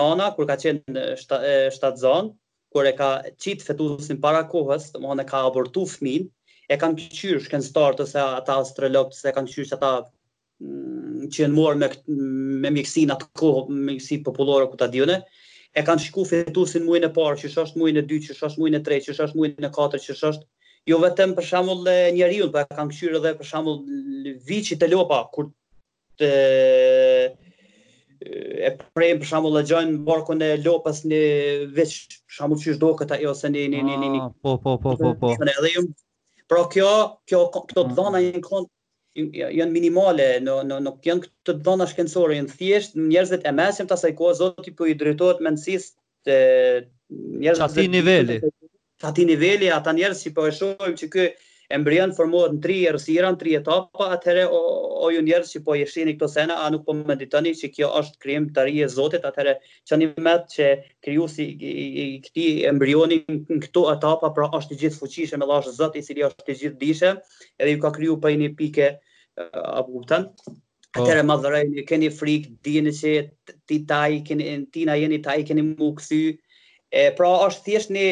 nana 0.00 0.26
kur 0.36 0.48
ka 0.50 0.58
qenë 0.64 0.96
në 0.98 1.04
shtat 1.22 2.04
kur 2.74 2.88
e 2.88 2.92
ka 2.98 3.10
qit 3.44 3.62
fetusin 3.66 4.16
para 4.24 4.38
kohës, 4.50 4.88
domethënë 4.94 5.28
ka 5.28 5.40
abortu 5.46 5.82
fëmin, 5.92 6.22
e 6.72 6.76
kanë 6.82 7.06
qyrë 7.14 7.42
shkencëtar 7.46 8.00
ose 8.06 8.20
ata 8.24 8.54
astrolog 8.62 9.10
se 9.12 9.32
kanë 9.36 9.52
qyrë 9.54 9.74
ata 9.76 9.90
Mm, 10.62 11.26
që 11.32 11.42
janë 11.46 11.56
marrë 11.56 11.78
me 11.84 11.86
me 12.64 12.70
mjeksin 12.74 13.10
atë 13.14 13.26
kohë 13.40 13.74
me 13.86 13.96
si 14.04 14.20
popullore 14.26 14.68
ku 14.70 14.76
ta 14.78 14.86
e 14.92 15.82
kanë 15.88 16.00
shikuar 16.04 16.26
fetusin 16.30 16.84
muin 16.84 17.02
e 17.02 17.08
parë, 17.16 17.38
që 17.40 17.48
është 17.50 17.78
muin 17.80 17.96
e 17.98 18.02
dytë, 18.10 18.34
që 18.36 18.44
është 18.48 18.60
muin 18.60 18.74
e 18.74 18.80
tretë, 18.88 19.14
që 19.16 19.24
është 19.24 19.38
muin 19.40 19.64
e 19.64 19.70
katërt, 19.74 20.02
që 20.04 20.14
është 20.14 20.44
jo 20.90 20.98
vetëm 21.02 21.32
për 21.38 21.44
shembull 21.48 21.88
njeriu, 22.18 22.50
por 22.56 22.66
kanë 22.76 22.92
kthyer 22.94 23.16
edhe 23.20 23.32
për 23.38 23.48
shembull 23.50 23.80
viçit 24.50 24.82
e 24.86 24.90
lopa 24.92 25.22
kur 25.34 25.48
të 26.20 26.28
e 28.70 28.72
prem 28.92 29.22
për 29.22 29.30
shembull 29.32 29.58
e 29.58 29.64
gjojnë 29.72 30.02
barkun 30.10 30.44
e 30.44 30.52
lopës 30.66 31.00
në 31.10 31.22
veç 31.80 31.96
për 32.28 32.36
shembull 32.36 32.60
çish 32.66 32.78
do 32.84 32.92
këta 33.00 33.18
ose 33.32 33.48
jo, 33.48 33.50
në 33.56 33.66
në 33.90 33.96
në 33.96 34.12
në 34.12 34.20
ah, 34.20 34.30
po 34.44 34.54
po 34.68 34.76
po 34.84 34.94
po 35.02 35.14
po 35.24 35.32
edhe 35.48 35.86
pra 36.52 36.66
kjo 36.76 36.92
kjo 37.26 37.46
këto 37.58 37.88
dhëna 37.96 38.22
janë 38.28 38.44
kënd 38.50 38.70
janë 39.16 39.72
minimale, 39.72 40.26
nuk 40.44 41.04
janë 41.08 41.24
këtë 41.26 41.54
dhëna 41.66 41.86
shkencore, 41.90 42.36
janë 42.38 42.52
thjesht 42.56 42.96
njerëzit 43.00 43.44
e 43.44 43.52
mesim 43.58 43.86
po 43.86 43.92
të 43.92 43.98
asaj 43.98 44.12
kohe 44.20 44.34
zoti 44.38 44.72
për 44.78 44.88
i 44.88 44.94
drejtojt 45.02 45.40
me 45.48 45.52
të 45.58 46.38
njerëzit... 47.12 47.68
Qati 47.68 47.88
nivelli. 47.98 48.40
Qati 49.06 49.24
nivelli, 49.32 49.68
ata 49.78 49.92
njerëzit 50.00 50.30
që 50.32 50.32
për 50.36 50.40
po 50.40 50.48
e 50.48 50.52
shojmë 50.60 50.96
që 51.02 51.08
kë 51.16 51.26
embryon 51.72 52.12
formohet 52.16 52.52
në 52.56 52.62
tri 52.64 52.76
erësira, 52.88 53.30
në 53.32 53.38
tri 53.40 53.54
etapa, 53.58 54.08
atëhere 54.16 54.44
o 54.54 55.08
ju 55.12 55.22
njerës 55.24 55.52
që 55.54 55.60
po 55.64 55.74
jeshtin 55.78 56.10
i 56.10 56.14
këto 56.18 56.28
sena, 56.30 56.58
a 56.62 56.68
nuk 56.74 56.84
po 56.86 56.94
me 56.98 57.16
ditëni 57.18 57.52
që 57.58 57.70
kjo 57.76 57.88
është 58.00 58.18
krim 58.22 58.48
të 58.54 58.66
rije 58.68 58.88
zotit, 58.92 59.24
atëhere 59.28 59.54
që 59.88 59.98
një 60.00 60.08
metë 60.26 60.50
që 60.56 60.68
kryu 61.06 61.28
si 61.32 61.46
këti 62.26 62.46
embrioni 62.70 63.22
në 63.26 63.60
këto 63.68 63.86
etapa, 63.94 64.30
pra 64.36 64.50
është 64.58 64.74
të 64.74 64.80
gjithë 64.84 65.00
fuqishe 65.02 65.40
me 65.40 65.48
lashë 65.50 65.74
zëti, 65.80 66.04
si 66.06 66.16
li 66.18 66.26
është 66.28 66.48
të 66.48 66.58
gjithë 66.64 66.80
dishe, 66.84 67.14
edhe 67.58 67.74
ju 67.76 67.82
ka 67.86 67.94
kryu 67.96 68.18
për 68.24 68.36
një 68.44 68.52
pike 68.60 68.88
eh, 68.92 68.98
abutën. 69.52 70.28
Po. 70.32 70.52
Atëhere 70.98 71.22
madhërejnë, 71.28 71.86
keni 71.88 72.10
frikë, 72.12 72.54
dinë 72.66 72.92
që 72.98 73.14
ti 73.70 73.80
taj, 73.88 74.20
tina 74.74 74.98
jeni 75.00 75.22
taj, 75.24 75.40
keni 75.48 75.64
më 75.72 75.92
kësy, 75.98 76.24
pra 77.16 77.30
është 77.46 77.62
thjesht 77.70 77.92
një 77.96 78.06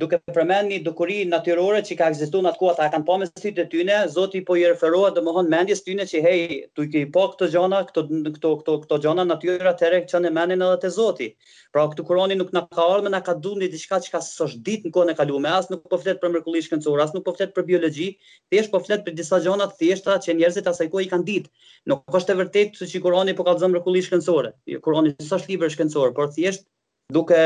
duke 0.00 0.18
përmend 0.34 0.72
një 0.72 0.78
dukuri 0.84 1.14
natyrore 1.30 1.80
që 1.86 1.96
ka 2.00 2.06
ekzistuar 2.12 2.46
atko 2.50 2.68
ata 2.72 2.86
kanë 2.94 3.04
pa 3.08 3.16
mesit 3.22 3.56
të 3.56 3.66
tyne, 3.74 3.96
Zoti 4.14 4.40
po 4.48 4.56
i 4.60 4.64
referohet 4.64 5.16
domohon 5.18 5.50
mendjes 5.52 5.82
tyne 5.88 6.06
që 6.08 6.22
hey, 6.26 6.40
tu 6.76 6.86
ke 6.94 7.02
pa 7.16 7.24
këto 7.34 7.48
gjona, 7.54 7.80
këto 7.90 8.04
këto 8.36 8.52
këto 8.62 8.76
këto 8.84 8.98
gjona 9.04 9.26
natyrore 9.28 9.74
të 9.82 9.90
që 10.14 10.22
në 10.26 10.32
mendin 10.38 10.64
edhe 10.66 10.80
te 10.86 10.92
Zoti. 10.96 11.28
Pra 11.74 11.84
këtë 11.92 12.06
Kurani 12.08 12.38
nuk 12.40 12.50
na 12.56 12.62
ka 12.72 12.88
ardhur, 12.94 13.12
na 13.14 13.20
ka 13.28 13.34
dhënë 13.44 13.68
diçka 13.74 14.00
që 14.06 14.14
ka 14.16 14.22
sosh 14.24 14.56
ditë 14.66 14.88
në 14.88 14.94
kohën 14.96 15.12
e 15.12 15.16
kaluar, 15.20 15.58
as 15.60 15.70
nuk 15.72 15.84
po 15.92 16.00
flet 16.02 16.20
për 16.24 16.32
mrekullish 16.34 16.72
këncor, 16.72 17.04
as 17.04 17.14
nuk 17.16 17.26
po 17.28 17.36
flet 17.36 17.52
për 17.56 17.68
biologji, 17.72 18.08
thjesht 18.50 18.72
po 18.72 18.80
flet 18.86 19.04
për 19.06 19.18
disa 19.20 19.42
gjona 19.44 19.68
të 19.74 19.78
thjeshta 19.84 20.16
që 20.24 20.38
njerëzit 20.40 20.72
asaj 20.72 20.88
kohë 20.94 21.06
i 21.08 21.12
kanë 21.12 21.28
ditë. 21.28 21.52
Nuk 21.92 22.18
është 22.22 22.32
e 22.34 22.40
vërtetë 22.42 22.90
se 22.96 23.04
Kurani 23.06 23.36
po 23.38 23.46
ka 23.48 23.58
dhënë 23.60 23.74
mrekullish 23.76 24.10
këncore. 24.16 24.54
Jo, 24.74 24.80
Kurani 24.88 25.14
s'është 25.20 25.52
libër 25.54 25.74
shkencor, 25.76 26.14
por 26.18 26.32
thjesht 26.36 26.68
duke 27.10 27.36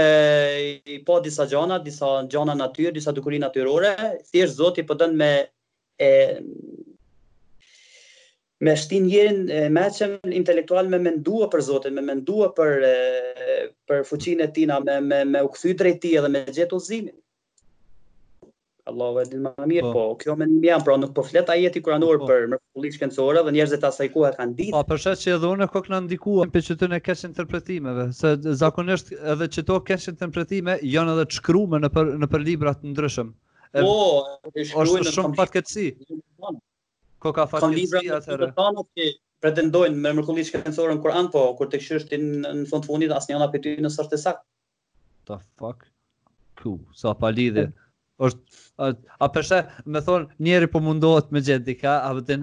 i 0.84 1.02
po 1.04 1.20
disa 1.20 1.46
gjona, 1.46 1.78
disa 1.84 2.06
gjona 2.28 2.54
natyr, 2.56 2.92
disa 2.94 3.12
dukuri 3.12 3.38
natyrore, 3.40 3.94
thjesht 4.30 4.56
Zoti 4.60 4.82
po 4.86 4.96
dënë 5.00 5.18
me 5.20 5.30
e 5.98 6.10
me 8.64 8.74
shtin 8.80 9.08
jerin 9.12 9.40
me 9.74 9.86
qëm 9.96 10.30
intelektual 10.32 10.88
me 10.92 10.98
mendua 11.08 11.48
për 11.52 11.64
Zotin, 11.68 11.96
me 11.98 12.02
mendua 12.02 12.52
për 12.58 12.86
për 13.88 14.04
fuqinë 14.10 14.46
e 14.48 14.52
tina, 14.56 14.78
me 14.84 14.98
me 15.04 15.24
me 15.34 15.42
u 15.44 15.50
kthy 15.56 15.74
drejt 15.80 16.00
tij 16.04 16.20
dhe 16.24 16.30
me 16.36 16.44
gjetë 16.60 16.78
Allahu 18.86 19.20
e 19.22 19.24
din 19.28 19.44
më 19.46 19.52
mirë, 19.70 19.90
po, 19.94 20.00
po 20.12 20.16
kjo 20.22 20.34
me 20.40 20.44
një 20.48 20.58
mjam, 20.62 20.82
pra 20.86 20.96
nuk 21.00 21.12
po 21.16 21.22
flet 21.24 21.48
a 21.48 21.54
jeti 21.56 21.80
kuranur 21.84 22.18
po. 22.22 22.26
për 22.28 22.42
më 22.52 22.58
politikë 22.78 23.08
dhe 23.16 23.52
njerëzit 23.56 23.84
asaj 23.88 24.10
kuha 24.16 24.30
kanë 24.36 24.56
ditë. 24.58 24.72
Po, 24.74 24.82
për 24.90 24.98
shkak 25.04 25.20
që 25.22 25.30
edhe 25.38 25.48
unë 25.54 25.68
kok 25.68 25.72
kokë 25.78 25.92
në 25.94 26.00
ndikua, 26.08 26.46
për 26.56 26.64
që 26.66 26.74
të 26.82 26.88
në 26.92 26.98
interpretimeve, 27.28 28.04
se 28.18 28.32
zakonisht 28.62 29.12
edhe 29.34 29.48
që 29.56 29.62
to 29.70 29.76
interpretime, 30.14 30.76
janë 30.96 31.12
edhe 31.16 31.24
të 31.32 31.36
shkrume 31.40 31.80
në 31.86 32.28
për 32.34 32.40
librat 32.50 32.82
në 32.84 32.92
ndryshëm. 32.92 33.30
Po, 33.86 33.94
e 34.54 34.64
shkrujnë 34.68 35.08
në 35.08 35.14
shumë 35.16 35.34
Ko 37.24 37.32
ka 37.32 37.46
fatë 37.48 37.70
këtësi 37.72 38.10
atërë. 38.18 38.50
Këtë 38.52 38.52
të 38.98 39.08
pretendojnë 39.44 39.96
me 40.04 40.10
më 40.20 40.26
politikë 40.26 40.68
në 40.68 40.98
kuran, 41.06 41.30
po, 41.38 41.46
kur 41.58 41.72
të 41.72 41.80
këshështë 41.80 42.20
në 42.44 43.96
fund 45.56 45.80
Ku, 46.54 46.70
sa 46.94 47.10
pa 47.18 47.28
lidhe 47.34 47.64
është 48.28 48.62
a 48.74 49.26
për 49.34 49.48
me 49.94 50.00
thon 50.04 50.24
njerë 50.46 50.68
po 50.72 50.80
mundohet 50.84 51.28
me 51.34 51.40
gjetë 51.46 51.64
dika 51.68 51.92
a 52.02 52.08
vetë 52.16 52.36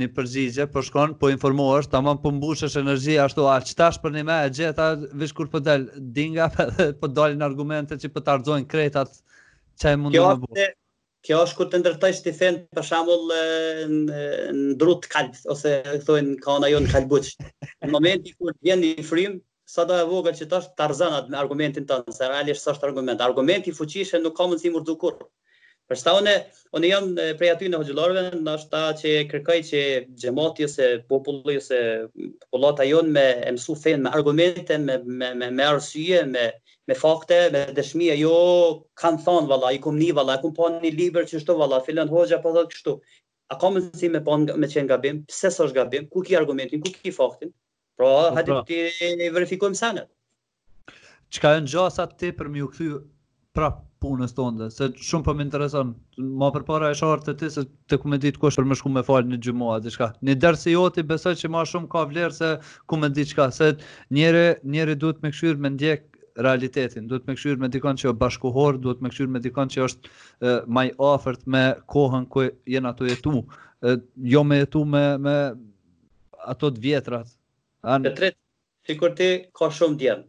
në 0.00 0.08
përgjigje 0.16 0.66
po 0.76 0.82
shkon 0.86 1.12
po 1.20 1.30
informohesh 1.32 1.86
tamam 1.92 2.18
po 2.22 2.32
mbushesh 2.34 2.80
energji 2.80 3.18
ashtu 3.24 3.44
a 3.52 3.56
çtash 3.68 4.00
për 4.04 4.16
një 4.16 4.24
me, 4.30 4.38
e 4.48 4.54
gjeta 4.58 4.88
veç 5.20 5.34
kur 5.38 5.50
po 5.52 5.60
dal 5.68 5.84
dinga 6.16 6.48
po 7.02 7.06
dalin 7.18 7.46
argumente 7.48 7.98
që 8.02 8.10
po 8.16 8.24
tarxojn 8.30 8.66
kretat 8.72 9.14
që 9.82 9.92
e 9.94 10.00
mundon 10.02 10.42
bërë. 10.48 10.68
kjo 11.26 11.38
është 11.46 11.58
kur 11.60 11.70
të 11.70 11.82
ndërtosh 11.84 12.22
ti 12.26 12.34
për 12.34 12.84
shembull 12.90 13.30
në 13.92 14.74
drut 14.82 15.06
kalp 15.14 15.38
ose 15.54 15.76
thonë 16.10 16.38
kanë 16.46 16.70
ajo 16.72 16.82
në 16.86 16.94
kalbuç 16.96 17.32
në 17.44 17.94
momenti 17.94 18.34
kur 18.40 18.58
vjen 18.66 18.84
i 18.90 18.94
frym 19.10 19.38
sa 19.66 19.84
da 19.84 19.96
e 20.02 20.06
vogël 20.08 20.36
që 20.38 20.46
tash 20.50 20.68
tarzanat 20.78 21.28
me 21.30 21.38
argumentin 21.38 21.86
tonë, 21.90 22.12
se 22.14 22.26
realisht 22.30 22.62
sa 22.62 22.72
është 22.76 22.86
argument. 22.88 23.22
Argumenti 23.24 23.72
fuqishëm 23.74 24.22
nuk 24.22 24.36
ka 24.38 24.46
mundësi 24.46 24.70
mur 24.74 24.84
dukur. 24.86 25.16
Për 25.90 25.98
sa 25.98 26.12
une 26.20 26.34
janë 26.34 26.90
jam 26.90 27.04
prej 27.40 27.48
aty 27.56 27.70
në 27.70 27.80
Hoxhëllorve, 27.80 28.22
ndoshta 28.44 28.82
që 29.00 29.12
kërkoj 29.32 29.56
që 29.70 29.82
xhamati 30.22 30.66
ose 30.68 30.86
populli 31.10 31.58
ose 31.62 31.80
popullata 32.44 32.86
jon 32.86 33.10
me 33.18 33.24
mësu 33.58 33.76
fen 33.82 34.06
me 34.06 34.12
argumente, 34.18 34.78
me 34.86 34.98
me 35.04 35.32
me, 35.40 35.50
me 35.58 35.66
arsye, 35.72 36.22
me 36.32 36.46
me 36.88 36.98
fakte, 37.02 37.38
me 37.54 37.64
dëshmi, 37.80 38.10
jo 38.22 38.32
kan 39.02 39.18
thon 39.26 39.46
valla, 39.50 39.72
i 39.74 39.78
kumni 39.82 40.12
valla, 40.14 40.38
ku 40.42 40.52
po 40.54 40.70
ni 40.78 40.92
që 40.94 41.42
çto 41.42 41.56
valla, 41.58 41.82
filan 41.86 42.10
hoxha 42.14 42.38
po 42.42 42.54
thot 42.54 42.70
kështu. 42.74 42.98
A 43.52 43.58
ka 43.60 43.70
mundësi 43.70 44.10
me 44.14 44.22
pa 44.26 44.36
me 44.42 44.66
çën 44.72 44.86
gabim? 44.90 45.24
Pse 45.30 45.50
s'është 45.54 45.74
gabim? 45.80 46.06
Ku 46.14 46.22
ki 46.22 46.38
argumentin? 46.38 46.80
Ku 46.82 46.90
ki 46.94 47.10
faktin? 47.18 47.50
Pra, 47.96 48.04
po, 48.06 48.30
hajtë 48.36 48.52
pra. 48.52 48.62
të 48.68 49.28
verifikojmë 49.34 49.78
sanët. 49.78 50.10
Çka 51.32 51.42
ka 51.48 51.52
e 51.60 51.64
në 51.64 51.70
gjasa 51.72 52.04
ti 52.20 52.28
për 52.36 52.50
më 52.56 52.64
u 52.66 52.72
këthy 52.72 52.88
pra 53.56 53.70
punës 54.04 54.34
të 54.36 54.68
se 54.74 54.88
shumë 55.08 55.24
për 55.24 55.32
po 55.32 55.36
më 55.38 55.46
intereson, 55.46 55.94
ma 56.42 56.50
për 56.54 56.66
para 56.68 56.90
e 56.92 56.98
shartë 56.98 57.32
të 57.32 57.36
ti, 57.40 57.48
se 57.54 57.64
të 57.92 57.98
ku 58.02 58.10
me 58.12 58.18
ditë 58.22 58.42
kush 58.42 58.58
për 58.60 58.68
më 58.72 58.76
shku 58.80 58.92
me 58.92 59.02
falë 59.08 59.32
në 59.32 59.38
gjumoha, 59.46 59.78
dhe 59.86 59.92
shka. 59.94 60.10
Një 60.28 60.36
joti 60.74 61.02
besoj 61.14 61.32
që 61.40 61.48
ma 61.56 61.64
shumë 61.72 61.88
ka 61.94 62.04
vlerë 62.12 62.36
se 62.36 62.50
ku 62.86 62.98
me 63.00 63.08
ditë 63.16 63.30
shka, 63.32 63.48
se 63.60 63.70
njëri, 64.18 64.44
njëri 64.76 64.94
duhet 65.02 65.22
me 65.24 65.32
këshyrë 65.32 65.58
me 65.64 65.70
ndjek 65.78 66.04
realitetin, 66.46 67.08
duhet 67.08 67.26
me 67.26 67.34
këshyrë 67.38 67.54
jo 67.56 67.60
me 67.64 67.68
dikon 67.78 67.96
që 68.00 68.10
është 68.10 68.20
bashkohor, 68.22 68.78
duhet 68.84 69.00
me 69.00 69.08
këshyrë 69.14 69.32
me 69.32 69.40
dikon 69.46 69.72
që 69.72 69.82
është 69.88 70.54
maj 70.78 70.88
afërt 71.08 71.48
me 71.56 71.64
kohën 71.96 72.28
ku 72.36 72.44
jenë 72.76 72.92
ato 72.92 73.08
jetu, 73.08 73.34
jo 74.36 74.44
me 74.52 74.60
jetu 74.62 74.84
me, 74.96 75.04
me 75.28 75.36
ato 76.54 76.68
të 76.76 76.84
vjetrat, 76.84 77.32
An... 77.84 78.02
Të 78.06 78.12
tretë, 78.18 78.36
si 78.86 78.94
kur 79.00 79.12
ti 79.18 79.26
ka 79.60 79.68
shumë 79.78 79.98
djemë. 80.02 80.24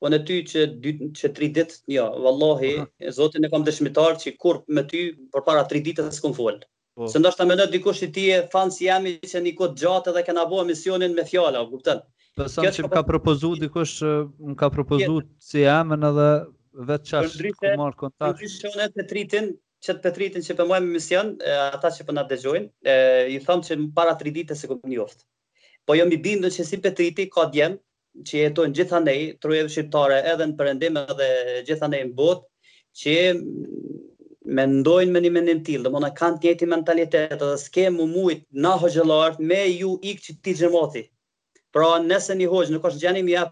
Po 0.00 0.10
në 0.14 0.18
ty 0.28 0.36
që, 0.46 0.64
dy, 0.82 0.92
që 1.18 1.30
tri 1.36 1.48
ditë, 1.56 1.78
jo, 1.96 2.04
vallohi, 2.24 2.70
Aha. 2.80 3.12
zotin 3.16 3.44
e 3.44 3.48
kam 3.52 3.64
dëshmitar 3.66 4.14
që 4.22 4.36
kur 4.38 4.60
me 4.76 4.84
ty 4.92 5.00
për 5.34 5.42
para 5.48 5.64
tri 5.72 5.80
ditë 5.88 6.06
e 6.06 6.12
s'kun 6.18 6.36
folë. 6.36 6.60
Po. 6.98 7.08
Se 7.10 7.18
ndoshta 7.18 7.46
mendoj 7.46 7.66
dikush 7.72 8.04
i 8.06 8.12
ti 8.14 8.28
e 8.36 8.44
fan 8.52 8.70
si 8.74 8.86
jam 8.86 9.06
që 9.10 9.42
një 9.44 9.52
kohë 9.58 9.74
gjatë 9.82 10.14
dhe 10.16 10.22
kena 10.28 10.44
bëu 10.52 10.64
misionin 10.70 11.16
me 11.18 11.24
fjala, 11.32 11.64
kupton? 11.72 12.00
Po 12.38 12.46
që 12.46 12.70
po 12.70 12.86
më 12.86 12.92
ka 12.94 13.02
propozu 13.10 13.50
dikush, 13.64 13.96
më 14.50 14.54
ka 14.58 14.70
propozu 14.76 15.20
si 15.48 15.64
jam 15.64 15.94
edhe 15.98 16.28
vetë 16.92 17.10
çash 17.10 17.34
të 17.64 17.72
marr 17.80 17.96
kontakt. 18.04 18.38
Ky 18.40 18.52
shonë 18.54 18.88
të 18.98 19.08
tritin 19.14 19.50
që 19.86 19.94
të 19.98 20.02
petritin 20.06 20.46
që 20.46 20.54
për 20.58 20.62
po 20.62 20.68
mojë 20.74 20.86
mision, 20.86 21.34
e, 21.52 21.58
ata 21.74 21.90
që 21.94 22.04
për 22.04 22.06
po 22.06 22.14
nga 22.16 22.24
dëgjojnë, 22.32 22.94
i 23.36 23.42
thamë 23.46 23.66
që 23.70 23.78
para 23.98 24.14
3 24.24 24.34
ditë 24.40 24.54
e 24.56 24.62
se 24.64 24.70
këmë 24.72 24.92
njoftë 24.96 25.24
po 25.88 25.94
jam 25.96 26.10
jo 26.12 26.20
i 26.20 26.22
bindur 26.24 26.50
se 26.52 26.64
si 26.68 26.76
Petriti 26.84 27.24
ka 27.32 27.46
djem 27.52 27.78
që 28.28 28.42
jetojnë 28.42 28.76
gjithandej 28.76 29.20
trojë 29.42 29.68
shqiptare 29.72 30.18
edhe 30.32 30.46
në 30.50 30.56
perëndim 30.58 30.98
edhe 31.00 31.28
gjithandej 31.68 32.02
në 32.08 32.16
botë 32.18 32.74
që 33.00 33.14
mendojnë 34.58 35.12
me 35.14 35.22
një 35.24 35.30
mendim 35.36 35.62
tillë, 35.64 35.84
domethënë 35.86 36.18
kanë 36.18 36.38
të 36.40 36.46
njëjtin 36.48 36.70
mentalitet 36.74 37.32
edhe 37.36 37.48
s'ke 37.62 37.86
mu 37.94 38.04
mujt 38.10 38.42
na 38.64 38.74
hoxhëllar 38.82 39.38
me 39.52 39.62
ju 39.70 39.94
ik 40.12 40.20
që 40.26 40.34
ti 40.42 40.54
xhamati. 40.60 41.04
Pra 41.72 41.94
nëse 42.04 42.36
një 42.40 42.50
hoxh 42.52 42.72
nuk 42.74 42.84
është 42.90 43.02
gjenim 43.06 43.30
ja 43.32 43.46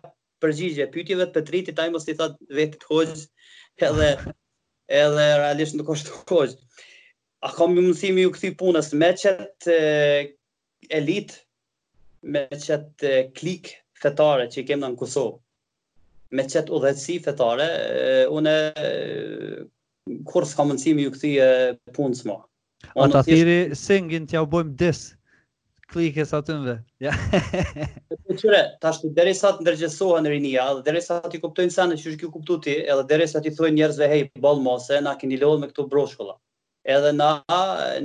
përgjigje 0.45 0.91
pyetjeve 0.93 1.25
të 1.29 1.37
Petritit, 1.39 1.81
ai 1.81 1.89
mos 1.95 2.05
i 2.11 2.17
thot 2.21 2.37
vetë 2.59 2.91
hoxh 2.93 3.25
edhe 3.89 4.11
edhe 5.03 5.27
realisht 5.41 5.79
nuk 5.81 5.89
është 5.97 6.19
hoxh. 6.33 6.59
A 7.47 7.53
kam 7.57 7.73
mundësi 7.79 8.13
më 8.17 8.29
u 8.29 8.35
kthy 8.37 8.53
punës 8.61 8.91
me 8.99 9.13
çet 9.25 9.71
elit 11.01 11.37
me 12.27 12.47
qëtë 12.67 13.13
klik 13.39 13.71
fetare 14.03 14.47
që 14.53 14.63
i 14.63 14.67
kemë 14.69 14.85
në 14.85 14.89
në 14.93 14.99
Kosovë, 15.01 15.37
me 16.37 16.45
qëtë 16.51 16.75
udhetsi 16.77 17.19
fetare, 17.25 17.67
une 18.27 18.57
kur 20.31 20.47
s'ka 20.47 20.67
mundësi 20.67 20.95
ju 20.99 21.13
këti 21.17 21.33
punës 21.97 22.25
ma. 22.29 22.41
A 22.97 23.07
të 23.11 23.23
thiri, 23.29 23.57
se 23.79 24.01
ngin 24.05 24.27
t'ja 24.31 24.43
u 24.45 24.49
bojmë 24.53 24.75
dis, 24.79 25.05
klik 25.93 26.19
e 26.23 26.27
sa 26.29 26.43
të 26.45 26.57
nëve. 26.59 26.75
Ja. 27.03 27.15
Qëre, 28.27 28.63
tash 28.83 29.01
të 29.05 29.29
sa 29.39 29.53
të 29.57 29.65
ndërgjësohë 29.67 30.21
në 30.27 30.35
rinia, 30.35 30.67
dhe 30.79 30.85
deri 30.91 31.03
sa 31.07 31.21
të 31.25 31.41
kuptojnë 31.45 31.75
sa 31.79 31.87
në 31.91 31.99
që 32.01 32.11
është 32.13 32.21
kjo 32.25 32.33
kuptu 32.35 32.59
ti, 32.67 32.77
edhe 32.91 33.07
deri 33.15 33.29
sa 33.31 33.43
të 33.43 33.55
i 33.55 33.73
njerëzve, 33.79 34.11
hej, 34.13 34.27
balë 34.45 34.63
mose, 34.67 35.01
na 35.07 35.15
keni 35.23 35.41
lodhë 35.43 35.63
me 35.65 35.71
këto 35.73 35.89
broshkolla 35.93 36.37
edhe 36.91 37.11
na 37.17 37.29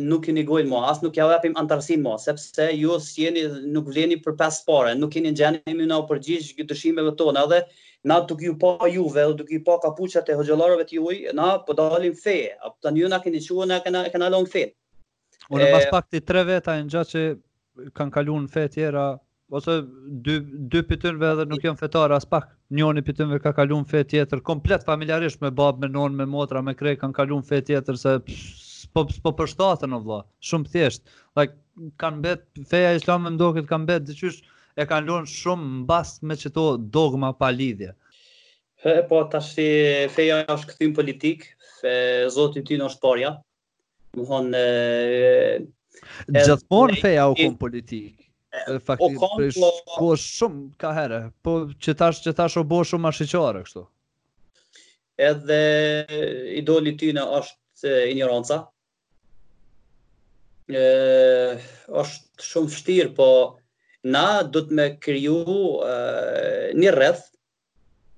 nuk 0.04 0.24
keni 0.26 0.44
gojnë 0.48 0.70
mo, 0.72 0.82
asë 0.90 1.06
nuk 1.06 1.18
jave 1.18 1.36
apim 1.38 1.56
antarësin 1.62 2.02
mo, 2.04 2.16
sepse 2.22 2.68
ju 2.76 2.98
s'jeni 3.06 3.44
nuk 3.76 3.90
vleni 3.94 4.18
për 4.26 4.36
pas 4.40 4.58
pare, 4.68 4.96
nuk 5.02 5.14
keni 5.16 5.34
gjeni 5.42 5.62
imi 5.74 5.88
na 5.92 6.00
u 6.04 6.08
përgjish 6.10 6.56
gjithë 6.58 6.72
dëshimeve 6.74 7.14
tonë, 7.20 7.46
edhe 7.48 7.62
na 8.12 8.20
të 8.30 8.40
ju 8.48 8.56
pa 8.64 8.74
juve, 8.90 9.24
dhe 9.30 9.38
të 9.44 9.48
kju 9.52 9.62
pa 9.68 9.78
kapuqat 9.84 10.30
e 10.34 10.38
hëgjëlarëve 10.42 10.88
të 10.90 10.98
juve, 10.98 11.18
na 11.38 11.50
po 11.60 11.68
pëdalim 11.76 12.16
feje, 12.24 12.56
apë 12.58 12.74
po 12.78 12.88
të 12.88 12.94
një 12.98 13.12
na 13.16 13.22
keni 13.28 13.44
qua, 13.48 13.68
na 13.74 13.82
kena 14.16 14.32
lonë 14.36 14.54
fejnë. 14.56 14.74
O 15.52 15.60
në 15.62 15.72
pas 15.76 15.90
pak 15.98 16.10
të 16.12 16.24
tre 16.32 16.46
veta 16.50 16.78
e 16.80 16.86
në 16.86 16.96
gjatë 16.96 17.12
që 17.14 17.26
kanë 17.98 18.16
kalunë 18.18 18.50
fej 18.52 18.68
tjera, 18.74 19.06
ose 19.52 19.76
dy, 20.26 20.38
dy 20.72 20.82
pëtynve 20.88 21.28
edhe 21.34 21.46
nuk 21.50 21.64
jam 21.66 21.78
fetarë 21.80 22.16
as 22.18 22.26
pak, 22.30 22.48
njoni 22.78 23.02
pëtynve 23.06 23.42
ka 23.44 23.52
kalun 23.58 23.84
fe 23.90 24.02
tjetër, 24.08 24.42
komplet 24.48 24.86
familjarisht 24.88 25.44
me 25.44 25.52
babë, 25.52 25.84
me 25.86 25.90
nonë, 25.92 26.22
me 26.22 26.30
motra, 26.32 26.64
me 26.64 26.74
krej, 26.80 26.96
kanë 27.02 27.18
kalun 27.20 27.44
fe 27.46 27.60
tjetër, 27.68 28.00
se 28.00 28.16
po 28.94 29.06
po 29.26 29.32
përshtatën 29.38 29.94
o 29.96 30.00
vlla, 30.04 30.22
shumë 30.48 30.72
thjesht. 30.72 31.06
Like 31.40 31.56
kanë 32.02 32.20
mbet 32.22 32.64
feja 32.72 32.94
islame 32.98 33.32
më 33.34 33.64
kanë 33.70 33.84
mbet 33.86 34.08
diçysh 34.10 34.42
e 34.80 34.88
kanë 34.90 35.08
lënë 35.10 35.32
shumë 35.32 35.70
mbas 35.82 36.18
me 36.28 36.36
çeto 36.40 36.66
dogma 36.78 37.32
pa 37.34 37.52
lidhje. 37.56 37.94
Fe, 38.82 38.98
po 39.10 39.24
tash 39.32 39.54
feja 40.16 40.42
është 40.50 40.74
kthim 40.74 40.96
politik, 40.98 41.46
se 41.80 41.94
zoti 42.34 42.62
i 42.62 42.66
tij 42.72 42.82
është 42.88 43.02
porja. 43.04 43.36
Do 44.16 44.26
thonë 44.28 44.64
e 44.66 45.62
Gjithmonë 46.34 47.00
feja 47.02 47.30
u 47.32 47.36
kom 47.40 47.56
politik. 47.62 48.18
Faktikisht 48.84 49.62
po 49.96 50.12
shumë 50.20 50.76
ka 50.82 50.92
herë, 50.98 51.22
po 51.46 51.64
që 51.72 51.96
tash 52.02 52.22
që 52.26 52.36
tash 52.42 52.60
u 52.60 52.66
bosh 52.68 52.92
shumë 52.92 53.12
ashiqare 53.14 53.64
kështu. 53.68 53.86
Edhe 55.22 55.60
idoli 56.60 56.96
i 56.96 56.98
tij 56.98 57.14
është 57.22 57.96
ignoranca, 58.12 58.64
është 60.78 62.44
shumë 62.46 62.70
fështirë, 62.72 63.10
po 63.18 63.28
na 64.12 64.24
du 64.52 64.62
të 64.66 64.74
me 64.78 64.86
kryu 65.04 65.42
një 66.76 66.94
rreth, 66.96 67.28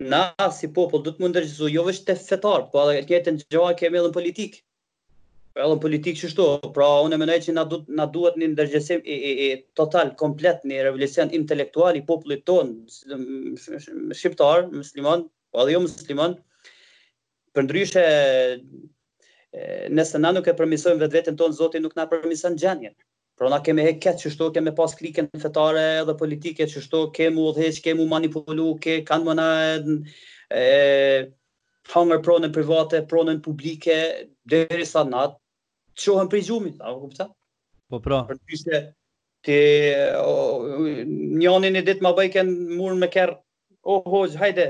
na 0.03 0.25
si 0.51 0.67
popull 0.73 1.03
du 1.05 1.11
të 1.15 1.23
më 1.23 1.29
ndërgjëzu, 1.31 1.67
jo 1.71 1.83
vështë 1.87 2.13
të 2.13 2.19
fetar, 2.27 2.65
po 2.73 2.85
edhe 2.91 3.05
njëtë 3.07 3.31
në 3.37 3.43
gjëva 3.53 3.69
kemi 3.79 3.97
edhe 3.99 4.09
në 4.09 4.15
politikë, 4.17 4.59
edhe 5.55 5.75
në 5.75 5.83
politikë 5.85 6.19
që 6.23 6.31
shtu, 6.33 6.47
pra 6.75 6.87
unë 7.07 7.15
e 7.15 7.21
menaj 7.21 7.37
që 7.47 7.55
na, 7.55 7.63
na 7.99 8.07
duhet 8.11 8.39
një 8.41 8.49
ndërgjësim 8.55 9.03
i, 9.05 9.17
total, 9.79 10.11
komplet, 10.19 10.65
një 10.67 10.81
revolucion 10.87 11.31
intelektual 11.37 11.95
i 11.99 12.03
popullit 12.09 12.43
tonë, 12.49 12.81
shqiptar, 14.17 14.67
musliman, 14.73 15.27
po 15.53 15.63
edhe 15.63 15.77
jo 15.77 15.83
musliman, 15.87 16.35
për 17.53 17.67
ndryshe 17.69 18.07
nëse 19.93 20.17
na 20.21 20.31
nuk 20.33 20.47
e 20.49 20.53
përmisojmë 20.57 20.99
vetë 21.03 21.13
vetën 21.17 21.35
tonë, 21.37 21.55
Zotin 21.59 21.83
nuk 21.85 21.95
na 21.97 22.07
përmisën 22.09 22.55
gjenjen. 22.59 22.95
Pra 23.37 23.49
na 23.49 23.59
kemi 23.65 23.83
heket 23.85 24.19
që 24.21 24.31
shto 24.35 24.47
kemi 24.53 24.71
pas 24.77 24.93
kliken 24.97 25.27
fetare 25.41 25.83
dhe 26.05 26.15
politike 26.17 26.67
që 26.69 26.81
shto 26.85 27.03
kemi 27.15 27.41
u 27.41 27.51
dheq, 27.55 27.79
kemi 27.85 28.03
u 28.03 28.09
manipulu, 28.11 28.73
ke, 28.81 28.99
kanë 29.07 29.27
mëna 29.29 29.45
na 29.85 30.65
hangër 31.93 32.19
pronën 32.25 32.53
private, 32.55 33.03
pronën 33.09 33.41
publike, 33.45 33.97
dheri 34.49 34.85
sa 34.85 35.03
na 35.09 35.27
qohën 35.99 36.29
për 36.31 36.39
i 36.39 36.43
gjumit, 36.47 36.75
a 36.81 36.93
kupta? 36.97 37.29
Po 37.89 37.99
pra. 38.01 38.23
Për 38.29 38.39
të 38.41 38.77
ti 39.43 39.57
një 41.39 41.57
e 41.81 41.85
ditë 41.89 42.05
më 42.05 42.11
bëjken 42.21 42.53
murën 42.77 43.01
me 43.01 43.09
kerr. 43.11 43.33
O 43.83 43.97
oh, 44.05 44.37
hajde. 44.39 44.67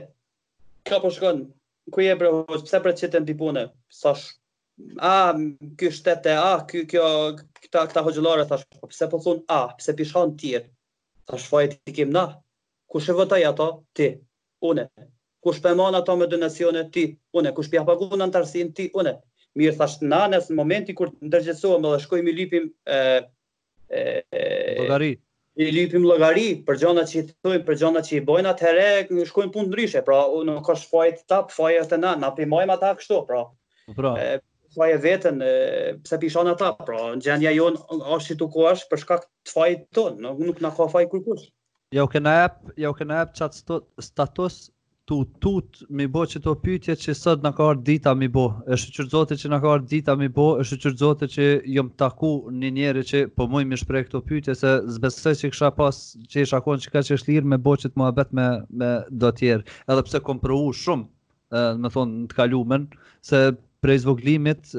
Ka 0.89 0.97
po 0.99 1.11
shkon. 1.13 1.45
Ku 1.93 2.01
je 2.03 2.15
bre 2.17 2.31
hoj? 2.33 2.63
Pse 2.65 2.79
pret 2.83 2.97
çetën 3.03 3.27
di 3.27 3.35
punë? 3.39 3.67
Sa 3.93 4.15
a, 4.99 5.13
kjo 5.79 5.91
shtete, 5.93 6.31
a, 6.37 6.53
kjo, 6.69 6.85
kjo, 6.89 7.03
këta, 7.63 7.85
këta 7.91 8.03
hoxëllare, 8.05 8.45
thash, 8.49 8.63
po 8.79 8.89
pëse 8.91 9.09
po 9.11 9.19
thunë, 9.21 9.43
a, 9.53 9.59
pëse 9.79 9.95
pishan 9.99 10.35
tjerë, 10.41 10.65
thash, 11.29 11.47
fa 11.49 11.63
e 11.67 11.73
ti 11.75 12.05
na, 12.09 12.25
ku 12.89 13.01
shë 13.01 13.15
vëtaj 13.19 13.43
ato, 13.51 13.67
ti, 13.97 14.09
une, 14.69 14.87
ku 15.43 15.53
shë 15.53 15.63
pëmanë 15.67 15.99
po 15.99 16.01
ato 16.01 16.15
me 16.19 16.27
donacione, 16.31 16.87
ti, 16.93 17.07
une, 17.37 17.51
ku 17.53 17.65
shë 17.65 17.75
pjapagu 17.75 18.09
në 18.15 18.27
antarësin, 18.29 18.71
ti, 18.77 18.89
une, 18.97 19.15
mirë, 19.59 19.75
thash, 19.79 19.99
na, 20.09 20.23
nësë 20.31 20.53
në 20.53 20.57
momenti 20.59 20.97
kur 20.97 21.13
ndërgjësohëm 21.27 21.85
dhe 21.87 21.99
shkojmë 22.07 22.31
i 22.33 22.37
lipim, 22.39 22.69
e, 22.85 22.97
e, 23.89 24.07
Logari. 24.81 25.13
I 25.53 25.67
lipim 25.69 26.01
logari 26.01 26.47
për 26.65 26.79
gjona 26.81 27.03
që 27.05 27.17
i 27.19 27.21
thujmë, 27.29 27.59
për 27.67 27.75
gjona 27.77 28.01
që 28.01 28.13
i 28.17 28.21
bojnë 28.25 28.49
atë 28.55 28.65
herë, 28.65 29.25
shkojmë 29.29 29.51
punë 29.53 29.67
ndryshe, 29.69 29.99
pra, 30.07 30.23
nuk 30.47 30.69
është 30.73 30.89
fajt 30.89 31.19
ta, 31.29 31.43
fajt 31.53 31.77
e 31.77 31.83
të 31.91 31.99
na, 32.01 32.15
na 32.23 32.31
ata 32.73 32.89
kështu, 32.97 33.19
pra. 33.29 33.43
Pra 33.93 34.15
faj 34.75 34.93
e 34.93 34.99
vetën, 35.05 35.41
pëse 36.03 36.17
pishon 36.21 36.49
ata, 36.51 36.71
pra 36.85 37.09
në 37.17 37.23
gjenja 37.25 37.51
jonë 37.53 37.99
ashtë 38.17 38.33
që 38.33 38.37
tuk 38.41 38.57
o 38.63 38.67
ashtë 38.71 38.91
për 38.93 39.01
shkak 39.05 39.25
të 39.29 39.55
faj 39.57 39.69
të 39.81 39.89
tonë, 39.97 40.21
nuk 40.25 40.41
nuk 40.47 40.61
nuk 40.65 40.77
ka 40.79 40.87
faj 40.95 41.05
kërkus. 41.11 41.47
Ja 41.93 42.05
u 42.07 42.27
ap, 42.29 42.61
ja 42.81 42.89
u 42.89 42.95
kënë 42.97 43.19
ap 43.21 43.35
qatë 43.37 43.79
status 44.07 44.61
të 45.11 45.17
tut 45.43 45.81
mi 45.99 46.05
bo 46.07 46.21
që 46.25 46.39
të 46.45 46.53
pytje 46.63 46.93
që 47.03 47.13
sëd 47.19 47.41
nuk 47.45 47.57
ka 47.57 47.65
arë 47.73 47.81
dita 47.89 48.13
mi 48.17 48.27
bo, 48.31 48.45
e 48.71 48.77
shë 48.79 48.93
qërëzote 48.95 49.35
që 49.41 49.51
nuk 49.51 49.61
ka 49.65 49.73
arë 49.77 49.87
dita 49.91 50.15
mi 50.17 50.29
bo, 50.31 50.45
e 50.57 50.63
shë 50.65 50.79
qërëzote 50.85 51.27
që 51.35 51.47
jëmë 51.75 51.93
taku 51.99 52.29
një 52.61 52.69
njerë 52.77 53.03
që 53.09 53.23
po 53.37 53.47
muj 53.51 53.65
mi 53.69 53.77
shprej 53.81 54.05
këto 54.07 54.21
pytje, 54.29 54.55
se 54.57 54.71
zbesëse 54.95 55.41
që 55.43 55.51
kësha 55.53 55.73
pas 55.77 55.99
që 56.31 56.45
i 56.45 56.49
shakon 56.53 56.79
që 56.85 56.95
ka 56.95 57.03
që 57.03 57.17
është 57.19 57.33
lirë 57.33 57.51
me 57.51 57.59
bo 57.67 57.75
që 57.83 57.91
të 57.91 57.99
mua 58.01 58.13
bet 58.15 58.31
me, 58.39 58.47
me 58.79 58.93
do 59.25 59.29
tjerë, 59.41 59.67
edhe 59.91 60.07
pse 60.07 60.23
kom 60.27 60.41
thonë 61.53 61.75
në 61.85 61.89
të 62.33 62.33
kalumen, 62.39 62.87
se 63.21 63.43
prej 63.83 63.99
zvoglimit 63.99 64.71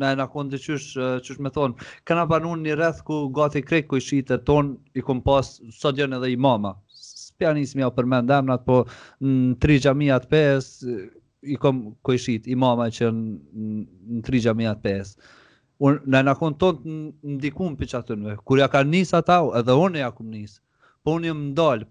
na 0.00 0.08
na 0.16 0.26
kon 0.32 0.48
të 0.50 0.58
çysh 0.62 0.94
çysh 1.26 1.40
me 1.44 1.50
thon 1.54 1.74
kanë 2.08 2.24
panun 2.30 2.62
një 2.64 2.76
rreth 2.78 3.02
ku 3.08 3.16
gati 3.36 3.60
krek 3.68 3.88
ku 3.92 3.98
shitë 4.00 4.38
ton 4.48 4.70
i 4.96 5.02
kom 5.04 5.20
pas 5.26 5.50
sot 5.80 6.00
janë 6.00 6.16
edhe 6.22 6.30
imama 6.34 6.70
spianis 7.00 7.74
më 7.76 7.90
për 7.98 8.08
mendam 8.14 8.48
nat 8.48 8.64
po 8.70 8.76
tri 9.64 9.76
xhamia 9.84 10.16
pes 10.32 10.70
i 11.52 11.58
kom 11.62 11.82
ku 12.06 12.16
shit 12.16 12.48
imama 12.54 12.88
që 12.96 13.10
në 13.18 14.22
tri 14.24 14.40
xhamia 14.46 14.72
të 14.78 14.82
pes 14.88 15.12
un 15.84 16.00
na 16.14 16.24
na 16.30 16.34
kon 16.40 16.56
ton 16.64 16.80
ndikun 17.36 17.76
pe 17.80 17.90
çatë 17.92 18.16
në 18.24 18.38
kur 18.48 18.64
ja 18.64 18.70
kanë 18.72 19.04
ata 19.20 19.36
edhe 19.60 19.76
un 19.84 20.00
ja 20.00 20.08
kum 20.16 20.32
nis 20.32 20.56
po 21.04 21.18
un 21.20 21.28
jam 21.28 21.44
dal 21.60 21.84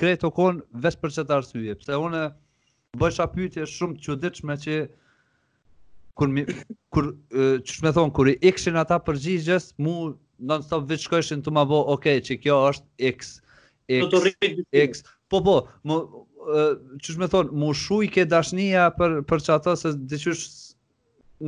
kreto 0.00 0.30
kon 0.32 0.64
vetë 0.72 0.98
për 1.04 1.12
çtar 1.14 1.36
arsyje, 1.38 1.76
pse 1.80 2.00
un 2.00 2.16
bësha 3.00 3.28
pyetje 3.36 3.66
shumë 3.76 3.96
të 3.96 4.04
çuditshme 4.06 4.56
që, 4.62 4.74
që 4.86 4.88
kur 6.14 6.28
mi, 6.32 6.44
kur 6.94 7.06
çu 7.66 7.84
më 7.84 7.92
thon 7.96 8.10
kur 8.18 8.28
ikshin 8.50 8.76
ata 8.82 8.98
përgjigjes, 9.06 9.70
mu 9.84 9.94
non 10.50 10.64
stop 10.66 10.88
vetë 10.90 11.06
shkoheshin 11.06 11.44
tu 11.46 11.54
ma 11.58 11.64
bë, 11.70 11.78
ok, 11.96 12.08
që 12.28 12.36
kjo 12.44 12.58
është 12.72 13.08
X 13.12 13.32
X 13.92 14.36
X. 14.82 15.02
Po 15.32 15.42
po, 15.46 15.54
mu 15.88 16.00
çu 17.04 17.16
më 17.22 17.28
thon, 17.32 17.52
mu 17.62 17.72
shuj 17.84 18.10
ke 18.16 18.26
dashnia 18.32 18.88
për 18.98 19.20
për 19.30 19.44
çata 19.48 19.76
se 19.80 19.94
diçysh 20.12 20.42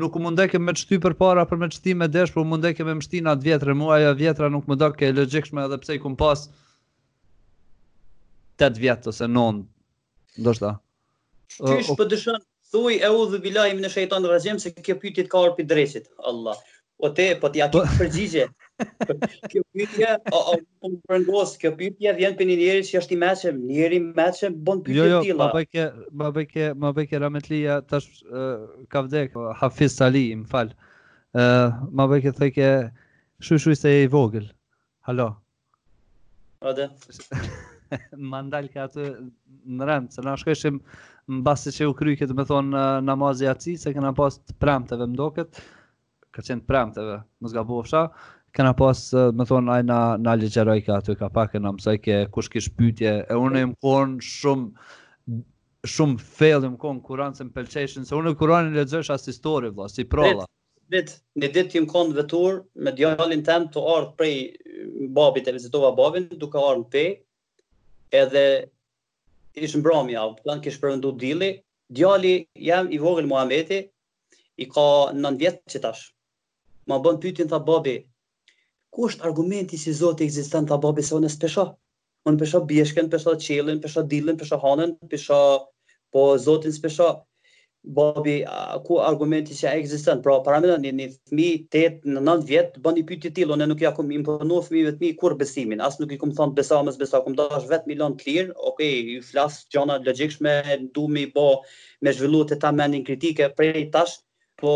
nuk 0.02 0.16
mundaj 0.18 0.48
të 0.48 0.52
kemë 0.56 0.74
shty 0.80 0.96
për 1.04 1.14
para 1.20 1.44
për 1.46 1.60
me 1.62 1.68
çti 1.70 1.92
me 1.98 2.08
desh, 2.14 2.32
por 2.34 2.46
mund 2.50 2.64
me 2.64 2.72
më 2.90 2.94
mështina 3.02 3.36
të 3.38 3.46
vjetra, 3.50 3.74
mu 3.78 3.92
ajo 3.98 4.14
vjetra 4.18 4.48
nuk 4.50 4.66
më 4.70 4.76
do 4.80 4.88
ke 4.98 5.12
logjikshme 5.14 5.62
edhe 5.68 5.78
pse 5.84 5.98
i 5.98 6.02
kum 6.02 6.16
pas 6.22 6.46
8 8.64 8.80
vjet 8.80 9.06
ose 9.12 9.28
9. 9.36 9.62
Ndoshta. 10.42 10.72
Çish 11.54 11.94
po 11.96 12.02
dëshon, 12.10 12.42
Thuaj 12.75 12.99
e 13.07 13.11
udhë 13.14 13.39
bilaj 13.45 13.64
me 13.79 13.83
në 13.85 13.89
shëjton 13.93 14.25
në 14.25 14.31
rëgjem 14.33 14.57
se 14.62 14.70
kjo 14.87 14.95
pytit 15.03 15.27
të 15.29 15.31
ka 15.33 15.43
orë 15.47 15.53
për 15.59 15.66
dreqit. 15.72 16.09
Allah. 16.31 16.59
O 17.07 17.11
te, 17.18 17.27
po 17.43 17.51
t'ja 17.55 17.66
po- 17.75 17.83
kjo 17.85 17.99
përgjigje. 18.01 18.47
Kjo 19.53 19.61
pyti 19.75 20.03
e, 20.09 20.14
o, 20.33 20.41
o, 20.41 20.57
o, 20.57 20.59
po 20.83 20.91
më 20.95 20.99
përngos, 21.11 21.53
kjo 21.62 21.70
pyti 21.79 22.11
vjen 22.18 22.35
për 22.39 22.49
një 22.51 22.57
njeri 22.62 22.85
që 22.89 22.97
është 23.01 23.14
i 23.14 23.18
meqem, 23.22 23.61
njeri 23.68 24.01
meqem, 24.07 24.57
bon 24.70 24.81
pyti 24.87 24.99
e 25.05 25.07
tila. 25.12 25.20
Jo, 25.20 25.20
jo, 25.29 25.37
ma 25.43 25.49
bëjke, 25.55 25.87
ma 26.22 26.31
bëjke, 26.39 26.66
ma 26.87 26.91
bëjke, 26.99 27.20
ramet 27.22 27.47
lija, 27.53 27.79
tash 27.93 28.09
uh, 28.27 28.64
ka 28.95 29.05
vdek, 29.07 29.37
hafiz 29.62 29.95
sali, 30.01 30.25
më 30.43 30.49
fal. 30.55 30.72
Uh, 31.35 31.77
ma 31.95 32.09
bëjke, 32.11 32.35
thëjke, 32.41 32.72
shu 33.43 33.61
shu 33.62 33.77
i 33.77 33.79
se 33.85 33.95
e 34.01 34.03
i 34.07 34.11
vogël. 34.14 34.51
Halo. 35.07 35.31
Ode. 36.72 36.89
më 38.32 38.39
ndalë 38.49 38.70
ka 38.72 38.85
atë 38.89 39.05
në 39.78 39.89
rëndë, 39.89 40.12
se 40.16 40.22
në 40.24 40.35
është 40.39 40.51
këshim 40.51 40.78
basi 41.47 41.72
që 41.76 41.89
u 41.91 41.95
kryke 41.97 42.28
të 42.28 42.37
me 42.37 42.45
thonë 42.49 42.70
në 42.76 42.85
namazi 43.09 43.49
atësi, 43.51 43.76
se 43.80 43.93
këna 43.97 44.12
pas 44.16 44.37
të 44.43 44.57
premteve 44.62 45.09
më 45.11 45.18
doket, 45.20 45.61
ka 46.35 46.45
qenë 46.45 46.64
të 46.64 46.70
premteve, 46.70 47.18
më 47.45 47.53
zga 47.55 47.64
bu 47.68 47.80
ofsha, 47.82 48.05
këna 48.55 48.74
pas 48.78 49.05
të 49.11 49.26
me 49.37 49.47
thonë 49.49 49.74
aj 49.76 49.87
në 49.89 50.32
aligjeroj 50.35 50.78
ka 50.87 50.99
atë, 51.03 51.16
ka 51.20 51.30
pak 51.35 51.55
e 51.59 51.62
në 51.62 51.74
mësoj 51.78 51.97
ke 52.05 52.18
kush 52.37 52.51
kish 52.55 52.70
pytje, 52.78 53.16
e 53.28 53.39
unë 53.41 53.62
e 53.64 53.68
më 53.72 53.78
konë 53.85 54.18
shumë, 54.28 55.43
shumë 55.95 56.26
fail, 56.39 56.61
e 56.68 56.72
më 56.74 56.80
konë 56.85 57.05
kuranë 57.09 57.41
se 57.41 57.49
më 57.49 57.57
pelqeshin, 57.59 58.05
se 58.09 58.16
unë 58.18 58.35
e 58.35 58.39
kuranë 58.41 58.72
e 58.74 58.78
ledzësh 58.80 59.12
asë 59.16 59.32
histori, 59.32 59.72
vla, 59.74 59.89
si 59.93 60.07
prolla. 60.09 60.47
Dit, 60.93 61.14
një 61.41 61.49
ditë 61.49 61.70
t'jim 61.72 61.85
konë 61.89 62.12
vetur, 62.18 62.59
me 62.85 62.93
djallin 62.93 63.41
tem 63.47 63.64
të 63.72 63.80
ardhë 63.97 64.11
prej 64.20 64.35
babit 65.16 65.47
e 65.49 65.55
vizitova 65.57 65.95
babin, 65.97 66.26
duke 66.39 66.61
ardhë 66.61 66.82
në 66.85 66.89
pej, 66.93 67.09
edhe 68.18 68.42
ishë 69.66 69.80
mbromja, 69.82 70.22
o 70.28 70.34
plan 70.42 70.60
kishë 70.64 70.80
përëndu 70.82 71.10
dili, 71.22 71.48
djali 71.96 72.32
jam 72.70 72.90
i 72.96 73.00
vogël 73.02 73.26
Muhameti, 73.30 73.80
i 74.62 74.64
ka 74.70 74.86
nën 75.20 75.38
vjetë 75.40 75.74
që 75.74 75.82
tash. 75.84 76.04
Ma 76.90 77.00
bën 77.04 77.18
pytin, 77.24 77.48
tha 77.50 77.58
babi, 77.70 77.96
ku 78.94 79.08
është 79.08 79.26
argumenti 79.30 79.78
si 79.80 79.94
zotë 80.00 80.22
i 80.24 80.28
egzistan, 80.28 80.68
tha 80.70 80.78
babi, 80.86 81.02
se 81.08 81.14
unë 81.18 81.30
spesha. 81.34 81.66
pesha. 81.66 81.78
Unë 82.30 82.40
pesha 82.44 82.60
bjeshken, 82.70 83.10
pesha 83.12 83.34
qelin, 83.46 83.80
pesha 83.84 84.04
dilin, 84.12 84.38
pesha 84.42 84.60
hanen, 84.62 84.94
pesha 85.10 85.40
po 86.14 86.26
zotin 86.46 86.72
spesha. 86.72 87.10
Bobi, 87.85 88.39
ku 88.89 88.97
argumenti 89.05 89.53
që 89.55 89.68
e 89.68 89.80
existen? 89.82 90.20
Pra, 90.24 90.39
para 90.45 90.57
me 90.64 90.72
një 90.85 90.93
një 91.01 91.09
fmi, 91.28 91.49
8, 91.76 92.07
9 92.16 92.47
vjetë, 92.49 92.80
bën 92.85 92.97
një 92.99 93.03
pyti 93.11 93.30
tilë, 93.37 93.53
unë 93.59 93.66
nuk 93.68 93.82
ja 93.85 93.91
kum 93.97 94.09
imponu 94.16 94.61
fmi 94.64 94.85
të 94.87 94.95
mi 95.03 95.11
kur 95.20 95.35
besimin, 95.37 95.82
asë 95.85 96.01
nuk 96.05 96.14
i 96.14 96.18
kum 96.22 96.32
thonë 96.39 96.57
besa, 96.57 96.78
mës 96.87 96.97
besa, 97.01 97.20
kum 97.26 97.37
dash 97.37 97.66
vetë 97.68 97.91
milion 97.91 98.16
të 98.16 98.28
lirë, 98.30 98.57
okej, 98.57 98.72
okay, 98.72 99.14
ju 99.16 99.26
flasë 99.26 99.68
gjona 99.76 99.99
logikshme, 100.07 100.55
du 100.97 101.05
mi 101.12 101.26
bo 101.37 101.45
me 102.09 102.16
zhvillu 102.16 102.41
të 102.55 102.59
ta 102.64 102.72
menin 102.80 103.05
kritike 103.05 103.51
prej 103.61 103.85
tash, 103.99 104.16
po 104.64 104.72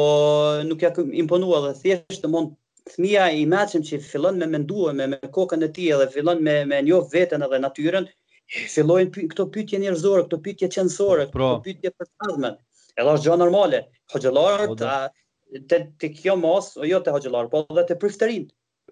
nuk 0.68 0.84
ja 0.84 0.92
kum 0.98 1.08
imponu 1.24 1.54
edhe 1.62 1.72
thjesht 1.80 2.26
të 2.26 2.32
mund 2.34 2.52
fmija 2.92 3.30
i 3.40 3.46
meqim 3.54 3.80
që 3.88 4.02
fillon 4.10 4.36
me 4.42 4.50
mendua 4.52 4.92
me, 4.96 5.08
me 5.16 5.32
kokën 5.38 5.64
e 5.68 5.72
ti 5.76 5.88
edhe 5.96 6.10
fillon 6.12 6.44
me, 6.44 6.60
me 6.68 6.84
njof 6.84 7.08
vetën 7.16 7.48
edhe 7.48 7.62
natyren, 7.64 8.12
fillojnë 8.76 9.26
këto 9.32 9.44
pytje 9.56 9.78
njërzore, 9.86 10.24
këto 10.28 10.36
pytje 10.44 10.68
qenësore, 10.76 11.28
pra. 11.32 11.54
këto 11.56 11.64
pytje 11.70 11.90
për 11.96 12.06
tazmen 12.22 12.54
edhe 12.98 13.12
është 13.16 13.28
gjë 13.30 13.36
normale. 13.40 13.80
Hoxhëllarët 14.12 14.72
po, 14.72 14.98
te 15.70 15.80
te 16.02 16.10
kjo 16.16 16.34
mos, 16.40 16.74
jo 16.90 16.98
te 17.06 17.14
hoxhëllar, 17.14 17.48
po 17.54 17.64
edhe 17.72 17.86
te 17.92 17.98
prifterin. 18.04 18.48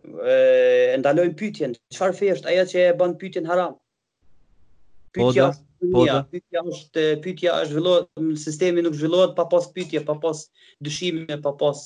e 0.07 0.95
ndalojnë 1.01 1.35
pyetjen, 1.41 1.73
çfarë 1.95 2.15
fesht, 2.19 2.43
është 2.45 2.51
ajo 2.53 2.65
që 2.73 2.83
e 2.83 2.91
bën 3.01 3.15
pyetjen 3.19 3.47
haram? 3.51 3.73
Pytja 5.17 5.47
Po, 5.95 6.03
ja, 6.07 6.19
pyetja 6.31 6.63
është 6.69 7.01
po, 7.15 7.23
pytja 7.25 7.55
është 7.63 7.73
zhvillohet 7.73 8.39
sistemi 8.43 8.85
nuk 8.85 8.95
zhvillohet 9.01 9.33
pa 9.39 9.47
pas 9.55 9.67
pyetje, 9.77 10.03
pa 10.07 10.15
pas 10.23 10.43
dyshime, 10.87 11.41
pa 11.43 11.53
pas 11.63 11.83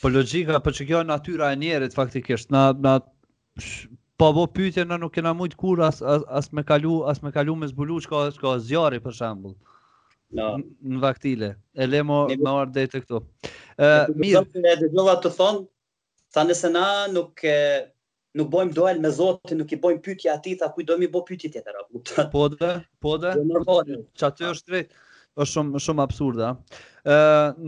Po 0.00 0.08
logjika, 0.14 0.60
po 0.64 0.72
çka 0.78 1.02
natyra 1.10 1.50
e 1.52 1.58
njerët 1.64 1.98
faktikisht, 1.98 2.48
na 2.56 2.72
na 2.72 2.94
po 4.18 4.30
bë 4.30 4.32
po, 4.40 4.46
pyetje 4.60 4.86
na 4.88 4.98
nuk 5.02 5.12
kena 5.18 5.34
mujtë 5.36 5.56
kur 5.60 5.82
as, 5.84 6.00
as 6.40 6.52
me 6.56 6.62
kalu, 6.64 7.02
as 7.12 7.22
me 7.26 7.32
kalu 7.36 7.58
me 7.58 7.68
zbulu 7.68 8.00
që 8.06 8.22
ka 8.40 8.54
zjarri 8.70 9.02
për 9.02 9.18
shembull 9.18 9.58
në 10.36 10.48
në 10.80 11.02
vaktile. 11.02 11.52
E 11.74 11.86
lemo 11.86 12.24
na 12.38 12.54
ardhet 12.62 12.92
te 12.94 13.00
këtu. 13.02 13.20
Ë 13.80 13.90
mirë. 14.18 14.40
Do 14.40 14.60
të 14.60 14.74
dëgjova 14.84 15.14
të 15.24 15.32
thon, 15.36 15.64
tha 16.34 16.44
nëse 16.46 16.70
na 16.74 16.84
nuk 17.12 17.42
e 17.48 17.56
nuk 18.38 18.50
bëjmë 18.52 18.74
dual 18.76 19.00
me 19.02 19.10
Zotin, 19.10 19.58
nuk 19.58 19.72
i 19.74 19.78
bëjmë 19.82 20.02
pyetje 20.06 20.30
atij, 20.34 20.58
tha 20.60 20.68
kujt 20.74 20.90
do 20.92 20.98
mi 21.00 21.08
bë 21.10 21.24
pyetje 21.26 21.50
tjetër 21.56 21.80
Po 22.32 22.46
da, 22.52 22.76
po 23.00 23.16
da. 23.18 23.34
Ço 24.14 24.34
jo, 24.38 24.54
është 24.54 24.66
drejt. 24.74 24.92
Ës 25.40 25.46
shumë 25.54 25.78
shumë 25.80 26.02
absurde, 26.02 26.48
Ë 27.06 27.16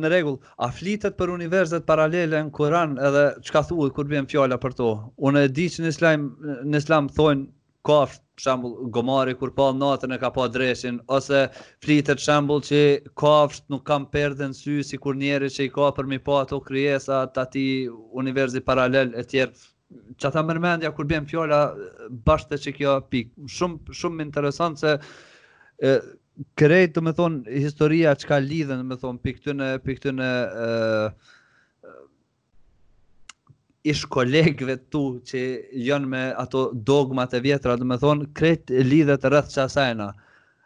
në 0.02 0.08
rregull, 0.12 0.34
a 0.60 0.66
flitet 0.76 1.14
për 1.16 1.30
universet 1.32 1.86
paralele 1.88 2.42
në 2.44 2.50
Kur'an 2.52 2.98
edhe 3.00 3.22
çka 3.46 3.62
thuhet 3.70 3.94
kur 3.96 4.06
bën 4.10 4.26
fjala 4.28 4.58
për 4.60 4.74
to? 4.76 4.90
Unë 5.16 5.46
e 5.46 5.48
di 5.56 5.68
që 5.72 5.86
në 5.86 5.92
Islam 5.94 6.26
në 6.68 6.82
Islam 6.82 7.08
thonë 7.16 7.46
kafsh 7.87 8.18
shembull 8.43 8.74
gomari 8.97 9.35
kur 9.39 9.51
pa 9.57 9.66
natën 9.78 10.14
e 10.14 10.18
ka 10.22 10.30
pa 10.37 10.45
dreshin 10.55 11.01
ose 11.16 11.41
flitet 11.87 12.22
shembull 12.26 12.62
që 12.68 12.80
kafsht 13.22 13.64
nuk 13.74 13.85
kanë 13.91 14.11
perdën 14.14 14.55
sy 14.59 14.78
si 14.87 14.99
kur 15.05 15.18
njerëz 15.18 15.57
që 15.59 15.66
i 15.68 15.72
ka 15.74 15.89
për 15.99 16.09
mi 16.12 16.18
pa 16.30 16.41
ato 16.45 16.61
krijesa 16.70 17.20
tati 17.39 17.64
universi 18.22 18.62
paralel 18.70 19.14
e 19.18 19.24
tjerë 19.35 19.68
që 20.22 20.30
ta 20.37 20.43
mërmendja 20.49 20.93
kur 20.97 21.09
bën 21.11 21.26
fjolla 21.28 21.61
bashkë 22.28 22.59
që 22.64 22.74
kjo 22.78 22.97
pik. 23.12 23.35
Shumë 23.59 23.93
shumë 24.01 24.24
interesante 24.26 24.80
se 24.80 24.95
e, 25.91 25.99
krejt 26.57 26.95
të 26.97 27.03
me 27.05 27.12
thonë 27.18 27.61
historia 27.61 28.14
që 28.16 28.30
ka 28.30 28.39
lidhen 28.41 28.80
të 28.85 28.89
me 28.95 28.99
thonë 29.03 29.39
të 29.45 29.55
në, 29.59 29.70
pik 29.85 30.01
të 30.07 30.14
në 30.16 30.30
ish 33.85 34.05
kolegëve 34.14 34.76
tu 34.95 35.01
që 35.26 35.41
janë 35.85 36.09
me 36.12 36.20
ato 36.39 36.66
dogmat 36.89 37.33
e 37.35 37.41
vjetra, 37.43 37.74
do 37.78 37.87
të 37.91 37.99
thon 38.03 38.24
kret 38.39 38.70
lidhet 38.91 39.24
rreth 39.26 39.51
çasajna. 39.57 40.11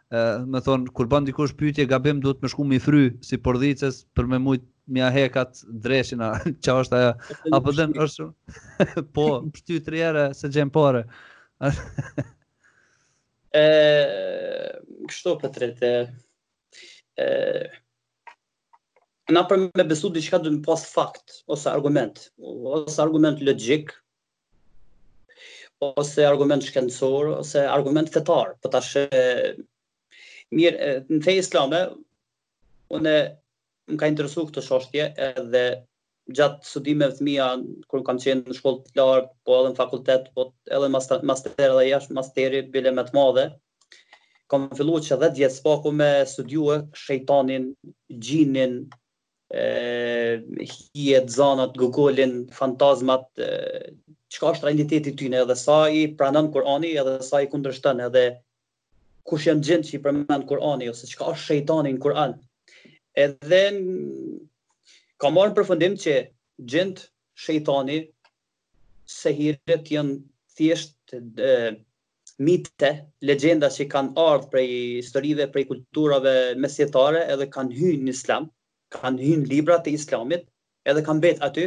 Ë, 0.07 0.19
më 0.53 0.61
thon 0.65 0.85
kur 0.95 1.09
bën 1.11 1.25
dikush 1.27 1.55
pyetje 1.59 1.87
gabim 1.89 2.21
duhet 2.23 2.39
më 2.45 2.51
shku 2.53 2.63
më 2.69 2.79
fry 2.85 3.07
si 3.25 3.39
pordhices 3.43 4.03
për 4.15 4.29
me 4.31 4.37
mujt 4.39 4.63
mja 4.95 5.09
hekat 5.11 5.57
dreshin 5.83 6.21
a 6.23 6.29
është 6.63 6.95
ajo? 6.95 7.15
Apo 7.57 7.73
dën 7.75 7.97
është 8.05 8.29
po, 9.17 9.25
pëty 9.55 9.81
tre 9.87 10.05
herë 10.05 10.27
se 10.39 10.51
xhem 10.53 10.71
pare. 10.71 11.03
Ë, 13.51 13.65
kështu 15.09 15.35
po 15.43 15.51
tretë. 15.57 15.91
Ë, 17.17 17.67
na 19.35 19.41
për 19.47 19.63
me 19.77 19.83
besu 19.87 20.09
diçka 20.15 20.37
dhe 20.39 20.51
në 20.55 20.59
pas 20.63 20.83
fakt, 20.87 21.33
ose 21.51 21.69
argument, 21.71 22.19
ose 22.39 22.99
argument 23.03 23.41
logik, 23.43 23.91
ose 25.93 26.23
argument 26.27 26.63
shkencor, 26.63 27.33
ose 27.41 27.65
argument 27.73 28.11
fetar, 28.13 28.53
për 28.55 28.61
po 28.63 28.71
ta 28.75 28.81
shë, 28.83 29.03
mirë, 30.55 30.93
në 31.11 31.19
fej 31.25 31.41
islame, 31.41 31.81
une 32.95 33.15
më 33.87 33.99
ka 34.03 34.07
interesu 34.11 34.45
këtë 34.47 34.63
shoshtje, 34.63 35.09
edhe 35.27 35.63
gjatë 36.35 36.67
studimeve 36.67 37.17
të 37.19 37.27
mija, 37.27 37.47
kërë 37.91 38.05
kam 38.09 38.17
qenë 38.23 38.47
në 38.51 38.55
shkollë 38.57 38.79
të 38.95 38.99
larë, 38.99 39.25
po 39.47 39.57
edhe 39.59 39.73
në 39.73 39.77
fakultet, 39.79 40.29
po 40.37 40.47
edhe 40.71 40.87
në 40.87 40.93
master, 40.95 41.21
dhe 41.49 41.67
edhe 41.67 41.85
jashtë, 41.89 42.15
masteri, 42.19 42.61
bile 42.73 42.95
me 42.95 43.03
të 43.07 43.15
madhe, 43.19 43.45
kam 44.51 44.69
fillu 44.79 45.01
që 45.07 45.19
dhe 45.21 45.29
djetë 45.39 45.57
spaku 45.59 45.91
me 45.99 46.09
studiue 46.31 46.79
shëjtanin, 47.03 47.67
gjinin, 48.27 48.79
hjet 50.93 51.29
zanat, 51.29 51.75
gugolin, 51.77 52.49
fantazmat, 52.51 53.25
qka 54.33 54.51
është 54.53 54.65
realiteti 54.67 55.13
tyne, 55.17 55.37
edhe 55.45 55.55
sa 55.55 55.87
i 55.89 56.13
pranën 56.19 56.49
Kurani, 56.51 56.95
edhe 56.99 57.21
sa 57.23 57.39
i 57.41 57.47
kundrështën, 57.47 58.01
edhe 58.09 58.23
kush 59.27 59.47
jenë 59.47 59.63
gjendë 59.69 59.85
që 59.89 59.93
i 59.97 60.01
përmenë 60.03 60.39
Kurani, 60.49 60.89
ose 60.91 61.07
qka 61.07 61.31
është 61.31 61.45
shejtani 61.47 61.93
në 61.95 61.99
Kurani. 61.99 62.39
Edhe 63.17 63.61
ka 65.19 65.29
marë 65.31 65.53
në 65.53 65.55
përfundim 65.61 65.95
që 66.03 66.17
gjendë 66.73 67.07
shejtani, 67.43 68.01
se 69.07 69.31
hiret 69.37 69.87
jenë 69.95 70.19
thjesht 70.57 71.17
Mitëte, 72.37 72.89
legjenda 73.25 73.65
që 73.73 73.85
kanë 73.89 74.11
ardhë 74.21 74.49
prej 74.51 74.67
historive, 74.69 75.47
prej 75.49 75.63
kulturave 75.71 76.35
mesjetare, 76.61 77.23
edhe 77.33 77.47
kanë 77.55 77.73
hynë 77.79 78.03
në 78.05 78.13
islamë, 78.13 78.51
kanë 78.95 79.23
hynë 79.27 79.49
librat 79.51 79.83
të 79.85 79.93
islamit, 79.97 80.43
edhe 80.89 81.01
kanë 81.07 81.23
betë 81.25 81.43
aty, 81.47 81.65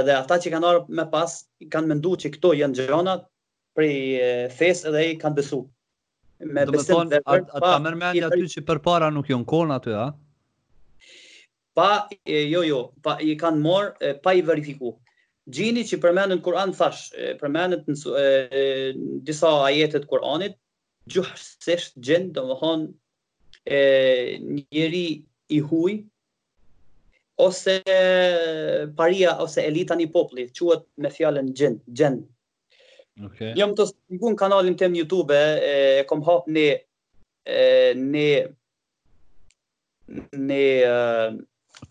edhe 0.00 0.14
ata 0.16 0.38
që 0.44 0.52
kanë 0.54 0.70
arë 0.70 0.82
me 0.98 1.04
pas, 1.12 1.34
kanë 1.74 1.90
mendu 1.92 2.14
që 2.24 2.32
këto 2.36 2.52
janë 2.62 2.86
gjonat 2.88 3.26
prej 3.74 4.48
thes 4.58 4.82
edhe 4.90 5.04
i 5.12 5.18
kanë 5.22 5.38
besu. 5.40 5.60
Me 6.40 6.64
Do 6.66 6.72
besim 6.74 7.10
të 7.12 7.20
vërë, 7.26 7.46
Ata 7.60 8.28
aty 8.30 8.48
që 8.56 8.64
për 8.70 8.80
para 8.86 9.10
nuk 9.12 9.28
jonë 9.30 9.46
konë 9.52 9.76
aty, 9.78 9.94
a? 10.02 10.06
Pa, 11.76 11.88
e, 12.24 12.40
jo, 12.50 12.64
jo, 12.66 12.80
pa, 13.04 13.18
i 13.22 13.34
kanë 13.38 13.62
morë, 13.62 14.14
pa 14.24 14.32
i 14.38 14.42
verifiku. 14.48 14.94
Gjini 15.50 15.82
që 15.88 15.98
përmenën 16.02 16.40
Kur'an 16.44 16.72
thash, 16.76 17.12
përmenën 17.40 17.84
në, 17.88 18.24
disa 19.28 19.50
ajetet 19.68 20.06
Kur'anit, 20.10 20.56
gjuhësështë 21.10 22.02
gjenë, 22.08 22.32
do 22.38 22.44
më 22.50 22.56
thonë, 22.60 22.90
njëri 24.56 25.04
i 25.56 25.60
hujë, 25.70 26.00
ose 27.40 27.82
paria 28.96 29.38
ose 29.42 29.60
elita 29.62 29.94
e 30.00 30.06
popullit, 30.16 30.52
quhet 30.58 30.84
me 31.02 31.10
fjalën 31.14 31.48
gjen, 31.56 31.78
gjen. 32.00 32.18
Okay. 33.26 33.54
Jam 33.58 33.74
të 33.76 33.84
sigurt 33.90 34.36
kanalin 34.40 34.76
tim 34.80 34.94
në 34.94 35.02
YouTube 35.02 35.36
e 35.70 35.74
kam 36.08 36.22
hap 36.26 36.46
në 36.48 36.68
në 37.96 38.26
në 40.36 40.62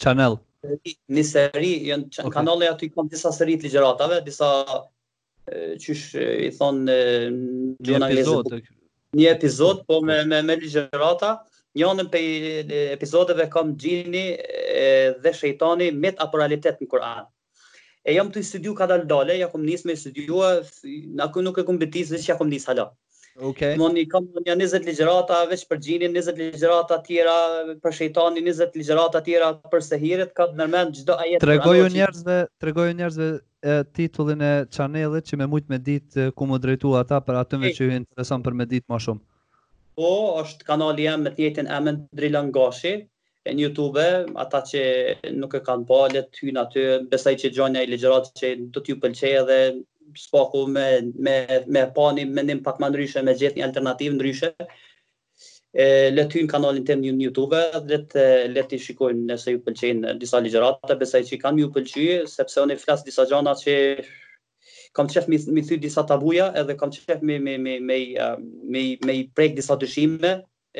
channel 0.01 0.39
në 0.63 1.25
seri 1.25 1.73
janë 1.89 2.09
okay. 2.09 2.33
kanale 2.33 2.67
aty 2.69 2.89
kam 2.93 3.07
disa 3.11 3.31
seri 3.35 3.57
të 3.61 3.67
ligjëratave, 3.69 4.21
disa 4.25 4.49
qysh 5.49 6.11
i 6.23 6.49
thonë 6.55 6.99
gjona 7.87 8.13
Një 9.17 9.23
epizod 9.31 9.79
po 9.89 10.03
me 10.05 10.19
me, 10.29 10.43
me 10.45 10.53
ligjërata. 10.59 11.29
Okay 11.39 11.48
njënën 11.79 12.09
për 12.11 12.77
epizodeve 12.95 13.47
kam 13.53 13.75
gjinni 13.81 14.25
dhe 15.23 15.33
shejtani 15.35 15.91
mit 15.95 16.19
apo 16.25 16.37
në 16.41 16.59
Kur'an. 16.89 17.25
E 18.07 18.13
jam 18.15 18.31
të 18.31 18.43
studiu 18.43 18.73
ka 18.75 18.87
dalë 18.87 19.05
dole, 19.05 19.37
ja 19.37 19.47
kom 19.51 19.61
njësë 19.65 19.85
me 19.87 19.93
i 19.93 19.99
studiu, 19.99 20.39
në 21.17 21.29
nuk 21.43 21.59
e 21.61 21.65
kom 21.67 21.77
bitisë 21.79 22.15
dhe 22.15 22.21
që 22.23 22.29
ja 22.31 22.37
kom 22.39 22.49
njësë 22.49 22.69
hala. 22.71 22.87
Ok. 23.39 23.59
Më 23.79 23.87
një 23.95 24.05
kam 24.11 24.25
një 24.47 24.55
20 24.59 24.87
ligjerata 24.87 25.43
veç 25.47 25.63
për 25.69 25.77
gjinni, 25.83 26.09
20 26.15 26.39
ligjerata 26.39 26.97
tjera 27.05 27.35
për 27.83 27.93
shejtoni, 27.95 28.41
20 28.43 28.75
ligjerata 28.79 29.21
tjera 29.23 29.51
për 29.71 29.83
sehirit, 29.85 30.31
ka 30.35 30.47
të 30.51 30.59
nërmen 30.59 30.91
gjdo 30.97 31.19
ajet. 31.23 31.43
Tregoju 31.43 31.91
njerëzve, 31.93 32.39
tregoju 32.59 32.97
njerëzve 32.99 33.29
titullin 33.95 34.41
e 34.41 34.53
channelit 34.73 35.27
që 35.29 35.39
me 35.39 35.47
mujtë 35.51 35.71
me 35.75 35.81
ditë 35.91 36.29
ku 36.35 36.47
më 36.51 36.59
drejtu 36.65 36.95
ata 37.03 37.21
për 37.27 37.43
atëm 37.43 37.67
që 37.75 37.81
ju 37.87 37.93
intereson 37.99 38.43
për 38.47 38.55
me 38.63 38.67
ditë 38.73 38.87
ma 38.89 38.99
shumë 38.99 39.23
po, 39.99 40.09
është 40.45 40.63
kanali 40.69 41.07
jam 41.09 41.25
me 41.25 41.33
të 41.33 41.41
njëjtën 41.43 41.67
emën 41.77 41.97
Drilan 42.15 42.51
Gashi, 42.55 42.93
në 43.49 43.63
YouTube, 43.65 44.03
ata 44.39 44.59
që 44.69 44.81
nuk 45.41 45.55
e 45.57 45.61
kanë 45.65 45.85
pa, 45.89 45.99
le 46.13 46.21
të 46.27 46.43
hyjnë 46.43 46.61
aty, 46.61 46.83
besoj 47.11 47.33
që 47.41 47.49
gjona 47.55 47.81
i 47.83 47.89
ligjërat 47.91 48.29
që 48.39 48.51
do 48.75 48.83
t'ju 48.85 48.95
pëlqejë 49.01 49.39
edhe 49.41 49.57
spaku 50.19 50.61
me 50.73 50.85
me 51.25 51.33
me 51.75 51.83
pani 51.97 52.23
mendim 52.37 52.61
pak 52.65 52.79
më 52.81 52.87
ndryshe, 52.91 53.21
me 53.27 53.33
gjetë 53.41 53.59
një 53.59 53.65
alternativë 53.67 54.15
ndryshe. 54.15 54.51
E 55.85 55.89
le 56.15 56.23
të 56.25 56.37
hyjnë 56.39 56.53
kanalin 56.53 56.85
tim 56.87 57.01
në 57.03 57.11
YouTube 57.25 57.59
le 57.91 57.99
të 58.13 58.23
le 58.55 58.63
të 58.69 58.79
shikojnë 58.85 59.25
nëse 59.33 59.55
ju 59.57 59.61
pëlqejnë 59.67 60.15
disa 60.23 60.39
ligjërat, 60.45 60.95
besoj 61.01 61.25
që 61.31 61.41
kanë 61.43 61.61
më 61.65 61.73
pëlqyer 61.75 62.25
sepse 62.37 62.61
unë 62.65 62.77
flas 62.85 63.03
disa 63.09 63.25
gjëra 63.33 63.57
që 63.65 63.77
kam 64.97 65.05
të 65.07 65.19
qefë 65.19 65.29
me 65.55 65.61
thyrë 65.65 65.81
disa 65.83 66.01
tabuja 66.09 66.45
edhe 66.57 66.73
kam 66.77 66.89
të 66.91 66.97
qefë 67.05 67.21
um, 67.21 67.29
me 68.73 68.81
i 68.89 68.91
prejkë 69.03 69.57
disa 69.59 69.73
dëshime 69.81 70.31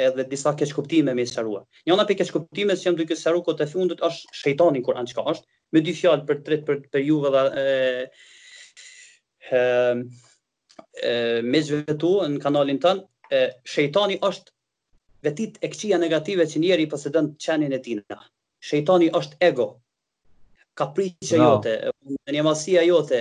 edhe 0.06 0.22
disa 0.32 0.50
keshkuptime 0.58 1.12
me 1.18 1.22
i 1.26 1.28
sharua. 1.30 1.62
Një 1.86 1.92
anë 1.96 2.04
api 2.06 2.16
që 2.22 2.34
jam 2.88 2.96
duke 2.98 3.16
sharu 3.18 3.40
e 3.42 3.44
fundët 3.74 4.00
është 4.10 4.24
shejtani 4.42 4.80
kur 4.86 4.96
anë 5.02 5.10
qka 5.14 5.24
është, 5.34 5.46
me 5.74 5.80
dy 5.86 5.92
fjalë 6.00 6.24
për 6.30 6.38
tret 6.48 6.62
për 6.66 7.02
juve 7.04 7.30
dhe 7.36 7.44
me 11.54 11.60
zhve 11.66 11.94
tu 12.00 12.12
në 12.26 12.40
kanalin 12.44 12.80
tënë, 12.84 13.02
shejtani 13.76 14.16
është 14.30 14.50
vetit 15.28 15.58
e 15.62 15.68
këqia 15.68 15.98
negative 16.00 16.44
që 16.48 16.60
njeri 16.64 16.84
i 16.84 16.88
dënë 16.94 17.36
qenin 17.46 17.74
e 17.74 17.80
tina. 17.90 18.04
Shejtani 18.70 19.10
është 19.20 19.36
ego, 19.52 19.74
kapriqe 20.80 21.38
no. 21.40 21.46
jote, 21.46 21.74
njëmasia 22.32 22.84
jote, 22.88 23.18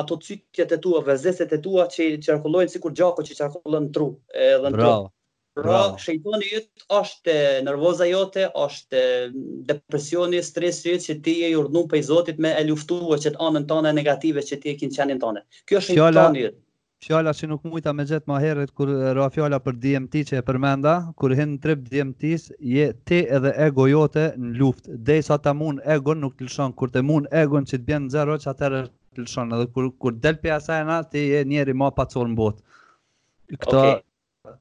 ato 0.00 0.16
cytjet 0.24 0.74
e 0.76 0.80
tua, 0.82 1.02
vezeset 1.06 1.54
e 1.56 1.60
tua 1.62 1.86
që 1.92 2.08
qarkullojnë 2.26 2.72
si 2.74 2.80
kur 2.82 2.94
gjako 2.98 3.24
që 3.28 3.36
qarkullojnë 3.42 3.88
në 3.90 3.94
tru, 3.98 4.08
edhe 4.38 4.58
në 4.64 4.70
tru. 4.74 4.82
Bravo. 4.82 5.06
Pra, 5.58 5.86
Bravo. 5.98 6.36
jëtë 6.38 6.84
është 7.00 7.32
nervoza 7.66 8.06
jote, 8.06 8.44
është 8.64 9.00
depresioni, 9.70 10.42
stresi 10.46 10.92
jëtë 10.94 11.04
që 11.08 11.16
ti 11.26 11.36
e 11.48 11.50
jurnu 11.50 11.82
për 11.90 11.98
i 11.98 12.04
Zotit 12.06 12.38
me 12.44 12.52
e 12.54 12.62
luftu 12.68 13.00
e 13.14 13.18
që 13.24 13.34
të 13.34 13.42
anën 13.50 13.90
e 13.90 13.94
negative 13.98 14.44
që 14.52 14.60
ti 14.62 14.72
e 14.72 14.78
kinë 14.78 14.94
të 14.94 15.18
tane. 15.24 15.44
Kjo 15.66 15.80
është 15.82 15.98
jëtë. 15.98 16.46
Fjala 16.98 17.30
që 17.38 17.46
nuk 17.48 17.62
mujta 17.70 17.92
me 17.94 18.02
gjithë 18.10 18.26
ma 18.30 18.38
herët 18.42 18.72
kur 18.78 18.90
ra 19.16 19.28
fjala 19.34 19.58
për 19.66 19.76
DMT 19.82 20.22
që 20.30 20.38
e 20.40 20.44
përmenda, 20.48 20.94
kër 21.22 21.34
hinë 21.40 21.52
në 21.52 21.60
trip 21.66 21.84
DMT-s, 21.92 22.48
je 22.74 22.88
te 23.06 23.20
edhe 23.38 23.52
ego 23.66 23.84
jote 23.90 24.24
në 24.44 24.50
luft. 24.62 24.88
Dhe 25.06 25.18
i 25.20 25.24
sa 25.28 25.36
ta 25.44 25.52
mun 25.60 25.78
ego 25.96 26.16
nuk 26.22 26.34
të 26.40 26.48
lëshon, 26.48 26.74
kër 26.80 26.92
te 26.96 27.02
mun 27.10 27.28
ego 27.42 27.60
që 27.62 27.76
të 27.78 27.86
bjenë 27.92 28.04
në 28.08 28.10
zero, 28.16 28.36
që 28.42 28.48
atër 28.54 28.76
e 28.80 28.82
të 29.14 29.24
lëshon. 29.28 29.54
edhe 29.58 29.68
kër, 29.78 29.86
kër 30.06 30.18
del 30.26 30.40
për 30.42 30.56
asajna, 30.56 30.98
ti 31.14 31.22
je 31.36 31.44
njeri 31.52 31.76
ma 31.84 31.92
pacor 32.00 32.26
në 32.32 32.36
botë. 32.42 32.66
Këta... 33.54 33.84
Ok, 34.48 34.58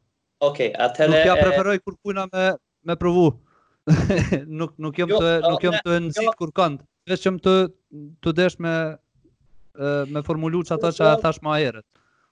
ok, 0.52 0.62
atër 0.90 1.10
e... 1.10 1.10
Nuk 1.16 1.28
ja 1.34 1.40
preferoj 1.42 1.76
kur 1.88 1.98
kujna 2.04 2.28
me, 2.30 2.46
me 2.92 3.00
provu. 3.02 3.28
nuk 4.62 4.78
nuk 4.86 5.02
jëmë 5.02 5.16
jo, 5.16 5.24
të, 5.26 5.34
jo, 5.48 5.56
jëm 5.66 5.82
të 5.82 6.00
nëzit 6.06 6.26
jo. 6.30 6.38
kër 6.38 6.56
që 7.24 7.36
më 7.38 7.44
të, 7.50 7.58
të 8.22 8.38
desh 8.44 8.62
me, 8.66 8.78
me 10.14 10.26
formulu 10.30 10.62
që 10.70 10.78
ata 10.78 10.94
jo, 10.94 11.00
që 11.02 11.14
e 11.16 11.20
thash 11.26 11.42
ma 11.50 11.58
herët. 11.64 11.88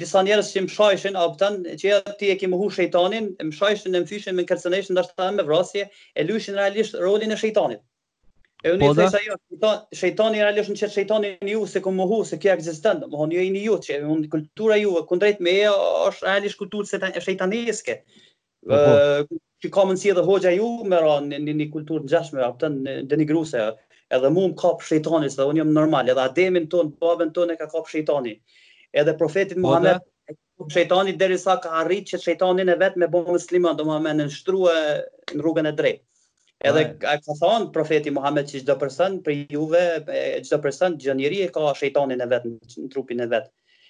disa 0.00 0.20
njerës 0.22 0.52
që 0.54 0.60
më 0.64 0.70
shajshin 0.70 1.16
optan 1.18 1.56
që 1.80 1.94
e 1.98 2.12
ti 2.20 2.28
e 2.30 2.36
ke 2.38 2.46
mohu 2.52 2.68
shejtanin 2.70 3.24
e 3.40 3.44
më 3.50 3.52
shajshin 3.58 3.94
e 3.94 4.00
më 4.02 4.06
fyshin 4.10 4.36
me 4.38 4.44
kërcënëshin 4.46 4.94
ndoshta 4.94 5.30
me 5.34 5.42
vrasje 5.48 5.88
e 6.14 6.24
lushin 6.28 6.54
realisht 6.54 6.94
rolin 7.00 7.34
e 7.34 7.36
shejtanit 7.40 7.82
E 8.62 8.70
unë 8.70 8.78
po 8.84 8.92
i 8.92 8.94
thesha 9.00 9.18
jo, 9.26 9.34
shejtoni 9.50 9.98
shejton 10.00 10.36
realisht 10.38 10.70
në 10.70 10.76
qëtë 10.78 10.94
shejtoni 10.98 11.32
ju 11.50 11.64
se 11.66 11.80
ku 11.82 11.90
muhu 11.90 12.20
se 12.28 12.38
kjo 12.38 12.52
eksistën, 12.54 13.00
më 13.02 13.16
ju 13.34 13.40
jo 13.40 13.48
një 13.56 13.62
ju 13.64 13.78
që 13.86 13.96
unë 14.14 14.28
kultura 14.34 14.76
ju, 14.78 14.92
kundrejt 15.10 15.40
me 15.42 15.56
e 15.64 15.72
është 15.72 16.28
realisht 16.28 16.60
kulturë 16.60 16.86
se 16.86 17.00
të 17.02 17.24
shejtaniske, 17.26 17.96
po, 18.70 18.78
po. 19.26 19.40
që 19.64 19.72
ka 19.74 19.86
mënësi 19.88 20.12
edhe 20.14 20.24
hoxha 20.28 20.54
ju 20.54 20.68
më 20.92 21.02
ra 21.02 21.16
në 21.26 21.42
një, 21.48 21.66
kultur 21.74 21.74
kulturë 21.74 22.06
në 22.06 22.14
gjashme, 22.14 22.46
apëtë 22.52 22.70
në 22.76 22.96
denigruse, 23.10 23.66
edhe 24.14 24.30
mu 24.30 24.46
më 24.52 24.60
kapë 24.62 24.90
shejtoni, 24.92 25.32
se 25.34 25.42
dhe 25.42 25.50
unë 25.56 25.66
normal, 25.80 26.14
edhe 26.14 26.22
ademin 26.30 26.70
tonë, 26.70 26.94
babën 27.02 27.34
tonë 27.34 27.56
e 27.58 27.64
ka 27.64 27.72
kapë 27.74 27.96
shejtoni 27.96 28.38
edhe 28.92 29.14
profetit 29.18 29.54
po, 29.58 29.66
Muhammed 29.66 30.02
shejtani 30.72 31.16
derisa 31.18 31.56
ka 31.60 31.72
arrit 31.82 32.12
që 32.12 32.18
shejtanin 32.24 32.68
e 32.72 32.76
vet 32.80 32.96
me 33.00 33.08
bën 33.10 33.24
musliman, 33.28 33.76
do 33.78 33.84
domethënë 33.86 34.26
në 34.28 34.34
shtrua 34.34 34.74
në 35.32 35.40
rrugën 35.40 35.68
e 35.70 35.72
drejtë. 35.80 36.02
Edhe 36.70 36.84
ka, 37.02 37.16
ka 37.24 37.34
thonë 37.40 37.72
profeti 37.74 38.12
Muhammed 38.14 38.46
që 38.50 38.60
çdo 38.62 38.76
person 38.78 39.16
për 39.26 39.40
juve, 39.56 39.80
çdo 40.46 40.60
person 40.62 40.94
gjënjeri 41.04 41.40
e 41.46 41.48
ka 41.56 41.72
shejtanin 41.80 42.22
e 42.22 42.28
vet 42.30 42.46
në, 42.46 42.86
trupin 42.94 43.24
e 43.24 43.26
vet. 43.32 43.48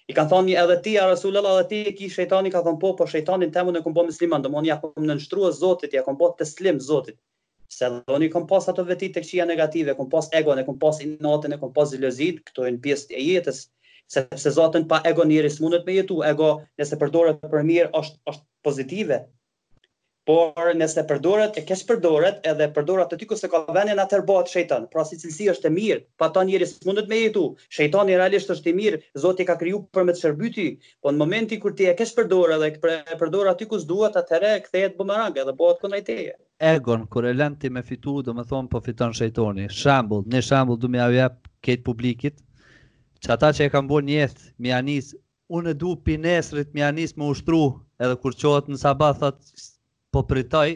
I 0.09 0.17
kanë 0.17 0.33
thonë 0.33 0.55
edhe 0.63 0.79
ti 0.87 0.95
ja 0.97 1.05
Rasulullah, 1.11 1.59
edhe 1.61 1.69
ti 1.75 1.83
e 1.91 1.93
ke 1.99 2.09
shejtani 2.17 2.51
ka 2.55 2.65
thonë 2.65 2.81
po, 2.83 2.95
po 2.99 3.07
shejtanin 3.13 3.53
temu 3.55 3.75
në 3.77 3.85
kombo 3.85 4.07
musliman, 4.09 4.41
domthonë 4.47 4.71
ja 4.73 4.79
kom 4.81 5.05
në 5.07 5.19
shtrua 5.27 5.53
Zotit, 5.59 5.93
ja 5.95 6.03
kom 6.09 6.17
po 6.19 6.31
teslim 6.41 6.81
Zotit. 6.83 7.19
Se 7.69 7.89
doni 8.09 8.29
kom 8.33 8.47
pas 8.51 8.65
ato 8.73 8.85
veti 8.89 9.11
tek 9.15 9.29
qia 9.29 9.45
negative, 9.49 9.93
kom 10.01 10.09
pas 10.13 10.29
ego, 10.41 10.57
ne 10.59 10.65
kom 10.67 10.79
pas 10.81 10.99
inatën, 11.05 11.53
ne 11.55 11.61
kom 11.61 11.73
pas 11.73 11.89
zilozit, 11.93 12.41
këto 12.49 12.67
janë 12.71 12.81
pjesë 12.89 13.17
e 13.17 13.23
jetës, 13.31 13.63
sepse 14.13 14.51
Zotën 14.53 14.87
pa 14.91 15.01
ego 15.09 15.25
njëris 15.25 15.61
mundet 15.63 15.87
me 15.89 15.95
jetu, 16.01 16.21
ego 16.29 16.51
nëse 16.81 16.99
përdoret 17.01 17.45
për 17.53 17.69
mirë 17.69 17.93
është, 18.03 18.19
është 18.33 18.45
pozitive, 18.67 19.17
por 20.31 20.69
nëse 20.79 21.03
përdoret 21.09 21.57
e 21.59 21.63
kesh 21.67 21.81
përdoret 21.87 22.45
edhe 22.47 22.69
përdoret 22.77 23.09
të 23.11 23.17
tiku 23.23 23.39
se 23.39 23.49
ka 23.53 23.63
venin 23.75 24.03
atër 24.03 24.21
bëhet 24.29 24.53
shejtan, 24.53 24.85
pra 24.93 25.03
si 25.09 25.17
cilësi 25.23 25.49
është 25.55 25.71
e 25.71 25.73
mirë, 25.79 26.05
pa 26.23 26.29
ta 26.37 26.45
njëris 26.47 26.77
mundet 26.87 27.09
me 27.11 27.19
jetu, 27.25 27.43
shejton 27.79 28.13
i 28.13 28.21
realisht 28.21 28.53
është 28.55 28.71
i 28.73 28.77
mirë, 28.83 29.01
Zotë 29.25 29.49
ka 29.49 29.57
kryu 29.65 29.81
për 29.97 30.07
me 30.07 30.13
të 30.15 30.23
shërbyti, 30.27 30.69
po 31.03 31.11
në 31.15 31.25
momenti 31.25 31.59
kur 31.65 31.75
ti 31.79 31.89
e 31.91 31.97
kesh 31.99 32.15
përdoret 32.21 32.63
dhe 32.63 32.71
e 33.01 33.19
përdoret 33.25 33.57
aty 33.57 33.67
kus 33.73 33.89
duhet 33.91 34.21
atëre 34.23 34.53
e 34.59 34.63
këthejet 34.69 34.95
bumerang 35.01 35.43
edhe 35.45 35.57
bëhet 35.63 35.83
kuna 35.87 35.99
i 36.05 36.07
teje. 36.13 36.37
Egon, 36.71 37.09
kur 37.11 37.25
e 37.27 37.35
lënë 37.35 37.59
ti 37.65 37.73
me 37.75 37.83
fitu, 37.83 38.21
do 38.23 38.37
me 38.39 38.47
thonë 38.53 38.71
po 38.71 38.85
fiton 38.87 39.17
shejtoni, 39.19 39.67
shambull, 39.83 40.23
një 40.37 40.45
shambull 40.53 40.79
du 40.79 40.93
me 40.95 41.01
aujep 41.03 41.41
publikit, 41.89 42.37
që 43.23 43.33
ata 43.37 43.49
që 43.55 43.67
e 43.69 43.73
kam 43.73 43.87
bo 43.91 44.01
njëthë, 44.03 44.49
mi 44.65 44.73
anis, 44.75 45.13
unë 45.57 45.73
e 45.73 45.79
du 45.79 45.93
pinesrit, 46.07 46.73
mi 46.75 46.83
anis 46.83 47.13
më 47.19 47.29
ushtru, 47.33 47.61
edhe 48.03 48.17
kur 48.19 48.35
qohet 48.43 48.71
në 48.73 48.81
sabat, 48.83 49.21
thot, 49.23 49.55
po 50.13 50.25
pritoj, 50.27 50.73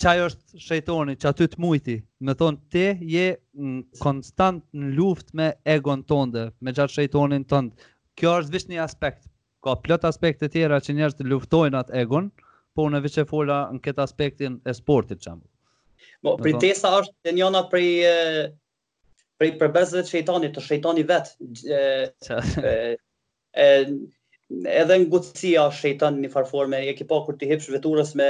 qaj 0.00 0.16
është 0.28 0.62
shejtoni, 0.68 1.16
që 1.20 1.28
aty 1.32 1.48
të 1.52 1.60
mujti, 1.62 1.98
me 2.24 2.34
thonë, 2.40 2.60
te 2.72 2.86
je 3.16 3.26
në 3.52 4.00
konstant 4.00 4.64
në 4.80 4.94
luft 4.96 5.30
me 5.38 5.50
egon 5.76 6.02
tonde 6.12 6.46
me 6.64 6.72
gjatë 6.74 6.96
shejtonin 6.96 7.44
tënde. 7.52 7.76
Kjo 8.18 8.32
është 8.40 8.54
vishë 8.56 8.72
një 8.72 8.80
aspekt, 8.86 9.28
ka 9.64 9.76
plot 9.84 10.08
aspekte 10.08 10.46
të 10.48 10.52
tjera 10.56 10.80
që 10.84 10.96
njështë 10.98 11.28
luftojnë 11.30 11.78
atë 11.84 12.00
egon, 12.02 12.30
po 12.74 12.88
unë 12.88 13.04
veç 13.04 13.10
vishë 13.12 13.26
e 13.26 13.30
fola 13.30 13.60
në 13.76 13.82
këtë 13.86 14.02
aspektin 14.08 14.56
e 14.64 14.74
sportit, 14.74 15.22
qëmë. 15.22 15.44
Po, 16.24 16.38
pritesa 16.40 16.96
është 17.02 17.34
një 17.38 17.52
për 17.72 17.86
Për 19.42 19.48
përbezve 19.60 20.00
të 20.04 20.10
shejtanit, 20.14 20.52
të 20.56 20.62
shejtani 20.68 21.04
vetë. 21.08 22.98
edhe 24.54 24.96
në 25.02 25.06
gutësia 25.14 25.64
në 26.02 26.18
një 26.18 26.28
farforme, 26.34 26.78
e 26.86 26.92
ki 27.00 27.06
pa 27.12 27.18
kur 27.26 27.36
t'i 27.40 27.48
hipsh 27.50 27.70
veturës 27.76 28.12
me, 28.20 28.28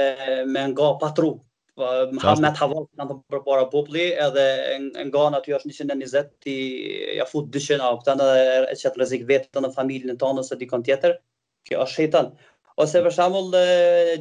me 0.55 0.63
nga 0.71 0.89
patru. 1.03 1.33
Po, 1.75 1.89
Mohamed 2.17 2.57
Havall 2.61 2.85
kanë 2.97 3.09
të 3.09 3.15
përpara 3.35 3.65
popli, 3.73 4.05
edhe 4.25 4.47
nga 5.11 5.23
në 5.29 5.39
aty 5.41 5.55
është 5.57 5.73
120, 5.77 6.29
ti 6.45 6.55
ja 7.19 7.25
fut 7.29 7.49
200, 7.57 7.83
a 7.91 7.97
këtan 8.01 8.23
e 8.25 8.77
qëtë 8.81 9.01
rëzik 9.01 9.25
vetë 9.33 9.51
të 9.53 9.65
në 9.65 9.73
familjën 9.77 10.21
të 10.21 10.29
anës 10.31 10.53
e 10.55 10.59
dikon 10.63 10.87
tjetër, 10.87 11.17
kjo 11.69 11.83
është 11.85 11.95
shejtan. 11.99 12.31
Ose 12.83 13.01
për 13.05 13.13
shambull, 13.17 13.51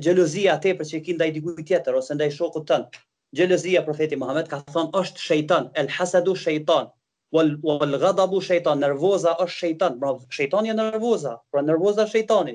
gjeluzia 0.07 0.59
te 0.63 0.75
për 0.79 0.91
që 0.93 0.97
i 1.01 1.05
kinda 1.09 1.31
i 1.31 1.37
dikuj 1.39 1.63
tjetër, 1.71 2.03
ose 2.03 2.19
ndaj 2.19 2.33
shoku 2.41 2.65
tënë, 2.73 3.03
gjelëzia 3.37 3.81
profeti 3.87 4.17
Muhammed 4.21 4.49
ka 4.51 4.59
thonë 4.75 4.93
është 5.03 5.23
shëjtan, 5.27 5.67
el 5.81 5.89
hasadu 5.97 6.35
shëjtan, 6.45 6.89
wal 7.37 7.95
gadabu 8.05 8.41
shëjtan, 8.49 8.83
nervoza 8.87 9.33
është 9.45 9.59
shëjtan, 9.63 9.97
pra 10.03 10.13
shëjtani 10.39 10.71
e 10.75 10.77
nervoza, 10.81 11.33
pra 11.55 11.65
nervoza 11.67 12.07
shëjtani. 12.13 12.55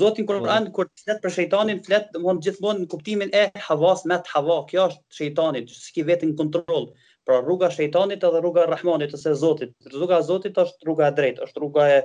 Zotin 0.00 0.26
Kur'an, 0.28 0.70
kur 0.74 0.88
kërë 0.88 0.96
të 0.96 1.06
fletë 1.06 1.22
për 1.24 1.32
shëjtanin, 1.36 1.80
fletë, 1.88 2.20
më 2.24 2.32
në 2.38 2.42
gjithë 2.46 2.72
në 2.80 2.86
kuptimin 2.94 3.34
e 3.42 3.44
havas 3.68 4.04
me 4.10 4.16
hava, 4.32 4.56
kjo 4.70 4.86
është 4.90 5.18
shëjtani, 5.18 5.60
që 5.70 5.76
s'ki 5.82 6.04
vetë 6.10 6.30
në 6.30 6.36
kontrol, 6.40 6.86
pra 7.28 7.40
rruga 7.44 7.68
shëjtanit 7.74 8.24
edhe 8.30 8.40
rruga 8.42 8.64
rahmanit, 8.70 9.12
ose 9.18 9.34
zotit, 9.42 9.74
rruga 9.94 10.22
zotit 10.30 10.58
është 10.64 10.88
rruga 10.88 11.10
drejt, 11.20 11.42
është 11.46 11.62
rruga 11.66 11.86
e 11.94 11.98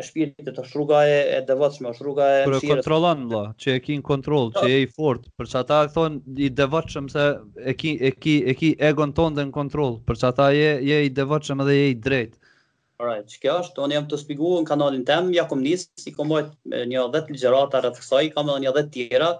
e 0.00 0.06
shpirtit 0.08 0.50
të 0.56 0.64
shruga 0.68 1.00
e 1.08 1.16
devotshme 1.48 1.90
e 1.92 1.96
shrugave 1.98 2.38
e 2.42 2.44
shirit 2.50 2.70
kontrollon 2.72 3.24
vëlla 3.30 3.46
që 3.64 3.74
e 3.78 3.82
ke 3.86 3.96
në 3.98 4.04
kontroll 4.10 4.50
që 4.56 4.66
e 4.74 4.78
i 4.84 4.88
fort 4.96 5.28
për 5.38 5.50
çka 5.52 5.62
ata 5.64 5.80
thon 5.96 6.18
i 6.46 6.50
devotshëm 6.60 7.10
se 7.14 7.24
e 7.72 7.76
ke 7.80 7.92
e 8.08 8.12
ke 8.24 8.36
e 8.52 8.56
ke 8.62 8.70
egon 8.90 9.14
ton 9.18 9.36
në 9.40 9.46
kontroll 9.58 9.98
për 10.08 10.20
çka 10.22 10.32
ata 10.34 10.48
je 10.56 10.70
je 10.90 11.00
i 11.08 11.12
devotshëm 11.20 11.64
dhe 11.68 11.80
je 11.82 11.88
i 11.94 11.98
drejt 12.10 12.38
Alright, 13.00 13.24
right, 13.30 13.34
kjo 13.42 13.52
është, 13.62 13.80
unë 13.80 13.94
jam 13.96 14.08
të 14.10 14.16
shpjeguar 14.20 14.58
në 14.60 14.66
kanalin 14.68 15.04
tim, 15.08 15.28
ja 15.32 15.46
kom 15.48 15.62
nis, 15.64 15.86
si 16.02 16.10
kam 16.12 16.28
bërë 16.34 16.80
një 16.90 17.04
10 17.14 17.30
ligjërata 17.32 17.78
rreth 17.80 18.02
kësaj, 18.02 18.26
kam 18.34 18.50
edhe 18.52 18.58
një 18.66 18.72
10 18.78 18.90
tjera, 18.96 19.30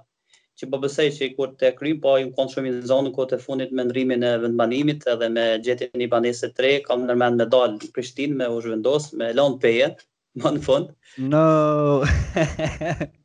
që 0.56 0.68
po 0.72 0.80
besoj 0.80 1.04
se 1.12 1.28
kur 1.34 1.52
të 1.60 1.74
krij 1.76 1.98
po 2.00 2.14
ju 2.22 2.30
konsumi 2.38 2.72
në 2.72 2.86
zonën 2.88 3.12
ku 3.12 3.26
të 3.28 3.36
fundit 3.42 3.74
me 3.76 3.84
ndrimin 3.84 4.24
e 4.24 4.30
vendbanimit 4.46 5.04
edhe 5.12 5.28
me 5.36 5.44
gjetjen 5.66 6.02
e 6.06 6.08
banesë 6.14 6.54
3, 6.62 6.72
kam 6.88 7.04
ndërmend 7.04 7.42
me 7.44 7.50
dal 7.52 7.76
Prishtinë, 7.98 8.38
me 8.40 8.48
u 8.56 8.64
zhvendos, 8.64 9.10
me 9.20 9.28
lënë 9.36 9.60
peje. 9.66 9.90
Më 10.38 10.50
në 10.54 10.60
fund? 10.62 10.90
No, 11.26 11.40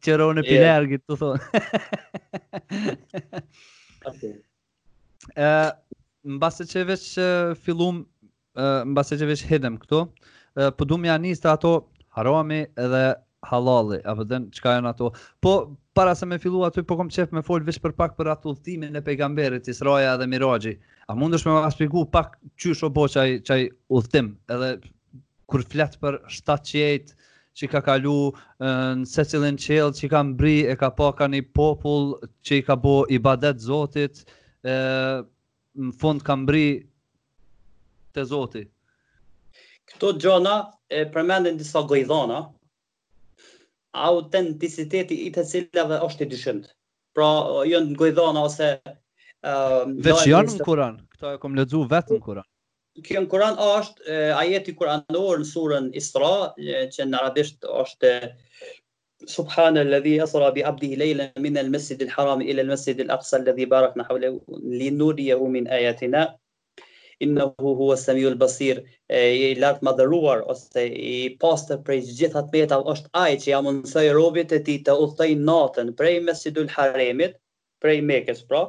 qërë 0.01 0.25
unë 0.31 0.41
e 0.41 0.45
yeah. 0.49 0.79
pilergit, 0.81 1.03
të 1.05 1.17
thonë. 1.21 2.63
okay. 4.09 4.33
Më 6.25 6.39
basë 6.41 6.65
që 6.71 6.83
veç 6.89 7.03
fillum, 7.65 7.99
më 8.57 8.95
basë 8.97 9.19
që 9.21 9.27
veç 9.29 9.43
hidem 9.49 9.75
këtu, 9.83 9.99
po 10.79 10.87
du 10.89 10.97
më 10.97 11.09
janis 11.11 11.41
të 11.43 11.51
ato 11.53 11.71
harami 12.17 12.63
dhe 12.73 13.03
halali, 13.45 13.99
apo 14.09 14.25
dhe 14.25 14.39
në 14.45 14.57
qka 14.57 14.73
janë 14.79 14.89
ato. 14.95 15.11
Po, 15.45 15.53
para 15.95 16.15
se 16.17 16.25
me 16.25 16.39
fillu 16.41 16.63
aty, 16.65 16.81
po 16.81 16.97
kom 16.97 17.11
qef 17.13 17.29
me 17.37 17.45
folë 17.45 17.69
veç 17.69 17.77
për 17.85 17.93
pak 17.99 18.17
për 18.17 18.31
atë 18.33 18.49
ullëtimin 18.49 18.97
e 18.99 19.05
pejgamberit, 19.05 19.69
Israja 19.69 20.17
dhe 20.17 20.25
Miraji. 20.31 20.73
A 21.05 21.13
mund 21.13 21.37
është 21.37 21.51
me 21.53 21.61
aspiku 21.69 22.07
pak 22.17 22.39
qysh 22.57 22.81
o 22.87 22.89
bo 22.89 23.05
qaj, 23.05 23.43
qaj 23.45 23.69
ullëtim, 23.93 24.33
edhe 24.49 24.73
kur 25.49 25.63
flet 25.71 25.95
për 26.01 26.15
700 26.33 27.11
që 27.59 27.67
ka 27.73 27.81
kalu 27.87 28.13
në 28.59 29.07
Cecilin 29.11 29.59
Qel 29.65 29.91
që 29.97 30.09
ka 30.13 30.21
mbri 30.29 30.55
e 30.71 30.75
ka 30.81 30.89
pa 30.97 31.09
ka 31.19 31.27
një 31.33 31.43
popull 31.55 32.07
që 32.45 32.61
i 32.61 32.65
ka 32.69 32.77
bo 32.85 32.93
i 33.09 33.19
badet 33.27 33.61
Zotit 33.65 34.23
ë 34.65 34.75
në 35.75 35.93
fund 36.01 36.23
ka 36.27 36.37
mbri 36.41 36.63
të 38.15 38.27
Zotit 38.31 38.71
Këto 39.85 40.13
gjona 40.17 40.53
e 40.89 41.03
përmendin 41.13 41.59
disa 41.59 41.81
gojdhona, 41.87 42.39
autenticiteti 44.07 45.17
i 45.27 45.27
të 45.35 45.43
cilave 45.45 45.99
është 46.07 46.25
i 46.25 46.29
dyshimt. 46.31 46.65
Pra, 47.15 47.27
jënë 47.69 47.93
jo 47.93 47.99
gojdhona 47.99 48.41
ose... 48.47 48.71
Uh, 49.45 49.85
vetë 50.07 50.31
janë 50.31 50.55
në 50.57 50.65
Kuran, 50.65 50.97
këto 51.13 51.35
e 51.35 51.41
kom 51.43 51.53
ledzu 51.59 51.83
vetë 51.93 52.17
në 52.17 52.23
Kuran 52.25 52.47
kjo 53.03 53.21
në 53.25 53.31
Kur'an 53.31 53.57
është 53.63 54.17
ajeti 54.39 54.71
kur'anor 54.79 55.41
në 55.41 55.47
surën 55.49 55.89
Isra, 55.99 56.29
që 56.95 57.07
në 57.09 57.17
arabisht 57.19 57.65
është 57.67 58.11
Subhana 59.31 59.81
lëdhi 59.83 60.13
asra 60.23 60.49
bi 60.55 60.63
abdihi 60.69 60.97
laylan 61.01 61.33
min 61.43 61.57
al-masjid 61.59 62.01
al-haram 62.05 62.41
ila 62.45 62.63
al-masjid 62.65 62.99
al-aqsa 63.05 63.37
alladhi 63.39 63.67
barakna 63.71 64.05
hawlahu 64.09 64.59
linuriyahu 64.79 65.49
min 65.57 65.67
ayatina 65.79 66.23
innahu 67.25 67.71
huwa 67.79 67.95
as-sami'u 67.97 68.31
al-basir 68.33 68.81
e 69.09 69.53
lart 69.63 69.79
madhëruar 69.87 70.43
ose 70.51 70.83
i 70.85 71.15
pastër 71.43 71.79
prej 71.87 72.01
gjithë 72.19 72.43
atë 72.43 72.79
është 72.93 73.11
ai 73.25 73.37
që 73.43 73.49
ja 73.53 73.61
mundsoi 73.65 74.05
robët 74.19 74.51
e 74.59 74.59
tij 74.67 74.79
të 74.87 74.95
uthej 75.07 75.35
natën 75.51 75.91
prej 75.99 76.19
mesjidul 76.27 76.67
haremit 76.77 77.37
prej 77.83 78.01
Mekës 78.11 78.43
pra 78.51 78.65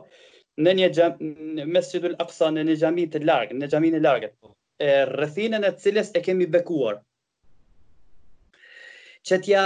në 0.64 0.72
një 0.80 0.86
gjamë, 0.96 1.30
me 1.68 1.80
aqsa 2.20 2.46
në 2.54 2.62
një 2.64 2.76
gjamë 2.80 3.06
të 3.14 3.20
largë, 3.28 3.54
në 3.60 3.66
gjamë 3.72 3.90
në 3.96 4.00
largët, 4.04 4.34
e 4.86 4.92
rëthinën 5.10 5.64
e 5.68 5.72
cilës 5.82 6.12
e 6.16 6.22
kemi 6.24 6.46
bekuar. 6.54 7.02
Që 9.26 9.40
tja 9.44 9.64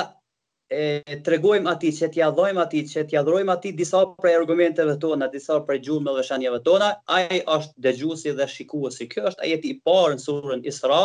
të 0.71 1.27
regojmë 1.35 1.71
ati, 1.73 1.91
që 1.95 2.09
tja 2.15 2.29
dhojmë 2.35 2.61
ati, 2.63 2.81
që 2.87 3.03
tja 3.11 3.23
dhrojmë 3.27 3.53
ati 3.55 3.73
disa 3.75 4.05
prej 4.23 4.37
argumenteve 4.39 4.95
tona, 5.03 5.27
disa 5.33 5.57
prej 5.67 5.81
gjurme 5.89 6.13
dhe 6.15 6.23
shanjeve 6.29 6.61
tona, 6.67 6.89
aje 7.17 7.41
është 7.55 7.83
dëgjusi 7.87 8.35
dhe 8.39 8.47
shikuesi. 8.53 9.09
Kjo 9.11 9.25
është 9.33 9.45
ajeti 9.49 9.73
i 9.75 9.79
parë 9.89 10.15
në 10.17 10.25
surën 10.25 10.63
Isra, 10.71 11.01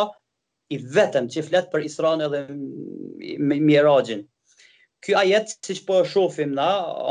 i 0.70 0.78
vetëm 0.94 1.26
që 1.34 1.42
fletë 1.48 1.70
për 1.72 1.86
Isra 1.88 2.14
në 2.18 2.30
dhe 2.32 2.44
Mirajin. 3.38 4.24
Ky 5.02 5.14
ajet, 5.20 5.58
si 5.66 5.76
që 5.78 5.82
po 5.90 5.98
shofim 6.14 6.54
na, 6.58 6.68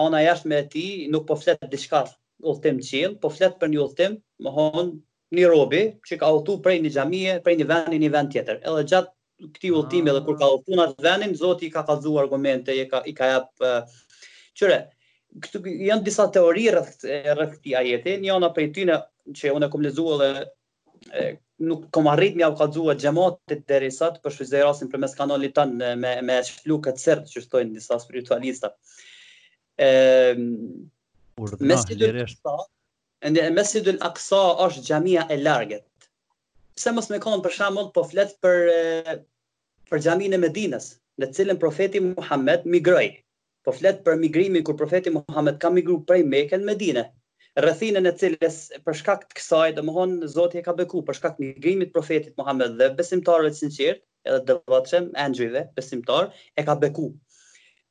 ona 0.07 0.23
jashtë 0.25 0.51
me 0.51 0.63
ti, 0.71 0.85
nuk 1.11 1.27
po 1.29 1.35
fletë 1.39 1.67
dishkatë 1.75 2.15
udhtim 2.45 2.79
qiell, 2.85 3.15
po 3.21 3.31
flet 3.33 3.55
për 3.59 3.71
një 3.73 3.81
udhtim, 3.87 4.17
më 4.45 4.51
honë 4.57 5.35
një 5.39 5.47
robi 5.51 5.81
që 6.07 6.17
ka 6.21 6.29
udhtu 6.37 6.57
prej 6.65 6.77
një 6.85 6.91
xhamie, 6.95 7.37
prej 7.45 7.57
një 7.61 7.67
vendi 7.71 7.97
në 7.97 8.01
një 8.05 8.11
vend 8.15 8.33
tjetër. 8.35 8.59
Edhe 8.67 8.83
gjatë 8.91 9.49
këtij 9.55 9.73
udhtimi 9.79 10.13
edhe 10.13 10.21
kur 10.27 10.37
ka 10.41 10.51
udhtu 10.57 10.75
në 10.77 10.85
atë 10.89 11.05
vendin, 11.07 11.33
Zoti 11.39 11.69
i 11.69 11.71
ka 11.73 11.83
kallzuar 11.89 12.25
argumente, 12.27 12.75
i 12.75 12.85
ka 12.91 13.01
i 13.11 13.15
ka 13.17 13.31
jap 13.33 13.65
uh, 13.65 13.97
qyre, 14.59 14.77
këtu 15.47 15.63
janë 15.89 16.05
disa 16.05 16.27
teori 16.35 16.69
rreth 16.75 17.07
rreth 17.09 17.57
këtij 17.57 17.75
ajeti, 17.81 18.17
një 18.23 18.37
ana 18.37 18.53
prej 18.55 18.69
që 19.35 19.55
unë 19.57 19.67
kam 19.73 19.81
lexuar 19.81 20.19
dhe 20.21 21.31
nuk 21.65 21.87
kam 21.95 22.07
arrit 22.11 22.35
mja 22.39 22.51
u 22.53 22.85
gjematit 23.01 23.47
dhe 23.65 23.65
derisat 23.69 24.21
për 24.23 24.31
shfryzërasin 24.35 24.89
përmes 24.91 25.17
kanalit 25.17 25.53
tan 25.55 25.71
me 25.81 26.11
me 26.29 26.35
shfluk 26.47 26.85
këtë 26.87 27.01
sirr 27.03 27.23
që 27.33 27.45
thonë 27.51 27.73
disa 27.79 27.97
spiritualista. 28.03 28.75
Ehm 29.77 30.85
Urdhna 31.35 31.75
lirisht. 31.99 33.81
l-Aqsa 33.93 34.41
është 34.65 34.83
gjamia 34.89 35.25
e 35.27 35.37
largët. 35.41 36.07
Pse 36.79 36.93
mos 36.95 37.09
me 37.11 37.19
konë 37.25 37.43
për 37.45 37.55
shamon 37.57 37.89
po 37.97 38.03
flet 38.11 38.31
për, 38.43 39.25
për 39.91 40.03
gjamin 40.05 40.37
e 40.37 40.39
Medines, 40.45 40.87
në 41.21 41.29
cilën 41.37 41.59
profeti 41.63 42.01
Muhammed 42.05 42.63
migroj. 42.75 43.05
Po 43.67 43.73
flet 43.75 44.01
për 44.07 44.17
migrimin 44.21 44.63
kur 44.63 44.77
profeti 44.83 45.11
Muhammed 45.15 45.59
ka 45.63 45.73
migru 45.77 45.99
prej 46.09 46.21
në 46.29 46.61
Medine. 46.71 47.03
Rëthinën 47.67 48.07
e 48.07 48.13
cilës 48.21 48.57
për 48.85 48.93
shkak 48.99 49.27
të 49.29 49.39
kësaj, 49.39 49.69
dhe 49.77 49.81
më 49.87 49.91
honë 49.99 50.29
zotje 50.35 50.61
ka 50.67 50.73
beku 50.81 51.01
për 51.07 51.15
shkak 51.21 51.35
migrimit 51.43 51.91
profetit 51.95 52.33
Muhammed 52.41 52.75
dhe 52.81 52.87
besimtarëve 52.99 53.49
të 53.51 53.57
sinqirt, 53.61 54.01
edhe 54.27 54.39
dëvatëshem, 54.51 55.09
Andrewve, 55.27 55.65
besimtar, 55.79 56.31
e 56.59 56.63
ka 56.67 56.75
beku 56.83 57.09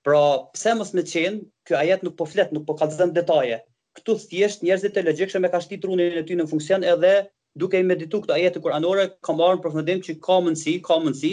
Pra, 0.05 0.18
pse 0.52 0.74
mos 0.78 0.92
me 0.96 1.02
qenë, 1.09 1.38
kjo 1.68 1.78
ajet 1.80 2.02
nuk 2.05 2.14
po 2.20 2.26
flet, 2.28 2.50
nuk 2.55 2.66
po 2.68 2.74
ka 2.80 2.88
zënë 2.94 3.14
detaje. 3.16 3.59
Këtu 3.96 4.16
thjesht 4.28 4.64
njerëzit 4.66 4.98
e 5.00 5.05
logjikshëm 5.07 5.46
e 5.46 5.50
kanë 5.55 5.64
shti 5.64 5.78
trunin 5.84 6.18
e 6.20 6.22
ty 6.28 6.36
në 6.36 6.44
funksion 6.50 6.84
edhe 6.94 7.12
duke 7.62 7.80
i 7.80 7.86
medituar 7.88 8.26
këto 8.26 8.34
ajet 8.36 8.59
kuranore, 8.66 9.07
ka 9.24 9.34
marrën 9.38 9.62
përfundim 9.64 10.02
që 10.09 10.18
ka 10.26 10.36
mundsi, 10.44 10.74
ka 10.88 10.98
mundsi 11.05 11.30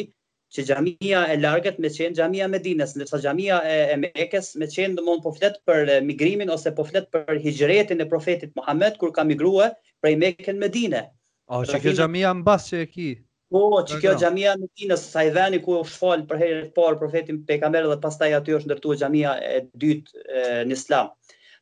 që 0.55 0.63
xhamia 0.69 1.23
e 1.33 1.35
largët 1.41 1.81
me 1.83 1.91
qenë 1.97 2.15
xhamia 2.19 2.47
Medinës, 2.53 2.95
ndërsa 2.99 3.19
xhamia 3.25 3.59
e, 3.67 3.75
e 3.93 3.95
Mekës 4.05 4.53
me 4.61 4.67
qenë 4.75 4.97
domon 5.01 5.19
po 5.25 5.33
flet 5.39 5.59
për 5.67 5.91
migrimin 6.07 6.51
ose 6.55 6.71
po 6.79 6.85
flet 6.91 7.09
për 7.15 7.41
hijretin 7.43 8.03
e 8.03 8.07
profetit 8.15 8.55
Muhammed 8.59 8.99
kur 9.03 9.11
ka 9.19 9.27
migruar 9.31 9.73
prej 10.03 10.15
Mekën 10.25 10.55
në 10.59 10.63
Medinë. 10.67 11.03
Ah, 11.51 11.63
që 11.65 11.73
pra 11.75 11.83
kjo 11.87 11.95
xhamia 12.03 12.33
mbas 12.43 12.67
që 12.71 12.83
e 12.85 12.89
ki, 12.95 13.09
Po, 13.51 13.59
që 13.83 13.97
kjo 13.99 14.11
xhamia 14.15 14.51
në 14.55 14.67
Tinës, 14.79 15.01
sa 15.11 15.25
i 15.27 15.31
vëni 15.35 15.57
ku 15.65 15.73
u 15.75 15.79
shfal 15.91 16.21
për 16.27 16.37
herë 16.43 16.59
të 16.65 16.69
parë 16.77 16.99
profetin 17.01 17.39
pejgamber 17.49 17.87
dhe 17.91 17.97
pastaj 18.05 18.29
aty 18.37 18.53
është 18.57 18.77
e 18.77 18.97
xhamia 19.01 19.33
e 19.47 19.57
dytë 19.81 20.35
në 20.69 20.75
Islam. 20.77 21.09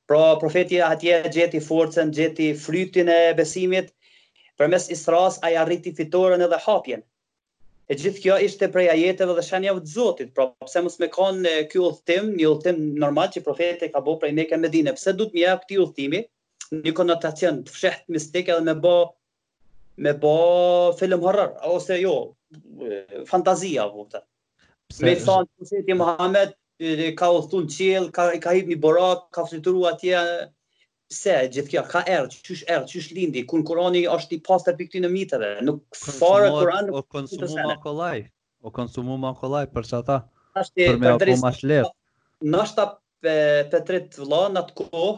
Pra, 0.09 0.19
profeti 0.43 0.77
atje 0.89 1.15
gjeti 1.37 1.61
forcën, 1.69 2.11
gjeti 2.19 2.51
frytin 2.65 3.09
e 3.13 3.17
besimit. 3.39 3.89
Përmes 4.61 4.85
Isras 4.97 5.39
ai 5.47 5.55
arriti 5.63 5.95
fitoren 6.01 6.45
edhe 6.49 6.61
hapjen. 6.67 7.01
E 7.89 7.97
gjithë 7.97 8.21
kjo 8.27 8.37
ishte 8.49 8.69
prej 8.75 8.85
ajeteve 8.93 9.33
dhe 9.39 9.45
shenja 9.49 9.73
të 9.79 9.93
Zotit. 9.97 10.29
Pra, 10.37 10.47
pse 10.67 10.83
mos 10.85 10.99
më 11.01 11.09
kanë 11.17 11.55
ky 11.71 11.81
udhtim, 11.89 12.29
një 12.37 12.49
udhtim 12.53 12.83
normal 13.05 13.33
që 13.33 13.45
profeti 13.49 13.89
ka 13.95 14.03
bërë 14.05 14.23
prej 14.25 14.35
Mekës 14.43 14.61
në 14.61 14.65
Medinë. 14.69 14.95
Pse 14.99 15.17
duhet 15.23 15.33
më 15.39 15.47
jap 15.47 15.65
këtë 15.65 15.81
udhtimi? 15.87 16.21
Një 16.83 16.97
konotacion 17.01 17.63
të 17.65 17.77
fshehtë 17.79 18.13
mistik 18.19 18.53
edhe 18.53 18.61
me 18.69 18.77
bë 18.85 18.95
me 19.99 20.13
po 20.19 20.93
film 20.99 21.19
horror, 21.23 21.51
ose 21.67 21.97
jo, 22.01 22.13
fantazia 23.27 23.85
vëtë. 23.91 24.21
Me 25.05 25.13
të 25.13 25.25
thonë, 25.25 25.67
në 25.67 26.45
shetje 26.79 27.09
ka 27.19 27.29
u 27.35 27.41
thunë 27.51 27.73
qilë, 27.75 28.07
ka, 28.15 28.29
ka 28.43 28.53
hitë 28.55 28.71
një 28.71 28.79
borak, 28.85 29.25
ka 29.35 29.43
fritru 29.49 29.83
atje, 29.91 30.21
se, 31.11 31.35
gjithë 31.51 31.71
kja, 31.75 31.83
ka 31.91 32.03
erë, 32.09 32.39
qysh 32.47 32.63
erë, 32.65 32.87
qysh 32.89 33.11
lindi, 33.17 33.43
kun 33.49 33.63
kurani 33.67 34.05
është 34.09 34.37
i 34.37 34.41
pasër 34.47 34.79
për 34.79 34.87
këtë 34.89 35.03
në 35.05 35.11
mitëve, 35.17 35.51
nuk 35.67 35.83
farë 35.99 36.49
kurani... 36.55 36.95
O 36.95 37.03
konsumu 37.05 37.59
ma 37.65 37.77
kolaj, 37.83 38.23
o 38.65 38.73
konsumu 38.73 39.19
ma 39.19 39.33
kolaj, 39.37 39.67
për 39.75 39.89
që 39.91 39.97
ata, 40.03 40.19
për 40.77 41.01
me 41.03 41.11
apo 41.15 41.35
ma 41.43 41.53
shlepë. 41.57 41.93
Në 42.41 42.67
për 42.67 43.81
ta 43.83 44.03
vla, 44.23 44.45
në 44.55 44.65
të 44.69 44.77
kohë, 44.77 45.17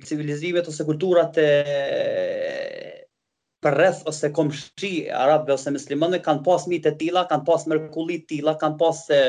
civilizimet 0.00 0.66
ose 0.72 0.82
kulturat 0.88 1.36
e 1.38 1.46
për 3.64 3.74
rreth 3.76 3.98
ose 4.08 4.28
komshi 4.36 4.88
arabëve 5.22 5.54
ose 5.58 5.72
muslimanëve 5.74 6.20
kanë 6.26 6.44
pas 6.46 6.62
mitë 6.70 6.90
të 6.90 7.00
tilla, 7.02 7.24
kanë 7.32 7.46
pas 7.48 7.66
mërkulli 7.72 8.16
të 8.22 8.28
tilla, 8.34 8.54
kanë 8.62 8.78
pas 8.82 9.00
e, 9.12 9.22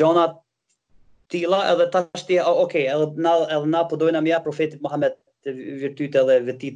gjona 0.00 0.24
të 0.32 1.36
tilla 1.36 1.60
edhe 1.74 1.86
tash 1.94 2.26
ti 2.30 2.40
ok, 2.42 2.74
edhe 2.82 3.06
na 3.26 3.36
edhe 3.46 3.70
na 3.76 3.84
po 3.92 4.00
dojna 4.00 4.24
mja 4.26 4.40
profetit 4.48 4.82
Muhammed 4.88 5.14
të 5.46 5.54
virtyt 5.84 6.18
edhe 6.24 6.40
veti 6.50 6.72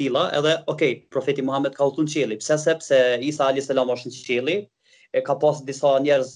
tilla, 0.00 0.26
edhe 0.40 0.52
ok, 0.74 0.84
profeti 1.16 1.42
Muhammed 1.48 1.74
ka 1.78 1.88
në 1.96 2.06
qielli. 2.16 2.40
Pse 2.42 2.58
sepse 2.66 3.00
Isa 3.30 3.46
alayhis 3.48 3.70
salam 3.72 3.92
është 3.96 4.12
në 4.12 4.20
qielli, 4.26 4.56
e 5.16 5.20
ka 5.24 5.34
pas 5.44 5.62
disa 5.70 5.94
njerëz 6.04 6.30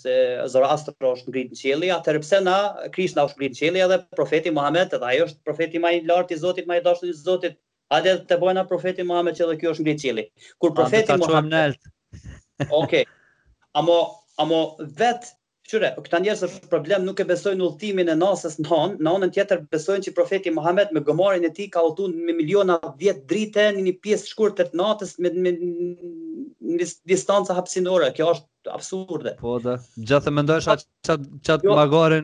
Zoroastro 0.54 1.12
është 1.18 1.32
ngrit 1.34 1.50
në 1.52 1.58
qielli, 1.66 1.88
atëherë 1.98 2.22
pse 2.24 2.38
na 2.48 2.56
Krishna 2.96 3.26
është 3.28 3.36
ngrit 3.42 3.56
në 3.58 3.62
qielli 3.62 3.82
edhe 3.88 4.00
profeti 4.16 4.52
Muhammed, 4.56 4.94
edhe 4.96 5.10
ai 5.12 5.18
është 5.28 5.44
profeti 5.50 5.82
më 5.84 5.94
i 5.98 6.04
lartë 6.08 6.38
i 6.38 6.40
Zotit, 6.46 6.70
më 6.72 6.80
i 6.80 6.86
dashur 6.88 7.10
i 7.12 7.16
Zotit, 7.20 7.58
A 7.94 7.98
dhe 8.04 8.12
të 8.30 8.36
bojna 8.38 8.62
profeti 8.70 9.04
Muhammed 9.06 9.34
që 9.38 9.46
dhe 9.50 9.56
kjo 9.60 9.70
është 9.74 9.84
mbi 9.84 9.96
cili. 10.00 10.24
Kur 10.62 10.72
profeti 10.78 11.14
Muhammed... 11.22 11.78
Oke. 12.78 13.00
amo, 13.80 13.96
amo 14.44 14.58
vetë, 15.00 15.30
qyre, 15.70 15.88
këta 16.04 16.20
njerës 16.22 16.42
është 16.48 16.68
problem, 16.74 17.06
nuk 17.08 17.22
e 17.22 17.24
besojnë 17.30 17.64
ultimin 17.66 18.10
e 18.12 18.16
nasës 18.20 18.58
në 18.62 18.68
hon, 18.70 18.94
në 19.02 19.14
onën 19.16 19.32
tjetër 19.36 19.62
besojnë 19.74 20.06
që 20.08 20.14
profeti 20.20 20.52
Muhammed 20.54 20.92
me 20.96 21.00
gëmarin 21.08 21.46
e 21.48 21.52
ti 21.58 21.66
ka 21.76 21.84
otu 21.88 22.06
në 22.12 22.34
miliona 22.40 22.76
vjetë 23.02 23.24
drite, 23.32 23.66
një 23.78 23.86
një 23.88 23.94
pjesë 24.06 24.32
shkurë 24.34 24.58
të 24.60 24.68
të 24.70 24.80
natës 24.82 25.16
me, 25.26 25.32
me, 25.48 25.54
me, 25.56 26.10
me 26.76 26.90
distanca 27.14 27.56
hapsinore, 27.58 28.10
kjo 28.18 28.32
është 28.34 28.49
absurde. 28.68 29.32
Po 29.40 29.56
da. 29.62 29.76
Gjatë 30.04 30.32
mendosh 30.34 30.68
atë 30.72 30.86
çat 31.06 31.24
çat 31.46 31.64
jo, 31.64 31.74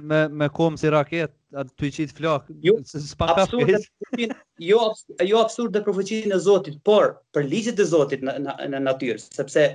me 0.03 0.27
me 0.29 0.49
kom 0.49 0.77
si 0.77 0.91
raket, 0.91 1.33
atë 1.55 1.87
i 1.87 1.91
qit 1.91 2.13
flak. 2.13 2.45
Jo, 2.63 2.77
absurde. 3.21 3.81
Jo, 4.19 4.29
jo, 4.61 4.81
jo 5.27 5.39
absurde 5.41 5.83
profeqinë 5.83 6.35
e 6.35 6.39
Zotit, 6.39 6.83
por 6.85 7.19
për 7.33 7.49
ligjet 7.49 7.79
e 7.81 7.85
Zotit 7.85 8.21
në 8.23 8.35
në, 8.41 8.55
në 8.73 8.81
natyrë, 8.85 9.19
sepse 9.19 9.67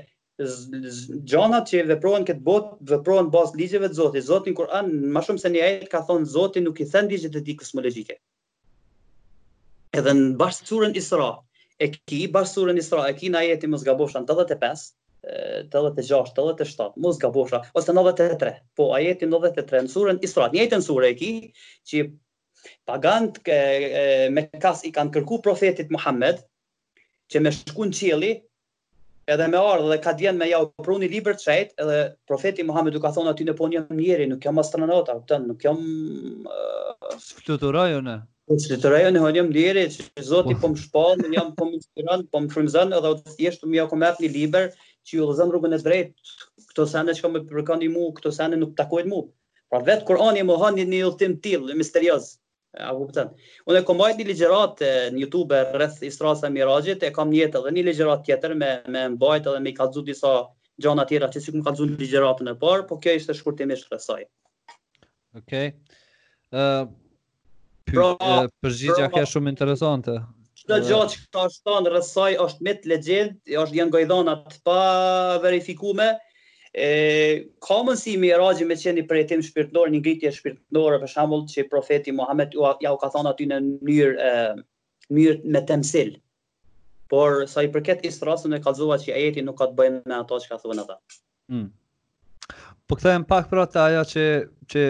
gjona 0.42 1.62
që 1.70 1.84
veprojnë 1.86 2.26
këtë 2.32 2.42
botë, 2.44 2.78
veprojnë 2.90 3.30
bas 3.34 3.54
ligjeve 3.56 3.90
të 3.92 3.98
Zotit. 4.02 4.24
Zoti 4.26 4.52
në 4.52 4.58
Kur'an 4.58 4.90
më 5.14 5.22
shumë 5.28 5.42
se 5.44 5.50
një 5.54 5.62
ajet 5.68 5.90
ka 5.92 6.00
thonë 6.08 6.26
Zoti 6.32 6.64
nuk 6.66 6.80
i 6.82 6.88
thën 6.90 7.10
të 7.12 7.30
e 7.38 7.42
tij 7.46 7.58
kozmologjike. 7.60 8.16
Edhe 9.94 10.14
në 10.18 10.34
bashkësurën 10.40 10.98
Isra, 10.98 11.28
e 11.78 11.92
ki 11.94 12.24
bashkësurën 12.32 12.80
Isra, 12.82 13.06
e 13.12 13.18
ki 13.20 13.30
në 13.34 13.38
ajeti 13.44 13.70
më 13.70 13.84
zgabosha 13.84 14.22
në 14.24 14.30
86, 15.24 16.32
87, 16.36 16.94
mos 16.98 17.18
gabosha, 17.20 17.62
ose 17.74 17.94
93, 17.94 18.56
po 18.76 18.92
ajeti 18.96 19.28
93 19.30 19.86
në 19.86 19.92
surën, 19.94 20.20
i 20.22 20.28
surat, 20.30 20.54
njëjtë 20.56 20.80
në 20.82 20.86
surë 20.86 21.12
e 21.14 21.18
ki, 21.20 21.30
që 21.88 22.04
pagant 22.90 23.38
e, 23.50 23.60
me 24.34 24.48
kas 24.62 24.84
i 24.86 24.92
kanë 24.94 25.14
kërku 25.20 25.42
profetit 25.46 25.94
Muhammed, 25.94 26.42
që 27.32 27.42
me 27.46 27.54
shkun 27.54 27.94
qili, 27.96 28.34
edhe 29.32 29.46
me 29.48 29.62
ardhe 29.62 29.94
dhe 29.94 30.00
ka 30.04 30.16
djenë 30.18 30.40
me 30.42 30.48
ja 30.50 30.60
opru 30.66 30.98
liber 31.06 31.38
të 31.38 31.46
shajt, 31.46 31.76
edhe 31.80 32.00
profeti 32.28 32.66
Muhammed 32.68 32.98
u 32.98 33.04
ka 33.04 33.14
thonë 33.16 33.32
aty 33.36 33.46
në 33.48 33.56
po 33.60 33.70
njëm 33.72 33.94
njeri, 34.02 34.26
nuk 34.28 34.44
jam 34.50 34.60
astronauta, 34.60 35.20
tën, 35.30 35.46
nuk 35.54 35.64
jam... 35.64 35.80
Uh, 36.50 37.16
Fluturajo 37.46 38.02
në? 38.08 38.18
Fluturajo 38.52 39.12
njeri, 39.16 39.86
që 39.94 40.26
zoti 40.28 40.58
po, 40.58 40.66
po 40.66 40.70
më 40.74 40.82
shpallë, 40.82 41.30
njëm 41.32 41.52
po 41.56 41.70
më 41.70 41.78
inspiran, 41.78 42.26
po 42.28 42.42
më 42.44 42.52
frimzan, 42.52 42.96
edhe 42.98 43.14
o 43.14 43.20
të 43.22 43.38
jeshtu 43.46 43.70
mi 43.72 43.80
ako 43.80 44.02
me 44.02 44.10
një 44.20 44.32
liber, 44.34 44.74
që 45.08 45.18
ju 45.18 45.28
lëzën 45.30 45.52
rrugën 45.52 45.76
e 45.78 45.82
drejtë, 45.88 46.36
këto 46.72 46.86
sende 46.90 47.16
që 47.18 47.26
ka 47.26 47.32
me 47.34 47.42
përkani 47.50 47.88
mu, 47.92 48.08
këto 48.18 48.32
sende 48.36 48.58
nuk 48.60 48.74
takojnë 48.78 49.10
mu. 49.14 49.22
Pra 49.72 49.80
vetë 49.88 50.06
Kurani 50.08 50.44
më 50.46 50.58
hanë 50.62 50.80
një 50.84 50.88
një 50.92 51.02
ultim 51.10 51.38
tilë, 51.44 51.70
një 51.72 51.78
misterios. 51.80 52.32
Unë 52.82 53.80
e 53.82 53.84
komajt 53.88 54.20
një 54.22 54.28
ligjerat 54.30 54.80
në 55.16 55.24
Youtube 55.26 55.58
rrëth 55.74 56.02
Israsa 56.08 56.50
Mirajit, 56.54 57.04
e 57.04 57.12
kam 57.16 57.32
njëtë 57.34 57.60
edhe 57.62 57.74
një 57.76 57.86
ligjerat 57.90 58.26
tjetër 58.28 58.56
me, 58.56 58.70
me 58.88 59.06
mbajt 59.18 59.50
edhe 59.52 59.64
me 59.64 59.74
i 59.74 59.76
kalzu 59.76 60.04
disa 60.08 60.32
gjana 60.82 61.04
tjera 61.10 61.30
që 61.34 61.42
si 61.44 61.52
këmë 61.56 61.66
kalzu 61.68 61.88
një 61.90 61.98
ligjeratën 62.04 62.52
e 62.54 62.58
parë, 62.62 62.86
po 62.90 63.00
kjo 63.04 63.18
ishte 63.20 63.36
shkurtimisht 63.36 63.92
rësaj. 63.92 64.22
Okej. 65.42 65.68
Okay. 65.72 65.74
Uh, 66.52 66.88
pra, 67.92 68.08
uh, 68.20 68.46
përgjigja 68.64 69.10
pra, 69.14 69.26
shumë 69.30 69.52
interesante. 69.54 70.20
Çdo 70.62 70.78
gjë 70.86 70.98
që 71.12 71.22
ta 71.34 71.48
shton 71.52 71.88
rësaj, 71.90 72.36
është 72.44 72.66
me 72.66 72.74
legjend, 72.92 73.38
është 73.62 73.78
janë 73.80 73.94
gojdhona 73.96 74.36
të 74.46 74.60
pa 74.68 74.76
verifikuar. 75.44 76.12
E 76.82 76.90
ka 77.66 77.80
mundësi 77.84 78.14
me 78.22 78.30
rajë 78.40 78.68
me 78.70 78.78
qenë 78.80 79.04
për 79.10 79.20
hetim 79.24 79.42
shpirtëror, 79.48 79.90
një 79.92 80.02
ngritje 80.04 80.32
shpirtërore 80.38 81.00
për 81.02 81.12
shembull 81.16 81.42
që 81.52 81.66
profeti 81.72 82.14
Muhammed 82.16 82.54
ja, 82.56 82.92
u 82.96 83.00
ka 83.02 83.10
thënë 83.16 83.34
aty 83.34 83.48
në 83.50 83.58
mënyrë 83.88 84.30
ë 84.30 84.34
me 85.56 85.66
temsil. 85.72 86.14
Por 87.12 87.42
sa 87.52 87.66
i 87.68 87.72
përket 87.74 88.06
Isra'sën 88.08 88.54
e 88.56 88.62
kallzova 88.64 88.96
që 89.02 89.12
ajeti 89.18 89.42
nuk 89.44 89.58
ka 89.60 89.68
të 89.72 89.76
bëjë 89.82 89.98
me 90.08 90.20
ato 90.22 90.38
që 90.44 90.54
ka 90.54 90.62
thënë 90.62 90.86
ata. 90.88 90.96
Hm. 91.52 91.66
Po 92.88 93.00
kthehem 93.02 93.26
pak 93.28 93.50
pra 93.52 93.66
të 93.68 93.82
aja 93.90 94.06
që 94.14 94.24
që 94.72 94.86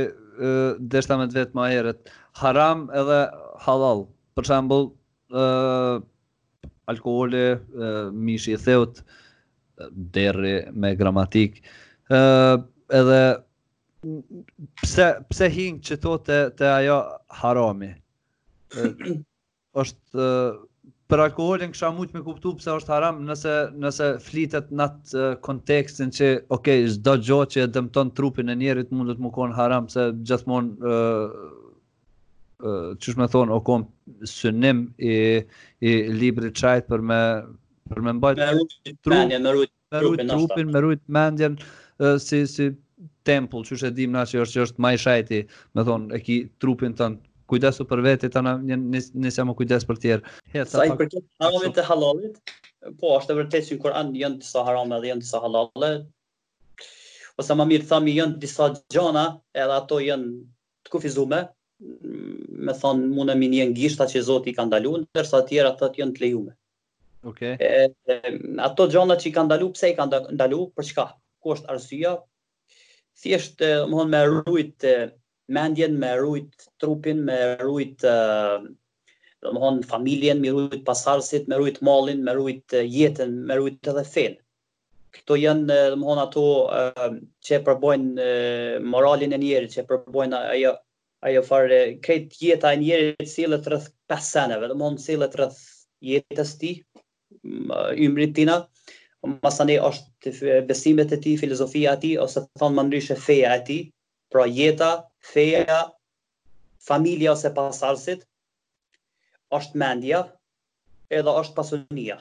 deshta 0.94 1.16
me 1.22 1.26
vetë 1.34 1.56
më 1.58 1.72
herët, 1.76 2.10
haram 2.44 2.86
edhe 3.02 3.24
halal. 3.66 4.06
Për 4.38 4.48
shembull, 4.52 4.92
uh, 5.32 6.02
alkohole, 6.86 7.52
uh, 7.76 8.12
mishi 8.12 8.54
i 8.56 8.60
theut, 8.60 9.02
deri 10.14 10.58
me 10.74 10.96
gramatik. 10.96 11.62
Uh, 12.12 12.62
edhe 12.92 13.22
pse 14.82 15.14
pse 15.30 15.48
hing 15.54 15.82
çeto 15.88 16.18
te 16.26 16.44
të 16.58 16.70
ajo 16.80 16.98
harami. 17.42 17.94
Uh, 18.76 19.08
është 19.82 20.26
uh, 20.28 20.60
për 21.12 21.24
alkoholin 21.26 21.72
kisha 21.74 21.90
shumë 21.90 22.06
të 22.12 22.22
kuptu 22.26 22.54
pse 22.60 22.70
është 22.74 22.94
haram 22.94 23.22
nëse 23.28 23.56
nëse 23.84 24.06
flitet 24.26 24.70
në 24.72 24.86
atë 24.88 25.18
uh, 25.20 25.36
kontekstin 25.44 26.12
që 26.18 26.30
okay 26.56 26.86
çdo 26.94 27.18
gjë 27.20 27.40
që 27.56 27.66
dëmton 27.76 28.14
trupin 28.16 28.52
e 28.52 28.56
njerit 28.60 28.92
mund 28.96 29.12
të 29.16 29.32
konë 29.36 29.56
haram 29.60 29.90
se 29.92 30.10
gjithmonë 30.24 30.92
uh, 30.92 31.42
që 32.64 33.14
shme 33.16 33.26
thonë, 33.32 33.54
o 33.56 33.60
kom 33.66 33.86
sënim 34.30 34.84
i, 35.02 35.14
i 35.82 35.92
libri 36.14 36.52
qajt 36.56 36.88
për 36.92 37.02
me, 37.12 37.20
për 37.90 38.04
me 38.06 38.14
mbajt 38.20 38.42
me 38.42 38.50
rujt 38.60 38.78
trupin, 38.92 40.70
me 40.72 40.84
rujt 40.86 41.02
mendjen, 41.12 41.56
uh, 42.00 42.16
si, 42.22 42.44
si 42.48 42.70
tempull, 43.28 43.66
që 43.68 43.80
shë 43.82 43.92
dim 43.98 44.14
na 44.16 44.26
që 44.30 44.44
është, 44.46 44.54
që 44.60 44.64
është 44.68 44.84
maj 44.86 44.94
shajti, 45.08 45.42
me 45.78 45.86
thonë, 45.88 46.14
e 46.16 46.22
ki 46.28 46.40
trupin 46.64 46.96
të 46.98 47.10
në 47.10 47.20
kujdesu 47.52 47.84
për 47.90 48.04
vetë, 48.08 48.30
të 48.32 48.46
në 48.48 48.54
një 48.70 48.80
njësja 49.26 49.48
më 49.50 49.58
kujdes 49.60 49.86
për 49.90 49.98
tjerë. 50.06 50.38
Sa 50.72 50.86
i 50.88 50.94
përket 51.02 51.26
haramit 51.44 51.76
të 51.76 51.86
halalit, 51.90 52.38
po, 53.02 53.16
është 53.18 53.34
e 53.36 53.40
vërtetë 53.42 53.70
që 53.72 53.76
në 53.78 53.82
Koran 53.84 54.14
jënë 54.18 54.40
disa 54.46 54.64
harame 54.66 55.02
dhe 55.04 55.12
jënë 55.12 55.26
disa 55.26 55.42
halale, 55.44 55.90
ose 57.42 57.56
ma 57.60 57.68
mirë 57.68 57.90
thami 57.92 58.16
jënë 58.16 58.40
disa 58.42 58.70
gjana, 58.96 59.26
edhe 59.58 59.76
ato 59.82 60.00
jënë 60.06 60.32
të 60.86 60.96
kufizume, 60.96 61.44
me 61.82 62.74
thonë 62.78 63.08
mune 63.16 63.34
min 63.40 63.54
jenë 63.54 64.08
që 64.14 64.22
Zoti 64.26 64.52
i 64.52 64.54
ka 64.58 64.66
ndalu, 64.68 64.92
nërsa 65.18 65.40
tjera 65.50 65.72
të 65.80 65.88
të 65.96 66.02
jenë 66.04 66.16
të 66.18 66.22
lejume. 66.24 66.54
Okay. 67.32 67.56
E, 67.60 68.18
ato 68.68 68.88
gjonët 68.94 69.22
që 69.22 69.30
i 69.30 69.32
ka 69.34 69.44
ndaluar, 69.46 69.74
pse 69.76 69.90
i 69.94 69.96
ka 69.98 70.06
ndaluar, 70.10 70.70
për 70.76 70.88
çka? 70.92 71.06
Ku 71.42 71.54
është 71.58 71.70
arsya, 71.76 72.14
Thjesht, 73.22 73.56
të 73.60 73.70
thonë, 73.92 74.06
me 74.14 74.22
rrujt 74.30 74.86
mendjen, 75.54 75.98
me 76.02 76.14
rrujt 76.18 76.68
trupin, 76.82 77.20
me 77.28 77.38
rrujt 77.62 78.02
do 78.02 79.54
të 79.54 79.60
thonë 79.60 79.90
familjen, 79.92 80.42
me 80.42 80.54
rrujt 80.54 80.86
pasarësit, 80.88 81.50
me 81.50 81.60
rrujt 81.62 81.80
malin, 81.88 82.24
me 82.26 82.34
rrujt 82.38 82.78
jetën, 82.96 83.36
me 83.50 83.58
rrujt 83.60 83.92
edhe 83.94 84.06
fenë. 84.16 84.40
Këto 85.18 85.36
janë, 85.46 85.66
dhe 85.68 86.14
ato 86.26 86.46
që 86.72 87.56
e 87.60 87.66
përbojnë 87.70 88.28
moralin 88.94 89.36
e 89.36 89.40
njerë, 89.44 89.72
që 89.74 89.82
e 89.82 89.88
përbojnë 89.94 90.46
ajo 90.56 90.78
ajo 91.26 91.42
farë, 91.46 91.80
krejt 92.04 92.34
jeta 92.42 92.72
e 92.74 92.78
njerë 92.82 93.26
cilët 93.30 93.68
rrëth 93.70 93.90
pesaneve, 94.10 94.70
dhe 94.72 94.78
mund 94.78 95.00
të 95.04 95.18
rrëth 95.36 95.60
jetës 96.08 96.54
ti, 96.62 96.72
ymrit 98.08 98.34
tina, 98.40 98.56
masane 99.46 99.76
është 99.90 100.34
besimet 100.72 101.14
e 101.14 101.20
ti, 101.26 101.36
filozofia 101.42 101.94
e 101.98 102.02
ti, 102.08 102.12
ose 102.24 102.42
të 102.48 102.62
thonë 102.64 102.78
më 102.80 102.88
nëryshe 102.88 103.20
feja 103.28 103.52
e 103.60 103.64
ti, 103.70 103.78
pra 104.34 104.48
jeta, 104.50 104.90
feja, 105.34 105.80
familja 106.90 107.36
ose 107.36 107.54
pasarsit, 107.60 108.26
është 109.60 109.78
mendja, 109.84 110.24
edhe 111.20 111.38
është 111.44 111.56
pasunia. 111.60 112.18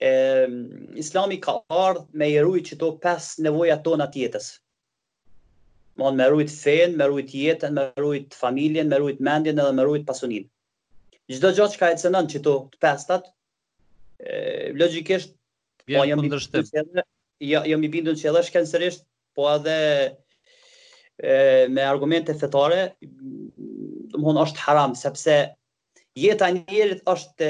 E, 0.00 0.08
ehm, 0.14 0.56
islami 1.02 1.40
ka 1.44 1.58
ardhë 1.82 2.06
me 2.22 2.26
jeruj 2.30 2.60
që 2.70 2.78
to 2.84 2.90
pes 3.02 3.32
nevoja 3.46 3.80
tona 3.86 4.06
tjetës, 4.14 4.52
mon 6.00 6.16
me 6.16 6.26
rujt 6.32 6.50
fejnë, 6.54 6.96
me 6.96 7.06
rujt 7.10 7.32
jetën, 7.36 7.74
me 7.76 7.84
rujt 8.00 8.36
familjen, 8.36 8.88
me 8.90 8.98
rujt 9.02 9.20
mendjen 9.26 9.60
edhe 9.60 9.74
me 9.76 9.84
rujt 9.86 10.06
pasunin. 10.08 10.46
Gjdo 11.30 11.50
gjatë 11.58 11.74
që 11.76 11.80
ka 11.82 11.90
e 11.94 11.98
cënën 12.02 12.30
që 12.32 12.40
të 12.46 12.54
të 12.72 12.80
pestat, 12.82 13.28
e, 14.24 14.34
logikisht, 14.80 15.36
po 15.86 16.06
jam 16.08 16.22
i 16.24 16.26
bindun 16.26 16.46
që 16.46 16.82
edhe, 16.82 17.04
ja, 17.50 17.62
jam 17.72 17.84
i 17.86 17.92
bindun 17.92 18.18
që 18.18 18.28
edhe 18.32 18.42
shkencerisht, 18.48 19.04
po 19.36 19.46
edhe 19.52 19.76
e, 20.06 21.36
me 21.70 21.84
argumente 21.90 22.34
fetare, 22.40 22.80
të 24.10 24.36
është 24.46 24.64
haram, 24.64 24.96
sepse 25.04 25.36
jeta 26.18 26.48
njerit 26.56 27.04
është, 27.12 27.48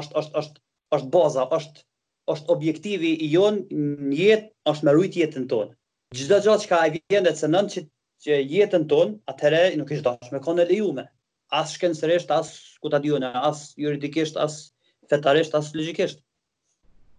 është, 0.00 0.18
është, 0.22 0.36
është, 0.42 0.64
është 0.98 1.10
baza, 1.14 1.46
është, 1.60 1.86
është 2.34 2.52
objektivi 2.56 3.14
i 3.26 3.30
jonë, 3.32 3.82
njetë 4.12 4.50
është 4.74 4.88
me 4.90 4.96
rujt 5.00 5.20
jetën 5.24 5.48
tonë 5.54 5.74
gjithë 6.14 6.36
gjatë 6.44 6.64
që 6.64 6.68
ka 6.70 6.78
e 6.86 6.92
vjen 6.96 7.24
dhe 7.26 7.32
se 7.38 7.48
nëmë 7.50 7.72
që, 7.72 7.82
që 8.26 8.36
jetën 8.54 8.84
tonë, 8.90 9.16
atëherë 9.32 9.76
nuk 9.80 9.90
ishtë 9.96 10.06
dashë 10.06 10.34
me 10.34 10.40
kone 10.44 10.66
lejume. 10.68 11.04
As 11.58 11.74
shkenësërisht, 11.76 12.30
as 12.36 12.52
kutadione, 12.82 13.30
as 13.48 13.64
juridikisht, 13.80 14.38
as 14.42 14.60
fetarisht, 15.10 15.54
as 15.58 15.72
logikisht. 15.74 16.22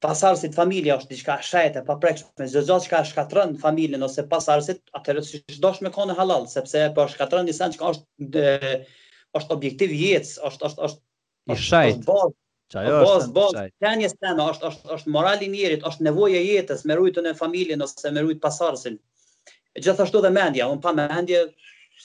Pasarësit 0.04 0.54
familja 0.54 1.00
është 1.00 1.10
diçka 1.12 1.36
shajte, 1.42 1.82
pa 1.88 1.96
prekshme, 1.98 2.30
gjithë 2.46 2.66
gjatë 2.70 2.86
që 2.88 2.92
ka 2.94 3.02
shkatërën 3.12 3.56
familjen 3.64 4.04
ose 4.08 4.24
pasarësit, 4.32 4.84
atëherë 5.00 5.24
si 5.32 5.40
ishtë 5.42 5.62
dashë 5.64 5.88
me 5.88 5.92
kone 5.96 6.16
halal, 6.20 6.46
sepse 6.52 6.86
për 7.00 7.16
një 7.24 7.46
njësën 7.50 7.76
që 7.76 7.80
ka 7.84 7.94
është, 7.96 8.46
është 9.42 9.56
objektiv 9.58 9.96
jetës, 10.06 10.36
është, 10.52 10.70
është, 10.70 10.92
është, 11.56 12.30
Çajë 12.74 12.94
po, 13.00 13.02
është. 13.10 13.30
Bos, 13.36 13.54
bos, 13.56 13.76
tani 13.84 14.08
është 14.10 14.34
është 14.46 14.70
është 14.70 14.96
është 14.98 15.12
morali 15.16 15.46
i 15.48 15.52
njerit, 15.54 15.86
është 15.90 16.06
nevoja 16.08 16.40
e 16.40 16.48
jetës, 16.48 16.82
me 16.90 16.98
rujtën 17.00 17.30
e 17.30 17.36
familjes 17.42 17.84
ose 17.86 18.10
me 18.18 18.24
rujt 18.26 18.42
pasardhësin. 18.46 18.98
Gjithashtu 19.78 20.24
dhe 20.26 20.32
mendja, 20.38 20.68
un 20.74 20.82
pa 20.86 20.92
mendje 20.98 21.44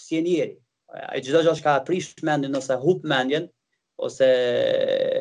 si 0.04 0.20
njeri. 0.26 0.52
Ai 1.08 1.22
çdo 1.24 1.40
gjë 1.46 1.54
që 1.58 1.64
ka 1.66 1.72
prish 1.88 2.12
mendjen 2.28 2.54
ose 2.60 2.76
hub 2.84 3.08
mendjen 3.14 3.48
ose 4.06 4.28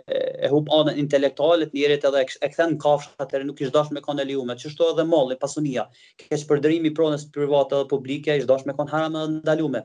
e 0.05 0.47
hub 0.53 0.69
anën 0.77 0.99
intelektuale 1.05 1.67
të 1.71 1.77
njerit 1.79 2.05
edhe 2.09 2.23
e 2.27 2.49
kthen 2.53 2.75
kafshat 2.85 3.23
atë 3.25 3.41
nuk 3.47 3.61
i 3.63 3.69
zgjdash 3.69 3.91
me 3.97 4.03
kanë 4.05 4.25
liu 4.29 4.43
me 4.49 4.57
çështë 4.65 4.91
edhe 4.93 5.07
molli 5.13 5.39
pasunia. 5.45 5.87
Keq 6.25 6.45
përdrimi 6.51 6.91
i 6.93 6.95
pronës 6.99 7.25
private 7.39 7.81
dhe 7.81 7.89
publike 7.95 8.37
i 8.37 8.43
zgjdash 8.45 8.67
me 8.69 8.77
kanë 8.81 8.93
haram 8.97 9.17
ndaluame. 9.39 9.83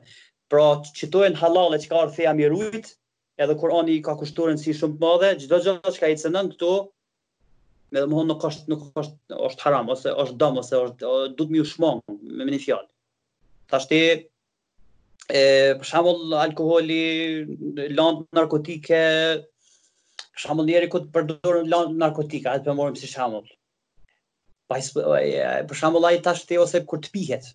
Pra 0.53 0.67
qitojnë 1.01 1.41
halale 1.45 1.81
që 1.85 1.93
ka 1.93 2.01
arë 2.03 2.17
feja 2.19 2.35
mirujt, 2.41 2.93
edhe 3.43 3.55
Kurani 3.61 3.97
ka 4.05 4.15
kushtuarën 4.19 4.57
si 4.61 4.73
shumë 4.77 4.95
të 4.97 5.01
madhe, 5.03 5.27
çdo 5.41 5.57
gjë 5.65 5.73
që 5.97 6.05
ai 6.07 6.15
cënon 6.21 6.47
këtu, 6.53 6.69
me 7.93 8.01
dhe 8.03 8.05
më 8.09 8.17
thonë 8.19 8.29
nuk 8.31 8.45
është, 8.49 8.71
nuk 8.71 8.85
është, 9.01 9.19
është 9.49 9.65
haram, 9.67 9.91
ose 9.93 10.13
është 10.23 10.37
dam, 10.43 10.57
ose 10.61 10.77
është, 10.87 11.11
o, 11.11 11.19
du 11.33 11.45
të 11.45 11.53
mi 11.53 11.61
u 11.63 11.67
shmonë, 11.71 12.15
me 12.39 12.47
më 12.47 12.55
një 12.55 12.59
fjallë. 12.63 12.89
Ta 13.73 13.81
shti, 13.83 13.99
e, 15.27 15.27
për 15.27 15.89
shambull, 15.91 16.33
alkoholi, 16.45 16.97
landë 17.99 18.25
narkotike, 18.39 19.03
për 20.23 20.45
shambull, 20.47 20.69
njeri 20.71 20.89
këtë 20.95 21.13
përdurën 21.19 21.69
landë 21.75 22.01
narkotika, 22.07 22.57
atë 22.57 22.71
për 22.71 22.79
morëm 22.81 22.97
si 23.03 23.11
shambull. 23.13 23.47
Për 24.71 25.81
shambull, 25.83 26.09
a 26.09 26.15
i 26.17 26.23
ta 26.25 26.33
shti, 26.41 26.57
ose 26.65 26.81
kur 26.89 27.05
të 27.05 27.13
pihet, 27.15 27.53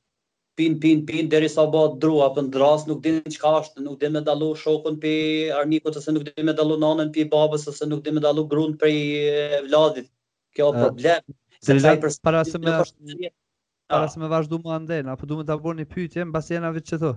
pin, 0.56 0.80
pin, 0.80 1.06
pin, 1.06 1.28
deri 1.30 1.48
sa 1.48 1.64
ba 1.70 1.80
dru, 2.00 2.18
apë 2.26 2.42
në 2.46 2.50
dras, 2.54 2.82
nuk 2.88 2.98
din 3.04 3.20
qka 3.32 3.52
është, 3.60 3.84
nuk 3.86 3.98
din 4.00 4.12
me 4.16 4.22
dalu 4.26 4.50
shokën 4.60 4.98
për 5.02 5.54
armikut, 5.62 5.96
ose 6.00 6.14
nuk 6.14 6.26
din 6.28 6.48
me 6.48 6.54
dalu 6.58 6.76
nanën 6.82 7.12
për 7.14 7.30
babës, 7.32 7.64
ose 7.72 7.88
nuk 7.88 8.02
din 8.08 8.18
me 8.18 8.24
dalu 8.24 8.44
grunë 8.50 8.76
për 8.80 9.62
vladit. 9.70 10.10
Kjo 10.54 10.70
për 10.76 10.92
para 10.98 11.22
Se 11.62 11.76
taj 11.78 12.00
para 12.02 12.40
ah. 12.42 14.08
se 14.08 14.18
me 14.20 14.28
vazhdu 14.30 14.58
më 14.64 14.70
andenë, 14.74 15.10
apo 15.12 15.26
du 15.28 15.36
me 15.38 15.44
të 15.44 15.54
bërë 15.60 15.78
një 15.80 15.86
pyjtë, 15.92 16.20
jemë 16.22 16.32
basi 16.34 16.54
jena 16.54 16.70
vitë 16.72 16.92
që 16.94 16.98
thë. 17.02 17.10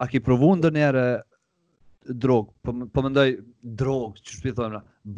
A 0.00 0.06
ki 0.08 0.20
provu 0.24 0.48
ndë 0.56 0.70
njerë 0.76 1.02
drogë, 2.22 2.50
po 2.64 2.72
më 2.78 2.86
po 2.96 3.04
ndoj 3.04 3.26
drogë, 3.80 4.22
që 4.24 4.36
shpi 4.40 4.52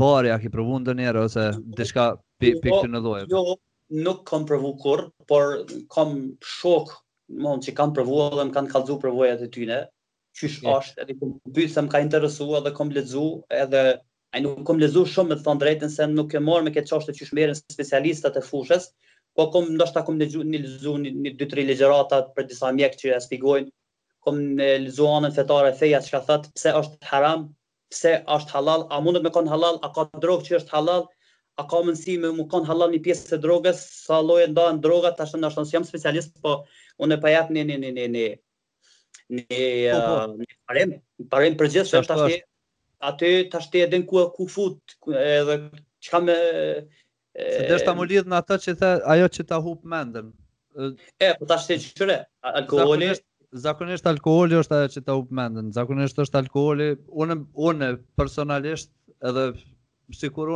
bari 0.01 0.33
a 0.35 0.39
ki 0.43 0.51
provu 0.51 0.81
ndë 0.83 0.97
njerë, 0.99 1.23
ose 1.29 1.45
dhe 1.79 1.87
shka 1.87 2.07
për 2.43 2.59
për 2.63 2.63
për 2.63 2.63
për 2.63 2.95
për 3.01 3.03
për 3.99 4.39
për 4.39 5.05
për 5.31 5.87
për 5.91 5.91
për 5.91 6.99
mon 7.39 7.61
që 7.63 7.73
kanë 7.79 7.95
provuar 7.97 8.35
dhe 8.39 8.45
më 8.49 8.55
kanë 8.57 8.73
kallzu 8.73 8.97
provojat 9.03 9.43
e 9.47 9.51
tyre. 9.55 9.81
Qysh 10.39 10.61
yeah. 10.65 10.79
është 10.83 11.05
edhe 11.05 11.17
kom 11.21 11.35
pyetë 11.57 11.85
më 11.87 11.91
ka 11.93 12.01
interesuar 12.05 12.65
dhe 12.65 12.73
kom 12.77 12.91
lexu 12.95 13.25
edhe 13.61 13.83
ai 14.35 14.43
nuk 14.45 14.63
kom 14.67 14.79
lexu 14.79 15.03
shumë 15.11 15.33
me 15.33 15.37
të 15.41 15.47
thon 15.47 15.61
drejtën 15.63 15.91
se 15.95 16.07
nuk 16.13 16.35
e 16.39 16.43
marr 16.43 16.63
me 16.67 16.71
këtë 16.75 16.91
çështë 16.93 17.15
që 17.21 17.29
shmerën 17.31 17.59
specialistat 17.59 18.39
e 18.39 18.43
fushës, 18.47 18.89
po 19.39 19.49
kom 19.55 19.71
ndoshta 19.77 20.05
kom 20.07 20.21
lexu 20.23 20.45
një 20.47 20.63
lexu 20.65 20.95
një 21.03 21.35
dy 21.41 21.49
tre 21.51 21.67
ligjërata 21.69 22.23
për 22.37 22.49
disa 22.51 22.71
mjekë 22.79 23.01
që 23.05 23.15
e 23.17 23.21
sfigojnë. 23.27 23.71
Kom 24.27 24.41
lexu 24.61 25.09
anën 25.11 25.35
fetare 25.37 25.75
feja 25.81 26.03
çka 26.05 26.23
thot 26.31 26.51
pse 26.55 26.75
është 26.83 27.11
haram, 27.13 27.49
pse 27.91 28.17
është 28.37 28.55
halal, 28.59 28.87
a 28.91 29.01
mundet 29.03 29.25
me 29.25 29.33
kon 29.35 29.51
halal, 29.51 29.81
a 29.87 29.91
ka 29.97 30.07
drogë 30.23 30.47
që 30.51 30.59
është 30.61 30.77
halal, 30.79 31.09
a 31.59 31.65
ka 31.69 31.81
mundësi 31.85 32.19
me 32.23 32.31
më 32.37 32.45
kon 32.53 32.69
halal 32.69 32.93
një 32.95 33.03
pjesë 33.05 33.33
të 33.33 33.43
drogës, 33.49 33.81
sa 34.07 34.21
lloje 34.23 34.47
ndahen 34.53 34.79
droga, 34.85 35.11
tash 35.19 35.35
ndoshta 35.41 35.65
jam 35.73 35.85
specialist, 35.89 36.37
po 36.45 36.61
unë 37.05 37.17
e 37.19 37.23
pa 37.23 37.31
jap 37.35 37.51
një 37.55 37.67
një 37.69 37.79
një 37.83 37.93
një 37.97 38.07
një 38.15 38.25
një 39.37 39.51
po, 39.51 40.07
po. 40.07 40.15
uh, 40.15 40.33
një 40.37 40.57
parim, 40.71 40.95
parim 41.35 41.57
për 41.61 41.71
gjithë, 41.75 42.01
është 42.03 42.31
aty 43.11 43.31
të 43.53 43.61
ashtë 43.61 43.83
e 43.85 43.89
din 43.95 44.05
ku 44.11 44.23
ku 44.37 44.47
fut, 44.51 44.97
edhe 45.17 45.61
që 46.05 46.21
me... 46.27 46.37
Se 47.41 47.63
dhe 47.63 47.77
është 47.79 47.87
ta 47.87 47.95
më 47.97 48.07
lidhë 48.11 48.29
në 48.33 48.39
atë 48.43 48.57
që 48.67 48.73
the, 48.83 48.89
ajo 49.15 49.29
që 49.39 49.45
ta 49.49 49.61
hup 49.65 49.85
mendën. 49.89 50.31
E, 51.25 51.31
po 51.39 51.47
të 51.49 51.57
ashtë 51.57 51.77
e 51.77 51.85
qëre, 52.01 52.19
alkoholi... 52.55 53.13
Zakonisht 53.63 54.05
alkoholi 54.07 54.55
është 54.61 54.77
ajo 54.77 54.91
që 54.97 55.05
ta 55.07 55.17
hup 55.19 55.31
mendën, 55.35 55.73
zakonisht 55.75 56.21
është 56.23 56.39
alkoholi, 56.45 56.93
unë, 57.25 57.37
unë 57.71 57.89
personalisht 58.21 58.93
edhe 59.27 59.49
si 60.15 60.29
kur 60.35 60.49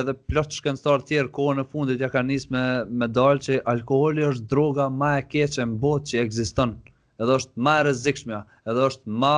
edhe 0.00 0.14
plot 0.30 0.54
shkencëtar 0.56 1.02
të 1.02 1.08
tjerë 1.10 1.32
kohën 1.38 1.60
e 1.62 1.66
fundit 1.72 2.00
ja 2.02 2.08
kanë 2.12 2.30
nisë 2.32 2.52
me 2.54 2.60
me 3.02 3.08
dalë 3.18 3.42
që 3.46 3.56
alkooli 3.72 4.24
është 4.30 4.46
droga 4.52 4.86
më 5.00 5.10
e 5.20 5.24
keqe 5.34 5.66
në 5.72 5.76
botë 5.84 6.10
që 6.10 6.20
ekziston. 6.24 6.72
Edhe 7.22 7.36
është 7.40 7.62
më 7.66 7.74
e 7.80 7.82
rrezikshme, 7.84 8.38
edhe 8.70 8.86
është 8.88 9.12
më 9.24 9.34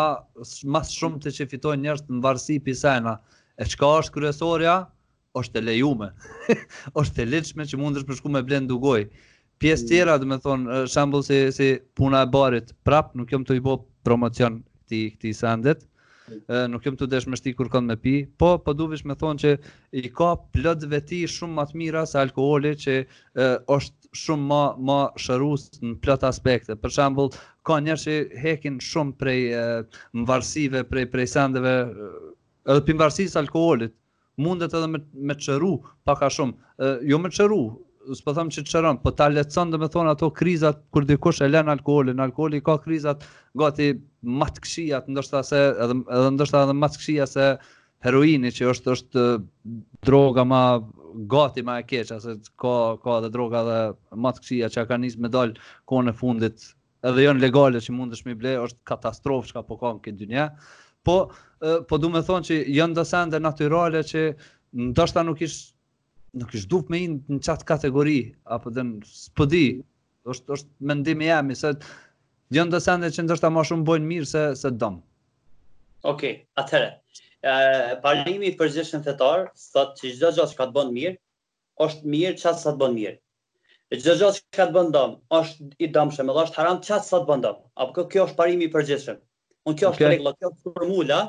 më 0.74 0.82
shumë 0.90 1.22
se 1.26 1.32
ç'i 1.38 1.48
fitojnë 1.52 1.84
njerëz 1.86 2.04
në 2.10 2.22
varësi 2.26 2.58
pisana. 2.68 3.16
E 3.60 3.64
çka 3.72 3.90
është 4.02 4.14
kryesorja? 4.18 4.76
Është 5.40 5.60
e 5.60 5.64
lejuar. 5.68 6.14
është 7.02 7.24
e 7.24 7.26
lehtëshme 7.32 7.66
që 7.70 7.80
mundesh 7.82 8.06
të 8.08 8.16
shkosh 8.20 8.34
me 8.36 8.44
blen 8.48 8.68
dugoj. 8.70 9.02
Pjesë 9.60 9.84
mm. 9.84 9.88
tjera, 9.90 10.16
do 10.22 10.30
të 10.30 10.38
thonë, 10.46 10.78
shembull 10.94 11.24
si 11.26 11.42
si 11.58 11.72
puna 11.96 12.22
e 12.24 12.30
barit, 12.38 12.70
prap 12.86 13.14
nuk 13.18 13.32
jam 13.34 13.44
të 13.44 13.58
i 13.58 13.62
bë 13.66 13.76
promocion 14.06 14.62
ti 14.88 15.06
ti 15.20 15.34
sandet. 15.36 15.82
Ëh, 15.86 15.95
nuk 16.70 16.82
jam 16.86 16.96
të 16.98 17.06
dashur 17.12 17.32
më 17.34 17.52
kur 17.58 17.68
kam 17.72 17.86
me 17.90 17.96
pi, 17.96 18.12
po 18.40 18.56
po 18.64 18.72
duhesh 18.76 19.04
me 19.06 19.14
thonë 19.18 19.42
që 19.42 19.52
i 20.02 20.10
ka 20.20 20.32
plot 20.54 20.86
veti 20.92 21.20
shumë 21.36 21.54
më 21.58 21.64
të 21.72 21.80
mira 21.82 22.02
se 22.10 22.18
alkooli 22.22 22.72
që 22.84 22.94
e, 22.98 23.06
është 23.76 24.10
shumë 24.22 24.46
më 24.50 24.60
më 24.90 24.96
shërues 25.26 25.68
në 25.82 25.94
plot 26.04 26.26
aspekte. 26.30 26.76
Për 26.82 26.94
shembull, 26.98 27.30
ka 27.66 27.78
njerëz 27.84 28.06
që 28.08 28.16
hekin 28.44 28.78
shumë 28.82 29.16
prej 29.20 29.40
mvarsive, 30.22 30.82
prej 30.90 31.06
prej 31.14 31.28
sandeve, 31.36 31.76
edhe 32.66 32.84
pimvarësisë 32.88 33.40
alkoolit 33.44 33.94
mundet 34.42 34.74
edhe 34.76 34.88
me 34.92 35.00
me 35.30 35.34
çëru 35.46 35.74
pak 36.04 36.22
a 36.26 36.30
shumë, 36.36 36.92
jo 37.12 37.18
me 37.22 37.30
çëru, 37.36 37.62
s'po 38.14 38.32
them 38.36 38.50
që 38.52 38.64
çeron, 38.68 38.98
po 39.02 39.10
ta 39.14 39.26
lecon 39.30 39.70
domethënë 39.72 40.12
ato 40.14 40.28
krizat 40.34 40.82
kur 40.94 41.06
dikush 41.08 41.42
e 41.42 41.48
lën 41.48 41.70
alkoolin, 41.72 42.20
alkooli 42.22 42.60
ka 42.64 42.76
krizat 42.84 43.24
gati 43.58 43.88
më 44.22 45.06
ndoshta 45.10 45.42
se 45.48 45.60
edhe 45.70 45.98
edhe 46.18 46.30
ndoshta 46.36 46.62
edhe 46.66 46.76
më 46.76 47.26
se 47.30 47.46
heroini 48.06 48.52
që 48.54 48.68
është 48.74 48.92
është 48.94 49.24
droga 50.06 50.44
më 50.46 50.62
gati 51.32 51.62
më 51.66 51.78
e 51.82 51.86
keq, 51.90 52.14
se 52.22 52.36
ka 52.60 52.76
ka 53.02 53.18
edhe 53.22 53.32
droga 53.34 53.62
edhe 53.64 53.78
më 54.26 54.32
të 54.38 54.68
që 54.76 54.86
ka 54.92 54.96
nisë 55.02 55.20
me 55.20 55.28
dal 55.38 55.56
kohën 55.90 56.12
fundit, 56.20 56.68
edhe 57.02 57.26
janë 57.26 57.40
legale 57.42 57.80
që 57.82 57.92
mundesh 57.96 58.26
mi 58.26 58.34
ble, 58.34 58.54
është 58.66 58.80
katastrofë 58.92 59.48
çka 59.50 59.64
po 59.66 59.78
ka 59.82 59.94
në 59.96 60.02
këtë 60.06 60.20
dynje. 60.22 60.48
Po 61.06 61.18
po 61.88 61.98
do 61.98 62.10
thonë 62.18 62.46
që 62.50 62.62
janë 62.76 62.92
ndosende 62.94 63.40
natyrale 63.40 64.04
që 64.04 64.28
ndoshta 64.92 65.24
nuk 65.24 65.40
ish 65.46 65.62
nuk 66.36 66.54
është 66.58 66.68
dup 66.72 66.88
me 66.92 66.98
një 67.02 67.12
në 67.36 67.42
qatë 67.46 67.66
kategori, 67.68 68.14
apo 68.56 68.72
dhe 68.76 68.82
në 68.88 69.08
spëdi, 69.10 69.60
është, 70.32 70.52
është 70.56 70.88
mendimi 70.90 71.30
jemi, 71.30 71.56
se 71.60 71.70
gjënë 72.56 72.74
të 72.76 72.80
sende 72.86 73.10
që 73.16 73.24
ndërshëta 73.26 73.50
ma 73.56 73.64
shumë 73.68 73.86
bojnë 73.88 74.10
mirë 74.10 74.28
se, 74.32 74.42
se 74.62 74.72
dëmë. 74.82 75.00
Ok, 76.12 76.24
atëre, 76.62 76.90
e, 77.40 77.54
parimi 78.04 78.52
për 78.60 78.72
gjithën 78.76 79.06
të 79.06 79.16
tarë, 79.22 79.46
së 79.62 79.70
të 79.76 79.86
që 80.00 80.08
gjithë 80.10 80.26
gjithë 80.36 80.50
që 80.52 80.58
ka 80.60 80.66
të 80.70 80.76
bëndë 80.78 80.96
mirë, 80.98 81.14
është 81.86 82.12
mirë 82.16 82.34
qatë 82.44 82.60
sa 82.66 82.72
të 82.76 82.80
bëndë 82.84 82.98
mirë. 82.98 83.16
E 83.86 83.98
gjithë 84.00 84.16
gjithë 84.20 84.42
që 84.42 84.58
ka 84.58 84.68
të 84.68 84.76
bëndë 84.76 84.94
dëmë, 84.98 85.18
është 85.40 85.86
i 85.86 85.90
dëmë 85.96 86.16
shëmë, 86.18 86.36
dhe 86.36 86.44
është 86.44 86.60
haram 86.60 86.82
qatë 86.90 87.12
sa 87.12 87.22
të 87.22 87.30
bëndë 87.32 87.48
dëmë, 87.48 87.64
apo 87.86 88.06
kjo 88.12 88.26
është 88.28 88.40
parimi 88.42 88.68
për 88.76 88.86
gjithën, 88.90 89.22
unë 89.68 89.80
kjo 89.80 89.92
është 89.94 90.04
okay. 90.04 90.12
regla, 90.14 90.34
kjo 90.36 90.52
është 90.52 90.76
formula, 90.76 91.22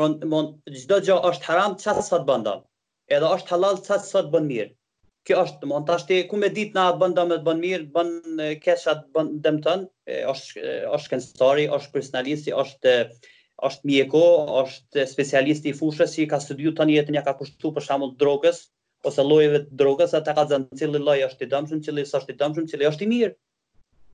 mund 0.00 0.24
mund 0.32 0.76
çdo 0.82 1.00
gjë 1.08 1.14
është 1.30 1.48
haram 1.52 1.74
çfarë 1.80 2.04
sa 2.10 2.18
të 2.22 2.28
bëndon 2.32 2.60
edhe 3.16 3.28
është 3.34 3.54
halal 3.56 3.78
të 3.84 3.96
të 4.06 4.20
bën 4.34 4.44
mirë. 4.52 4.70
Kjo 5.28 5.40
është 5.44 5.58
të 5.62 5.68
mund, 5.70 5.84
të 5.88 5.94
ashtë 5.98 6.18
ku 6.30 6.38
me 6.42 6.48
ditë 6.56 6.76
na 6.78 6.84
bënë 7.00 7.16
dëmë 7.20 7.38
të 7.40 7.46
bënë 7.48 7.62
mirë, 7.64 7.86
bën 7.94 8.12
kesha 8.64 8.94
të 9.00 9.10
bënë 9.16 9.40
dëmë 9.46 9.62
tënë, 9.66 9.90
është 10.32 11.12
kënstari, 11.14 11.66
është 11.78 11.94
personalisti, 11.96 12.54
është 12.64 12.94
është 13.68 13.84
mjeko, 13.90 14.20
është 14.62 15.02
specialisti 15.10 15.68
i 15.68 15.74
fushës 15.82 16.14
që 16.16 16.24
ka 16.32 16.38
studiu 16.40 16.70
tani 16.78 16.94
jetën 16.96 17.12
ja 17.12 17.20
ka 17.26 17.34
kushtuar 17.42 17.74
për 17.76 17.84
shembull 17.90 18.14
drogës 18.22 18.60
ose 19.08 19.24
llojeve 19.24 19.58
të 19.66 19.76
drogës, 19.80 20.14
ata 20.18 20.32
ka 20.36 20.46
thënë 20.50 20.78
cili 20.80 21.00
lloj 21.00 21.18
është 21.26 21.44
i 21.46 21.50
dëmshëm, 21.52 21.82
cili 21.84 22.04
është 22.06 22.32
i 22.34 22.38
dëmshëm, 22.40 22.66
cili 22.72 22.88
është 22.88 23.04
i 23.04 23.08
mirë. 23.12 23.30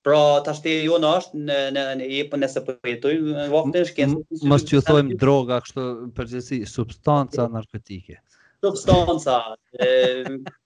Pra 0.06 0.18
tash 0.47 0.60
te 0.64 0.74
jo 0.86 0.98
na 1.02 1.12
është 1.20 1.44
në 1.47 1.60
në 1.77 1.86
në 2.02 2.09
po 2.32 2.39
nëse 2.43 2.62
po 2.66 2.74
jetoj 2.90 3.14
në 3.23 3.47
vaktin 3.55 3.78
e 3.81 3.89
shkencës. 3.93 4.44
Mos 4.51 4.66
thojmë 4.73 5.18
droga 5.23 5.62
kështu 5.64 5.86
përgjithësi, 6.18 6.60
substanca 6.73 7.47
narkotike. 7.59 8.18
Substanca, 8.65 9.39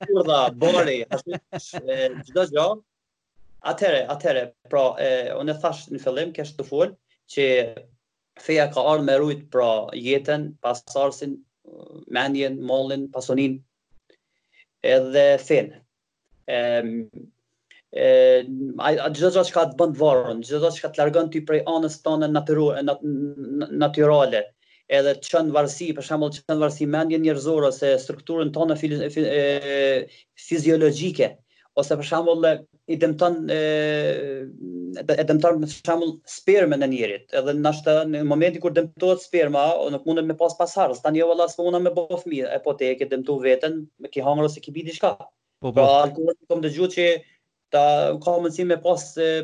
kurda, 0.06 0.38
bori, 0.58 1.02
gjithë 1.26 2.46
gjo. 2.52 2.66
Atere, 3.70 4.02
atere, 4.14 4.42
pra, 4.72 4.84
unë 5.40 5.52
e 5.56 5.62
thash 5.64 5.88
në 5.94 6.02
fillim, 6.04 6.30
kesh 6.36 6.52
të 6.60 6.66
full, 6.68 6.92
që 7.34 7.44
feja 8.44 8.68
ka 8.76 8.84
arë 8.92 9.04
me 9.08 9.16
rujtë 9.20 9.50
pra 9.56 9.68
jetën, 10.02 10.46
pasarsin, 10.64 11.34
mendjen, 12.16 12.56
mollin, 12.70 13.08
pasonin, 13.16 13.58
edhe 14.94 15.26
finë. 15.44 15.82
A 17.90 18.94
gjithë 18.94 19.12
gjithë 19.18 19.46
që 19.50 19.56
ka 19.58 19.66
të 19.72 19.78
bëndë 19.82 20.02
varën, 20.04 20.40
gjithë 20.46 20.62
gjithë 20.62 20.78
që 20.78 20.86
ka 20.86 20.94
të 20.94 21.02
largën 21.02 21.28
ty 21.36 21.44
prej 21.50 21.60
anës 21.74 22.00
të 22.00 22.16
të 22.22 22.32
në 23.74 24.48
edhe 24.98 25.12
të 25.22 25.28
qënë 25.32 25.52
varsi, 25.54 25.86
për 25.94 26.02
shambull 26.06 26.32
të 26.34 26.40
qënë 26.50 26.62
varsi 26.64 26.86
mendje 26.90 27.18
njërzorë, 27.22 27.66
ose 27.72 27.88
strukturën 28.04 28.50
tonë 28.54 28.74
fiziologike, 30.48 31.28
ose 31.78 31.92
për 32.00 32.06
shambull 32.10 32.42
e 32.50 32.52
e 32.90 32.92
me 32.96 33.10
për 34.98 35.28
shambull 35.70 36.08
sperme 36.26 36.74
në 36.80 36.86
njerit, 36.90 37.26
edhe 37.38 37.50
në 37.54 37.68
ashtë 37.70 37.92
në 38.10 38.18
momenti 38.26 38.58
kur 38.64 38.72
dëmëtojt 38.74 39.20
sperma, 39.26 39.60
nuk 39.94 40.04
mundet 40.08 40.26
me 40.26 40.34
pas 40.40 40.54
pasarës, 40.58 40.98
ta 41.04 41.08
një 41.14 41.18
jo, 41.22 41.26
vëllas 41.30 41.54
për 41.58 41.64
una 41.70 41.78
me 41.84 41.90
bo 41.94 42.02
fmi, 42.24 42.38
e 42.42 42.58
po 42.64 42.70
te 42.80 42.86
e 42.90 42.96
ke 42.98 43.06
dëmëtu 43.12 43.34
vetën, 43.46 43.74
me 44.02 44.06
ki 44.10 44.20
hangrë 44.26 44.46
ose 44.50 44.58
ki 44.64 44.70
biti 44.74 44.96
shka. 44.98 45.10
Po, 45.22 45.26
po, 45.70 45.74
pra, 45.76 45.84
po, 45.84 45.84
po, 45.84 45.88
të 45.88 45.88
po, 45.92 45.96
po, 46.48 46.54
ta 47.70 47.86
ka 48.18 48.28
mëndësi 48.42 48.64
me 48.66 48.80
pas 48.82 48.98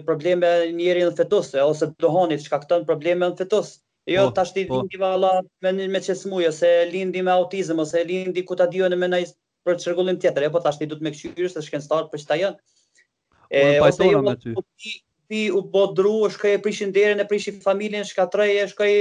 probleme 0.09 0.51
njeri 0.75 1.07
në 1.07 1.15
fetus, 1.21 1.55
ose 1.63 1.93
dohonit 2.03 2.43
që 2.49 2.83
probleme 2.91 3.23
në 3.31 3.39
fetus, 3.45 3.77
Jo, 4.07 4.27
po, 4.29 4.33
tash 4.33 4.53
po. 4.69 4.77
lindi 4.81 4.97
valla 4.97 5.43
me 5.65 5.73
me 5.91 6.01
çesmuj 6.05 6.45
ose 6.49 6.69
lindi 6.93 7.23
me 7.27 7.31
autizëm 7.33 7.81
ose 7.83 8.05
lindi 8.07 8.43
ku 8.47 8.55
ta 8.55 8.67
dijon 8.71 8.95
me 8.95 9.07
ndaj 9.09 9.33
për 9.67 9.79
çrregullim 9.83 10.21
tjetër, 10.23 10.47
e 10.47 10.51
po 10.55 10.61
tashti 10.63 10.87
du 10.87 10.95
të 10.95 11.03
me 11.03 11.11
kshyrës 11.11 11.55
se 11.57 11.63
shkencëtar 11.67 12.05
për 12.13 12.23
çta 12.23 12.37
janë. 12.41 12.57
Po, 12.57 13.47
e 13.51 13.63
po 13.81 13.89
ose 13.89 14.07
jo, 14.13 14.21
me 14.23 14.37
ty. 14.39 14.53
Ti, 14.79 14.93
ti 15.31 15.41
u 15.59 15.63
bodru, 15.73 16.21
shkoj 16.37 16.53
e 16.53 16.61
prishin 16.63 16.93
derën, 16.95 17.19
e 17.19 17.27
prishin 17.27 17.59
familjen, 17.67 18.07
shkatrej, 18.07 18.61
shkoj 18.75 18.93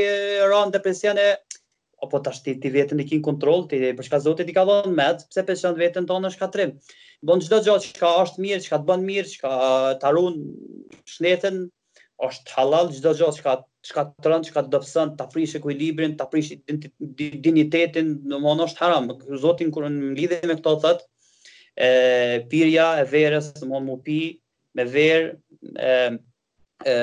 rën 0.51 0.73
depresion 0.73 1.21
e 1.27 1.35
O 2.05 2.09
po 2.11 2.19
tash 2.19 2.41
ti 2.43 2.51
ti 2.59 2.69
vetën 2.73 2.99
e 3.01 3.05
kin 3.07 3.21
kontroll, 3.23 3.69
ti 3.69 3.77
për 3.97 4.05
çka 4.09 4.17
zoti 4.25 4.43
ti 4.45 4.53
ka 4.57 4.65
dhënë 4.67 4.91
mend, 4.97 5.21
pse 5.31 5.41
pension 5.47 5.77
veten 5.79 6.05
tonë 6.09 6.33
shkatrim. 6.33 6.73
Bën 7.25 7.41
çdo 7.45 7.61
gjë 7.65 7.77
që 7.85 7.91
ka 8.01 8.09
është 8.25 8.43
mirë, 8.45 8.59
çka 8.65 8.81
të 8.81 8.87
bën 8.89 9.05
mirë, 9.09 9.31
çka 9.31 9.53
ta 10.01 10.11
ruan 10.13 10.35
shnetën, 11.15 11.63
është 12.23 12.53
halal 12.57 12.89
çdo 12.95 13.11
gjë 13.19 13.27
që 13.35 13.43
ka 13.43 13.53
çka 13.87 14.03
tron, 14.23 14.43
çka 14.47 14.61
dëpson, 14.71 15.09
ta 15.17 15.25
prish 15.31 15.55
ekuilibrin, 15.59 16.13
ta 16.19 16.25
prish 16.31 16.51
dinitetin, 17.45 18.13
domthonë 18.29 18.65
është 18.69 18.81
haram. 18.83 19.09
Zotin, 19.43 19.69
kur 19.75 19.85
në 19.89 20.13
lidhje 20.19 20.39
me 20.49 20.55
këto 20.61 20.73
thot, 20.85 21.01
e 21.87 22.45
pirja 22.51 22.85
e 23.03 23.03
verës, 23.11 23.49
domthonë 23.59 23.85
mu 23.89 23.97
pi 24.05 24.17
me 24.75 24.85
verë, 24.95 25.33
e, 25.77 25.91
e, 26.81 26.95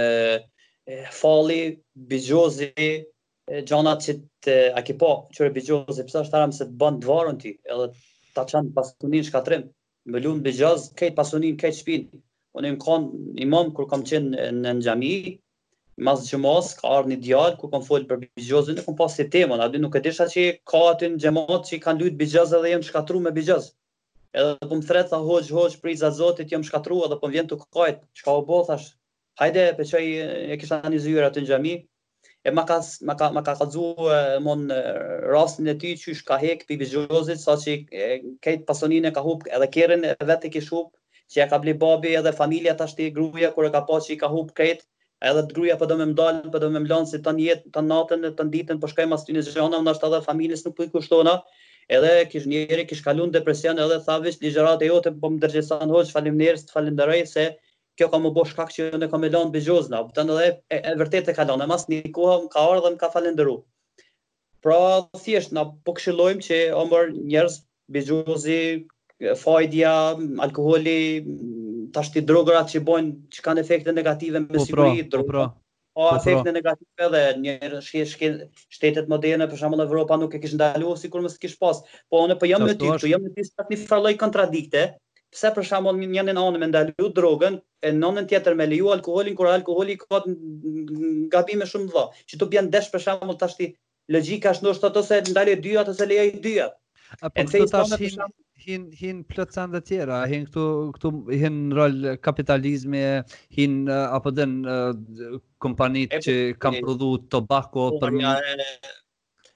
fali, 1.21 1.61
bigjozi, 2.09 2.71
gjonat 3.69 4.03
që 4.09 4.17
të, 4.43 4.57
a 4.75 4.83
po, 5.03 5.13
qërë 5.39 5.53
bigjozi, 5.59 6.09
pësa 6.09 6.25
është 6.25 6.39
haram 6.39 6.57
se 6.61 6.67
të 6.71 6.75
bëndë 6.83 7.05
dvarën 7.05 7.41
ti, 7.45 7.53
edhe 7.69 7.91
ta 8.37 8.49
qanë 8.53 8.73
pasunin 8.81 9.29
shkatrim, 9.31 9.69
me 10.13 10.19
lunë 10.25 10.43
bigjoz, 10.49 10.89
kejt 10.99 11.15
pasunin, 11.21 11.55
kejt 11.63 11.79
shpinë, 11.83 12.23
unë 12.59 12.71
im 12.73 12.77
kon 12.83 13.05
imam 13.41 13.71
kur 13.77 13.87
kam 13.91 14.03
qenë 14.09 14.49
në 14.59 14.73
xhami 14.85 15.11
mas 16.09 16.25
xhamos 16.31 16.73
ka 16.81 16.91
ardhur 16.97 17.09
një 17.13 17.19
djalë 17.27 17.57
ku 17.63 17.69
kam 17.73 17.85
folur 17.87 18.07
për 18.11 18.21
bigjozën 18.25 18.81
e 18.81 18.85
kom 18.87 18.97
pasë 18.99 19.21
si 19.23 19.27
temën 19.37 19.63
aty 19.67 19.81
nuk 19.81 19.97
e 19.97 20.03
desha 20.07 20.27
që 20.33 20.45
ka 20.73 20.83
aty 20.93 21.11
në 21.15 21.21
xhamot 21.25 21.71
që 21.71 21.79
kanë 21.85 22.05
lut 22.05 22.19
bigjoz 22.23 22.53
edhe 22.59 22.73
janë 22.75 22.89
shkatruar 22.91 23.25
me 23.29 23.33
bigjoz 23.39 23.71
edhe 24.43 24.69
po 24.69 24.79
më 24.83 24.89
thret 24.91 25.11
tha 25.13 25.21
hoç 25.31 25.51
hoç 25.59 25.79
për 25.85 25.95
zotit 26.19 26.53
jam 26.55 26.67
shkatruar 26.69 27.09
edhe 27.09 27.21
po 27.25 27.33
vjen 27.37 27.49
të 27.53 27.61
kujt 27.65 28.03
çka 28.21 28.37
u 28.41 28.45
bë 28.51 28.61
thash 28.69 28.91
hajde 29.43 29.67
pe 29.81 29.89
çaj 29.93 30.07
e 30.55 30.61
kisha 30.61 30.83
tani 30.85 31.01
zyra 31.07 31.31
të 31.33 31.45
në 31.47 31.53
xhami 31.53 31.75
e 32.43 32.51
ma 32.53 32.65
ka 32.73 32.81
ma 33.13 33.17
ka 33.23 33.31
ma 33.33 34.41
mon 34.49 34.67
rastin 35.37 35.73
e 35.73 35.79
tij 35.85 35.97
që 36.05 36.17
shka 36.21 36.41
hek 36.45 36.67
bigjozit 36.69 37.41
saçi 37.47 37.77
ka 38.45 38.57
pasonin 38.73 39.05
e 39.05 39.13
ka 39.17 39.25
hub 39.31 39.47
edhe 39.51 39.71
kerrin 39.79 40.09
vetë 40.35 40.53
kish 40.59 40.73
hub 40.77 40.93
që 41.33 41.41
ja 41.41 41.47
ka 41.49 41.59
bli 41.65 41.73
babi 41.83 42.11
edhe 42.19 42.31
familja 42.39 42.73
tash 42.79 42.97
ti 42.99 43.07
gruaja 43.19 43.49
kur 43.57 43.67
e 43.69 43.73
ka 43.75 43.81
pas 43.89 44.07
që 44.09 44.15
i 44.17 44.21
ka 44.21 44.29
hub 44.33 44.51
kret, 44.59 44.83
edhe 45.31 45.43
të 45.49 45.57
gruaja 45.57 45.77
po 45.81 45.87
do 45.93 45.97
më 46.01 46.07
mdal, 46.13 46.41
po 46.53 46.61
do 46.65 46.69
më 46.77 46.83
mlon 46.85 47.07
si 47.13 47.21
tan 47.29 47.39
jetë, 47.41 47.71
tan 47.77 47.89
natën, 47.93 48.27
të 48.41 48.47
ditën, 48.55 48.81
po 48.83 48.91
shkoj 48.91 49.07
mas 49.13 49.25
ty 49.25 49.37
në 49.37 49.45
zona, 49.49 49.81
ndoshta 49.87 50.11
edhe 50.11 50.19
familjes 50.29 50.67
nuk 50.67 50.77
po 50.81 50.87
i 50.87 50.91
kushtona. 50.93 51.39
Edhe 51.99 52.11
kish 52.33 52.45
njëri 52.51 52.85
kish 52.91 53.01
kalon 53.05 53.33
depresion 53.35 53.81
edhe 53.85 53.97
tha 54.07 54.19
vetë 54.23 54.45
ligjërat 54.45 54.83
e 54.87 54.91
jote 54.93 55.13
po 55.23 55.31
më 55.35 55.41
dërgjesan 55.45 55.91
hoç, 55.97 56.13
faleminderit, 56.15 56.71
falenderoj 56.77 57.25
se 57.33 57.47
kjo 57.99 58.07
ka 58.13 58.19
më 58.25 58.31
bosh 58.37 58.53
shkak 58.55 58.71
që 58.77 58.87
unë 58.99 59.09
kam 59.13 59.25
lënë 59.27 59.51
bejozna, 59.57 60.03
tan 60.19 60.31
edhe 60.37 60.47
e, 60.77 60.79
e 60.79 60.95
vërtet 61.01 61.29
e 61.29 61.35
kalon, 61.41 61.61
e 61.65 61.69
mas 61.73 61.89
një 61.93 62.03
kohë 62.17 62.39
më 62.45 62.49
ka 62.55 62.65
ardhur 62.69 62.87
dhe 62.87 62.95
më 62.95 63.03
ka 63.03 63.11
falendëruar. 63.17 63.65
Pra, 64.65 64.79
thjesht, 65.25 65.53
na 65.59 65.67
po 65.89 65.93
këshillojmë 65.99 66.45
që 66.51 66.59
omër 66.85 67.13
njerëz 67.19 67.59
bejozi 67.99 68.61
fajdja, 69.37 69.93
alkoholi, 70.43 71.01
ti 72.13 72.23
drogat 72.27 72.71
që 72.73 72.83
bojnë, 72.87 73.13
që 73.35 73.43
kanë 73.45 73.63
efekte 73.63 73.93
negative 73.95 74.41
me 74.41 74.49
po, 74.49 74.55
pra, 74.55 74.65
siguri, 74.67 75.05
po, 75.05 75.05
pra, 75.05 75.11
drogërat. 75.15 75.53
Po, 75.53 75.53
pra 75.53 75.53
o 76.03 76.07
efekte 76.17 76.55
negative 76.57 77.09
dhe 77.13 77.23
një 77.37 77.83
shkje 77.85 78.05
shtetet 78.73 79.11
moderne 79.13 79.45
për 79.51 79.61
shembull 79.61 79.83
Evropa 79.85 80.17
nuk 80.17 80.33
e 80.33 80.41
kishin 80.41 80.57
ndaluar 80.57 80.97
sikur 80.97 81.21
mos 81.21 81.35
kish 81.41 81.59
pas. 81.61 81.83
Po 82.09 82.23
unë 82.25 82.39
po 82.41 82.49
jam 82.49 82.65
me 82.65 82.73
ty, 82.81 82.89
po 82.89 83.11
jam 83.11 83.21
me 83.21 83.29
ty 83.37 83.45
sa 83.45 83.67
ti 83.69 83.77
falloj 83.77 84.15
kontradikte. 84.17 84.87
Pse 85.37 85.51
për 85.57 85.69
shembull 85.69 86.01
një 86.01 86.25
nënë 86.31 86.41
anë 86.45 86.63
me 86.65 86.71
ndalu 86.73 87.11
drogën 87.19 87.59
e 87.89 87.93
nënën 87.97 88.27
tjetër 88.31 88.57
me 88.57 88.67
leju 88.71 88.89
alkoolin 88.95 89.37
kur 89.37 89.49
alkooli 89.53 89.99
ka 90.01 90.23
gabime 91.37 91.69
shumë 91.69 91.93
të 91.93 92.07
Që 92.33 92.41
to 92.41 92.49
bjen 92.53 92.73
desh 92.75 92.89
për 92.93 93.05
shembull 93.11 93.37
tash 93.41 93.57
ti 93.61 93.71
logjika 94.13 94.53
është 94.57 94.65
ndoshta 94.67 94.93
ose 95.01 95.21
ndalë 95.29 95.59
dyja 95.65 95.85
ose 95.93 96.09
lejoj 96.09 96.35
dyja. 96.45 96.71
Apo 97.21 97.37
këtë 97.47 97.69
tash 97.73 97.97
hin 98.67 98.85
hin 99.01 99.21
plotsan 99.31 99.73
të 99.75 99.81
tjera, 99.89 100.19
hin 100.31 100.45
këtu 100.49 100.63
këtu 100.97 101.11
hin 101.41 101.57
rol 101.77 102.13
kapitalizmi, 102.25 103.03
hin 103.57 103.79
uh, 103.89 104.13
apo 104.19 104.33
den 104.37 104.55
uh, 104.65 105.41
kompanitë 105.65 106.21
që 106.27 106.37
kanë 106.63 106.83
prodhuar 106.85 107.25
tobako 107.37 107.89
po, 107.95 108.03
për 108.05 108.19
një 108.21 108.35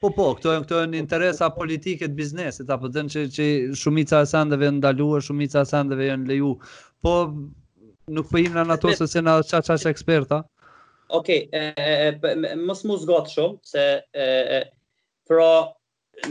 Po 0.04 0.10
po, 0.12 0.24
këto 0.36 0.52
janë 0.52 0.66
këto 0.66 0.78
janë 0.82 0.92
po, 0.92 0.92
po, 0.92 1.00
interesa 1.02 1.46
politike 1.56 2.08
të 2.10 2.16
biznesit 2.18 2.68
apo 2.74 2.90
den 2.92 3.06
që 3.12 3.22
që 3.36 3.44
shumica 3.80 4.20
e 4.26 4.26
sandëve 4.28 4.68
janë 4.68 4.76
ndaluar, 4.82 5.24
shumica 5.24 5.62
e 5.64 5.70
sandëve 5.70 6.10
janë 6.10 6.28
leju. 6.28 6.50
Po 7.02 7.14
nuk 8.18 8.28
po 8.28 8.42
në 8.44 8.66
ato 8.74 8.92
se 8.98 9.08
se 9.14 9.22
na 9.24 9.38
ça 9.42 9.62
ça 9.66 9.78
eksperta. 9.90 10.42
Okej, 11.16 11.48
okay, 11.48 12.56
mos 12.66 12.84
mos 12.90 13.06
zgjat 13.06 13.32
shumë 13.32 13.72
se 13.72 13.86
e, 14.12 14.26
e, 14.58 14.60
pra 15.26 15.48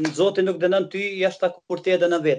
në 0.03 0.14
zotin 0.19 0.45
nuk 0.49 0.61
dënon 0.61 0.85
ty 0.93 1.02
jashtë 1.23 1.49
ta 1.49 1.97
e 1.97 1.97
dënon 2.06 2.30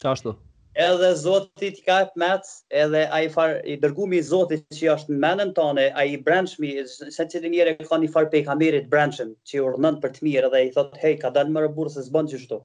Qashtu? 0.00 0.32
Edhe 0.78 1.08
Zotit 1.20 1.78
ka 1.86 1.94
e 2.04 2.04
përmet, 2.08 2.48
edhe 2.82 3.00
a 3.16 3.18
i 3.24 3.28
farë, 3.36 3.54
i 3.72 3.74
dërgumi 3.84 4.18
Zotit 4.26 4.60
që 4.78 4.84
është 4.92 5.10
në 5.14 5.20
menën 5.24 5.48
tane, 5.56 5.86
a 5.90 6.02
i 6.10 6.18
brendshmi, 6.28 6.68
se 6.92 7.24
që 7.32 7.38
të 7.44 7.48
njëre 7.54 7.70
ka 7.80 7.96
një 8.02 8.10
farë 8.16 8.28
pe 8.34 8.42
i 8.42 8.44
kamerit 8.50 8.84
brendshën, 8.92 9.32
që 9.50 9.56
i 9.58 9.62
urnën 9.70 9.96
për 10.04 10.12
të 10.18 10.20
mirë, 10.28 10.50
dhe 10.52 10.60
i 10.68 10.68
thotë, 10.76 11.00
hej, 11.06 11.16
ka 11.24 11.32
dalë 11.38 11.50
më 11.56 11.64
rëburë 11.64 11.90
se 11.96 12.04
zbënë 12.10 12.30
që 12.34 12.38
shto. 12.44 12.58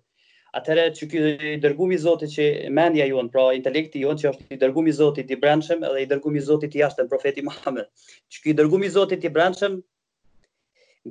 Atëre 0.60 0.84
që 1.00 1.08
kjo 1.14 1.24
i 1.52 1.54
dërgumi 1.64 1.98
Zotit 2.04 2.36
që 2.36 2.46
menja 2.82 3.08
jonë, 3.10 3.32
pra 3.34 3.46
intelekti 3.60 4.04
jonë 4.04 4.24
që 4.24 4.28
është 4.36 4.46
i 4.54 4.60
dërgumi 4.66 4.94
Zotit 5.00 5.34
i 5.34 5.38
brendshëm 5.48 5.88
edhe 5.90 6.04
i 6.04 6.10
dërgumi 6.14 6.44
Zotit 6.52 6.78
i 6.78 6.84
ashtën, 6.90 7.10
profeti 7.16 7.42
Muhammed. 7.48 7.90
Që 8.36 8.44
kjo 8.44 8.52
i 8.52 8.56
dërgumi 8.62 8.92
Zotit 9.00 9.26
i 9.26 9.32
brendshëm, 9.40 9.80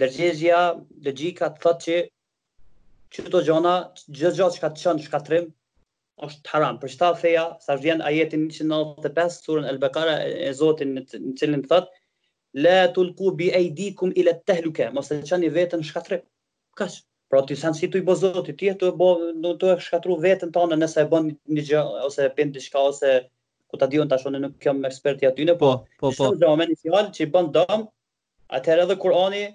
dërgjezhja, 0.04 0.62
që 3.16 3.42
gjona, 3.50 3.74
që 4.20 4.32
të 4.36 4.94
shkatrim, 5.08 5.50
është 6.24 6.50
haram. 6.54 6.78
Për 6.82 6.92
çfarë 6.94 7.20
theja, 7.20 7.44
sa 7.66 7.76
vjen 7.84 8.02
ajeti 8.08 8.36
195 8.42 9.38
surën 9.46 9.68
Al-Baqara 9.70 10.16
e 10.28 10.50
Zotit 10.58 10.88
në 10.90 11.04
të 11.12 11.20
cilin 11.40 11.62
thot: 11.70 11.88
"La 12.66 12.74
tulqu 12.98 13.32
bi 13.40 13.50
aydikum 13.60 14.12
ila 14.22 14.34
at-tahluka", 14.36 14.90
mos 14.98 15.10
e 15.16 15.20
çani 15.30 15.48
veten 15.54 15.82
shkatrim. 15.88 16.20
Kaç? 16.82 17.00
Pra 17.32 17.40
ti 17.46 17.56
sa 17.56 17.70
si 17.72 17.88
tu 17.90 17.96
i 17.98 18.02
bë 18.04 18.14
Zoti, 18.20 18.52
ti 18.60 18.66
të 18.76 18.90
bë 18.98 19.10
do 19.44 19.50
të 19.60 19.76
shkatru 19.80 20.18
veten 20.20 20.50
tonë 20.52 20.76
nëse 20.82 21.00
e 21.00 21.06
bën 21.12 21.30
një 21.56 21.62
gjë 21.70 21.80
ose 22.06 22.26
e 22.26 22.32
bën 22.36 22.50
diçka 22.52 22.78
ose 22.88 23.12
ku 23.70 23.76
ta 23.80 23.86
diun 23.88 24.08
tash 24.10 24.26
unë 24.28 24.38
nuk 24.42 24.58
jam 24.60 24.82
ekspert 24.84 25.22
i 25.22 25.26
aty 25.30 25.46
në, 25.48 25.54
po 25.56 25.70
po 26.00 26.10
po. 26.18 26.28
Në 26.36 26.44
po. 26.44 26.50
momentin 26.50 26.76
fjalë 26.82 27.10
që 27.16 27.30
bën 27.34 27.48
dëm, 27.56 27.86
atëherë 28.58 28.84
edhe 28.84 28.98
Kurani 29.00 29.46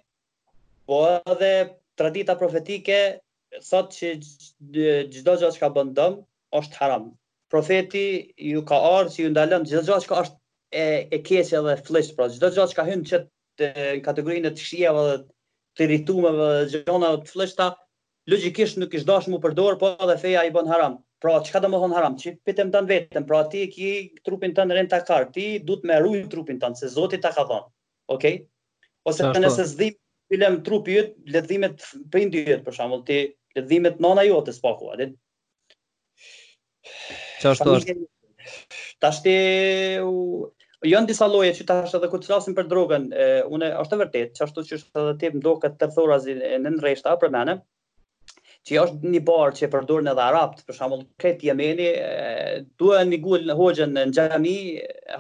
po 0.90 1.04
edhe 1.36 1.52
tradita 2.00 2.34
profetike 2.42 2.98
thotë 3.70 3.94
që 3.98 5.06
çdo 5.14 5.38
gjë 5.44 5.52
që 5.54 5.60
ka 5.62 5.70
bën 5.78 5.94
dëm, 6.02 6.18
është 6.56 6.78
haram. 6.80 7.07
Profeti 7.52 8.34
ju 8.38 8.61
ka 8.68 8.76
ardhë 8.76 9.14
që 9.15 9.24
ju 9.24 9.32
ndalën, 9.34 9.65
gjithë 9.69 9.99
që 10.03 10.10
ka 10.11 10.19
është 10.24 10.38
e, 10.72 10.86
e 11.11 11.18
kese 11.28 11.61
dhe 11.64 11.76
flisht, 11.88 12.15
pra, 12.18 12.28
çdo 12.36 12.49
gjë 12.56 12.65
që 12.72 12.78
ka 12.80 12.86
hynë 12.90 13.07
që 13.11 13.19
të 13.57 13.72
kategorinë 14.06 14.52
të 14.57 14.64
shqieve 14.64 15.03
dhe 15.07 15.18
të 15.78 15.88
rritumeve 15.91 16.48
dhe 16.64 16.69
gjithë 16.74 17.11
të 17.24 17.32
flishta, 17.32 17.69
logikisht 18.32 18.80
nuk 18.82 18.95
është 18.99 19.10
dashë 19.11 19.32
mu 19.34 19.40
përdor, 19.45 19.78
po 19.80 19.94
dhe 20.10 20.18
feja 20.24 20.44
i 20.44 20.52
bën 20.57 20.72
haram. 20.74 20.98
Pra, 21.24 21.38
që 21.45 21.53
ka 21.56 21.61
të 21.64 21.72
më 21.74 21.78
haram? 21.95 22.18
Që 22.22 22.34
pitem 22.45 22.72
tan 22.76 22.86
në 22.86 22.91
vetëm, 22.91 23.24
pra, 23.30 23.44
ti 23.53 23.64
ki 23.74 23.91
trupin 24.28 24.52
të 24.57 24.68
në 24.69 24.84
të 24.91 25.02
ti 25.38 25.48
du 25.68 25.80
të 25.82 25.88
me 25.90 25.99
rrujë 26.03 26.28
trupin 26.34 26.60
të 26.61 26.74
se 26.84 26.91
zotit 26.98 27.24
ta 27.24 27.32
ka 27.40 27.48
thonë, 27.49 27.65
okej? 28.14 28.36
Okay? 28.36 28.94
Ose 29.07 29.24
nëse 29.40 29.65
zdim, 29.72 29.95
pilem 30.30 30.60
trupi 30.68 30.99
yt, 31.02 31.15
ledhimet 31.32 31.82
prindi 32.11 32.44
jëtë, 32.44 32.64
për 32.68 32.76
shembull, 32.82 33.02
ti 33.07 33.24
lëdhimet 33.57 33.98
nona 34.03 34.28
jëtë, 34.28 34.53
s'pakua, 34.60 34.99
Qa 37.41 37.51
është 37.55 37.73
është? 37.77 37.95
Ta 39.03 39.11
shte... 39.15 39.35
Jo 40.88 40.99
në 41.01 41.07
disa 41.09 41.26
loje 41.26 41.55
që 41.57 41.64
tash 41.65 41.95
edhe 41.97 42.07
kur 42.11 42.19
të 42.22 42.30
flasim 42.30 42.53
për 42.57 42.68
drogën, 42.69 43.05
e, 43.18 43.23
une, 43.55 43.65
është 43.81 43.97
e 43.97 44.01
vërtet, 44.03 44.34
që 44.38 44.43
ashtu 44.45 44.64
që 44.69 44.76
është 44.77 44.99
edhe 45.03 45.15
tip 45.23 45.38
ndo 45.39 45.55
këtë 45.64 45.80
tërthorazi 45.81 46.35
në 46.38 46.59
nëndreshta, 46.68 47.15
për 47.23 47.31
mene, 47.34 47.55
që 48.69 48.77
është 48.84 49.09
një 49.15 49.22
barë 49.26 49.55
që 49.57 49.65
e 49.68 49.72
përdurën 49.73 50.11
edhe 50.11 50.23
arapt, 50.27 50.61
për 50.68 50.77
shamull, 50.77 51.01
këtë 51.23 51.49
jemeni, 51.49 51.88
duhe 52.84 53.01
një 53.09 53.19
gullë 53.26 53.49
në 53.49 53.55
hoxën 53.57 53.97
në 53.97 54.05
gjami, 54.19 54.53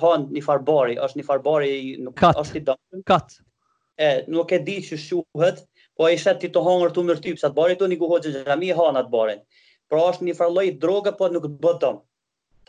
hanë 0.05 0.37
një 0.37 0.45
farbari, 0.45 0.99
është 1.07 1.23
një 1.23 1.25
farbari, 1.31 1.73
nuk 2.05 2.21
është 2.29 2.61
i 2.61 2.63
dëmën. 2.69 3.03
Katë. 3.11 3.41
E, 3.97 4.11
nuk 4.37 4.53
e 4.53 4.61
di 4.67 4.77
që 4.91 4.99
shuhet, 5.09 5.65
po 5.97 6.05
e 6.05 6.13
ishet 6.19 6.37
ti 6.43 6.53
të 6.53 6.61
hangër 6.69 6.93
të 6.93 7.07
mërtypë, 7.09 7.41
sa 7.41 7.49
të 7.49 7.57
barë, 7.57 7.81
tu 7.81 7.89
një 7.89 7.97
gullë 8.03 8.15
hoxën 8.19 8.37
në 8.39 8.45
gjami, 8.51 8.75
hanë 8.77 9.01
atë 9.05 9.15
barën. 9.17 9.46
Pra 9.87 10.01
është 10.11 10.25
një 10.27 10.33
farloj 10.37 10.65
droge, 10.83 11.13
po 11.17 11.27
nuk 11.33 11.43
të 11.47 11.53
bëtëm. 11.63 11.99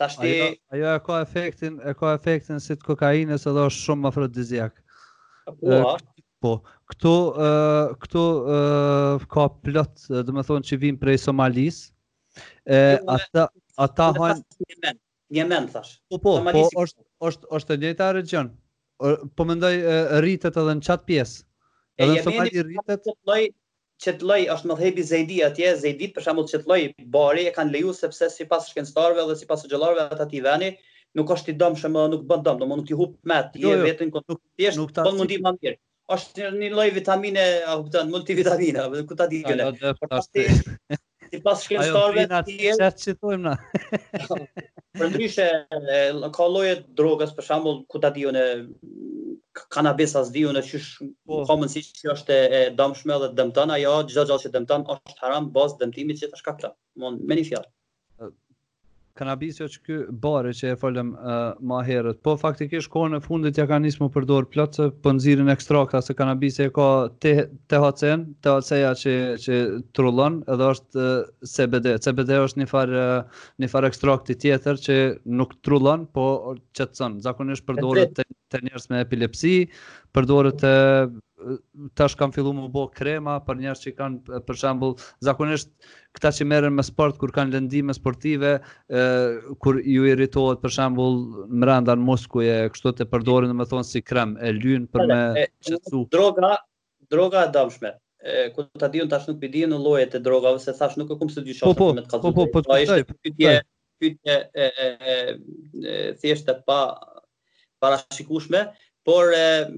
Ajo, 0.03 0.51
ajo 0.75 0.85
e 0.95 0.99
ka 1.07 1.15
efektin, 1.25 1.79
e 1.83 1.93
ka 1.99 2.13
efektin 2.17 2.61
si 2.63 2.77
të 2.79 2.85
kokainës 2.87 3.43
edhe 3.51 3.65
është 3.67 3.87
shumë 3.87 4.03
më 4.05 4.69
Po, 5.49 5.75
është? 5.95 6.13
Po, 6.45 6.53
këtu, 6.93 7.11
uh, 7.11 7.91
këtu 8.03 8.21
uh, 8.57 9.25
ka 9.33 9.47
plot, 9.65 10.05
dhe 10.07 10.31
me 10.37 10.43
thonë 10.47 10.69
që 10.71 10.77
vim 10.85 10.99
prej 11.01 11.17
Somalis, 11.25 11.79
e 12.71 12.79
ata, 13.17 13.49
ata 13.87 14.07
hajnë... 14.15 14.43
Një 14.69 14.77
men, 14.85 14.99
një 15.39 15.45
men, 15.51 15.67
thash. 15.73 15.97
Po, 16.09 16.21
po, 16.23 16.37
Somalisi, 16.39 16.71
po 16.77 16.85
është, 16.87 17.03
është, 17.31 17.49
është 17.59 17.79
njëta 17.83 18.11
region, 18.15 18.53
po 19.35 19.49
më 19.49 19.59
rritet 19.59 20.15
rritët 20.23 20.61
edhe 20.63 20.77
në 20.79 20.87
qatë 20.87 21.09
piesë. 21.11 21.45
E 21.99 22.11
jemi 22.15 22.39
një 22.47 22.67
rritet 22.71 23.11
çetloj 24.03 24.43
është 24.53 24.69
më 24.71 24.75
thebi 24.79 25.03
Zeidi 25.07 25.37
atje, 25.45 25.71
Zeidi 25.83 26.07
për 26.15 26.25
shembull 26.25 26.45
çetloj 26.49 26.79
Bari 27.15 27.45
e 27.49 27.55
kanë 27.55 27.73
leju 27.75 27.93
sepse 27.95 28.29
sipas 28.35 28.69
shkencëtarëve 28.71 29.25
dhe 29.31 29.35
sipas 29.41 29.65
xhollarëve 29.71 30.05
ata 30.15 30.27
ti 30.31 30.39
vani 30.45 30.69
nuk 31.19 31.31
është 31.35 31.53
i 31.53 31.57
dëmshëm, 31.63 31.97
nuk 32.13 32.23
bën 32.29 32.43
dëm, 32.45 32.59
domo 32.61 32.77
nuk 32.79 32.87
ti 32.87 32.95
hub 32.99 33.15
me 33.31 33.37
atë, 33.41 33.59
je 33.59 33.65
jo, 33.65 33.73
jo. 33.75 33.83
vetëm 33.89 34.09
në 34.11 34.15
kontakt 34.15 34.41
me 34.61 34.69
nuk 34.79 34.93
ta 34.99 35.05
mundi 35.17 35.39
më 35.47 35.53
mirë. 35.57 35.79
Është 36.15 36.49
një 36.61 36.69
lloj 36.75 36.87
vitamine, 36.93 37.45
a 37.71 37.75
kupton, 37.81 38.11
multivitamina, 38.13 38.85
ku 39.09 39.17
ta 39.19 39.27
di 39.29 39.43
gjëne. 39.45 39.67
Ti 41.29 41.37
pas 41.45 41.59
shkencëtarëve 41.61 42.37
ti 42.47 42.55
e 42.71 42.73
citojmë 42.97 43.43
na. 43.51 43.51
Përndryshe 44.97 45.43
ka 46.37 46.47
lloje 46.53 46.79
drogës 46.97 47.35
për 47.37 47.45
shembull 47.51 47.83
ku 47.93 48.01
ta 48.01 48.09
diunë 48.15 48.45
kana 49.53 49.93
as 50.01 50.27
zviu 50.29 50.51
në 50.57 50.61
çish 50.69 50.89
po. 51.25 51.39
ka 51.51 51.55
mundësi 51.61 51.81
që 52.01 52.11
është 52.13 52.37
e 52.59 52.61
dëmshme 52.81 53.17
dhe 53.23 53.31
dëmton 53.39 53.75
ajo 53.77 53.95
çdo 54.11 54.27
gjallë 54.31 54.41
që 54.45 54.53
dëmton 54.57 54.87
është 54.97 55.17
haram 55.25 55.51
bos 55.57 55.77
dëmtimi 55.81 56.19
që 56.21 56.31
tash 56.35 56.47
ka 56.51 56.73
Mon, 57.03 57.19
me 57.29 57.35
një 57.41 57.45
fjalë 57.53 57.69
kanabisi 59.19 59.63
është 59.65 59.81
ky 59.85 59.97
barë 60.23 60.51
që 60.55 60.69
e 60.73 60.77
folëm 60.79 61.09
uh, 61.15 61.37
ma 61.67 61.81
herët, 61.85 62.21
po 62.25 62.35
faktikisht 62.39 62.89
kohën 62.93 63.17
e 63.17 63.21
fundit 63.23 63.59
ja 63.59 63.65
ka 63.69 63.79
nismë 63.83 64.05
më 64.07 64.11
përdorë 64.15 64.49
plotë 64.53 64.79
se 64.79 64.87
pënzirin 65.05 65.51
ekstrakta 65.51 66.01
se 66.05 66.15
kanabisi 66.17 66.65
e 66.65 66.71
ka 66.75 66.87
THC-en, 67.23 68.23
THC-ja 68.45 68.93
që, 69.03 69.15
që 69.45 69.59
trullon 69.97 70.39
edhe 70.55 70.71
është 70.73 71.05
uh, 71.05 71.31
CBD. 71.53 71.97
CBD 72.05 72.39
është 72.47 72.63
një 72.63 72.69
farë 72.73 73.03
uh, 73.19 73.71
far 73.73 73.89
ekstrakti 73.89 74.37
tjetër 74.45 74.79
që 74.87 74.99
nuk 75.39 75.57
trullon, 75.67 76.07
po 76.15 76.29
që 76.79 76.89
të 76.95 77.11
Zakonisht 77.25 77.65
përdoret 77.67 78.11
të, 78.17 78.23
të 78.53 78.63
me 78.93 79.01
epilepsi, 79.03 79.55
përdorë 80.15 80.51
të 80.61 80.71
tash 81.95 82.17
kam 82.19 82.33
fillu 82.35 82.51
të 82.51 82.65
bo 82.73 82.81
krema 82.91 83.37
për 83.45 83.59
njerëz 83.61 83.83
që 83.85 83.91
kanë 83.95 84.41
për 84.43 84.57
shambull 84.59 84.97
zakonisht 85.23 85.71
këta 86.19 86.33
që 86.35 86.45
merren 86.51 86.75
me 86.75 86.83
sport 86.83 87.15
kur 87.21 87.31
kanë 87.33 87.55
lëndime 87.55 87.95
sportive, 87.95 88.51
ë 88.91 89.03
kur 89.63 89.79
ju 89.79 90.03
irritohet 90.11 90.59
për 90.59 90.73
shembull 90.75 91.15
mbranda 91.47 91.95
në 91.95 92.03
Moskuje, 92.11 92.57
kështu 92.75 92.93
të 92.99 93.07
përdorin 93.13 93.51
domethënë 93.53 93.87
si 93.87 94.03
krem 94.03 94.35
e 94.43 94.51
lyn 94.57 94.85
për 94.91 95.07
me 95.09 95.19
Droga, 96.11 96.51
droga 97.13 97.45
e 97.47 97.51
dëmshme. 97.55 97.95
ku 98.55 98.63
ta 98.81 98.87
diun 98.91 99.07
tash 99.07 99.29
nuk 99.29 99.39
i 99.47 99.63
në 99.71 99.77
llojet 99.79 100.15
e 100.15 100.19
drogave 100.19 100.59
se 100.59 100.73
thash 100.75 100.97
nuk 100.99 101.11
e 101.13 101.15
kum 101.15 101.29
se 101.31 101.39
dy 101.41 101.53
shoqë 101.55 101.71
po, 101.71 101.85
po, 101.85 101.93
me 101.95 102.01
të 102.03 102.09
kallëzuar. 102.11 102.33
Po, 102.33 102.43
po, 102.43 102.59
po, 102.59 102.59
po, 102.59 102.61
po, 102.67 103.15
po, 104.03 104.03
po, 104.03 104.09
po, 104.11 105.87
thjeshtë 106.21 106.55
pa 106.67 106.79
parashikueshme, 107.79 108.65
por 109.07 109.31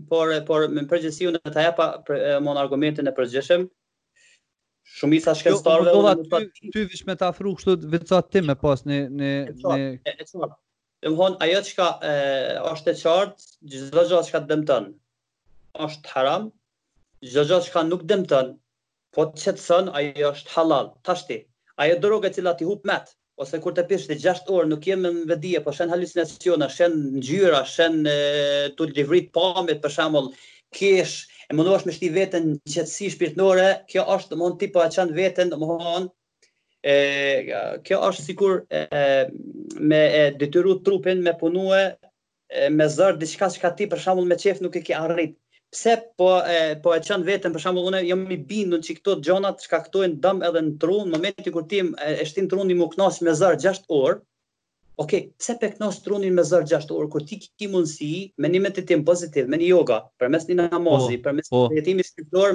por 0.10 0.34
por 0.50 0.66
me 0.74 0.82
përgjithësi 0.90 1.30
unë 1.30 1.44
ta 1.54 1.68
japa 1.70 1.92
për, 2.08 2.20
mon 2.42 2.58
argumentin 2.58 3.06
e 3.08 3.14
përgjithshëm, 3.20 3.70
shumica 4.98 5.34
shkencëtarëve 5.38 6.50
ty 6.74 6.82
vish 6.92 7.04
me 7.08 7.16
ta 7.20 7.30
afru 7.32 7.54
kështu 7.60 7.76
veca 7.94 8.18
ti 8.32 8.42
me 8.48 8.56
pas 8.64 8.82
në 8.90 8.98
në 9.20 9.30
në 9.62 9.78
e 9.78 10.26
çfarë 10.30 10.50
do 10.52 11.14
të 11.14 11.14
thon 11.14 11.38
ajo 11.46 11.62
çka 11.68 11.86
është 12.72 12.96
e 12.96 12.98
qartë 13.04 13.46
çdo 13.76 14.04
gjë 14.04 14.24
që 14.34 14.42
dëmton 14.52 14.90
është 15.88 16.14
haram 16.16 16.50
çdo 17.32 17.46
gjë 17.52 17.62
që 17.70 17.86
nuk 17.92 18.04
dëmton 18.12 18.52
po 19.16 19.28
të 19.40 19.56
thon 19.64 19.90
ajo 20.02 20.34
është 20.34 20.56
halal 20.58 20.92
tashti 21.08 21.40
ajo 21.86 21.98
droga 22.06 22.34
që 22.36 22.58
ti 22.60 22.68
hup 22.70 22.86
mat 22.92 23.16
ose 23.42 23.58
kur 23.64 23.74
të 23.78 23.88
pishë 23.94 24.12
të 24.12 24.20
6 24.28 24.50
orë 24.58 24.70
nuk 24.74 24.88
jemi 24.92 25.14
në 25.14 25.22
vedi 25.32 25.52
po 25.66 25.72
shenë 25.74 25.96
halucinaciona, 25.96 26.68
shenë 26.70 27.00
ngjyra, 27.16 27.62
shen 27.76 27.96
e, 28.06 28.12
të 28.78 29.80
për 29.82 29.96
shemull, 29.96 30.28
kesh, 30.78 31.16
e 31.52 31.56
mundohesh 31.58 31.84
me 31.90 31.94
shti 31.94 32.08
veten 32.16 32.46
qetësi 32.74 33.08
shpirtënore, 33.16 33.66
kjo 33.92 34.04
është 34.16 34.34
domthon 34.36 34.58
ti 34.62 34.70
po 34.76 34.84
e 34.86 34.90
çan 34.96 35.10
veten 35.18 35.50
domthon 35.52 36.06
e 36.94 36.96
kjo 37.88 37.98
është 38.10 38.26
sikur 38.28 38.54
me 39.92 40.02
detyru 40.44 40.78
trupin 40.86 41.24
me 41.28 41.34
punue 41.42 41.82
me 42.78 42.88
zër 42.96 43.20
diçka 43.22 43.50
që 43.56 43.64
ka 43.66 43.74
ti 43.80 43.90
për 43.92 44.04
shembull 44.06 44.30
me 44.32 44.38
çef 44.46 44.64
nuk 44.64 44.78
e 44.80 44.84
ke 44.88 44.96
arrit. 45.04 45.36
Pse 45.72 45.94
po 46.20 46.30
e, 46.54 46.74
po 46.84 46.96
e 46.98 47.02
çan 47.08 47.24
veten 47.28 47.54
për 47.56 47.64
shembull 47.66 47.92
unë 47.92 48.02
jam 48.08 48.26
i 48.32 48.38
bindur 48.50 48.82
se 48.86 48.96
këto 48.98 49.18
gjona 49.26 49.54
shkaktojnë 49.66 50.20
dëm 50.26 50.42
edhe 50.48 50.64
në 50.68 50.74
tru 50.84 50.98
në 51.06 51.14
momentin 51.16 51.56
kur 51.58 51.68
ti 51.74 51.84
e, 51.84 52.10
e 52.24 52.28
shtin 52.32 52.50
trunin 52.52 52.76
i 52.76 52.80
muknos 52.82 53.20
me 53.28 53.32
zër 53.40 53.56
6 53.66 53.88
orë, 54.02 54.18
Ok, 55.00 55.14
pse 55.40 55.54
pe 55.60 55.70
kënaqësh 55.74 56.00
trunin 56.06 56.34
me 56.36 56.44
zor 56.48 56.66
6 56.70 56.92
orë 56.96 57.08
kur 57.14 57.24
ti 57.30 57.38
ke 57.40 57.68
mundësi 57.72 58.10
me 58.44 58.50
një 58.52 58.62
metodë 58.66 58.90
tim 58.92 59.02
pozitiv, 59.10 59.48
me 59.54 59.58
një 59.62 59.70
yoga, 59.70 60.00
përmes 60.24 60.48
një 60.50 60.56
namazi, 60.60 61.16
oh, 61.20 61.24
përmes 61.28 61.52
oh. 61.60 61.68
një 61.72 61.80
jetimi 61.80 62.04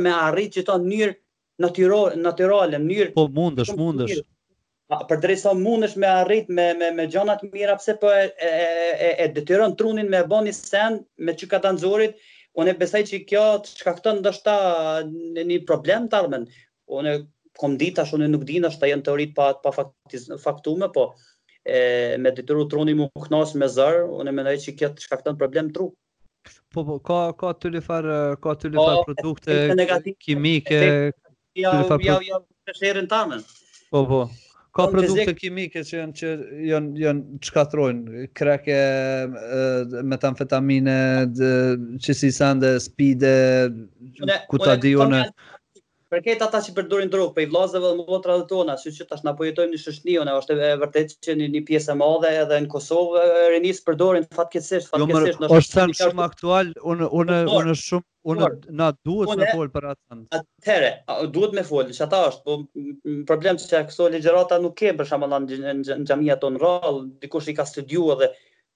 me 0.05 0.13
arrit 0.17 0.53
që 0.59 0.67
të 0.69 0.77
në 0.79 0.87
mënyrë 0.91 1.15
natyrore, 1.65 2.17
natyrale, 2.27 2.81
mënyrë 2.83 3.15
Po 3.15 3.25
mundesh, 3.39 3.73
mundesh. 3.81 4.19
Pa 4.93 4.99
përdresa 5.11 5.55
mundesh 5.59 5.97
me 5.99 6.07
arrit 6.07 6.49
me 6.57 6.67
me 6.83 6.91
me 6.99 7.07
gjëra 7.15 7.39
të 7.41 7.49
mira, 7.55 7.77
pse 7.81 7.97
po 8.03 8.11
e 8.17 8.29
e, 8.39 8.51
e, 9.07 9.09
e 9.25 9.29
detyron 9.39 9.73
trunin 9.81 10.09
me 10.13 10.21
bëni 10.33 10.53
sen 10.59 11.01
me 11.27 11.33
çka 11.41 11.63
ta 11.65 11.73
nxorit, 11.75 12.21
unë 12.61 12.77
besoj 12.83 13.03
që 13.09 13.23
kjo 13.31 13.47
të 13.65 13.75
shkakton 13.81 14.21
ndoshta 14.23 14.59
një 15.51 15.59
problem 15.73 16.07
të 16.13 16.21
ardhmën. 16.21 16.45
Unë 17.01 17.17
kom 17.61 17.75
ditë 17.81 17.99
tash 18.03 18.13
unë 18.17 18.29
nuk 18.37 18.45
di, 18.49 18.61
ndoshta 18.63 18.93
janë 18.93 19.09
teori 19.09 19.31
pa 19.37 19.51
pa 19.65 19.73
faktizë, 19.81 20.39
faktume, 20.47 20.93
po 20.95 21.11
e 21.69 22.17
me 22.21 22.31
detyru 22.31 22.67
truni 22.71 22.95
më 22.99 23.09
kënaqës 23.27 23.55
me 23.59 23.69
zër, 23.75 24.03
unë 24.21 24.35
mendoj 24.39 24.55
se 24.63 24.75
këtë 24.79 25.07
shkakton 25.09 25.39
problem 25.41 25.73
tru. 25.75 25.89
Po 26.73 26.85
po, 26.87 26.99
ka 27.03 27.33
ka 27.41 27.51
ty 27.61 27.73
li 27.75 27.81
far 27.83 28.05
ka 28.43 28.55
ty 28.55 28.71
li 28.71 28.79
far 28.79 29.01
po, 29.01 29.09
produkte 29.13 30.15
kimike. 30.23 30.81
Ja 31.59 31.73
ja 32.05 32.19
ja 32.29 32.41
të 32.69 32.75
shërën 32.81 33.09
tanë. 33.11 33.41
Po 33.91 34.05
po. 34.07 34.21
Ka 34.77 34.85
produkte 34.93 35.33
kimike 35.41 35.81
që 35.89 35.97
janë 36.03 36.17
që 36.21 36.31
janë 36.71 37.03
janë 37.03 37.41
çkatrojnë 37.49 38.29
krake 38.37 38.79
metamfetamine, 40.05 40.99
çesisande, 42.05 42.77
spide, 42.85 43.35
kutadione 44.53 45.27
për 46.15 46.21
këtë 46.25 46.45
ata 46.47 46.59
që 46.65 46.73
përdorin 46.77 47.09
drogë, 47.13 47.33
për 47.37 47.43
i 47.45 47.49
vlazëve 47.53 47.89
dhe 47.95 48.05
motra 48.11 48.35
dhe 48.41 48.45
tona, 48.51 48.75
që 48.79 48.91
që 48.99 49.07
tash 49.13 49.23
na 49.27 49.33
pojëtojmë 49.41 49.73
një 49.73 49.79
në 49.79 49.83
Shëshni, 49.85 50.15
ona 50.25 50.37
është 50.41 50.57
e 50.67 50.71
vërtet 50.83 51.15
që 51.27 51.35
një, 51.41 51.49
një 51.55 51.63
pjesë 51.71 51.93
e 51.93 51.97
madhe 52.03 52.31
edhe 52.43 52.61
në 52.67 52.71
Kosovë, 52.75 53.25
rinis 53.55 53.81
përdorin 53.89 54.29
fatkesisht, 54.39 54.93
fatkesisht. 54.93 55.43
Jo, 55.47 55.51
është 55.59 55.79
thënë 55.81 55.99
shumë 56.03 56.25
aktual, 56.27 56.71
unë 56.95 57.09
unë 57.23 57.41
unë 57.59 57.77
shumë 57.83 58.09
unë 58.35 58.51
na 58.83 58.89
duhet 59.09 59.35
të 59.43 59.51
fol 59.55 59.73
për 59.75 59.89
atë. 59.95 60.19
Atëre, 60.41 60.91
duhet 61.39 61.59
me 61.59 61.67
folë, 61.73 61.95
që 61.99 62.07
ata 62.07 62.23
është, 62.31 62.45
po 62.47 63.21
problem 63.33 63.61
që 63.65 63.83
këto 63.91 64.11
ligjërata 64.15 64.61
nuk 64.67 64.79
ke 64.83 64.95
për 65.03 65.11
shembull 65.11 65.35
në 65.51 66.03
xhamia 66.13 66.39
tonë 66.47 66.63
rall, 66.67 67.03
dikush 67.27 67.51
i 67.55 67.59
ka 67.61 67.67
studiu 67.73 68.13
dhe 68.23 68.31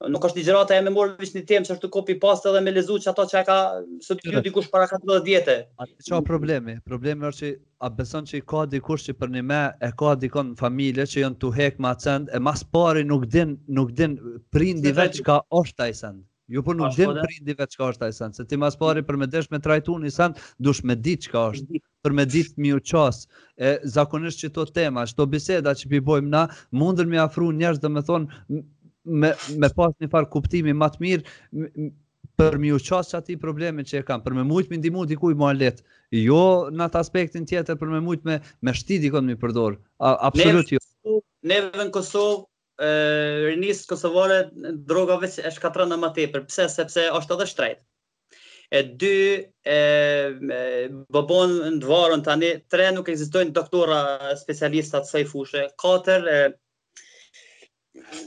nuk 0.08 0.24
është 0.24 0.40
ligjërata 0.40 0.76
e 0.80 0.84
me 0.84 0.92
morë 0.94 1.16
vishë 1.20 1.36
një 1.36 1.42
temë 1.50 1.68
që 1.68 1.74
është 1.74 1.82
të 1.86 1.90
kopi 1.92 2.14
pas 2.22 2.40
edhe 2.48 2.60
me 2.64 2.72
lezu 2.72 2.94
që 3.02 3.10
ato 3.12 3.26
që 3.28 3.40
e 3.40 3.44
ka 3.48 3.56
së 4.06 4.16
të 4.20 4.42
dikush 4.46 4.70
para 4.72 4.86
14 4.88 5.26
vjetë. 5.26 5.56
Që 6.06 6.14
ka 6.14 6.22
problemi? 6.24 6.78
Problemi 6.88 7.28
është 7.28 7.42
që 7.46 7.50
a 7.84 7.90
beson 7.98 8.28
që 8.30 8.40
i 8.40 8.44
ka 8.52 8.62
dikush 8.72 9.10
që 9.10 9.16
për 9.20 9.34
një 9.36 9.42
me 9.50 9.60
e 9.84 9.92
ka 10.00 10.14
dikon 10.22 10.54
familje 10.56 11.04
që 11.12 11.20
jënë 11.26 11.40
të 11.44 11.52
hek 11.58 11.82
ma 11.84 11.92
cend 12.00 12.32
e 12.32 12.40
mas 12.40 12.64
pari 12.64 13.04
nuk 13.04 13.28
din, 13.34 13.58
nuk 13.68 13.92
din 14.00 14.16
prindi 14.54 14.94
veç 14.96 15.20
ka 15.28 15.42
është 15.62 15.80
taj 15.84 15.92
send. 16.02 16.24
Ju 16.50 16.64
po 16.66 16.74
nuk 16.74 16.96
din 16.96 17.12
prindi 17.20 17.54
veç 17.60 17.76
ka 17.78 17.90
është 17.92 18.06
taj 18.06 18.16
send. 18.22 18.40
Se 18.40 18.48
ti 18.48 18.56
mas 18.58 18.80
pari 18.80 19.04
për 19.06 19.20
me 19.20 19.28
desh 19.30 19.52
me 19.52 19.60
trajtu 19.62 19.98
një 20.02 20.14
send, 20.16 20.40
dush 20.64 20.80
me 20.82 20.96
dit 20.96 21.28
që 21.28 21.34
ka 21.36 21.44
është 21.52 21.84
për 22.04 22.16
me 22.16 22.24
ditë 22.24 22.56
mi 22.56 22.70
u 22.72 22.80
qasë, 22.80 23.28
e 23.60 23.70
zakonisht 23.92 24.40
që 24.40 24.48
to 24.56 24.64
tema, 24.72 25.02
që 25.04 25.12
to 25.20 25.26
biseda 25.28 25.74
që 25.76 25.88
pi 25.92 25.98
bojmë 26.00 26.30
na, 26.32 26.46
mundër 26.72 27.04
mi 27.12 27.18
afru 27.20 27.50
njerës 27.52 27.82
dhe 27.84 27.90
me 27.92 28.00
thonë, 28.08 28.62
me, 29.04 29.34
me 29.58 29.68
pas 29.76 29.92
një 30.00 30.08
farë 30.12 30.28
kuptimi 30.32 30.74
matë 30.76 31.00
mirë 31.02 31.86
për 32.40 32.56
më 32.60 32.70
u 32.76 32.80
qasë 32.80 33.12
që 33.14 33.18
ati 33.20 33.36
problemin 33.40 33.86
që 33.88 34.00
e 34.00 34.04
kam, 34.08 34.22
për 34.24 34.34
më 34.38 34.44
mujtë 34.48 34.70
mi 34.72 34.78
ndimu 34.80 35.06
t'i 35.08 35.16
kuj 35.20 35.34
ma 35.40 35.50
letë, 35.56 35.82
jo 36.22 36.42
në 36.72 36.86
atë 36.86 37.00
aspektin 37.02 37.46
tjetër, 37.48 37.76
për 37.80 37.90
më 37.94 38.00
mujtë 38.06 38.30
me, 38.30 38.38
me 38.66 38.74
shtidi 38.76 39.10
këtë 39.12 39.28
mi 39.28 39.36
përdorë, 39.42 39.78
absolut 40.24 40.72
jo. 40.72 40.82
Ne 41.48 41.58
në 41.68 41.86
Kosovë, 41.92 42.46
e, 43.60 43.76
Kosovare, 43.90 44.40
drogave 44.88 45.28
që 45.34 45.44
e 45.48 45.52
shkatra 45.52 45.84
në 45.90 46.00
matë 46.00 46.24
tepër, 46.26 46.46
pse 46.48 46.68
sepse 46.72 47.06
është 47.18 47.36
edhe 47.36 47.48
shtrejtë. 47.52 47.84
E 48.70 48.80
dy, 49.02 49.14
e, 49.76 49.80
babon 51.12 51.56
në 51.74 51.80
dvarën 51.82 52.20
tani, 52.24 52.52
tre 52.70 52.88
nuk 52.94 53.08
existojnë 53.10 53.52
doktora 53.56 54.00
specialistë 54.38 55.02
të 55.08 55.22
i 55.24 55.26
fushë, 55.36 55.64
katër, 55.82 56.28
e, 56.30 56.42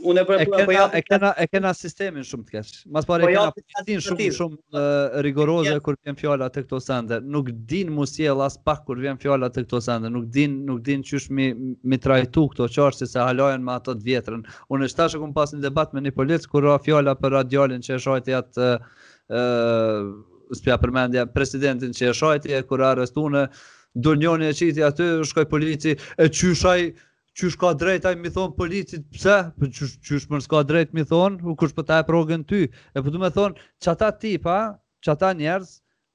unë 0.10 0.20
e 0.22 0.28
përpëra 0.28 0.66
për 0.68 0.76
jatë. 0.76 1.00
E 1.00 1.06
kena, 1.08 1.30
e 1.44 1.48
kena 1.52 1.72
sistemin 1.76 2.26
shumë 2.28 2.46
të 2.48 2.56
keshë. 2.58 2.80
Mas 2.96 3.08
pare, 3.10 3.26
po 3.26 3.32
e 3.32 3.36
kena 3.36 3.54
përpëtin 3.56 4.02
shumë, 4.06 4.28
shumë 4.38 4.58
uh, 4.70 5.18
rigoroze 5.26 5.74
yeah. 5.74 5.90
vjen 6.04 6.18
fjalla 6.20 6.50
të 6.54 6.66
këto 6.66 6.80
sende. 6.84 7.20
Nuk 7.36 7.52
din 7.70 7.94
mu 7.96 8.08
siel 8.10 8.42
as 8.46 8.58
pak 8.68 8.84
kur 8.88 9.00
vjen 9.04 9.20
fjalla 9.22 9.50
të 9.54 9.66
këto 9.66 9.82
sende. 9.86 10.12
Nuk 10.14 10.28
din, 10.36 10.60
nuk 10.68 10.84
din 10.88 11.04
që 11.06 11.20
është 11.22 11.38
mi, 11.40 11.50
mi 11.94 12.00
trajtu 12.04 12.46
këto 12.54 12.70
qarë 12.76 13.00
si 13.00 13.10
se 13.14 13.22
halajen 13.24 13.64
ma 13.68 13.78
atët 13.82 14.04
vjetërën. 14.06 14.44
Unë 14.74 14.90
e 14.90 14.92
shtashe 14.94 15.22
këmë 15.22 15.38
pas 15.38 15.56
një 15.56 15.62
debat 15.68 15.94
me 15.96 16.04
një 16.06 16.16
policë 16.18 16.52
kërë 16.54 16.70
ra 16.74 16.80
fjalla 16.86 17.16
për 17.20 17.38
radialin 17.40 17.86
që 17.86 17.96
e 17.98 18.04
shajtë 18.08 18.36
jatë 18.38 18.68
uh, 18.68 18.92
uh, 19.38 20.12
spja 20.58 20.78
përmendja 20.84 21.26
presidentin 21.34 21.96
që 21.98 22.12
e 22.12 22.18
shajtë 22.20 22.58
e 22.60 22.64
kër 22.70 22.86
arrestu 22.92 23.26
në 23.34 23.48
dunjoni 24.04 24.48
e 24.50 24.54
qiti 24.58 24.82
aty, 24.82 25.06
shkoj 25.30 25.44
polici, 25.52 25.92
e 26.18 26.26
qyshaj, 26.34 26.80
qysh 27.40 27.56
ka 27.58 27.72
drejt 27.74 28.06
ai 28.06 28.16
mi 28.16 28.30
thon 28.30 28.52
policit 28.58 29.06
pse 29.14 29.38
po 29.58 29.66
qysh 29.74 29.96
qysh 30.06 30.26
s'ka 30.30 30.40
ka 30.54 30.62
drejt 30.70 30.92
mi 30.94 31.04
thon 31.12 31.40
u 31.50 31.56
kush 31.58 31.74
po 31.76 31.82
ta 31.84 32.00
e 32.04 32.10
progen 32.10 32.44
ty 32.46 32.60
e 32.94 33.00
po 33.02 33.10
do 33.10 33.18
të 33.24 33.30
thon 33.38 33.56
çata 33.82 34.10
tipa, 34.22 34.58
që 35.02 35.04
çata 35.08 35.32
njerëz 35.40 35.72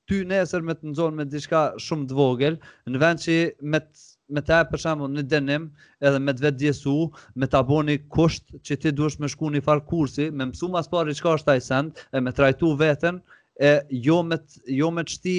ty 0.06 0.22
nesër 0.30 0.62
me 0.64 0.74
të 0.78 0.86
nëzonë 0.92 1.18
me 1.18 1.24
diçka 1.28 1.62
shumë 1.86 2.06
të 2.08 2.16
vogël 2.18 2.54
në 2.88 3.02
vend 3.02 3.22
që 3.24 3.34
me 3.68 3.80
të, 3.82 3.98
me 4.36 4.40
ta 4.46 4.62
për 4.70 4.80
shembull 4.84 5.10
në 5.12 5.24
denim, 5.28 5.64
edhe 6.04 6.18
me 6.22 6.32
të 6.38 6.44
vetë 6.46 6.60
djesu 6.62 6.94
me 7.36 7.50
ta 7.52 7.60
boni 7.68 7.98
kusht 8.14 8.54
që 8.64 8.78
ti 8.80 8.94
duhesh 8.96 9.18
me 9.20 9.28
shku 9.28 9.50
në 9.52 9.64
farë 9.66 9.84
kursi 9.90 10.28
me 10.38 10.46
mësu 10.52 10.70
mas 10.72 10.86
pari 10.88 11.18
çka 11.18 11.34
është 11.40 11.56
ai 11.56 11.60
send 11.66 11.98
e 12.16 12.22
me 12.24 12.30
trajtu 12.32 12.72
veten 12.80 13.20
e 13.58 13.74
jo 14.06 14.22
me 14.30 14.38
jo 14.78 14.94
me 14.96 15.02
çti 15.12 15.36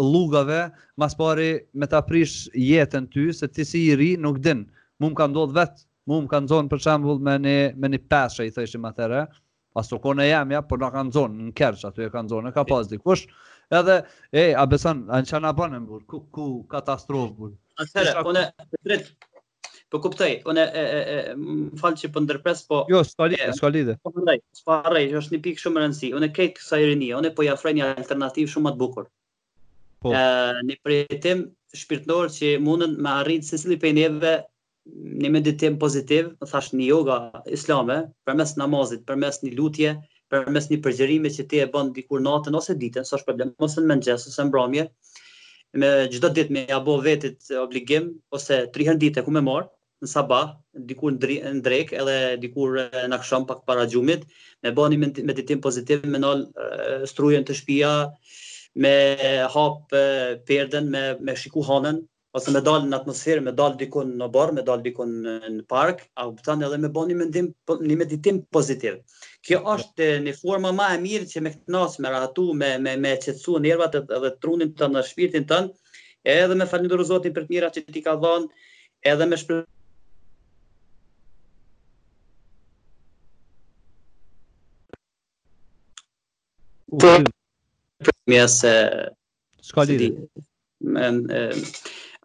lugave 0.00 0.70
mas 0.98 1.12
pari 1.20 1.52
me 1.78 1.86
ta 1.86 2.00
prish 2.02 2.48
jetën 2.64 3.06
ty 3.12 3.28
se 3.36 3.46
ti 3.54 3.68
si 3.70 3.84
i 3.92 3.96
ri 4.02 4.14
nuk 4.26 4.40
din 4.48 4.66
mu 5.02 5.10
më 5.10 5.18
ka 5.20 5.26
ndodhë 5.30 5.56
vetë, 5.58 5.82
mu 6.10 6.18
më 6.24 6.30
ka 6.32 6.38
ndodhë 6.46 6.70
për 6.70 6.82
shambull 6.84 7.20
me 7.26 7.34
një, 7.42 7.56
me 7.82 7.90
një 7.92 8.02
peshe, 8.12 8.46
i 8.46 8.52
thëshim 8.54 8.86
atëre, 8.90 9.24
asë 9.80 9.94
të 9.96 10.02
kone 10.04 10.28
e 10.28 10.30
jemja, 10.30 10.62
por 10.70 10.80
në 10.82 10.92
ka 10.94 11.02
ndodhë 11.08 11.48
në 11.48 11.54
kërqë, 11.60 11.82
aty 11.90 12.06
e 12.06 12.12
ka 12.14 12.22
ndodhë 12.26 12.46
në 12.48 12.54
ka 12.58 12.66
pas 12.70 12.90
dikush, 12.92 13.24
edhe, 13.80 13.98
e, 14.42 14.46
a 14.52 14.64
besan, 14.70 15.04
a 15.10 15.22
në 15.22 15.28
që 15.32 15.42
nga 15.42 15.52
banë, 15.58 15.82
ku, 16.10 16.22
ku 16.36 16.46
katastrofë, 16.72 17.50
atëre, 17.84 18.08
Shra, 18.12 18.24
une, 18.30 18.44
Dret, 18.86 19.10
po 19.92 20.00
kuptoj, 20.06 20.34
unë 20.48 20.66
e, 20.70 20.82
e, 20.82 21.00
e, 21.16 21.18
e, 21.32 21.38
më 21.42 21.80
falë 21.82 22.02
që 22.02 22.10
për 22.10 22.12
po 22.18 22.22
ndërpres, 22.26 22.62
po, 22.70 22.82
jo, 22.92 23.02
s'ka 23.08 23.30
lidhe, 23.32 23.48
s'ka 23.58 23.72
lidhe, 23.74 23.98
po 24.06 24.14
ndaj, 24.22 24.38
s'ka 24.60 24.78
rej, 24.94 25.08
është 25.22 25.36
një 25.36 25.42
pikë 25.48 25.64
shumë 25.64 25.82
rëndësi, 25.84 26.12
unë 26.18 26.28
e 26.30 26.36
kejtë 26.38 26.58
kësa 26.60 26.80
i 26.82 26.86
rinja, 26.92 27.18
unë 27.18 27.32
e 27.32 27.34
po 27.40 27.44
jafrej 27.48 27.74
një 27.80 27.90
alternativë 28.02 28.54
shumë 28.54 28.72
atë 28.74 28.82
bukur, 28.84 29.10
po. 30.04 30.14
e, 30.14 30.22
një 30.70 30.78
përjetim 30.86 31.44
shpirtnorë 31.82 32.32
që 32.38 32.54
mundën 32.60 32.96
me 33.02 33.14
arritë, 33.18 33.48
se 33.54 33.60
si 33.64 33.68
li 33.72 33.78
pejnjeve, 33.80 34.34
një 34.90 35.30
meditim 35.30 35.76
pozitiv, 35.82 36.30
në 36.40 36.48
thash 36.50 36.72
një 36.78 36.86
yoga 36.88 37.18
islame, 37.56 37.98
për 38.26 38.38
mes 38.40 38.54
namazit, 38.58 39.04
për 39.06 39.20
mes 39.24 39.38
një 39.44 39.52
lutje, 39.58 39.92
për 40.32 40.48
mes 40.54 40.66
një 40.72 40.78
përgjërimi 40.86 41.30
që 41.36 41.46
ti 41.52 41.60
e 41.64 41.68
bën 41.74 41.92
dikur 41.98 42.22
natën, 42.24 42.56
ose 42.58 42.74
ditën, 42.80 43.06
së 43.06 43.14
është 43.18 43.28
problem, 43.28 43.52
ose 43.66 43.82
në 43.84 43.92
mëngjesë, 43.92 44.32
ose 44.32 44.42
në 44.42 44.48
mbramje, 44.50 44.86
me 45.82 45.90
çdo 46.12 46.28
ditë 46.36 46.52
me 46.56 46.64
abo 46.76 46.96
vetit 47.04 47.52
obligim, 47.62 48.10
ose 48.36 48.62
tri 48.74 48.88
ditë 48.90 49.20
të 49.20 49.26
ku 49.28 49.32
me 49.36 49.44
marë, 49.46 49.68
në 50.02 50.08
sabah, 50.10 50.50
dikur 50.90 51.14
në 51.20 51.60
drek, 51.62 51.92
edhe 52.02 52.14
dikur 52.42 52.74
në 52.90 53.16
akshëm 53.16 53.46
pak 53.46 53.62
para 53.70 53.84
gjumit, 53.92 54.24
me 54.66 54.72
bo 54.74 54.88
një 54.90 54.98
meditim 55.30 55.60
pozitiv, 55.64 56.02
me 56.04 56.18
në 56.24 56.34
strujën 57.12 57.46
të 57.46 57.54
shpia, 57.60 57.92
me 58.74 58.96
hapë 59.54 60.02
perden, 60.48 60.90
me 61.22 61.36
shiku 61.44 61.62
hanën, 61.70 62.02
ose 62.36 62.50
me 62.52 62.60
dalë 62.64 62.86
në 62.88 62.96
atmosferë, 63.00 63.42
me 63.44 63.52
dalë 63.56 63.76
dikun 63.82 64.12
në 64.20 64.26
borë, 64.32 64.54
me 64.56 64.62
dalë 64.66 64.84
dikun 64.86 65.10
në 65.26 65.64
park, 65.68 66.00
a 66.16 66.24
u 66.30 66.36
pëtanë 66.38 66.64
edhe 66.66 66.78
me 66.80 66.88
bo 66.94 67.02
një, 67.08 67.16
mendim, 67.20 67.50
po, 67.68 67.76
një 67.82 67.96
meditim 68.00 68.38
pozitiv. 68.56 68.94
Kjo 69.44 69.58
po. 69.64 69.74
është 69.76 70.06
një 70.24 70.34
forma 70.38 70.70
ma 70.76 70.86
e 70.96 71.00
mirë 71.02 71.28
që 71.28 71.42
me 71.44 71.52
këtë 71.52 71.74
nasë, 71.74 72.02
me 72.06 72.12
ratu, 72.14 72.46
me, 72.56 72.70
me, 72.80 72.94
me 72.96 73.12
nervat 73.20 73.52
njërvat 73.66 73.98
edhe 74.02 74.30
trunin 74.40 74.72
të 74.78 74.88
në 74.94 75.02
shpirtin 75.10 75.46
tënë, 75.50 75.92
edhe 76.36 76.56
me 76.56 76.68
falinë 76.70 76.94
dërëzotin 76.94 77.36
për 77.36 77.46
të 77.46 77.54
mira 77.56 77.70
që 77.76 77.84
ti 77.92 78.02
ka 78.08 78.16
dhonë, 78.16 78.64
edhe 79.12 79.28
me 79.28 79.40
shpërë. 79.42 79.66
Për 87.02 87.28
po. 87.28 88.16
mjësë... 88.32 88.72
Shkallit. 89.62 90.16
Shkallit. 90.80 91.68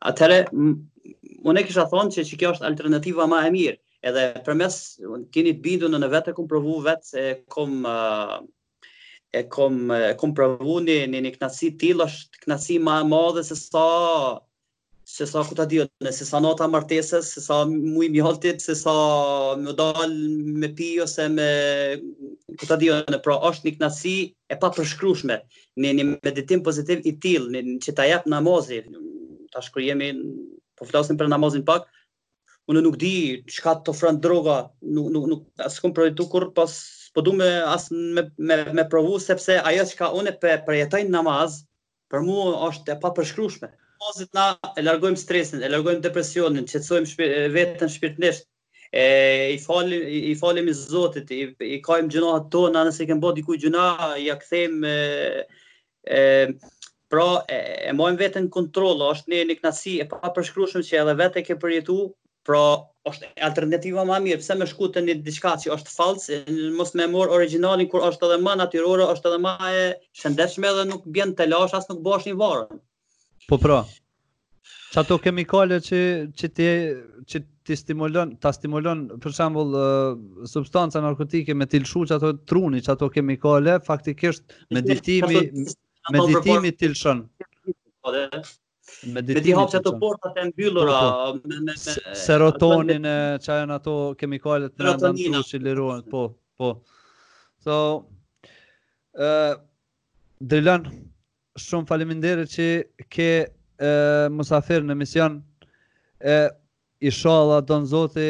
Atëre, 0.06 0.44
unë 0.54 1.62
e 1.62 1.64
kisha 1.66 1.88
thonë 1.90 2.14
që, 2.14 2.24
që 2.30 2.38
kjo 2.40 2.52
është 2.56 2.68
alternativa 2.70 3.26
ma 3.30 3.40
e 3.48 3.52
mirë, 3.56 3.78
edhe 4.06 4.26
përmes 4.46 4.76
tini 5.34 5.56
të 5.58 5.64
bindu 5.64 5.90
në 5.90 6.02
në 6.04 6.10
vetë 6.12 6.34
e 6.34 6.38
kom 6.38 6.48
provu 6.52 6.76
vetë 6.86 7.10
se 7.10 7.24
kom... 7.56 7.80
e 9.38 9.42
kom, 9.54 9.80
e 9.92 10.14
kom 10.20 10.34
pravu 10.38 10.78
një, 10.86 11.00
një, 11.12 11.22
një 11.26 11.32
knasi 11.38 11.72
tilë 11.82 12.06
është 12.06 12.44
knasi 12.46 12.78
ma 12.80 13.00
e 13.02 13.08
madhe 13.10 13.44
se 13.48 13.58
sa 13.60 13.88
se 15.08 15.24
sa 15.28 15.40
ku 15.48 15.56
ta 15.56 15.64
di, 15.68 15.78
se 16.12 16.26
sa 16.28 16.40
nota 16.44 16.66
martesës, 16.68 17.30
se 17.38 17.42
sa 17.44 17.62
muj 17.70 18.10
mjaltit, 18.12 18.60
se 18.62 18.74
sa 18.76 18.94
më 19.60 19.76
dal 19.80 20.16
me 20.64 20.68
pi 20.76 20.90
ose 21.04 21.28
me 21.32 21.48
ku 22.60 22.68
ta 22.68 22.76
ne 22.78 23.20
pra 23.24 23.38
është 23.50 23.68
një 23.70 23.78
knasi 23.78 24.16
e 24.52 24.60
pa 24.60 24.72
përshkrushme, 24.76 25.38
një, 25.80 25.94
një 26.02 26.06
meditim 26.24 26.64
pozitiv 26.66 27.08
i 27.08 27.16
tillë, 27.24 27.64
që 27.86 27.96
ta 28.02 28.08
jap 28.10 28.28
namazin, 28.28 28.98
tash 29.58 29.72
kur 29.74 29.84
jemi 29.86 30.12
po 30.78 30.86
flasim 30.90 31.18
për 31.20 31.32
namazin 31.34 31.64
pak, 31.68 31.88
unë 32.72 32.84
nuk 32.86 33.00
di 33.02 33.12
çka 33.56 33.74
të 33.82 33.94
ofron 33.96 34.20
droga, 34.24 34.58
nuk 34.98 35.08
nuk 35.16 35.28
nuk 35.32 35.66
as 35.68 35.80
kom 35.84 35.94
kur 35.98 36.48
pas 36.60 36.76
po 37.16 37.24
du 37.26 37.34
me 37.42 37.48
as 37.74 37.88
me 37.92 38.28
me, 38.38 38.58
me 38.80 38.84
provu 38.92 39.18
sepse 39.24 39.58
ajo 39.72 39.86
çka 39.94 40.12
unë 40.20 40.36
pe 40.42 40.54
përjetoj 40.68 41.04
namaz, 41.10 41.62
për 42.12 42.24
mua 42.28 42.52
është 42.70 42.94
e 42.94 43.00
papërshkrueshme. 43.04 43.72
Namazit 44.04 44.30
na 44.38 44.46
e 44.78 44.84
largojm 44.86 45.18
stresin, 45.18 45.64
e 45.66 45.72
largojm 45.74 46.04
depresionin, 46.06 46.68
qetësojmë 46.70 47.32
veten 47.56 47.90
shpirtërisht 47.92 48.46
e 48.96 49.04
i 49.56 49.58
falim 49.60 50.06
i 50.32 50.36
falim 50.40 50.70
i 50.70 50.76
Zotit 50.78 51.34
i, 51.36 51.40
i 51.66 51.80
kajm 51.84 52.08
gjunat 52.14 52.52
tona 52.54 52.86
nëse 52.88 53.08
kem 53.10 53.20
bë 53.22 53.34
dikujt 53.40 53.66
gjuna 53.66 53.88
ja 54.24 54.38
kthejm 54.40 54.86
e, 54.88 54.98
e 56.18 56.22
Pra, 57.12 57.24
e, 57.52 57.58
e 57.88 57.92
mojmë 57.96 58.20
vetën 58.20 58.48
kontrol, 58.54 59.00
është 59.14 59.32
një 59.32 59.44
një 59.50 59.56
knasi 59.62 59.92
e 60.04 60.08
pa 60.14 60.32
përshkryshme 60.38 60.82
që 60.88 60.98
edhe 61.02 61.14
vetë 61.22 61.40
e 61.40 61.44
ke 61.50 61.56
përjetu, 61.62 61.96
pra, 62.48 62.60
është 63.12 63.30
alternativa 63.48 64.04
ma 64.10 64.18
mirë, 64.26 64.42
pëse 64.42 64.58
me 64.60 64.68
shku 64.68 64.90
të 64.96 65.04
një 65.06 65.16
diçka 65.28 65.54
që 65.64 65.72
është 65.76 65.94
falsë, 65.96 66.40
mos 66.80 66.92
me 67.00 67.06
morë 67.14 67.38
originalin, 67.40 67.88
kur 67.94 68.04
është 68.10 68.28
edhe 68.28 68.40
ma 68.48 68.58
natyrore, 68.60 69.08
është 69.16 69.32
edhe 69.32 69.40
ma 69.46 69.54
e 69.72 69.86
shëndeshme 70.22 70.74
dhe 70.80 70.84
nuk 70.92 71.08
bjën 71.16 71.32
të 71.40 71.48
lash, 71.54 71.78
asë 71.80 71.94
nuk 71.94 72.04
bosh 72.10 72.28
një 72.32 72.36
varën. 72.44 72.82
Po 73.48 73.62
pra, 73.64 73.80
që 74.92 75.02
ato 75.06 75.20
kemikale 75.28 75.80
që, 75.88 76.02
që 76.42 76.52
ti, 76.60 76.68
që 77.32 77.44
ti 77.68 77.80
stimulon, 77.86 78.36
ta 78.44 78.52
stimulon, 78.58 79.06
për 79.24 79.38
shambull, 79.40 79.80
uh, 79.80 80.44
substanca 80.58 81.00
narkotike 81.08 81.56
me 81.56 81.70
tilshu 81.76 82.04
që 82.12 82.20
ato 82.20 82.36
truni, 82.52 82.84
që 82.84 82.96
ato 82.98 83.08
kemikale, 83.16 83.80
faktikisht 83.92 84.60
me 84.76 84.84
meditimi 86.14 86.72
të 86.72 86.90
lëshën. 86.94 87.22
Po 88.04 88.14
meditimi 89.16 89.56
hapë 89.58 89.74
që 89.76 89.82
të 89.86 89.94
portat 90.00 90.38
e 90.42 90.46
mbyllura. 90.52 91.00
Po, 91.00 91.40
po. 91.42 92.16
Serotonin 92.26 93.08
e 93.08 93.18
që 93.44 93.60
ato 93.76 93.96
kemikalet 94.20 94.76
në 94.80 94.96
ndëmë 95.02 95.44
që 95.52 95.62
liruan. 95.66 96.06
Po, 96.12 96.24
po. 96.58 96.72
So, 97.64 97.78
Drilan, 100.48 100.88
shumë 101.58 101.90
faliminderi 101.90 102.46
që 102.56 102.70
ke 103.12 103.30
musafir 104.38 104.86
në 104.86 104.96
mision 105.00 105.40
e 106.22 106.38
i 107.06 107.12
shala 107.14 107.60
do 107.62 107.82
zoti 107.86 108.30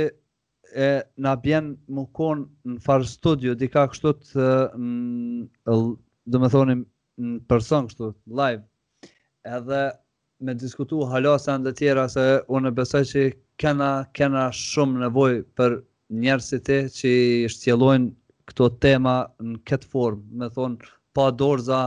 e 0.78 0.88
na 1.24 1.32
bjen 1.40 1.70
më 1.88 2.04
kon 2.14 2.41
në 2.68 2.82
far 2.84 3.06
studio 3.08 3.54
dika 3.56 3.86
kështu 3.88 4.12
të 4.34 4.48
mm, 4.76 5.45
do 5.64 6.40
të 6.44 6.49
thonim 6.52 6.82
në 7.22 7.39
person 7.49 7.88
kështu 7.89 8.11
live. 8.38 8.64
Edhe 9.45 9.81
me 10.45 10.53
diskutu 10.60 10.99
hala 11.10 11.35
se 11.41 11.52
ende 11.53 11.72
tjera 11.73 12.07
se 12.14 12.26
unë 12.56 12.72
besoj 12.77 13.02
që 13.11 13.23
kena 13.61 13.88
kena 14.18 14.48
shumë 14.53 15.02
nevojë 15.06 15.39
për 15.57 15.77
njerësit 16.23 16.68
të 16.68 16.77
që 16.98 17.14
i 17.48 17.48
këto 18.48 18.68
tema 18.85 19.15
në 19.44 19.57
këtë 19.68 19.88
formë, 19.94 20.22
me 20.39 20.49
thon 20.57 20.77
pa 21.18 21.30
dorza, 21.35 21.80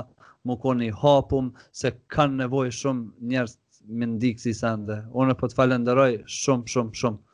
më 0.49 0.57
koni 0.61 0.89
hapum 1.03 1.51
se 1.77 1.93
kanë 2.15 2.41
nevojë 2.43 2.73
shumë 2.81 3.29
njerëz 3.31 3.55
me 4.01 4.07
ndikësi 4.15 4.53
si 4.57 4.67
ende. 4.69 4.97
Unë 5.21 5.37
po 5.41 5.49
të 5.51 5.57
falenderoj 5.61 6.11
shumë 6.33 6.75
shumë 6.75 6.99
shumë 7.03 7.27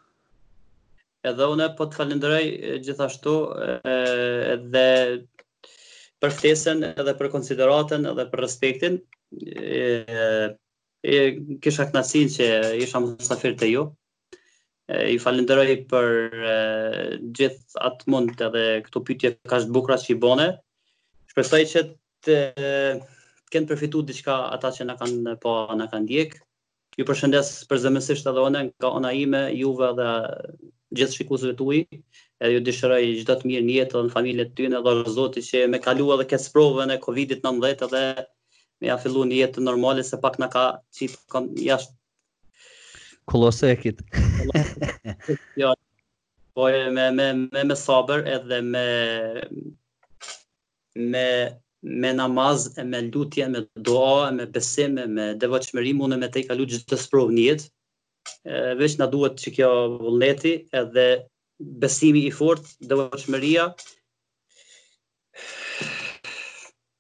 edhe 1.31 1.47
unë 1.51 1.71
po 1.79 1.87
të 1.91 1.99
falenderoj 2.01 2.45
gjithashtu 2.87 3.37
edhe 3.91 4.85
për 6.25 6.33
ftesën 6.39 6.85
edhe 6.95 7.13
për 7.19 7.29
konsideratën 7.33 8.07
edhe 8.13 8.25
për 8.35 8.43
respektin. 8.45 9.01
E 9.43 10.05
e 11.15 11.19
kisha 11.63 11.85
kënaqësinë 11.91 12.33
që 12.35 12.47
isha 12.85 13.01
mosafir 13.03 13.53
te 13.61 13.67
ju. 13.71 13.83
E 14.97 15.03
ju 15.13 15.21
falenderoj 15.23 15.67
për 15.91 16.09
gjithë 17.39 17.83
atë 17.91 18.11
mund 18.15 18.41
edhe 18.49 18.65
këto 18.89 19.03
pyetje 19.09 19.35
ka 19.51 19.61
të 19.65 19.71
bukura 19.77 20.01
që 20.03 20.15
i 20.17 20.19
bone. 20.25 20.49
Shpresoj 21.31 21.61
që 21.75 21.85
të 22.27 22.39
kenë 23.53 23.71
përfituar 23.71 24.09
diçka 24.09 24.39
ata 24.57 24.73
që 24.77 24.89
na 24.89 24.97
kanë 24.99 25.37
po, 25.45 25.55
na 25.79 25.87
kanë 25.93 26.11
djeg. 26.11 26.35
Ju 26.99 27.07
përshëndes 27.07 27.53
për 27.71 27.83
edhe 27.87 28.41
ona 28.43 28.65
nga 28.71 28.91
ona 28.99 29.13
ime, 29.21 29.45
juve 29.61 29.93
dhe 30.01 30.11
gjithë 30.97 31.21
shikuesve 31.21 31.55
tuaj 31.61 31.85
edhe 32.45 32.57
ju 32.57 32.61
dëshiroj 32.69 33.03
gjithë 33.19 33.35
të 33.41 33.49
mirë 33.51 33.67
njëtë 33.67 33.93
dhe 33.97 34.07
në 34.07 34.13
familje 34.15 34.45
të 34.49 34.55
ty 34.59 34.67
në 34.73 34.81
dhe 34.87 35.13
zoti 35.17 35.43
që 35.47 35.61
me 35.75 35.79
kalua 35.87 36.17
dhe 36.21 36.27
këtë 36.33 36.45
sprovën 36.49 36.93
e 36.95 36.99
Covidit 37.05 37.45
19 37.47 37.89
dhe 37.93 38.03
me 38.81 38.91
ja 38.91 38.97
fillu 39.05 39.23
një 39.31 39.39
jetë 39.43 39.63
normale 39.65 40.03
se 40.09 40.19
pak 40.25 40.37
në 40.43 40.49
ka 40.57 40.65
qitë 40.99 41.21
kam 41.33 41.49
jashtë. 41.67 41.95
Kolose 43.27 43.71
e 43.73 43.79
kitë. 43.83 44.07
Jo, 45.59 45.71
po 46.55 46.67
e 46.69 46.83
me, 46.95 47.09
me, 47.11 47.31
me, 47.47 47.63
me 47.71 47.77
sabër 47.77 48.27
edhe 48.37 48.61
me 48.67 48.87
me 51.13 51.25
me 52.03 52.11
namaz 52.19 52.69
e 52.81 52.85
me 52.87 53.01
lutje, 53.07 53.47
me 53.53 53.61
doa, 53.89 54.31
me 54.33 54.47
besim, 54.51 54.97
me 55.17 55.27
devoqëmëri, 55.43 55.91
mune 55.95 56.17
me 56.19 56.29
te 56.35 56.43
i 56.43 56.47
kalu 56.49 56.65
gjithë 56.69 56.89
të 56.93 56.99
sprovë 57.03 57.33
njëtë, 57.33 57.69
veç 58.81 58.97
në 59.01 59.09
duhet 59.13 59.37
që 59.43 59.53
kjo 59.59 59.69
vëlleti 60.03 60.55
edhe 60.81 61.05
besimi 61.59 62.25
i 62.27 62.31
fort, 62.33 62.65
dhe 62.81 62.97
vëshmëria. 62.99 63.67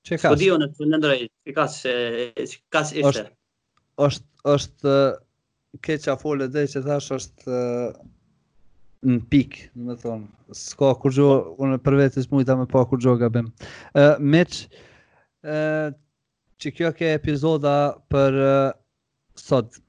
Që 0.07 0.19
ka? 0.23 0.31
Po 0.33 0.39
di 0.39 0.51
unë, 0.55 0.70
po 0.77 0.87
në 0.87 1.01
që 1.05 1.15
ishte? 2.41 3.27
Osht, 3.97 4.27
është, 4.28 4.28
është, 4.53 4.95
keqa 5.87 6.19
folet 6.20 6.51
dhe 6.53 6.66
që 6.70 6.83
thash 6.87 7.12
është 7.16 7.57
në 9.07 9.19
pik, 9.31 9.59
në 9.87 9.97
thonë. 10.03 10.28
Ska 10.57 10.91
kur 11.01 11.12
gjo, 11.16 11.31
unë 11.65 11.78
për 11.87 11.97
vetës 12.03 12.28
mujta 12.33 12.57
me 12.61 12.66
pa 12.70 12.85
kur 12.91 13.01
gjo 13.03 13.16
gabim. 13.20 13.49
Uh, 13.95 14.16
meq, 14.20 14.61
uh, 15.47 15.93
që 16.61 16.74
kjo 16.77 16.93
ke 16.97 17.12
epizoda 17.16 17.77
për 18.12 18.41
uh, 18.41 18.70
sot, 19.41 19.81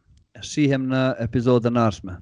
shihem 0.45 0.87
në 0.91 1.09
epizodën 1.29 1.83
arshme. 1.87 2.19